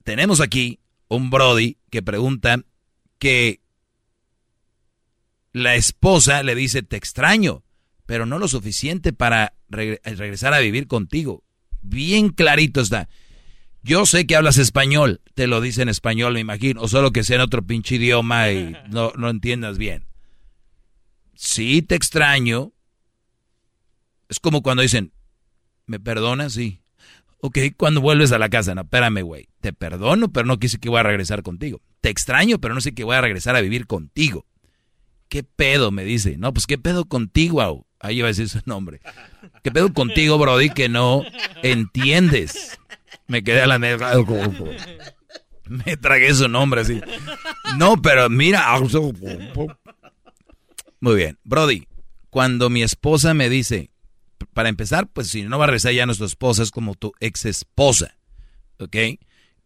Tenemos 0.03 0.41
aquí 0.41 0.79
un 1.07 1.31
Brody 1.31 1.79
que 1.89 2.03
pregunta 2.03 2.59
que 3.17 3.61
la 5.53 5.73
esposa 5.73 6.43
le 6.43 6.53
dice, 6.53 6.83
te 6.83 6.97
extraño, 6.97 7.63
pero 8.05 8.27
no 8.27 8.37
lo 8.37 8.47
suficiente 8.47 9.11
para 9.11 9.55
regresar 9.67 10.53
a 10.53 10.59
vivir 10.59 10.85
contigo. 10.85 11.43
Bien 11.81 12.29
clarito 12.29 12.79
está. 12.79 13.09
Yo 13.81 14.05
sé 14.05 14.27
que 14.27 14.35
hablas 14.35 14.59
español, 14.59 15.19
te 15.33 15.47
lo 15.47 15.61
dice 15.61 15.81
en 15.81 15.89
español, 15.89 16.33
me 16.33 16.41
imagino, 16.41 16.83
o 16.83 16.87
solo 16.87 17.11
que 17.11 17.23
sea 17.23 17.37
en 17.37 17.41
otro 17.41 17.65
pinche 17.65 17.95
idioma 17.95 18.51
y 18.51 18.77
no, 18.91 19.13
no 19.17 19.31
entiendas 19.31 19.79
bien. 19.79 20.05
Sí, 21.35 21.81
te 21.81 21.95
extraño. 21.95 22.71
Es 24.29 24.39
como 24.39 24.61
cuando 24.61 24.81
dicen, 24.81 25.13
¿me 25.85 25.99
perdonas? 25.99 26.53
Sí. 26.53 26.81
Ok, 27.41 27.59
cuando 27.77 28.01
vuelves 28.01 28.31
a 28.31 28.39
la 28.39 28.49
casa, 28.49 28.73
no, 28.73 28.81
espérame, 28.81 29.21
güey. 29.21 29.49
Te 29.61 29.71
perdono, 29.71 30.31
pero 30.31 30.47
no 30.47 30.57
quise 30.57 30.79
que 30.79 30.89
voy 30.89 30.99
a 30.99 31.03
regresar 31.03 31.43
contigo. 31.43 31.81
Te 32.01 32.09
extraño, 32.09 32.59
pero 32.59 32.73
no 32.73 32.81
sé 32.81 32.93
que 32.93 33.03
voy 33.03 33.15
a 33.15 33.21
regresar 33.21 33.55
a 33.55 33.61
vivir 33.61 33.85
contigo. 33.85 34.45
¿Qué 35.29 35.43
pedo? 35.43 35.91
Me 35.91 36.03
dice. 36.03 36.37
No, 36.37 36.53
pues 36.53 36.65
¿qué 36.65 36.77
pedo 36.77 37.05
contigo? 37.05 37.85
Ahí 37.99 38.19
iba 38.19 38.27
a 38.27 38.29
decir 38.29 38.49
su 38.49 38.61
nombre. 38.65 39.01
¿Qué 39.63 39.71
pedo 39.71 39.93
contigo, 39.93 40.37
Brody, 40.37 40.69
que 40.69 40.89
no 40.89 41.23
entiendes? 41.61 42.79
Me 43.27 43.43
quedé 43.43 43.61
a 43.61 43.67
la 43.67 43.79
negra. 43.79 44.13
Me 45.67 45.97
tragué 45.97 46.33
su 46.33 46.47
nombre 46.47 46.81
así. 46.81 47.01
No, 47.77 48.01
pero 48.01 48.29
mira. 48.29 48.75
Muy 51.05 51.17
bien. 51.17 51.37
Brody, 51.43 51.87
cuando 52.31 52.71
mi 52.71 52.81
esposa 52.81 53.35
me 53.35 53.47
dice, 53.47 53.91
para 54.55 54.69
empezar, 54.69 55.07
pues 55.07 55.27
si 55.27 55.43
no 55.43 55.59
va 55.59 55.65
a 55.65 55.67
regresar 55.67 55.93
ya 55.93 56.07
nuestra 56.07 56.25
esposa, 56.25 56.63
es 56.63 56.71
como 56.71 56.95
tu 56.95 57.13
ex 57.19 57.45
esposa. 57.45 58.17
¿Ok? 58.79 58.95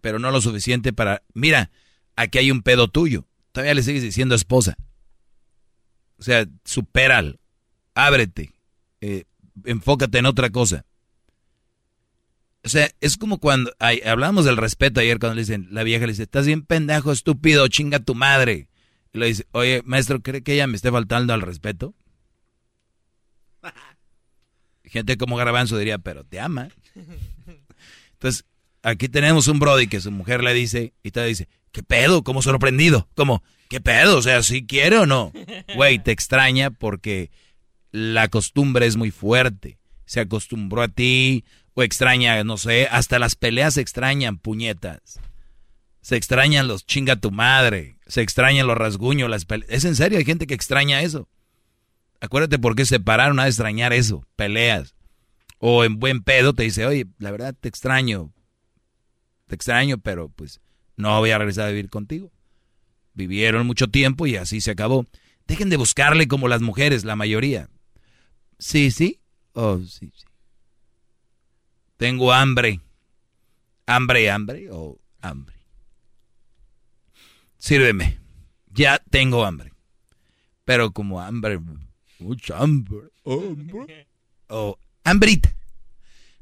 Pero 0.01 0.19
no 0.19 0.31
lo 0.31 0.41
suficiente 0.41 0.91
para. 0.91 1.23
Mira, 1.33 1.71
aquí 2.17 2.39
hay 2.39 2.51
un 2.51 2.61
pedo 2.61 2.89
tuyo. 2.89 3.25
Todavía 3.53 3.73
le 3.73 3.83
sigues 3.83 4.03
diciendo 4.03 4.35
esposa. 4.35 4.75
O 6.17 6.23
sea, 6.23 6.45
supéralo. 6.65 7.39
Ábrete. 7.95 8.51
Eh, 8.99 9.23
enfócate 9.63 10.17
en 10.17 10.25
otra 10.25 10.49
cosa. 10.49 10.85
O 12.65 12.67
sea, 12.67 12.91
es 12.99 13.15
como 13.15 13.39
cuando 13.39 13.71
hablamos 14.05 14.43
del 14.43 14.57
respeto 14.57 14.99
ayer 14.99 15.19
cuando 15.19 15.35
le 15.35 15.43
dicen, 15.43 15.69
la 15.71 15.83
vieja 15.83 16.05
le 16.05 16.11
dice, 16.11 16.23
estás 16.23 16.47
bien 16.47 16.65
pendejo, 16.65 17.13
estúpido, 17.13 17.65
chinga 17.69 17.99
tu 17.99 18.13
madre. 18.13 18.68
Y 19.13 19.19
le 19.19 19.27
dice, 19.27 19.45
oye, 19.51 19.81
maestro, 19.85 20.21
¿cree 20.21 20.43
que 20.43 20.53
ella 20.53 20.67
me 20.67 20.75
esté 20.75 20.91
faltando 20.91 21.33
al 21.33 21.41
respeto? 21.41 21.93
Gente 24.83 25.17
como 25.17 25.35
Garbanzo 25.35 25.77
diría, 25.77 25.97
pero 25.97 26.23
te 26.23 26.39
ama. 26.39 26.69
Entonces, 28.13 28.45
aquí 28.83 29.07
tenemos 29.09 29.47
un 29.47 29.59
Brody 29.59 29.87
que 29.87 30.01
su 30.01 30.11
mujer 30.11 30.43
le 30.43 30.53
dice, 30.53 30.93
y 31.03 31.11
te 31.11 31.23
dice, 31.25 31.47
¿qué 31.71 31.83
pedo? 31.83 32.23
Como 32.23 32.41
sorprendido. 32.41 33.07
Como, 33.15 33.43
¿qué 33.69 33.81
pedo? 33.81 34.17
O 34.17 34.21
sea, 34.21 34.43
¿sí 34.43 34.65
quiere 34.65 34.97
o 34.97 35.05
no? 35.05 35.31
Güey, 35.75 35.99
te 35.99 36.11
extraña 36.11 36.71
porque 36.71 37.31
la 37.91 38.27
costumbre 38.27 38.85
es 38.85 38.95
muy 38.95 39.11
fuerte. 39.11 39.79
Se 40.05 40.19
acostumbró 40.19 40.81
a 40.81 40.87
ti, 40.87 41.45
o 41.73 41.83
extraña, 41.83 42.43
no 42.43 42.57
sé, 42.57 42.87
hasta 42.91 43.19
las 43.19 43.35
peleas 43.35 43.75
se 43.75 43.81
extrañan, 43.81 44.37
puñetas. 44.37 45.19
Se 46.01 46.15
extrañan 46.15 46.67
los 46.67 46.85
chinga 46.85 47.15
tu 47.17 47.31
madre, 47.31 47.98
se 48.09 48.21
extrañan 48.21 48.67
los 48.67 48.77
rasguños, 48.77 49.29
las 49.29 49.45
peleas. 49.45 49.71
Es 49.71 49.85
en 49.85 49.95
serio, 49.95 50.17
hay 50.17 50.25
gente 50.25 50.47
que 50.47 50.55
extraña 50.55 51.01
eso. 51.01 51.29
Acuérdate 52.19 52.59
por 52.59 52.75
qué 52.75 52.85
se 52.85 52.99
pararon 52.99 53.39
a 53.39 53.47
extrañar 53.47 53.93
eso, 53.93 54.25
peleas. 54.35 54.95
O 55.59 55.83
en 55.83 55.99
buen 55.99 56.23
pedo 56.23 56.53
te 56.53 56.63
dice, 56.63 56.85
oye, 56.85 57.05
la 57.19 57.31
verdad 57.31 57.55
te 57.57 57.69
extraño, 57.69 58.33
te 59.47 59.55
extraño, 59.55 59.99
pero 59.99 60.29
pues 60.29 60.59
no 60.97 61.17
voy 61.19 61.29
a 61.29 61.37
regresar 61.37 61.67
a 61.67 61.69
vivir 61.69 61.89
contigo. 61.89 62.31
Vivieron 63.13 63.67
mucho 63.67 63.87
tiempo 63.87 64.25
y 64.25 64.37
así 64.37 64.59
se 64.59 64.71
acabó. 64.71 65.05
Dejen 65.47 65.69
de 65.69 65.77
buscarle 65.77 66.27
como 66.27 66.47
las 66.47 66.61
mujeres, 66.61 67.05
la 67.05 67.15
mayoría. 67.15 67.69
Sí, 68.57 68.91
sí. 68.91 69.19
Oh, 69.53 69.79
sí, 69.79 70.11
sí. 70.15 70.25
Tengo 71.97 72.33
hambre. 72.33 72.81
¿Hambre, 73.85 74.31
hambre 74.31 74.69
o 74.71 74.99
hambre? 75.21 75.58
Sírveme. 77.59 78.17
Ya 78.71 78.99
tengo 79.09 79.45
hambre. 79.45 79.73
Pero 80.65 80.91
como 80.91 81.21
hambre, 81.21 81.59
mucha 82.19 82.57
hambre, 82.57 83.09
hambre. 83.25 84.07
O 84.51 84.79
hambrita. 85.03 85.55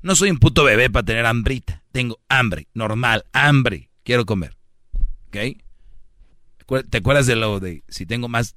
No 0.01 0.15
soy 0.15 0.31
un 0.31 0.37
puto 0.37 0.63
bebé 0.63 0.89
para 0.89 1.05
tener 1.05 1.25
hambrita. 1.25 1.83
Tengo 1.91 2.19
hambre, 2.29 2.69
normal, 2.73 3.25
hambre. 3.33 3.89
Quiero 4.03 4.25
comer. 4.25 4.55
¿Ok? 5.27 5.57
¿Te 6.89 6.97
acuerdas 6.97 7.27
de 7.27 7.35
lo 7.35 7.59
de 7.59 7.83
si 7.89 8.05
tengo 8.05 8.29
más, 8.29 8.55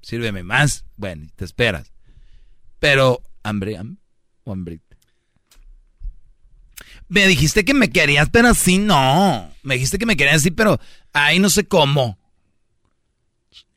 sírveme 0.00 0.42
más? 0.42 0.84
Bueno, 0.96 1.28
te 1.36 1.44
esperas. 1.44 1.92
Pero 2.80 3.22
hambre, 3.44 3.76
hambre 3.76 4.02
o 4.42 4.52
hambrita. 4.52 4.96
Me 7.08 7.26
dijiste 7.26 7.64
que 7.64 7.74
me 7.74 7.90
querías, 7.90 8.30
pero 8.30 8.48
así 8.48 8.78
no. 8.78 9.52
Me 9.62 9.74
dijiste 9.74 9.98
que 9.98 10.06
me 10.06 10.16
querías 10.16 10.36
así, 10.36 10.50
pero 10.50 10.80
ahí 11.12 11.38
no 11.38 11.50
sé 11.50 11.64
cómo. 11.64 12.18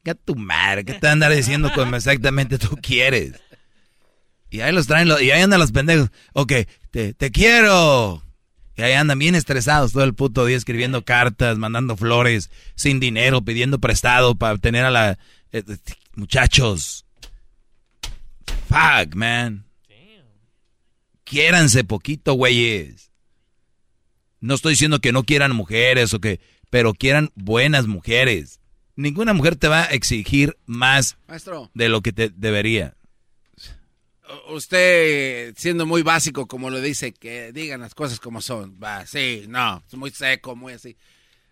Ya 0.03 0.14
tu 0.14 0.35
madre, 0.35 0.85
¿qué 0.85 0.93
te 0.93 1.07
andar 1.07 1.33
diciendo 1.33 1.72
como 1.73 1.95
exactamente 1.95 2.59
tú 2.59 2.77
quieres? 2.81 3.33
Y 4.51 4.61
ahí 4.61 4.72
los 4.72 4.88
traen, 4.88 5.07
y 5.07 5.31
ahí 5.31 5.41
andan 5.41 5.59
los 5.59 5.72
pendejos. 5.72 6.11
Ok, 6.33 6.53
te, 6.91 7.14
te 7.14 7.31
quiero. 7.31 8.23
Y 8.77 8.81
ahí 8.81 8.93
andan 8.93 9.17
bien 9.17 9.35
estresados 9.35 9.93
todo 9.93 10.03
el 10.03 10.14
puto 10.14 10.45
día 10.45 10.57
escribiendo 10.57 11.03
cartas, 11.03 11.57
mandando 11.57 11.95
flores, 11.95 12.51
sin 12.75 12.99
dinero, 12.99 13.41
pidiendo 13.41 13.80
prestado 13.80 14.35
para 14.35 14.57
tener 14.57 14.85
a 14.85 14.91
la... 14.91 15.17
Eh, 15.51 15.64
muchachos. 16.15 17.05
Fuck, 18.67 19.15
man. 19.15 19.65
Quiéranse 21.23 21.83
poquito, 21.83 22.33
güeyes. 22.33 23.11
No 24.41 24.55
estoy 24.55 24.73
diciendo 24.73 24.99
que 24.99 25.11
no 25.11 25.23
quieran 25.23 25.55
mujeres 25.55 26.14
o 26.14 26.19
que, 26.19 26.39
pero 26.69 26.94
quieran 26.94 27.32
buenas 27.35 27.88
mujeres. 27.88 28.60
Ninguna 28.95 29.34
mujer 29.34 29.56
te 29.56 29.68
va 29.68 29.84
a 29.84 29.88
exigir 29.88 30.58
más 30.66 31.18
de 31.74 31.90
lo 31.90 32.02
que 32.02 32.14
te 32.14 32.30
debería. 32.30 32.95
Usted, 34.50 35.53
siendo 35.58 35.85
muy 35.85 36.02
básico, 36.02 36.48
como 36.48 36.69
lo 36.69 36.82
dice, 36.82 37.14
que 37.14 37.52
digan 37.52 37.82
las 37.82 37.94
cosas 37.94 38.19
como 38.19 38.42
son. 38.42 38.80
Va, 38.82 39.06
sí, 39.06 39.45
no, 39.48 39.84
es 39.88 39.95
muy 39.95 40.11
seco, 40.11 40.56
muy 40.56 40.74
así. 40.74 40.98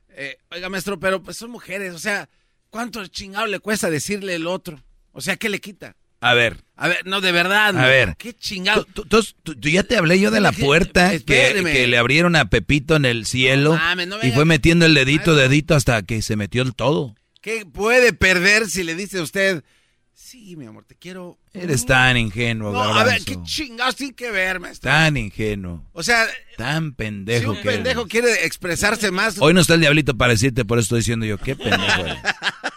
Eh, 0.10 0.38
oiga, 0.52 0.70
maestro, 0.70 1.00
pero 1.00 1.22
pues 1.22 1.38
son 1.38 1.52
mujeres, 1.52 1.94
o 1.94 2.00
sea, 2.00 2.30
¿cuánto 2.70 3.06
chingado 3.08 3.48
le 3.48 3.60
cuesta 3.60 3.90
decirle 3.90 4.36
el 4.36 4.48
otro? 4.48 4.82
O 5.12 5.22
sea, 5.22 5.36
¿qué 5.38 5.50
le 5.50 5.60
quita? 5.60 5.96
A 6.24 6.34
ver. 6.34 6.64
A 6.78 6.88
ver, 6.88 7.06
no, 7.06 7.20
de 7.20 7.32
verdad. 7.32 7.78
A 7.78 7.86
ver. 7.86 8.16
Qué 8.18 8.34
chingado. 8.34 8.86
Tú, 8.86 9.60
ya 9.62 9.84
te 9.84 9.98
hablé 9.98 10.20
yo 10.20 10.32
de 10.32 10.40
la 10.40 10.54
puerta 10.54 11.20
que, 11.20 11.88
le 11.88 11.98
abrieron 11.98 12.36
a 12.36 12.50
Pepito 12.50 12.96
en 12.96 13.06
el 13.06 13.26
cielo 13.26 13.78
y 14.24 14.32
fue 14.32 14.46
metiendo 14.46 14.86
el 14.86 14.94
dedito, 14.94 15.36
dedito 15.36 15.76
hasta 15.76 16.02
que 16.04 16.22
se 16.22 16.36
metió 16.36 16.62
el 16.62 16.74
todo. 16.76 17.16
¿Qué 17.42 17.66
puede 17.66 18.14
perder 18.14 18.70
si 18.70 18.84
le 18.84 18.96
dice 18.96 19.20
a 19.20 19.22
usted, 19.22 19.66
sí, 20.14 20.56
mi 20.56 20.66
amor, 20.66 20.86
te 20.86 20.96
quiero? 20.96 21.38
Eres 21.52 21.86
tan 21.86 22.16
ingenuo, 22.16 22.72
No, 22.72 22.82
a 22.82 23.04
ver, 23.04 23.22
qué 23.26 23.38
chingados 23.44 23.98
tiene 23.98 24.14
que 24.14 24.32
ver, 24.32 24.62
maestro. 24.62 24.90
Tan 24.90 25.18
ingenuo. 25.18 25.86
O 25.92 26.04
sea, 26.04 26.26
tan 26.56 26.94
pendejo 26.94 27.52
si 27.52 27.58
un 27.58 27.64
pendejo 27.64 28.08
quiere 28.08 28.46
expresarse 28.46 29.12
más. 29.12 29.40
Hoy 29.40 29.54
no 29.54 29.60
está 29.60 29.74
el 29.74 29.82
diablito 29.82 30.18
para 30.18 30.32
decirte, 30.32 30.64
por 30.64 30.80
eso 30.80 30.86
estoy 30.86 31.00
diciendo 31.00 31.26
yo, 31.26 31.38
qué 31.38 31.58
pendejo 31.58 32.06
eres. 32.06 32.18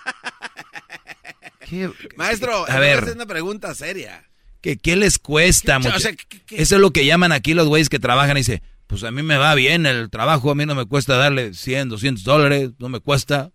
Maestro, 2.16 2.68
a 2.68 2.78
ver, 2.78 3.04
es 3.04 3.14
una 3.14 3.26
pregunta 3.26 3.74
seria. 3.74 4.24
¿Qué, 4.60 4.76
qué 4.76 4.96
les 4.96 5.18
cuesta? 5.18 5.78
mucho? 5.78 5.96
Eso 5.96 6.74
es 6.74 6.80
lo 6.80 6.90
que 6.90 7.06
llaman 7.06 7.32
aquí 7.32 7.54
los 7.54 7.68
güeyes 7.68 7.88
que 7.88 7.98
trabajan 7.98 8.36
y 8.36 8.40
dicen, 8.40 8.62
pues 8.86 9.04
a 9.04 9.10
mí 9.10 9.22
me 9.22 9.36
va 9.36 9.54
bien 9.54 9.86
el 9.86 10.10
trabajo, 10.10 10.50
a 10.50 10.54
mí 10.54 10.66
no 10.66 10.74
me 10.74 10.86
cuesta 10.86 11.16
darle 11.16 11.54
100, 11.54 11.88
200 11.88 12.24
dólares, 12.24 12.70
no 12.78 12.88
me 12.88 13.00
cuesta. 13.00 13.50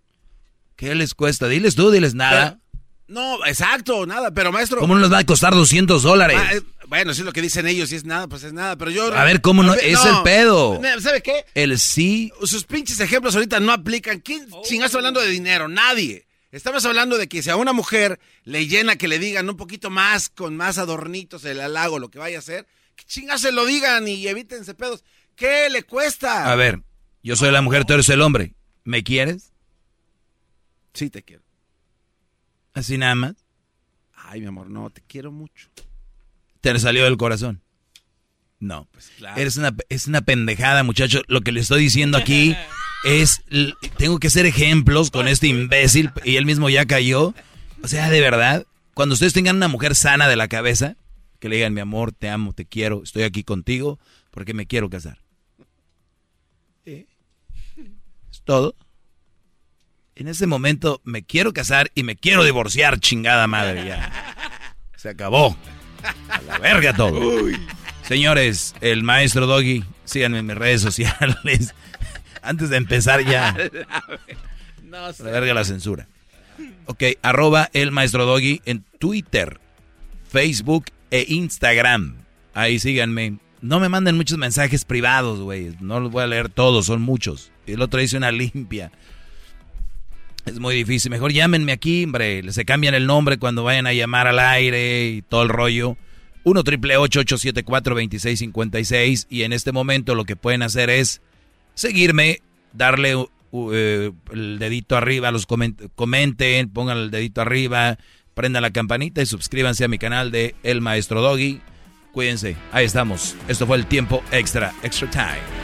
¿Qué 0.75 0.95
les 0.95 1.13
cuesta? 1.13 1.47
Diles 1.47 1.75
tú, 1.75 1.91
diles 1.91 2.15
nada. 2.15 2.59
no, 3.07 3.45
exacto, 3.45 4.05
nada, 4.05 4.31
pero 4.31 4.51
maestro... 4.51 4.79
¿Cómo 4.79 4.95
no 4.95 5.01
les 5.01 5.11
va 5.11 5.19
a 5.19 5.25
costar 5.25 5.53
200 5.53 6.03
dólares? 6.03 6.37
Ah, 6.39 6.55
eh, 6.55 6.61
bueno, 6.87 7.13
si 7.13 7.21
es 7.21 7.25
lo 7.25 7.33
que 7.33 7.41
dicen 7.41 7.67
ellos, 7.67 7.89
si 7.89 7.95
es 7.95 8.03
nada, 8.03 8.27
pues 8.27 8.43
es 8.43 8.51
nada, 8.51 8.77
pero 8.77 8.91
yo... 8.91 9.13
A 9.13 9.23
ver, 9.23 9.41
¿cómo 9.41 9.63
no? 9.63 9.73
es 9.73 10.03
el 10.05 10.23
pedo. 10.23 10.81
¿Sabe 10.99 11.21
qué? 11.21 11.45
El 11.53 11.79
sí... 11.79 12.31
Sus 12.43 12.63
pinches 12.65 12.99
ejemplos 12.99 13.35
ahorita 13.35 13.59
no 13.59 13.71
aplican. 13.71 14.19
¿Quién 14.19 14.47
oh. 14.51 14.61
chingaste 14.65 14.97
hablando 14.97 15.21
de 15.21 15.29
dinero? 15.29 15.67
Nadie. 15.67 16.25
Estamos 16.51 16.83
hablando 16.85 17.17
de 17.17 17.29
que 17.29 17.41
si 17.41 17.49
a 17.49 17.55
una 17.55 17.71
mujer 17.71 18.19
le 18.43 18.67
llena 18.67 18.97
que 18.97 19.07
le 19.07 19.19
digan 19.19 19.49
un 19.49 19.55
poquito 19.55 19.89
más, 19.89 20.29
con 20.29 20.57
más 20.57 20.77
adornitos, 20.77 21.45
el 21.45 21.61
halago, 21.61 21.97
lo 21.97 22.11
que 22.11 22.19
vaya 22.19 22.37
a 22.37 22.39
hacer, 22.39 22.67
que 22.95 23.05
chingas 23.05 23.41
se 23.41 23.53
lo 23.53 23.65
digan 23.65 24.07
y 24.07 24.27
evítense 24.27 24.73
pedos. 24.73 25.05
¿Qué 25.35 25.69
le 25.69 25.83
cuesta? 25.83 26.51
A 26.51 26.55
ver, 26.55 26.81
yo 27.23 27.37
soy 27.37 27.51
la 27.51 27.61
mujer, 27.61 27.85
tú 27.85 27.93
eres 27.93 28.09
el 28.09 28.21
hombre. 28.21 28.53
¿Me 28.83 29.03
quieres? 29.03 29.53
Sí, 30.93 31.09
te 31.09 31.23
quiero. 31.23 31.43
¿Así 32.73 32.97
nada 32.97 33.15
más? 33.15 33.35
Ay, 34.13 34.41
mi 34.41 34.47
amor, 34.47 34.69
no, 34.69 34.89
te 34.89 35.01
quiero 35.01 35.31
mucho. 35.31 35.69
¿Te 36.59 36.77
salió 36.79 37.05
del 37.05 37.17
corazón? 37.17 37.61
No. 38.59 38.87
Pues 38.91 39.09
claro. 39.17 39.39
Eres 39.39 39.55
una, 39.55 39.75
es 39.89 40.07
una 40.07 40.21
pendejada, 40.21 40.83
muchacho. 40.83 41.21
Lo 41.27 41.41
que 41.41 41.51
le 41.51 41.61
estoy 41.61 41.81
diciendo 41.81 42.17
aquí 42.17 42.55
es, 43.03 43.43
tengo 43.97 44.19
que 44.19 44.27
hacer 44.27 44.45
ejemplos 44.45 45.11
con 45.11 45.27
este 45.27 45.47
imbécil 45.47 46.11
y 46.23 46.35
él 46.35 46.45
mismo 46.45 46.69
ya 46.69 46.85
cayó. 46.85 47.33
O 47.83 47.87
sea, 47.87 48.09
de 48.09 48.21
verdad, 48.21 48.65
cuando 48.93 49.13
ustedes 49.13 49.33
tengan 49.33 49.55
una 49.55 49.67
mujer 49.67 49.95
sana 49.95 50.27
de 50.27 50.35
la 50.35 50.47
cabeza, 50.47 50.95
que 51.39 51.49
le 51.49 51.55
digan, 51.55 51.73
mi 51.73 51.81
amor, 51.81 52.11
te 52.11 52.29
amo, 52.29 52.53
te 52.53 52.65
quiero, 52.65 53.01
estoy 53.03 53.23
aquí 53.23 53.43
contigo 53.43 53.99
porque 54.29 54.53
me 54.53 54.67
quiero 54.67 54.89
casar. 54.89 55.19
Es 56.85 58.41
todo. 58.43 58.75
En 60.15 60.27
ese 60.27 60.45
momento 60.45 61.01
me 61.03 61.23
quiero 61.23 61.51
casar 61.53 61.91
y 61.95 62.03
me 62.03 62.15
quiero 62.15 62.43
divorciar, 62.43 62.99
chingada 62.99 63.47
madre. 63.47 63.85
Ya. 63.85 64.35
Se 64.95 65.09
acabó. 65.09 65.57
A 66.29 66.41
la 66.41 66.59
verga 66.59 66.93
todo. 66.95 67.19
Señores, 68.03 68.75
el 68.81 69.03
maestro 69.03 69.47
Doggy, 69.47 69.83
síganme 70.05 70.39
en 70.39 70.45
mis 70.47 70.57
redes 70.57 70.81
sociales. 70.81 71.73
Antes 72.41 72.69
de 72.69 72.77
empezar 72.77 73.23
ya. 73.25 73.55
No 74.83 74.97
la 75.07 75.31
verga 75.31 75.53
la 75.53 75.63
censura. 75.63 76.09
Ok, 76.85 77.03
arroba 77.21 77.69
el 77.71 77.91
maestro 77.91 78.25
Doggy 78.25 78.61
en 78.65 78.83
Twitter, 78.99 79.57
Facebook 80.27 80.87
e 81.11 81.25
Instagram. 81.29 82.17
Ahí 82.53 82.77
síganme. 82.77 83.37
No 83.61 83.79
me 83.79 83.87
manden 83.87 84.17
muchos 84.17 84.37
mensajes 84.37 84.83
privados, 84.83 85.39
güey. 85.39 85.77
No 85.79 86.01
los 86.01 86.11
voy 86.11 86.23
a 86.23 86.27
leer 86.27 86.49
todos, 86.49 86.87
son 86.87 87.01
muchos. 87.01 87.53
Y 87.65 87.73
el 87.73 87.81
otro 87.81 88.01
dice 88.01 88.17
una 88.17 88.33
limpia. 88.33 88.91
Es 90.45 90.59
muy 90.59 90.75
difícil. 90.75 91.11
Mejor 91.11 91.31
llámenme 91.31 91.71
aquí, 91.71 92.03
hombre. 92.03 92.51
Se 92.51 92.65
cambian 92.65 92.93
el 92.93 93.07
nombre 93.07 93.37
cuando 93.37 93.63
vayan 93.63 93.87
a 93.87 93.93
llamar 93.93 94.27
al 94.27 94.39
aire 94.39 95.07
y 95.07 95.21
todo 95.21 95.43
el 95.43 95.49
rollo. 95.49 95.95
1 96.43 96.63
triple 96.63 96.97
874 96.97 97.93
2656 97.95 99.27
Y 99.29 99.43
en 99.43 99.53
este 99.53 99.71
momento 99.71 100.15
lo 100.15 100.25
que 100.25 100.35
pueden 100.35 100.63
hacer 100.63 100.89
es 100.89 101.21
seguirme, 101.73 102.41
darle 102.73 103.27
eh, 103.73 104.11
el 104.31 104.59
dedito 104.59 104.95
arriba, 104.97 105.31
los 105.31 105.47
coment- 105.47 105.89
comenten, 105.95 106.69
pongan 106.69 106.97
el 106.97 107.11
dedito 107.11 107.41
arriba, 107.41 107.97
prendan 108.33 108.61
la 108.61 108.71
campanita 108.71 109.21
y 109.21 109.25
suscríbanse 109.25 109.83
a 109.83 109.87
mi 109.87 109.97
canal 109.97 110.31
de 110.31 110.55
El 110.63 110.81
Maestro 110.81 111.21
Doggy. 111.21 111.61
Cuídense, 112.13 112.55
ahí 112.71 112.85
estamos. 112.85 113.35
Esto 113.47 113.65
fue 113.67 113.77
el 113.77 113.85
tiempo 113.85 114.23
extra, 114.31 114.73
extra 114.83 115.09
time. 115.09 115.61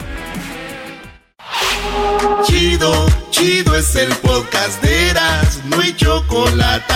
Chido, 2.46 3.06
chido 3.32 3.76
es 3.76 3.96
el 3.96 4.10
podcast 4.18 4.82
de 4.84 5.10
Eras, 5.10 5.62
no 5.66 5.80
hay 5.80 5.94
chocolate. 5.96 6.94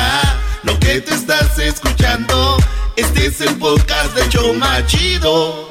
Lo 0.64 0.78
que 0.80 1.02
te 1.02 1.14
estás 1.14 1.58
escuchando, 1.60 2.58
este 2.96 3.26
es 3.28 3.42
el 3.42 3.56
podcast 3.58 4.16
de 4.16 4.30
Choma 4.30 4.86
Chido. 4.86 5.71